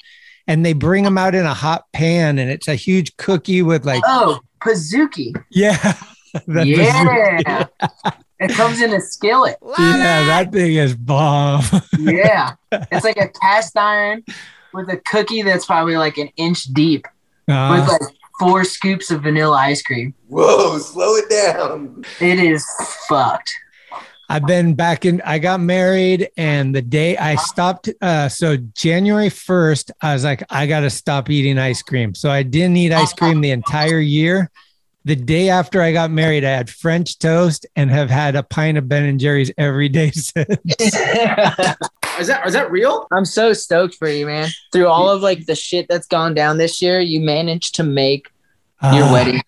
and 0.47 0.65
they 0.65 0.73
bring 0.73 1.05
them 1.05 1.19
out 1.19 1.35
in 1.35 1.45
a 1.45 1.55
hot 1.55 1.85
pan, 1.93 2.39
and 2.39 2.51
it's 2.51 2.69
a 2.69 2.75
huge 2.75 3.17
cookie 3.17 3.63
with 3.63 3.85
like 3.85 4.03
oh 4.07 4.41
Pizookie. 4.61 5.35
yeah, 5.51 5.95
Yeah. 6.49 7.67
it 8.41 8.51
comes 8.53 8.81
in 8.81 8.93
a 8.93 9.01
skillet. 9.01 9.57
yeah, 9.79 10.25
that 10.27 10.53
thing 10.53 10.75
is 10.75 10.95
bomb. 10.95 11.63
Yeah. 11.99 12.55
It's 12.73 13.05
like 13.05 13.17
a 13.17 13.29
cast 13.29 13.77
iron 13.77 14.25
with 14.73 14.89
a 14.91 14.99
cookie 14.99 15.43
that's 15.43 15.67
probably 15.67 15.97
like 15.97 16.19
an 16.19 16.29
inch 16.37 16.65
deep 16.65 17.07
Uh, 17.49 17.77
with 17.81 17.89
like 17.89 18.15
four 18.39 18.65
scoops 18.65 19.11
of 19.11 19.23
vanilla 19.23 19.57
ice 19.57 19.83
cream. 19.83 20.15
Whoa, 20.29 20.79
slow 20.79 21.17
it 21.17 21.29
down. 21.29 22.05
It 22.21 22.39
is 22.39 22.65
fucked. 23.09 23.51
I've 24.31 24.47
been 24.47 24.75
back 24.75 25.07
in. 25.07 25.23
I 25.23 25.39
got 25.39 25.59
married, 25.59 26.29
and 26.37 26.75
the 26.75 26.83
day 26.83 27.17
I 27.17 27.37
stopped, 27.37 27.89
uh, 28.03 28.29
so 28.29 28.59
January 28.75 29.31
first, 29.31 29.91
I 30.03 30.13
was 30.13 30.23
like, 30.23 30.43
I 30.51 30.67
got 30.67 30.81
to 30.81 30.91
stop 30.91 31.31
eating 31.31 31.57
ice 31.59 31.81
cream. 31.81 32.15
So 32.15 32.31
I 32.31 32.43
didn't 32.43 32.77
eat 32.77 32.93
ice 32.93 33.15
cream 33.15 33.41
the 33.41 33.53
entire 33.53 34.01
year. 34.01 34.51
The 35.09 35.17
day 35.17 35.49
after 35.49 35.81
I 35.81 35.93
got 35.93 36.11
married, 36.11 36.45
I 36.45 36.51
had 36.51 36.69
French 36.69 37.19
toast 37.19 37.65
and 37.75 37.91
have 37.91 38.11
had 38.11 38.37
a 38.37 38.43
pint 38.43 38.77
of 38.77 38.91
Ben 38.91 39.05
and 39.05 39.19
Jerry's 39.19 39.51
every 39.57 39.89
day 39.89 40.11
since. 40.13 40.59
Is 40.69 40.93
that 42.27 42.43
is 42.47 42.53
that 42.53 42.71
real? 42.71 43.07
I'm 43.11 43.25
so 43.25 43.55
stoked 43.55 43.95
for 43.95 44.07
you, 44.07 44.27
man. 44.27 44.51
Through 44.71 44.89
all 44.89 45.09
of 45.09 45.23
like 45.23 45.47
the 45.47 45.55
shit 45.55 45.87
that's 45.89 46.07
gone 46.07 46.35
down 46.35 46.59
this 46.59 46.83
year, 46.83 47.01
you 47.01 47.21
managed 47.21 47.75
to 47.77 47.85
make 47.85 48.29
your 48.83 49.05
Ah. 49.05 49.13
wedding. 49.15 49.43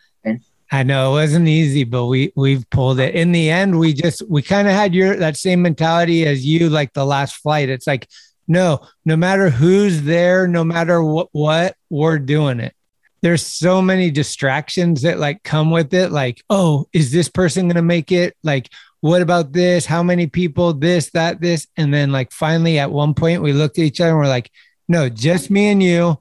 I 0.72 0.82
know 0.82 1.10
it 1.10 1.20
wasn't 1.24 1.46
easy, 1.46 1.84
but 1.84 2.06
we 2.06 2.32
we've 2.36 2.64
pulled 2.70 2.98
it. 2.98 3.14
In 3.14 3.32
the 3.32 3.50
end, 3.50 3.78
we 3.78 3.92
just 3.92 4.22
we 4.30 4.40
kind 4.40 4.66
of 4.66 4.72
had 4.72 4.94
your 4.94 5.14
that 5.16 5.36
same 5.36 5.60
mentality 5.60 6.24
as 6.26 6.42
you, 6.42 6.70
like 6.70 6.94
the 6.94 7.04
last 7.04 7.36
flight. 7.36 7.68
It's 7.68 7.86
like, 7.86 8.08
no, 8.48 8.80
no 9.04 9.14
matter 9.14 9.50
who's 9.50 10.00
there, 10.04 10.48
no 10.48 10.64
matter 10.64 11.02
what 11.04 11.28
what 11.32 11.76
we're 11.90 12.18
doing 12.18 12.60
it. 12.60 12.74
There's 13.22 13.44
so 13.44 13.82
many 13.82 14.10
distractions 14.10 15.02
that 15.02 15.18
like 15.18 15.42
come 15.42 15.70
with 15.70 15.92
it. 15.92 16.10
Like, 16.10 16.42
oh, 16.48 16.86
is 16.92 17.12
this 17.12 17.28
person 17.28 17.68
gonna 17.68 17.82
make 17.82 18.12
it? 18.12 18.36
Like, 18.42 18.70
what 19.00 19.22
about 19.22 19.52
this? 19.52 19.86
How 19.86 20.02
many 20.02 20.26
people? 20.26 20.72
This, 20.72 21.10
that, 21.10 21.40
this, 21.40 21.66
and 21.76 21.92
then 21.92 22.12
like 22.12 22.32
finally 22.32 22.78
at 22.78 22.90
one 22.90 23.14
point 23.14 23.42
we 23.42 23.52
looked 23.52 23.78
at 23.78 23.84
each 23.84 24.00
other 24.00 24.10
and 24.10 24.18
we're 24.18 24.26
like, 24.26 24.50
no, 24.88 25.08
just 25.08 25.50
me 25.50 25.68
and 25.70 25.82
you. 25.82 26.18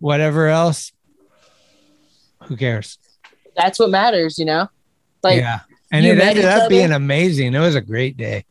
Whatever 0.00 0.46
else, 0.46 0.92
who 2.44 2.56
cares? 2.56 2.98
That's 3.56 3.78
what 3.78 3.90
matters, 3.90 4.38
you 4.38 4.44
know? 4.44 4.68
Like 5.22 5.40
yeah. 5.40 5.60
And 5.90 6.04
you 6.04 6.12
it 6.12 6.20
ended 6.20 6.44
up 6.44 6.62
other? 6.62 6.68
being 6.68 6.92
amazing. 6.92 7.54
It 7.54 7.58
was 7.58 7.74
a 7.74 7.80
great 7.80 8.16
day. 8.16 8.44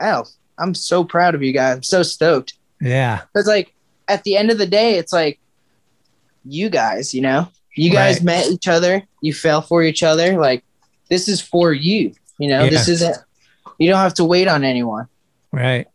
Oh, 0.00 0.24
I'm 0.58 0.74
so 0.74 1.04
proud 1.04 1.34
of 1.34 1.42
you 1.42 1.52
guys. 1.52 1.76
I'm 1.76 1.82
so 1.82 2.02
stoked. 2.02 2.54
Yeah. 2.80 3.22
Because 3.32 3.46
like 3.46 3.74
at 4.08 4.24
the 4.24 4.36
end 4.36 4.50
of 4.50 4.58
the 4.58 4.66
day, 4.66 4.94
it's 4.94 5.12
like 5.12 5.40
you 6.44 6.70
guys, 6.70 7.14
you 7.14 7.20
know, 7.20 7.48
you 7.74 7.90
guys 7.90 8.16
Right. 8.16 8.24
met 8.24 8.46
each 8.46 8.68
other, 8.68 9.02
you 9.22 9.32
fell 9.32 9.62
for 9.62 9.82
each 9.82 10.02
other. 10.02 10.38
Like 10.38 10.64
this 11.08 11.28
is 11.28 11.40
for 11.40 11.72
you, 11.72 12.12
you 12.38 12.48
know, 12.48 12.68
this 12.68 12.88
isn't 12.88 13.16
you 13.78 13.88
don't 13.88 14.00
have 14.00 14.14
to 14.14 14.24
wait 14.24 14.48
on 14.48 14.64
anyone. 14.64 15.06
Right. 15.52 15.86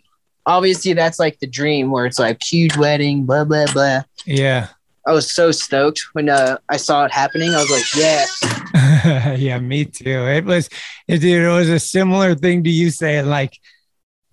Obviously, 0.45 0.94
that's 0.94 1.20
like 1.20 1.40
the 1.40 1.48
dream 1.48 1.91
where 1.91 2.06
it's 2.06 2.20
like 2.20 2.41
huge 2.44 2.76
wedding, 2.78 3.26
blah 3.26 3.44
blah 3.45 3.65
blah. 3.72 4.03
Yeah. 4.26 4.68
I 5.06 5.11
was 5.11 5.30
so 5.30 5.52
stoked 5.52 6.02
when 6.14 6.30
uh, 6.30 6.57
I 6.70 6.78
saw 6.78 7.03
it 7.03 7.11
happening. 7.11 7.53
I 7.53 7.57
was 7.57 7.70
like, 7.70 7.94
yes. 7.94 9.38
yeah, 9.41 9.60
me 9.60 9.84
too. 9.84 10.28
It 10.28 10.45
was, 10.45 10.70
it, 11.10 11.22
it 11.22 11.45
was 11.49 11.68
a 11.68 11.78
similar 11.78 12.36
thing 12.36 12.64
to 12.64 12.70
you 12.70 12.90
saying, 12.90 13.26
like, 13.26 13.60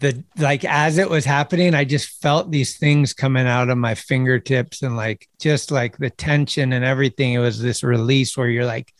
the 0.01 0.25
like 0.39 0.65
as 0.65 0.99
it 0.99 1.09
was 1.09 1.25
happening, 1.25 1.75
I 1.75 1.85
just 1.85 2.21
felt 2.21 2.51
these 2.51 2.79
things 2.79 3.13
coming 3.13 3.47
out 3.47 3.69
of 3.69 3.79
my 3.79 3.95
fingertips 3.95 4.83
and 4.83 4.97
like 4.97 5.29
just 5.39 5.71
like 5.71 5.99
the 5.99 6.11
tension 6.11 6.73
and 6.73 6.85
everything. 6.85 7.35
It 7.35 7.39
was 7.39 7.61
this 7.61 7.83
release 7.83 8.37
where 8.37 8.49
you're 8.49 8.65
like, 8.65 8.93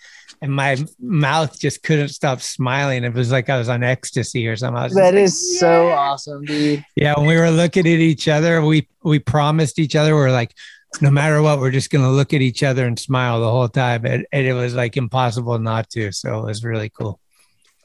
and 0.43 0.55
my 0.55 0.77
mouth 1.01 1.59
just 1.59 1.83
couldn't 1.83 2.09
stop 2.09 2.41
smiling. 2.41 3.05
It 3.05 3.15
was 3.15 3.33
like 3.33 3.49
I 3.49 3.59
was 3.59 3.69
on 3.69 3.83
ecstasy 3.83 4.47
or 4.47 4.57
something. 4.57 4.95
That 4.95 5.15
like, 5.15 5.25
is 5.25 5.59
so 5.59 5.89
awesome, 5.89 6.45
dude. 6.45 6.85
Yeah, 6.97 7.15
when 7.17 7.27
we 7.27 7.37
were 7.37 7.51
looking 7.51 7.87
at 7.87 7.99
each 7.99 8.29
other, 8.29 8.63
we 8.63 8.87
we 9.03 9.19
promised 9.19 9.79
each 9.79 9.97
other 9.97 10.15
we're 10.15 10.31
like, 10.31 10.55
no 11.01 11.11
matter 11.11 11.41
what, 11.41 11.61
we're 11.61 11.71
just 11.71 11.91
gonna 11.91 12.11
look 12.11 12.35
at 12.35 12.43
each 12.43 12.63
other 12.63 12.87
and 12.87 12.99
smile 12.99 13.41
the 13.41 13.51
whole 13.51 13.69
time, 13.69 14.05
and, 14.05 14.27
and 14.33 14.47
it 14.47 14.55
was 14.55 14.75
like 14.75 14.99
impossible 14.99 15.59
not 15.59 15.89
to. 15.91 16.13
So 16.13 16.41
it 16.41 16.45
was 16.45 16.63
really 16.63 16.91
cool. 16.91 17.19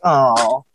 Oh, 0.04 0.66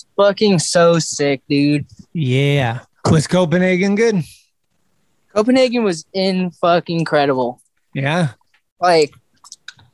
it's 0.00 0.06
fucking 0.16 0.58
so 0.58 0.98
sick, 0.98 1.42
dude. 1.48 1.86
Yeah, 2.12 2.80
was 3.10 3.26
Copenhagen 3.26 3.94
good? 3.94 4.22
Copenhagen 5.34 5.84
was 5.84 6.04
in 6.12 6.50
fucking 6.52 7.00
incredible. 7.00 7.60
Yeah, 7.94 8.30
Like, 8.80 9.12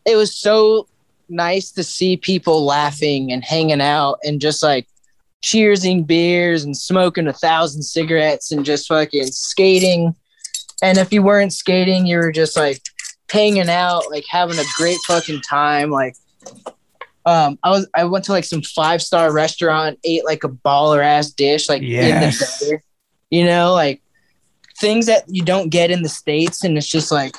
it 0.05 0.17
was 0.17 0.35
so 0.35 0.87
nice 1.29 1.73
to 1.73 1.83
see 1.83 2.17
people 2.17 2.65
laughing 2.65 3.33
and 3.33 3.45
hanging 3.45 3.81
out 3.81 4.19
and 4.23 4.41
just 4.41 4.63
like 4.63 4.87
cheersing 5.43 6.07
beers 6.07 6.63
and 6.63 6.77
smoking 6.77 7.27
a 7.27 7.33
thousand 7.33 7.83
cigarettes 7.83 8.53
and 8.53 8.65
just 8.65 8.87
fucking 8.87 9.27
skating. 9.27 10.15
And 10.83 10.99
if 10.99 11.13
you 11.13 11.23
weren't 11.23 11.53
skating, 11.53 12.07
you 12.07 12.19
were 12.19 12.33
just 12.33 12.57
like 12.57 12.81
hanging 13.31 13.69
out, 13.69 14.11
like 14.11 14.25
having 14.29 14.59
a 14.59 14.65
great 14.77 14.99
fucking 15.07 15.41
time. 15.41 15.91
Like, 15.91 16.15
um, 17.27 17.59
I 17.65 17.71
was 17.71 17.89
I 17.95 18.05
went 18.05 18.25
to 18.27 18.33
like 18.33 18.45
some 18.45 18.63
five 18.63 19.03
star 19.03 19.33
restaurant, 19.33 19.99
ate 20.05 20.25
like 20.25 20.45
a 20.45 20.49
baller 20.49 21.05
ass 21.05 21.31
dish, 21.33 21.69
like 21.69 21.83
in 21.83 22.15
the 22.15 22.21
desert. 22.21 22.83
You 23.31 23.45
know, 23.45 23.73
like 23.73 24.01
things 24.79 25.07
that 25.07 25.25
you 25.27 25.43
don't 25.43 25.69
get 25.69 25.91
in 25.91 26.03
the 26.03 26.09
states, 26.09 26.63
and 26.63 26.79
it's 26.79 26.87
just 26.87 27.11
like, 27.11 27.35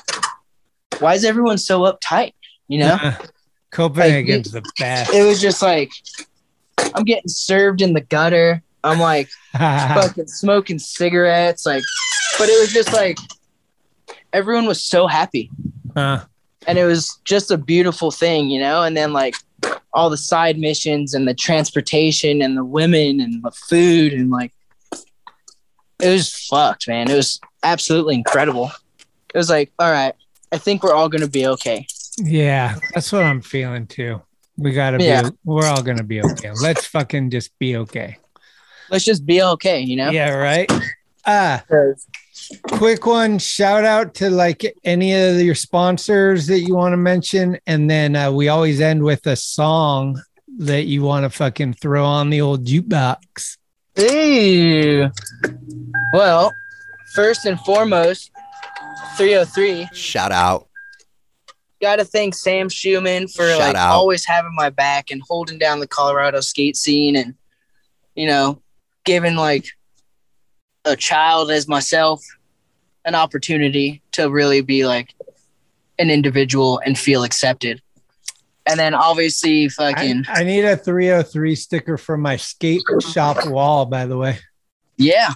why 0.98 1.14
is 1.14 1.24
everyone 1.24 1.56
so 1.56 1.80
uptight? 1.80 2.34
You 2.68 2.80
know, 2.80 2.98
Copenhagen's 3.72 4.52
the 4.52 4.62
best. 4.78 5.12
it 5.14 5.24
was 5.24 5.40
just 5.40 5.62
like 5.62 5.90
I'm 6.94 7.04
getting 7.04 7.28
served 7.28 7.80
in 7.80 7.94
the 7.94 8.02
gutter. 8.02 8.62
I'm 8.84 9.00
like 9.00 9.30
fucking 9.52 10.28
smoking 10.28 10.78
cigarettes, 10.78 11.64
like, 11.64 11.82
but 12.38 12.50
it 12.50 12.60
was 12.60 12.74
just 12.74 12.92
like 12.92 13.16
everyone 14.34 14.66
was 14.66 14.84
so 14.84 15.06
happy, 15.06 15.50
and 16.66 16.76
it 16.78 16.84
was 16.84 17.18
just 17.24 17.50
a 17.50 17.56
beautiful 17.56 18.10
thing, 18.10 18.50
you 18.50 18.60
know. 18.60 18.82
And 18.82 18.94
then 18.94 19.14
like 19.14 19.34
all 19.94 20.10
the 20.10 20.16
side 20.16 20.58
missions 20.58 21.14
and 21.14 21.26
the 21.26 21.34
transportation 21.34 22.42
and 22.42 22.56
the 22.56 22.64
women 22.64 23.20
and 23.20 23.42
the 23.42 23.50
food 23.50 24.12
and 24.12 24.30
like 24.30 24.52
it 26.00 26.08
was 26.10 26.32
fucked, 26.32 26.86
man. 26.86 27.10
It 27.10 27.16
was 27.16 27.40
absolutely 27.64 28.14
incredible. 28.14 28.70
It 29.34 29.36
was 29.36 29.50
like, 29.50 29.72
all 29.78 29.90
right, 29.90 30.14
I 30.52 30.58
think 30.58 30.82
we're 30.82 30.94
all 30.94 31.08
gonna 31.08 31.26
be 31.28 31.46
okay. 31.46 31.86
Yeah, 32.18 32.76
that's 32.94 33.10
what 33.12 33.22
I'm 33.24 33.40
feeling 33.40 33.86
too. 33.86 34.22
We 34.56 34.72
gotta 34.72 35.02
Yeah. 35.02 35.22
be. 35.22 35.30
We're 35.44 35.66
all 35.66 35.82
gonna 35.82 36.04
be 36.04 36.22
okay. 36.22 36.52
Let's 36.52 36.84
fucking 36.84 37.30
just 37.30 37.56
be 37.58 37.76
okay. 37.76 38.18
Let's 38.90 39.04
just 39.04 39.26
be 39.26 39.42
okay, 39.42 39.80
you 39.80 39.96
know. 39.96 40.10
Yeah, 40.10 40.30
right. 40.30 40.70
Ah, 41.26 41.62
quick 42.72 43.06
one. 43.06 43.38
Shout 43.38 43.84
out 43.84 44.14
to 44.14 44.30
like 44.30 44.64
any 44.84 45.14
of 45.14 45.40
your 45.40 45.54
sponsors 45.54 46.46
that 46.46 46.60
you 46.60 46.74
want 46.74 46.92
to 46.92 46.96
mention, 46.96 47.58
and 47.66 47.90
then 47.90 48.16
uh, 48.16 48.30
we 48.32 48.48
always 48.48 48.80
end 48.80 49.02
with 49.02 49.26
a 49.26 49.36
song 49.36 50.20
that 50.58 50.84
you 50.84 51.02
want 51.02 51.24
to 51.24 51.30
fucking 51.30 51.74
throw 51.74 52.04
on 52.04 52.30
the 52.30 52.40
old 52.40 52.64
jukebox. 52.64 53.56
Ooh. 54.00 55.10
Well, 56.12 56.52
first 57.14 57.44
and 57.44 57.60
foremost, 57.60 58.30
303. 59.16 59.88
Shout 59.92 60.32
out. 60.32 60.68
Got 61.80 61.96
to 61.96 62.04
thank 62.04 62.34
Sam 62.34 62.68
Schumann 62.68 63.28
for 63.28 63.48
Shout 63.48 63.58
like 63.60 63.76
out. 63.76 63.92
always 63.92 64.24
having 64.24 64.54
my 64.54 64.70
back 64.70 65.10
and 65.10 65.22
holding 65.28 65.58
down 65.58 65.80
the 65.80 65.86
Colorado 65.86 66.40
skate 66.40 66.76
scene 66.76 67.14
and 67.14 67.34
you 68.18 68.26
know, 68.26 68.60
giving 69.04 69.36
like 69.36 69.66
a 70.84 70.96
child 70.96 71.52
as 71.52 71.68
myself 71.68 72.20
an 73.08 73.14
opportunity 73.14 74.02
to 74.12 74.30
really 74.30 74.60
be 74.60 74.86
like 74.86 75.14
an 75.98 76.10
individual 76.10 76.80
and 76.84 76.96
feel 76.96 77.24
accepted. 77.24 77.82
And 78.66 78.78
then 78.78 78.94
obviously 78.94 79.64
I, 79.64 79.68
fucking 79.68 80.24
I 80.28 80.44
need 80.44 80.64
a 80.64 80.76
303 80.76 81.54
sticker 81.54 81.96
for 81.96 82.16
my 82.16 82.36
skate 82.36 82.82
shop 83.00 83.46
wall, 83.46 83.86
by 83.86 84.06
the 84.06 84.16
way. 84.16 84.38
yeah. 84.96 85.32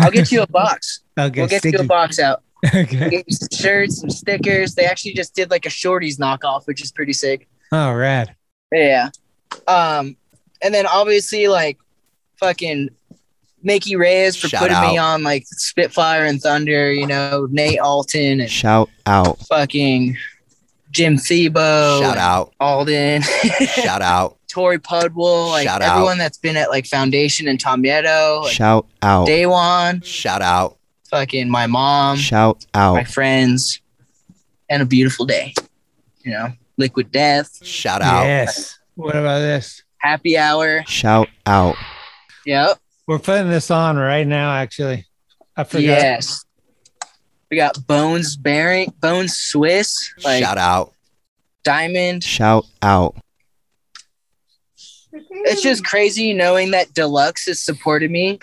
I'll 0.00 0.10
get 0.10 0.32
you 0.32 0.42
a 0.42 0.46
box. 0.46 1.00
Okay, 1.18 1.40
we'll 1.40 1.48
get 1.48 1.64
you 1.64 1.78
a 1.78 1.84
box 1.84 2.18
out. 2.18 2.42
Okay. 2.66 2.84
Get 3.08 3.24
you 3.26 3.34
some 3.34 3.48
shirts, 3.50 4.00
some 4.00 4.10
stickers. 4.10 4.74
They 4.74 4.84
actually 4.84 5.14
just 5.14 5.34
did 5.34 5.50
like 5.50 5.64
a 5.64 5.70
shorties 5.70 6.18
knockoff, 6.18 6.66
which 6.66 6.82
is 6.82 6.92
pretty 6.92 7.14
sick. 7.14 7.48
Oh, 7.72 7.94
rad. 7.94 8.36
Yeah. 8.70 9.08
Um, 9.66 10.18
and 10.60 10.74
then 10.74 10.86
obviously 10.86 11.48
like 11.48 11.78
fucking 12.38 12.90
Mickey 13.66 13.96
Reyes 13.96 14.36
for 14.36 14.46
Shout 14.48 14.60
putting 14.60 14.80
me 14.80 14.96
on 14.96 15.24
like 15.24 15.44
Spitfire 15.48 16.24
and 16.24 16.40
Thunder, 16.40 16.92
you 16.92 17.04
know, 17.04 17.48
Nate 17.50 17.80
Alton 17.80 18.40
and 18.40 18.48
Shout 18.50 18.88
out. 19.06 19.40
fucking 19.48 20.16
Jim 20.92 21.16
Thiebaud. 21.16 22.00
Shout 22.00 22.16
out. 22.16 22.54
Alden. 22.60 23.22
Shout 23.74 24.02
out. 24.02 24.38
Tory 24.46 24.78
Pudwill, 24.78 25.50
like 25.50 25.66
Shout 25.66 25.82
out. 25.82 25.94
everyone 25.96 26.16
that's 26.16 26.38
been 26.38 26.56
at 26.56 26.70
like 26.70 26.86
Foundation 26.86 27.48
and 27.48 27.58
Tum 27.58 27.82
Yeto, 27.82 28.44
like 28.44 28.52
Shout 28.52 28.86
out. 29.02 29.26
Daewon, 29.26 30.02
Shout 30.04 30.42
out. 30.42 30.78
fucking 31.10 31.50
my 31.50 31.66
mom, 31.66 32.16
Shout 32.16 32.64
out. 32.72 32.94
my 32.94 33.04
friends, 33.04 33.80
and 34.70 34.80
a 34.80 34.86
beautiful 34.86 35.26
day. 35.26 35.52
You 36.22 36.30
know, 36.30 36.52
Liquid 36.76 37.10
Death, 37.10 37.66
Shout 37.66 38.00
out. 38.00 38.24
Yes. 38.24 38.78
What 38.94 39.16
about 39.16 39.40
this? 39.40 39.82
Happy 39.98 40.38
Hour. 40.38 40.84
Shout 40.86 41.28
out. 41.44 41.74
Yep. 42.46 42.78
We're 43.06 43.20
putting 43.20 43.48
this 43.48 43.70
on 43.70 43.96
right 43.96 44.26
now, 44.26 44.52
actually. 44.52 45.06
I 45.56 45.64
forgot. 45.64 45.82
Yes. 45.82 46.44
We 47.50 47.56
got 47.56 47.86
Bones 47.86 48.36
Bearing, 48.36 48.92
Bones 49.00 49.36
Swiss, 49.36 50.12
like 50.24 50.42
Shout 50.42 50.58
out. 50.58 50.92
Diamond, 51.62 52.24
Shout 52.24 52.66
out. 52.82 53.16
it's 55.12 55.62
just 55.62 55.84
crazy 55.84 56.32
knowing 56.32 56.72
that 56.72 56.92
Deluxe 56.94 57.46
has 57.46 57.60
supported 57.60 58.10
me 58.10 58.40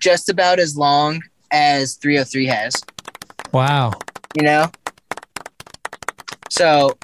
just 0.00 0.28
about 0.28 0.58
as 0.58 0.76
long 0.76 1.22
as 1.52 1.94
303 1.96 2.46
has. 2.46 2.82
Wow. 3.52 3.92
You 4.34 4.42
know? 4.42 4.70
So 6.50 6.96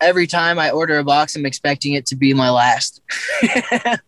every 0.00 0.26
time 0.26 0.58
I 0.58 0.70
order 0.70 0.98
a 0.98 1.04
box, 1.04 1.36
I'm 1.36 1.46
expecting 1.46 1.94
it 1.94 2.06
to 2.06 2.16
be 2.16 2.34
my 2.34 2.50
last. 2.50 3.00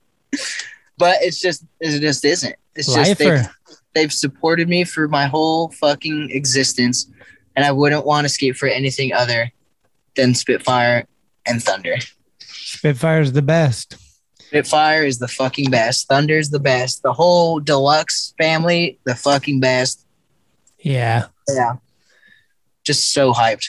but 0.98 1.16
it's 1.20 1.40
just 1.40 1.64
it 1.80 2.00
just 2.00 2.24
isn't. 2.24 2.56
It's 2.74 2.92
just 2.92 3.18
they've, 3.18 3.48
they've 3.94 4.12
supported 4.12 4.68
me 4.68 4.84
for 4.84 5.08
my 5.08 5.26
whole 5.26 5.70
fucking 5.70 6.30
existence, 6.30 7.10
and 7.56 7.64
I 7.64 7.72
wouldn't 7.72 8.04
want 8.04 8.24
to 8.24 8.28
skate 8.28 8.56
for 8.56 8.68
anything 8.68 9.12
other 9.12 9.52
than 10.16 10.34
Spitfire 10.34 11.06
and 11.46 11.62
Thunder. 11.62 11.96
Spitfire's 12.40 13.32
the 13.32 13.42
best. 13.42 13.96
Spitfire 14.40 15.04
is 15.04 15.18
the 15.18 15.28
fucking 15.28 15.70
best. 15.70 16.08
Thunder's 16.08 16.50
the 16.50 16.60
best. 16.60 17.02
The 17.02 17.12
whole 17.12 17.60
deluxe 17.60 18.34
family, 18.38 18.98
the 19.04 19.14
fucking 19.14 19.60
best. 19.60 20.06
Yeah. 20.78 21.26
Yeah. 21.48 21.76
Just 22.84 23.12
so 23.12 23.32
hyped. 23.32 23.66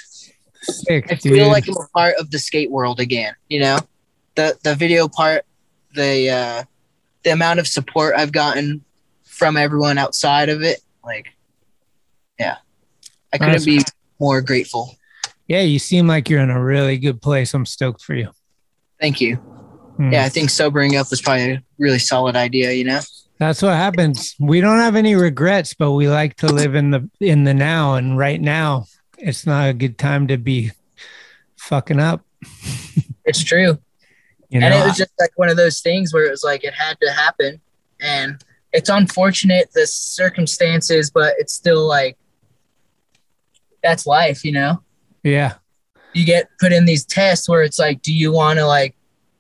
Sick, 0.62 1.12
I 1.12 1.16
dude. 1.16 1.34
feel 1.34 1.48
like 1.48 1.68
I'm 1.68 1.76
a 1.76 1.88
part 1.94 2.16
of 2.18 2.32
the 2.32 2.40
skate 2.40 2.72
world 2.72 3.00
again, 3.00 3.34
you 3.50 3.60
know? 3.60 3.80
The 4.36 4.58
the 4.64 4.76
video 4.76 5.08
part, 5.08 5.46
the 5.96 6.30
uh 6.30 6.64
the 7.30 7.34
amount 7.34 7.60
of 7.60 7.68
support 7.68 8.16
I've 8.18 8.32
gotten 8.32 8.84
from 9.24 9.56
everyone 9.56 10.00
outside 10.00 10.50
of 10.50 10.64
it, 10.64 10.80
like 11.06 11.28
yeah. 12.40 12.58
I 13.32 13.38
couldn't 13.38 13.66
be 13.66 13.82
more 14.20 14.42
grateful. 14.42 14.96
yeah, 15.48 15.62
you 15.62 15.78
seem 15.78 16.08
like 16.08 16.28
you're 16.28 16.42
in 16.42 16.50
a 16.50 16.64
really 16.64 16.98
good 16.98 17.22
place. 17.22 17.54
I'm 17.54 17.68
stoked 17.68 18.02
for 18.02 18.16
you. 18.16 18.32
Thank 19.00 19.22
you. 19.22 19.36
Hmm. 19.36 20.12
Yeah, 20.12 20.26
I 20.26 20.30
think 20.30 20.50
sobering 20.50 20.96
up 20.96 21.12
was 21.12 21.22
probably 21.22 21.52
a 21.52 21.64
really 21.78 22.00
solid 22.00 22.36
idea, 22.36 22.72
you 22.72 22.84
know? 22.84 23.02
That's 23.38 23.62
what 23.62 23.74
happens. 23.74 24.36
We 24.40 24.60
don't 24.60 24.80
have 24.80 24.96
any 24.96 25.14
regrets, 25.14 25.76
but 25.76 25.92
we 25.92 26.10
like 26.10 26.36
to 26.38 26.48
live 26.48 26.74
in 26.74 26.90
the 26.90 27.08
in 27.20 27.44
the 27.44 27.54
now. 27.54 27.94
And 27.94 28.18
right 28.18 28.42
now, 28.42 28.86
it's 29.20 29.46
not 29.46 29.70
a 29.70 29.74
good 29.74 30.00
time 30.00 30.28
to 30.30 30.38
be 30.38 30.72
fucking 31.58 32.00
up. 32.00 32.26
It's 33.26 33.44
true. 33.44 33.78
You 34.50 34.60
know, 34.60 34.66
and 34.66 34.76
it 34.76 34.86
was 34.86 34.98
just 34.98 35.12
like 35.20 35.32
one 35.36 35.50
of 35.50 35.58
those 35.58 35.82
things 35.82 36.14
where 36.14 36.26
it 36.26 36.32
was 36.32 36.44
like 36.44 36.64
it 36.64 36.74
had 36.74 37.00
to 37.02 37.12
happen. 37.12 37.62
And 38.02 38.44
it's 38.72 38.90
unfortunate 38.90 39.72
the 39.74 39.88
circumstances 39.88 41.10
but 41.10 41.34
it's 41.40 41.54
still 41.54 41.88
like 41.88 42.16
that's 43.82 44.06
life 44.06 44.44
you 44.46 44.52
know? 44.52 44.82
Yeah, 45.24 45.56
you 46.14 46.26
get 46.26 46.48
put 46.60 46.72
in 46.72 46.86
these 46.86 47.06
tests 47.06 47.50
where 47.50 47.64
it's 47.64 47.80
like 47.80 48.02
do 48.02 48.14
you 48.14 48.32
want 48.32 48.60
to 48.60 48.66
like 48.66 48.96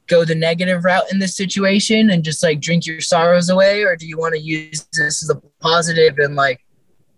go 0.07 0.25
the 0.25 0.35
negative 0.35 0.83
route 0.83 1.11
in 1.11 1.19
this 1.19 1.35
situation 1.35 2.09
and 2.09 2.23
just 2.23 2.41
like 2.41 2.59
drink 2.59 2.85
your 2.85 3.01
sorrows 3.01 3.49
away? 3.49 3.83
Or 3.83 3.95
do 3.95 4.07
you 4.07 4.17
want 4.17 4.33
to 4.33 4.41
use 4.41 4.87
this 4.93 5.23
as 5.23 5.29
a 5.29 5.35
positive 5.61 6.17
and 6.17 6.35
like 6.35 6.65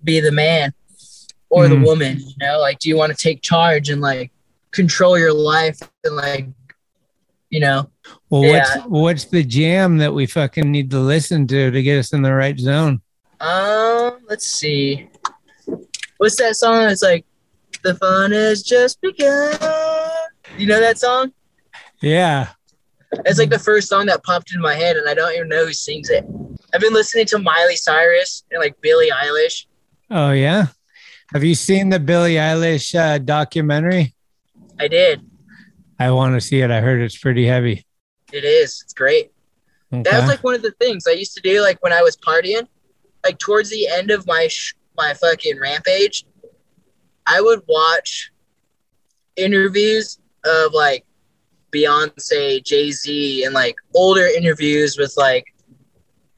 be 0.04 0.20
the 0.20 0.32
man 0.32 0.74
or 1.50 1.66
Mm. 1.66 1.70
the 1.70 1.86
woman 1.88 2.20
you 2.20 2.34
know? 2.40 2.60
Like 2.60 2.80
do 2.80 2.90
you 2.90 2.98
want 2.98 3.16
to 3.16 3.18
take 3.18 3.42
charge 3.42 3.90
and 3.90 4.02
like 4.02 4.32
control 4.72 5.18
your 5.18 5.34
life 5.34 5.80
and 6.04 6.16
like 6.16 6.48
you 7.52 7.60
know 7.60 7.88
Well, 8.32 8.44
Yeah. 8.46 8.60
what's 8.60 8.88
what's 8.88 9.26
the 9.26 9.44
jam 9.44 9.98
that 10.00 10.14
we 10.14 10.26
fucking 10.26 10.70
need 10.72 10.90
to 10.92 11.00
listen 11.00 11.46
to 11.48 11.70
to 11.70 11.84
get 11.84 12.00
us 12.00 12.14
in 12.14 12.22
the 12.24 12.34
right 12.34 12.58
zone? 12.60 13.02
Um, 13.40 14.18
let's 14.30 14.48
see. 14.48 15.10
What's 16.18 16.38
that 16.38 16.56
song? 16.56 16.90
It's 16.90 17.02
like 17.04 17.26
the 17.84 17.96
fun 17.96 18.32
has 18.32 18.64
just 18.64 19.00
begun. 19.02 19.54
You 20.58 20.68
know 20.68 20.80
that 20.80 20.98
song? 21.00 21.32
Yeah. 22.02 22.50
It's 23.26 23.40
like 23.40 23.50
the 23.50 23.60
first 23.60 23.90
song 23.90 24.06
that 24.06 24.24
popped 24.24 24.54
in 24.54 24.62
my 24.62 24.74
head, 24.76 24.96
and 24.96 25.08
I 25.10 25.14
don't 25.14 25.34
even 25.36 25.50
know 25.50 25.66
who 25.66 25.74
sings 25.74 26.10
it. 26.10 26.24
I've 26.74 26.82
been 26.82 26.94
listening 26.94 27.26
to 27.28 27.40
Miley 27.40 27.76
Cyrus 27.76 28.44
and 28.52 28.60
like 28.62 28.80
Billie 28.82 29.10
Eilish. 29.12 29.66
Oh 30.10 30.32
yeah. 30.32 30.68
Have 31.34 31.44
you 31.44 31.56
seen 31.56 31.90
the 31.90 32.00
Billie 32.00 32.36
Eilish 32.36 32.94
uh, 32.96 33.18
documentary? 33.18 34.14
I 34.80 34.88
did. 34.88 35.22
I 36.02 36.10
want 36.10 36.34
to 36.34 36.42
see 36.42 36.62
it. 36.62 36.72
I 36.72 36.82
heard 36.82 37.00
it's 37.00 37.16
pretty 37.16 37.46
heavy. 37.46 37.86
It 38.34 38.44
is. 38.44 38.82
It's 38.84 38.94
great. 38.94 39.32
That 39.92 40.20
was 40.20 40.30
like 40.30 40.44
one 40.44 40.56
of 40.56 40.64
the 40.64 40.72
things 40.72 41.06
I 41.08 41.12
used 41.12 41.36
to 41.36 41.42
do, 41.42 41.62
like 41.62 41.78
when 41.84 41.94
I 41.94 42.02
was 42.02 42.18
partying. 42.18 42.68
Like 43.24 43.38
towards 43.38 43.70
the 43.70 43.88
end 43.88 44.10
of 44.10 44.26
my 44.26 44.48
sh- 44.48 44.74
my 44.98 45.14
fucking 45.14 45.60
rampage, 45.60 46.26
I 47.28 47.40
would 47.40 47.62
watch 47.68 48.32
interviews 49.36 50.18
of 50.44 50.74
like 50.74 51.06
Beyonce, 51.72 52.64
Jay 52.64 52.92
Z, 52.92 53.44
and 53.44 53.54
like 53.54 53.76
older 53.94 54.26
interviews 54.26 54.98
with 54.98 55.14
like 55.18 55.46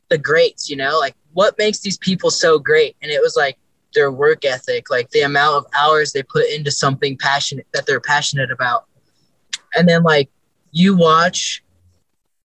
the 0.10 0.18
greats. 0.18 0.70
You 0.70 0.76
know, 0.76 1.00
like 1.00 1.16
what 1.32 1.58
makes 1.58 1.80
these 1.80 1.98
people 2.00 2.32
so 2.32 2.60
great? 2.60 2.98
And 3.02 3.10
it 3.10 3.22
was 3.22 3.38
like 3.38 3.58
their 3.94 4.12
work 4.12 4.44
ethic, 4.44 4.90
like 4.90 5.10
the 5.12 5.22
amount 5.22 5.56
of 5.56 5.66
hours 5.74 6.12
they 6.12 6.24
put 6.24 6.50
into 6.50 6.70
something 6.70 7.18
passionate 7.18 7.68
that 7.72 7.86
they're 7.86 8.02
passionate 8.02 8.52
about. 8.52 8.88
And 9.76 9.88
then 9.88 10.04
like 10.04 10.30
you 10.72 10.96
watch 10.96 11.64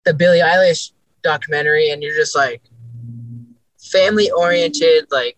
the 0.05 0.15
Billie 0.15 0.41
Eilish 0.41 0.93
documentary 1.23 1.91
and 1.91 2.03
you're 2.03 2.17
just 2.17 2.37
like 2.37 2.63
family 3.79 4.31
oriented, 4.31 5.07
like 5.11 5.37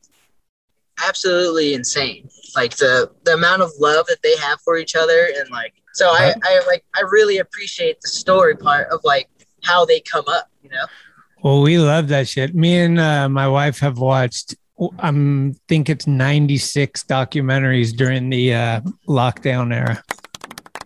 absolutely 1.07 1.75
insane. 1.75 2.29
Like 2.55 2.77
the 2.77 3.11
the 3.25 3.35
amount 3.35 3.63
of 3.63 3.71
love 3.79 4.07
that 4.07 4.23
they 4.23 4.37
have 4.37 4.61
for 4.61 4.77
each 4.77 4.97
other 4.97 5.29
and 5.37 5.49
like 5.51 5.75
so 5.93 6.09
I, 6.09 6.35
I 6.43 6.63
like 6.67 6.85
I 6.95 7.03
really 7.11 7.39
appreciate 7.39 8.01
the 8.01 8.09
story 8.09 8.57
part 8.57 8.89
of 8.91 9.01
like 9.05 9.29
how 9.63 9.85
they 9.85 10.01
come 10.01 10.25
up, 10.29 10.49
you 10.63 10.71
know? 10.71 10.87
Well, 11.43 11.63
we 11.63 11.79
love 11.79 12.09
that 12.09 12.29
shit. 12.29 12.55
Me 12.55 12.79
and 12.79 12.99
uh, 12.99 13.29
my 13.29 13.49
wife 13.49 13.79
have 13.81 13.99
watched. 13.99 14.55
I'm 14.99 15.55
think 15.69 15.91
it's 15.91 16.07
96 16.07 17.05
documentaries 17.05 17.95
during 17.95 18.31
the 18.31 18.55
uh, 18.55 18.81
lockdown 19.09 19.75
era. 19.75 20.03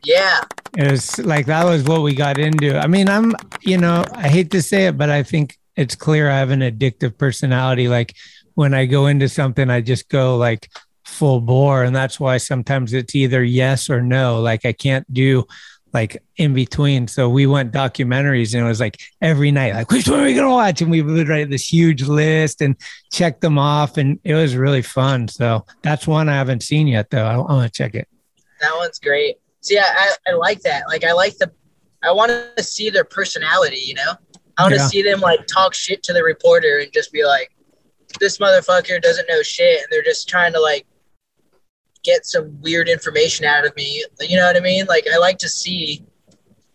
Yeah. 0.04 0.42
It 0.76 0.90
was 0.90 1.18
like 1.18 1.46
that 1.46 1.64
was 1.64 1.84
what 1.84 2.02
we 2.02 2.14
got 2.14 2.38
into. 2.38 2.78
I 2.78 2.86
mean, 2.86 3.08
I'm, 3.08 3.34
you 3.62 3.78
know, 3.78 4.04
I 4.12 4.28
hate 4.28 4.50
to 4.52 4.62
say 4.62 4.86
it, 4.86 4.98
but 4.98 5.10
I 5.10 5.22
think 5.22 5.58
it's 5.76 5.94
clear 5.94 6.30
I 6.30 6.38
have 6.38 6.50
an 6.50 6.60
addictive 6.60 7.16
personality. 7.16 7.88
Like 7.88 8.14
when 8.54 8.74
I 8.74 8.86
go 8.86 9.06
into 9.06 9.28
something, 9.28 9.70
I 9.70 9.80
just 9.80 10.08
go 10.08 10.36
like 10.36 10.68
full 11.04 11.40
bore. 11.40 11.84
And 11.84 11.94
that's 11.94 12.18
why 12.18 12.38
sometimes 12.38 12.92
it's 12.92 13.14
either 13.14 13.42
yes 13.42 13.88
or 13.88 14.02
no. 14.02 14.40
Like 14.40 14.64
I 14.64 14.72
can't 14.72 15.10
do 15.12 15.44
like 15.92 16.20
in 16.36 16.54
between. 16.54 17.06
So 17.06 17.28
we 17.28 17.46
went 17.46 17.72
documentaries 17.72 18.52
and 18.52 18.64
it 18.64 18.68
was 18.68 18.80
like 18.80 19.00
every 19.22 19.52
night, 19.52 19.74
like, 19.74 19.92
which 19.92 20.08
one 20.08 20.20
are 20.20 20.24
we 20.24 20.34
going 20.34 20.48
to 20.48 20.50
watch? 20.50 20.82
And 20.82 20.90
we 20.90 21.02
would 21.02 21.28
write 21.28 21.50
this 21.50 21.72
huge 21.72 22.02
list 22.02 22.60
and 22.60 22.74
check 23.12 23.40
them 23.40 23.58
off. 23.58 23.96
And 23.96 24.18
it 24.24 24.34
was 24.34 24.56
really 24.56 24.82
fun. 24.82 25.28
So 25.28 25.64
that's 25.82 26.06
one 26.06 26.28
I 26.28 26.34
haven't 26.34 26.64
seen 26.64 26.88
yet, 26.88 27.10
though. 27.10 27.24
I, 27.24 27.34
I 27.34 27.38
want 27.38 27.72
to 27.72 27.76
check 27.76 27.94
it. 27.94 28.08
That 28.60 28.74
one's 28.76 28.98
great. 28.98 29.36
See, 29.64 29.78
I, 29.78 30.12
I, 30.28 30.32
like 30.34 30.60
that. 30.60 30.84
Like 30.88 31.04
I 31.04 31.12
like 31.12 31.38
the 31.38 31.50
I 32.02 32.12
want 32.12 32.30
to 32.56 32.62
see 32.62 32.90
their 32.90 33.04
personality, 33.04 33.78
you 33.78 33.94
know? 33.94 34.12
I 34.58 34.62
want 34.62 34.74
to 34.74 34.80
Yeah. 34.80 34.88
see 34.88 35.02
them 35.02 35.20
like 35.20 35.46
talk 35.46 35.72
shit 35.72 36.02
to 36.02 36.12
the 36.12 36.22
reporter 36.22 36.80
and 36.82 36.92
just 36.92 37.10
be 37.12 37.24
like, 37.24 37.50
this 38.20 38.36
motherfucker 38.36 39.00
doesn't 39.00 39.26
know 39.26 39.42
shit 39.42 39.78
and 39.78 39.86
they're 39.90 40.02
just 40.02 40.28
trying 40.28 40.52
to 40.52 40.60
like 40.60 40.86
get 42.02 42.26
some 42.26 42.60
weird 42.60 42.90
information 42.90 43.46
out 43.46 43.64
of 43.64 43.74
me. 43.74 44.04
You 44.20 44.36
know 44.36 44.44
what 44.46 44.56
I 44.56 44.60
mean? 44.60 44.84
Like 44.84 45.06
I 45.12 45.16
like 45.16 45.38
to 45.38 45.48
see 45.48 46.04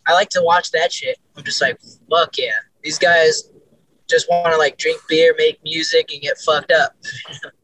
I 0.07 0.13
like 0.13 0.29
to 0.29 0.41
watch 0.41 0.71
that 0.71 0.91
shit. 0.91 1.19
I'm 1.37 1.43
just 1.43 1.61
like, 1.61 1.77
fuck 2.09 2.35
yeah. 2.39 2.55
These 2.83 2.97
guys 2.97 3.51
just 4.09 4.27
want 4.31 4.51
to 4.51 4.57
like 4.57 4.77
drink 4.77 4.99
beer, 5.07 5.35
make 5.37 5.59
music, 5.63 6.09
and 6.11 6.21
get 6.21 6.39
fucked 6.39 6.71
up. 6.71 6.93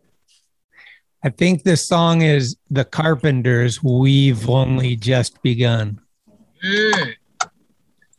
I 1.25 1.29
think 1.29 1.63
this 1.63 1.83
song 1.83 2.21
is 2.21 2.55
The 2.69 2.85
Carpenters. 2.85 3.81
We've 3.81 4.47
only 4.47 4.95
just 4.95 5.41
begun. 5.41 5.99
Mm. 6.63 7.13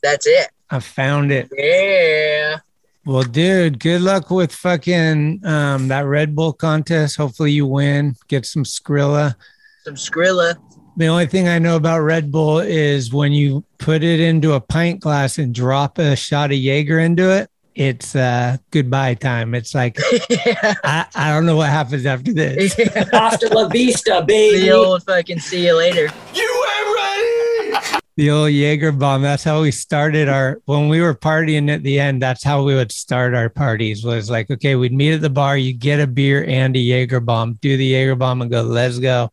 That's 0.03 0.27
it. 0.27 0.49
I 0.71 0.81
found 0.81 1.31
it. 1.31 1.49
Yeah. 1.57 2.59
Well, 3.05 3.23
dude, 3.23 3.79
good 3.79 4.01
luck 4.01 4.33
with 4.33 4.53
fucking 4.53 5.47
um, 5.47 5.87
that 5.87 6.01
Red 6.01 6.35
Bull 6.35 6.53
contest. 6.53 7.17
Hopefully 7.17 7.53
you 7.53 7.65
win. 7.65 8.17
Get 8.27 8.45
some 8.45 8.65
Skrilla. 8.65 9.37
Some 9.85 9.95
Skrilla. 9.95 10.57
The 10.97 11.07
only 11.07 11.27
thing 11.27 11.47
I 11.47 11.61
know 11.61 11.77
about 11.77 12.01
Red 12.01 12.33
Bull 12.33 12.59
is 12.59 13.13
when 13.13 13.31
you 13.31 13.65
put 13.79 14.03
it 14.03 14.19
into 14.19 14.55
a 14.55 14.61
pint 14.61 14.99
glass 14.99 15.39
and 15.39 15.55
drop 15.55 15.99
a 15.99 16.17
shot 16.17 16.51
of 16.51 16.59
Jaeger 16.59 16.99
into 16.99 17.31
it, 17.31 17.51
it's 17.77 18.17
uh, 18.17 18.57
goodbye 18.71 19.15
time. 19.15 19.55
It's 19.55 19.75
like, 19.75 19.99
I, 20.03 21.07
I 21.15 21.31
don't 21.33 21.45
know 21.45 21.57
what 21.57 21.69
happens 21.69 22.07
after 22.07 22.33
this. 22.33 22.75
Hasta 23.13 23.49
la 23.53 23.69
vista, 23.69 24.25
baby. 24.27 24.63
The 24.63 24.71
old 24.73 25.03
fucking 25.03 25.41
see 25.41 25.67
you 25.67 25.77
later. 25.77 26.09
You 26.35 26.65
ain't 26.79 26.97
ready. 26.97 28.01
The 28.17 28.31
old 28.31 28.51
Jaeger 28.51 28.93
bomb. 28.93 29.21
That's 29.21 29.45
how 29.45 29.61
we 29.61 29.71
started 29.71 30.27
our 30.27 30.59
when 30.65 30.89
we 30.89 31.03
were 31.03 31.15
partying 31.15 31.69
at 31.69 31.83
the 31.83 32.01
end. 32.01 32.23
That's 32.23 32.43
how 32.43 32.65
we 32.65 32.75
would 32.75 32.91
start 32.91 33.35
our 33.35 33.51
parties. 33.51 34.05
Was 34.05 34.31
like, 34.31 34.51
okay, 34.51 34.75
we'd 34.75 34.95
meet 34.95 35.13
at 35.13 35.21
the 35.21 35.29
bar. 35.29 35.59
You 35.59 35.75
get 35.75 36.01
a 36.01 36.07
beer 36.07 36.47
and 36.49 36.75
a 36.75 36.81
Jaeger 36.81 37.21
bomb. 37.21 37.59
Do 37.61 37.77
the 37.77 37.85
Jaeger 37.85 38.15
bomb 38.15 38.41
and 38.41 38.51
go. 38.51 38.63
Let's 38.63 38.99
go. 38.99 39.31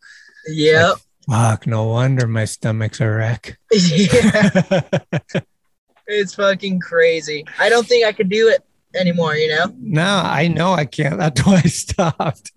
Yep. 0.47 0.97
Fuck. 1.29 1.65
No 1.65 1.85
wonder 1.85 2.27
my 2.27 2.43
stomach's 2.43 2.99
a 2.99 3.09
wreck. 3.09 3.57
yeah. 3.71 4.81
It's 6.07 6.35
fucking 6.35 6.79
crazy. 6.79 7.45
I 7.59 7.69
don't 7.69 7.87
think 7.87 8.05
I 8.05 8.11
could 8.11 8.29
do 8.29 8.49
it 8.49 8.63
anymore, 8.95 9.35
you 9.35 9.49
know? 9.49 9.73
No, 9.79 10.21
I 10.23 10.47
know 10.47 10.73
I 10.73 10.85
can't. 10.85 11.17
That's 11.17 11.41
why 11.45 11.61
I 11.63 11.67
stopped. 11.67 12.51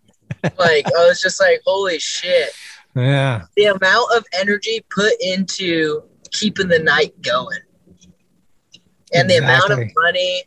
Like, 0.58 0.86
I 0.86 1.06
was 1.06 1.20
just 1.20 1.40
like, 1.40 1.60
holy 1.64 1.98
shit. 1.98 2.50
Yeah. 2.94 3.42
The 3.56 3.66
amount 3.66 4.16
of 4.16 4.24
energy 4.38 4.84
put 4.90 5.12
into 5.20 6.02
keeping 6.32 6.68
the 6.68 6.78
night 6.78 7.20
going 7.22 7.58
and 9.12 9.30
the 9.30 9.36
amount 9.36 9.70
of 9.70 9.78
money, 9.96 10.44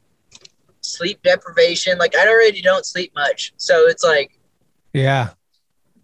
sleep 0.81 1.21
deprivation. 1.23 1.97
Like, 1.97 2.15
I 2.15 2.27
already 2.27 2.61
don't 2.61 2.85
sleep 2.85 3.13
much. 3.15 3.53
So 3.57 3.87
it's 3.87 4.03
like, 4.03 4.39
Yeah. 4.93 5.29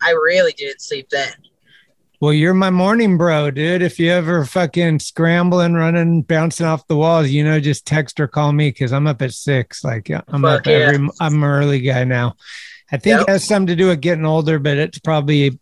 I 0.01 0.11
really 0.11 0.53
didn't 0.53 0.81
sleep 0.81 1.09
then. 1.09 1.33
Well, 2.21 2.33
you're 2.33 2.53
my 2.53 2.69
morning 2.69 3.17
bro, 3.17 3.51
dude. 3.51 3.81
If 3.81 3.99
you 3.99 4.09
ever 4.11 4.45
fucking 4.45 4.99
scrambling, 4.99 5.73
running, 5.73 6.21
bouncing 6.21 6.65
off 6.65 6.87
the 6.87 6.95
walls, 6.95 7.29
you 7.29 7.43
know, 7.43 7.59
just 7.59 7.85
text 7.85 8.19
or 8.19 8.27
call 8.27 8.53
me 8.53 8.69
because 8.69 8.93
I'm 8.93 9.05
up 9.07 9.21
at 9.21 9.33
six. 9.33 9.83
Like 9.83 10.09
I'm 10.09 10.41
Fuck 10.41 10.61
up 10.61 10.65
yeah. 10.67 10.73
every. 10.73 11.07
I'm 11.19 11.35
an 11.35 11.43
early 11.43 11.79
guy 11.81 12.03
now. 12.05 12.35
I 12.91 12.97
think 12.97 13.19
Yep. 13.19 13.21
it 13.27 13.31
has 13.31 13.43
something 13.47 13.67
to 13.67 13.75
do 13.75 13.87
with 13.87 14.01
getting 14.01 14.25
older, 14.25 14.59
but 14.59 14.77
it's 14.77 14.99
probably 14.99 15.59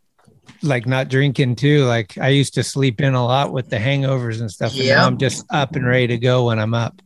like 0.61 0.85
not 0.85 1.09
drinking 1.09 1.55
too. 1.55 1.85
Like 1.85 2.17
I 2.17 2.29
used 2.29 2.53
to 2.55 2.63
sleep 2.63 3.01
in 3.01 3.13
a 3.15 3.25
lot 3.25 3.51
with 3.51 3.69
the 3.69 3.77
hangovers 3.77 4.39
and 4.39 4.51
stuff. 4.51 4.73
Yeah. 4.73 4.95
now 4.95 5.07
I'm 5.07 5.17
just 5.17 5.45
up 5.49 5.75
and 5.75 5.85
ready 5.87 6.07
to 6.07 6.17
go 6.17 6.45
when 6.45 6.59
I'm 6.59 6.73
up. 6.73 7.01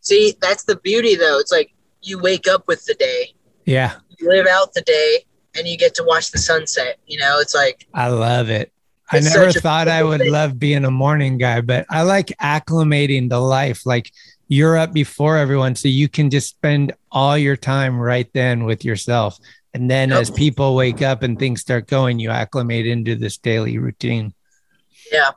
See, 0.00 0.34
that's 0.40 0.64
the 0.64 0.76
beauty 0.76 1.14
though. 1.14 1.38
It's 1.38 1.52
like 1.52 1.72
you 2.02 2.18
wake 2.18 2.46
up 2.48 2.66
with 2.68 2.84
the 2.84 2.94
day, 2.94 3.34
Yeah, 3.64 3.94
you 4.18 4.28
live 4.28 4.46
out 4.46 4.72
the 4.74 4.82
day, 4.82 5.24
and 5.58 5.66
you 5.68 5.76
get 5.76 5.94
to 5.96 6.04
watch 6.04 6.30
the 6.30 6.38
sunset. 6.38 6.98
You 7.06 7.18
know, 7.18 7.38
it's 7.40 7.54
like, 7.54 7.86
I 7.94 8.08
love 8.08 8.48
it. 8.50 8.72
I 9.10 9.20
never 9.20 9.52
thought 9.52 9.88
I 9.88 10.02
would 10.02 10.20
thing. 10.20 10.30
love 10.32 10.58
being 10.58 10.84
a 10.84 10.90
morning 10.90 11.38
guy, 11.38 11.60
but 11.62 11.86
I 11.90 12.02
like 12.02 12.28
acclimating 12.42 13.30
to 13.30 13.38
life. 13.38 13.86
Like 13.86 14.12
you're 14.48 14.76
up 14.76 14.92
before 14.92 15.36
everyone, 15.38 15.74
so 15.74 15.88
you 15.88 16.08
can 16.08 16.28
just 16.30 16.48
spend 16.50 16.92
all 17.10 17.36
your 17.38 17.56
time 17.56 17.98
right 17.98 18.28
then 18.34 18.64
with 18.64 18.84
yourself. 18.84 19.38
And 19.74 19.90
then 19.90 20.10
Yep. 20.10 20.20
as 20.20 20.30
people 20.30 20.74
wake 20.74 21.02
up 21.02 21.22
and 21.22 21.38
things 21.38 21.60
start 21.62 21.86
going, 21.86 22.18
you 22.18 22.30
acclimate 22.30 22.86
into 22.86 23.14
this 23.16 23.36
daily 23.38 23.78
routine. 23.78 24.32
yeah. 25.12 25.30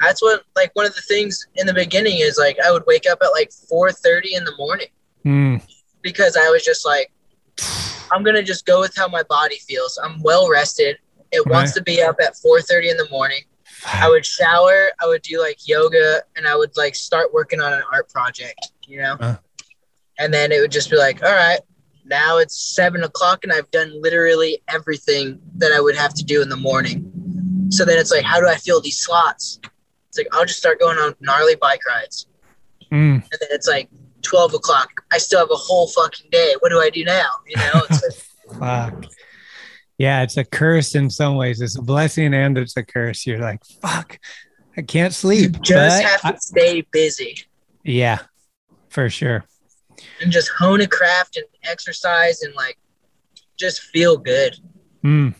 That's 0.00 0.22
what 0.22 0.44
like 0.54 0.70
one 0.74 0.86
of 0.86 0.94
the 0.94 1.00
things 1.02 1.46
in 1.56 1.66
the 1.66 1.74
beginning 1.74 2.18
is 2.18 2.38
like 2.38 2.56
I 2.64 2.70
would 2.70 2.84
wake 2.86 3.04
up 3.10 3.18
at 3.20 3.28
like 3.32 3.50
four 3.68 3.90
thirty 3.90 4.34
in 4.34 4.44
the 4.44 4.54
morning 4.56 4.86
Mm, 5.26 5.60
because 6.02 6.36
I 6.36 6.48
was 6.50 6.64
just 6.64 6.86
like, 6.86 7.10
I'm 8.10 8.22
gonna 8.22 8.42
just 8.42 8.66
go 8.66 8.80
with 8.80 8.94
how 8.96 9.08
my 9.08 9.22
body 9.24 9.56
feels. 9.56 9.98
I'm 10.02 10.22
well 10.22 10.48
rested. 10.48 10.98
It 11.30 11.46
wants 11.46 11.72
to 11.74 11.82
be 11.82 12.02
up 12.02 12.16
at 12.20 12.34
4:30 12.36 12.90
in 12.90 12.96
the 12.96 13.08
morning. 13.10 13.42
I 13.86 14.08
would 14.08 14.24
shower. 14.24 14.90
I 15.00 15.06
would 15.06 15.22
do 15.22 15.40
like 15.40 15.68
yoga, 15.68 16.22
and 16.36 16.48
I 16.48 16.56
would 16.56 16.76
like 16.76 16.94
start 16.94 17.32
working 17.32 17.60
on 17.60 17.72
an 17.72 17.82
art 17.92 18.08
project. 18.08 18.72
You 18.86 19.02
know, 19.02 19.16
Uh. 19.20 19.36
and 20.18 20.32
then 20.32 20.52
it 20.52 20.60
would 20.60 20.72
just 20.72 20.90
be 20.90 20.96
like, 20.96 21.22
all 21.22 21.30
right, 21.30 21.60
now 22.06 22.38
it's 22.38 22.58
seven 22.74 23.02
o'clock, 23.04 23.44
and 23.44 23.52
I've 23.52 23.70
done 23.70 24.00
literally 24.00 24.62
everything 24.68 25.40
that 25.56 25.72
I 25.72 25.80
would 25.80 25.96
have 25.96 26.14
to 26.14 26.24
do 26.24 26.40
in 26.40 26.48
the 26.48 26.56
morning. 26.56 27.12
So 27.70 27.84
then 27.84 27.98
it's 27.98 28.10
like, 28.10 28.24
how 28.24 28.40
do 28.40 28.48
I 28.48 28.56
fill 28.56 28.80
these 28.80 28.98
slots? 28.98 29.60
It's 30.08 30.16
like 30.16 30.28
I'll 30.32 30.46
just 30.46 30.58
start 30.58 30.80
going 30.80 30.98
on 30.98 31.14
gnarly 31.20 31.56
bike 31.56 31.84
rides, 31.86 32.26
mm. 32.90 33.22
and 33.22 33.22
then 33.40 33.48
it's 33.50 33.68
like 33.68 33.90
12 34.28 34.54
o'clock. 34.54 34.90
I 35.12 35.18
still 35.18 35.40
have 35.40 35.50
a 35.50 35.56
whole 35.56 35.88
fucking 35.88 36.28
day. 36.30 36.54
What 36.60 36.68
do 36.70 36.78
I 36.80 36.90
do 36.90 37.04
now? 37.04 37.28
You 37.48 37.56
know, 37.56 37.82
it's 37.90 38.02
like, 38.50 38.58
Fuck. 38.60 39.04
Yeah, 39.98 40.22
it's 40.22 40.36
a 40.36 40.44
curse 40.44 40.94
in 40.94 41.10
some 41.10 41.34
ways. 41.36 41.60
It's 41.60 41.76
a 41.76 41.82
blessing 41.82 42.32
and 42.34 42.56
it's 42.56 42.76
a 42.76 42.84
curse. 42.84 43.26
You're 43.26 43.40
like, 43.40 43.64
fuck, 43.82 44.18
I 44.76 44.82
can't 44.82 45.12
sleep. 45.12 45.60
just 45.60 46.02
but 46.02 46.08
have 46.08 46.20
to 46.20 46.34
I- 46.34 46.38
stay 46.38 46.86
busy. 46.92 47.36
yeah, 47.84 48.18
for 48.90 49.10
sure. 49.10 49.44
and 50.22 50.30
just 50.30 50.50
hone 50.56 50.80
a 50.82 50.86
craft 50.86 51.36
and 51.36 51.46
exercise 51.64 52.42
and 52.42 52.54
like 52.54 52.78
just 53.58 53.80
feel 53.82 54.16
good. 54.16 54.56
Mm, 55.04 55.34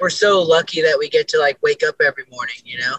We're 0.00 0.08
so 0.10 0.40
lucky 0.42 0.80
that 0.82 0.96
we 0.98 1.10
get 1.10 1.28
to 1.28 1.38
like 1.38 1.58
wake 1.62 1.82
up 1.86 1.96
every 2.04 2.24
morning, 2.30 2.56
you 2.64 2.78
know? 2.80 2.96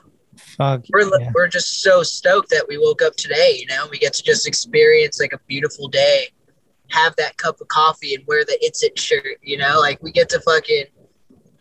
Fuck. 0.55 0.85
We're 0.91 1.09
yeah. 1.19 1.31
we're 1.34 1.47
just 1.47 1.81
so 1.81 2.03
stoked 2.03 2.49
that 2.49 2.65
we 2.67 2.77
woke 2.77 3.01
up 3.01 3.15
today, 3.15 3.57
you 3.59 3.65
know? 3.67 3.88
We 3.89 3.99
get 3.99 4.13
to 4.13 4.23
just 4.23 4.47
experience 4.47 5.19
like 5.19 5.34
a 5.34 5.39
beautiful 5.47 5.88
day, 5.88 6.30
have 6.89 7.15
that 7.17 7.38
cup 7.38 7.59
of 7.61 7.67
coffee 7.67 8.15
and 8.15 8.23
wear 8.27 8.45
the 8.45 8.57
It's 8.61 8.84
It 8.84 8.97
shirt, 8.97 9.39
you 9.41 9.57
know? 9.57 9.80
Like 9.80 10.01
we 10.01 10.11
get 10.11 10.30
to 10.30 10.39
fucking 10.41 10.85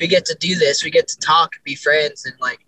we 0.01 0.06
get 0.09 0.24
to 0.27 0.36
do 0.40 0.56
this. 0.56 0.85
We 0.85 0.90
get 0.90 1.09
to 1.09 1.19
talk, 1.19 1.52
be 1.64 1.74
friends 1.74 2.27
and 2.27 2.35
like 2.40 2.66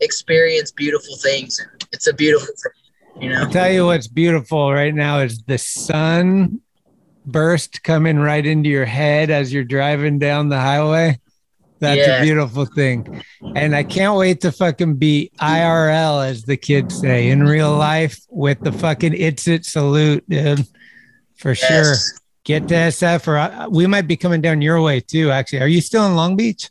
experience 0.00 0.72
beautiful 0.72 1.16
things 1.16 1.58
and 1.58 1.84
it's 1.92 2.06
a 2.06 2.12
beautiful 2.12 2.46
thing, 2.46 3.22
you 3.22 3.30
know? 3.30 3.42
I'll 3.42 3.50
tell 3.50 3.70
you 3.70 3.86
what's 3.86 4.08
beautiful 4.08 4.72
right 4.72 4.94
now 4.94 5.20
is 5.20 5.42
the 5.42 5.58
sun 5.58 6.60
burst 7.26 7.82
coming 7.82 8.18
right 8.18 8.44
into 8.44 8.68
your 8.68 8.86
head 8.86 9.30
as 9.30 9.52
you're 9.52 9.64
driving 9.64 10.18
down 10.18 10.48
the 10.48 10.58
highway. 10.58 11.20
That's 11.80 11.98
Yeah. 12.06 12.18
a 12.18 12.22
beautiful 12.22 12.66
thing. 12.66 13.22
And 13.56 13.74
I 13.74 13.82
can't 13.82 14.16
wait 14.16 14.40
to 14.42 14.52
fucking 14.52 14.96
be 14.96 15.30
IRL, 15.40 16.20
as 16.28 16.42
the 16.44 16.56
kids 16.56 16.98
say, 17.00 17.28
in 17.30 17.42
real 17.44 17.74
life 17.74 18.20
with 18.28 18.60
the 18.60 18.70
fucking 18.72 19.14
it's 19.14 19.48
it 19.48 19.64
salute, 19.64 20.22
dude. 20.28 20.66
For 21.36 21.54
sure. 21.54 21.94
Get 22.44 22.68
to 22.68 22.74
SF, 22.74 23.26
or 23.28 23.36
I, 23.38 23.66
we 23.68 23.86
might 23.86 24.06
be 24.06 24.16
coming 24.16 24.40
down 24.40 24.60
your 24.62 24.80
way 24.82 25.00
too, 25.00 25.30
actually. 25.30 25.60
Are 25.62 25.68
you 25.68 25.80
still 25.80 26.06
in 26.06 26.16
Long 26.16 26.36
Beach? 26.36 26.70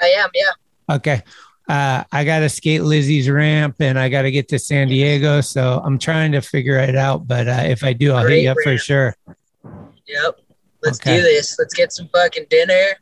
I 0.00 0.06
am, 0.06 0.28
yeah. 0.34 0.94
Okay. 0.96 1.22
Uh, 1.68 2.04
I 2.12 2.24
got 2.24 2.40
to 2.40 2.48
skate 2.48 2.82
Lizzie's 2.82 3.30
ramp 3.30 3.76
and 3.80 3.98
I 3.98 4.08
got 4.08 4.22
to 4.22 4.30
get 4.30 4.48
to 4.48 4.58
San 4.58 4.88
Diego. 4.88 5.40
So 5.40 5.80
I'm 5.84 5.98
trying 5.98 6.32
to 6.32 6.40
figure 6.42 6.76
it 6.78 6.96
out. 6.96 7.26
But 7.28 7.46
uh, 7.48 7.62
if 7.64 7.84
I 7.84 7.92
do, 7.92 8.12
I'll 8.12 8.26
hit 8.26 8.42
you 8.42 8.50
up 8.50 8.56
for 8.64 8.76
sure. 8.76 9.14
Yep. 10.06 10.40
Let's 10.82 10.98
Okay. 11.00 11.16
do 11.18 11.22
this. 11.22 11.56
Let's 11.58 11.72
get 11.74 11.92
some 11.92 12.08
fucking 12.08 12.46
dinner, 12.50 12.96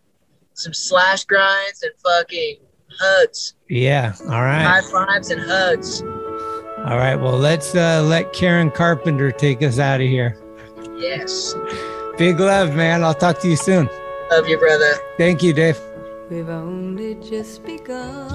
some 0.60 0.74
slash 0.74 1.24
grinds, 1.24 1.82
and 1.82 1.92
fucking 2.04 2.56
hugs. 2.98 3.54
Yeah. 3.68 4.14
All 4.24 4.42
right. 4.42 4.62
High 4.62 4.82
fives 4.82 5.30
and 5.30 5.40
hugs. 5.40 6.02
All 6.02 6.98
right. 6.98 7.16
Well, 7.16 7.38
let's 7.38 7.74
uh, 7.74 8.02
let 8.06 8.32
Karen 8.32 8.70
Carpenter 8.70 9.32
take 9.32 9.62
us 9.62 9.78
out 9.78 10.00
of 10.00 10.06
here. 10.06 10.36
Yes. 10.96 11.54
Big 12.18 12.38
love, 12.38 12.74
man. 12.74 13.02
I'll 13.02 13.14
talk 13.14 13.40
to 13.40 13.48
you 13.48 13.56
soon. 13.56 13.88
Love 14.30 14.46
you, 14.46 14.58
brother. 14.58 14.92
Thank 15.16 15.42
you, 15.42 15.52
Dave. 15.52 15.78
We've 16.30 16.48
only 16.48 17.16
just 17.16 17.64
begun 17.64 18.28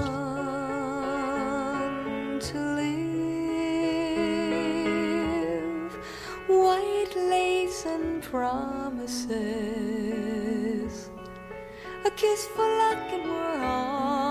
to 2.40 2.58
live. 2.58 2.86
White 6.48 7.16
lace 7.16 7.86
and 7.86 8.22
promises. 8.22 10.25
A 12.06 12.10
kiss 12.10 12.46
for 12.46 12.68
luck 12.78 12.98
and 13.10 13.24
we're 13.24 13.64
on 13.64 14.25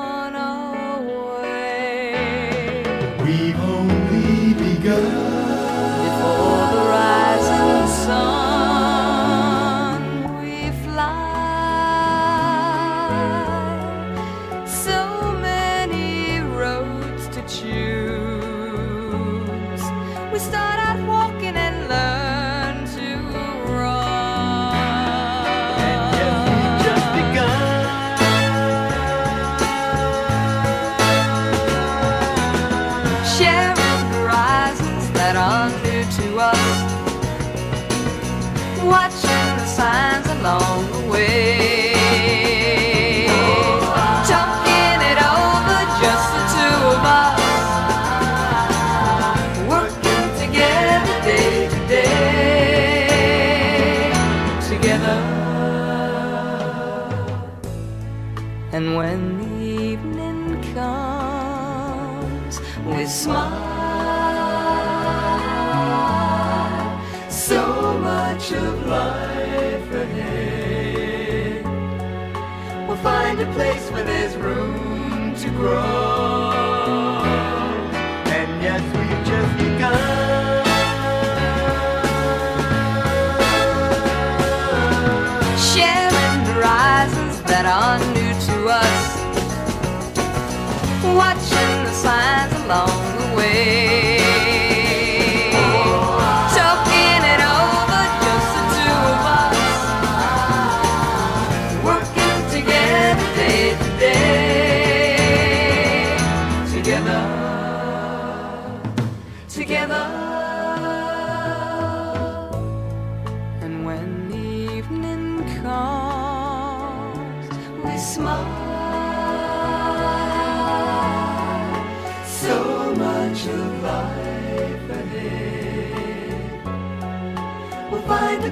grow. 75.65 75.94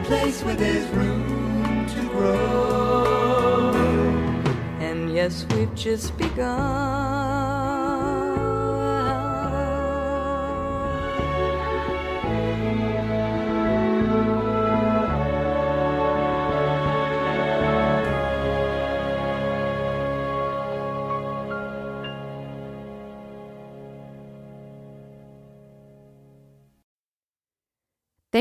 Place 0.03 0.43
where 0.43 0.55
there's 0.55 0.87
room 0.89 1.85
to 1.87 2.01
grow. 2.09 3.71
And 4.79 5.13
yes, 5.13 5.45
we've 5.51 5.73
just 5.75 6.17
begun. 6.17 7.22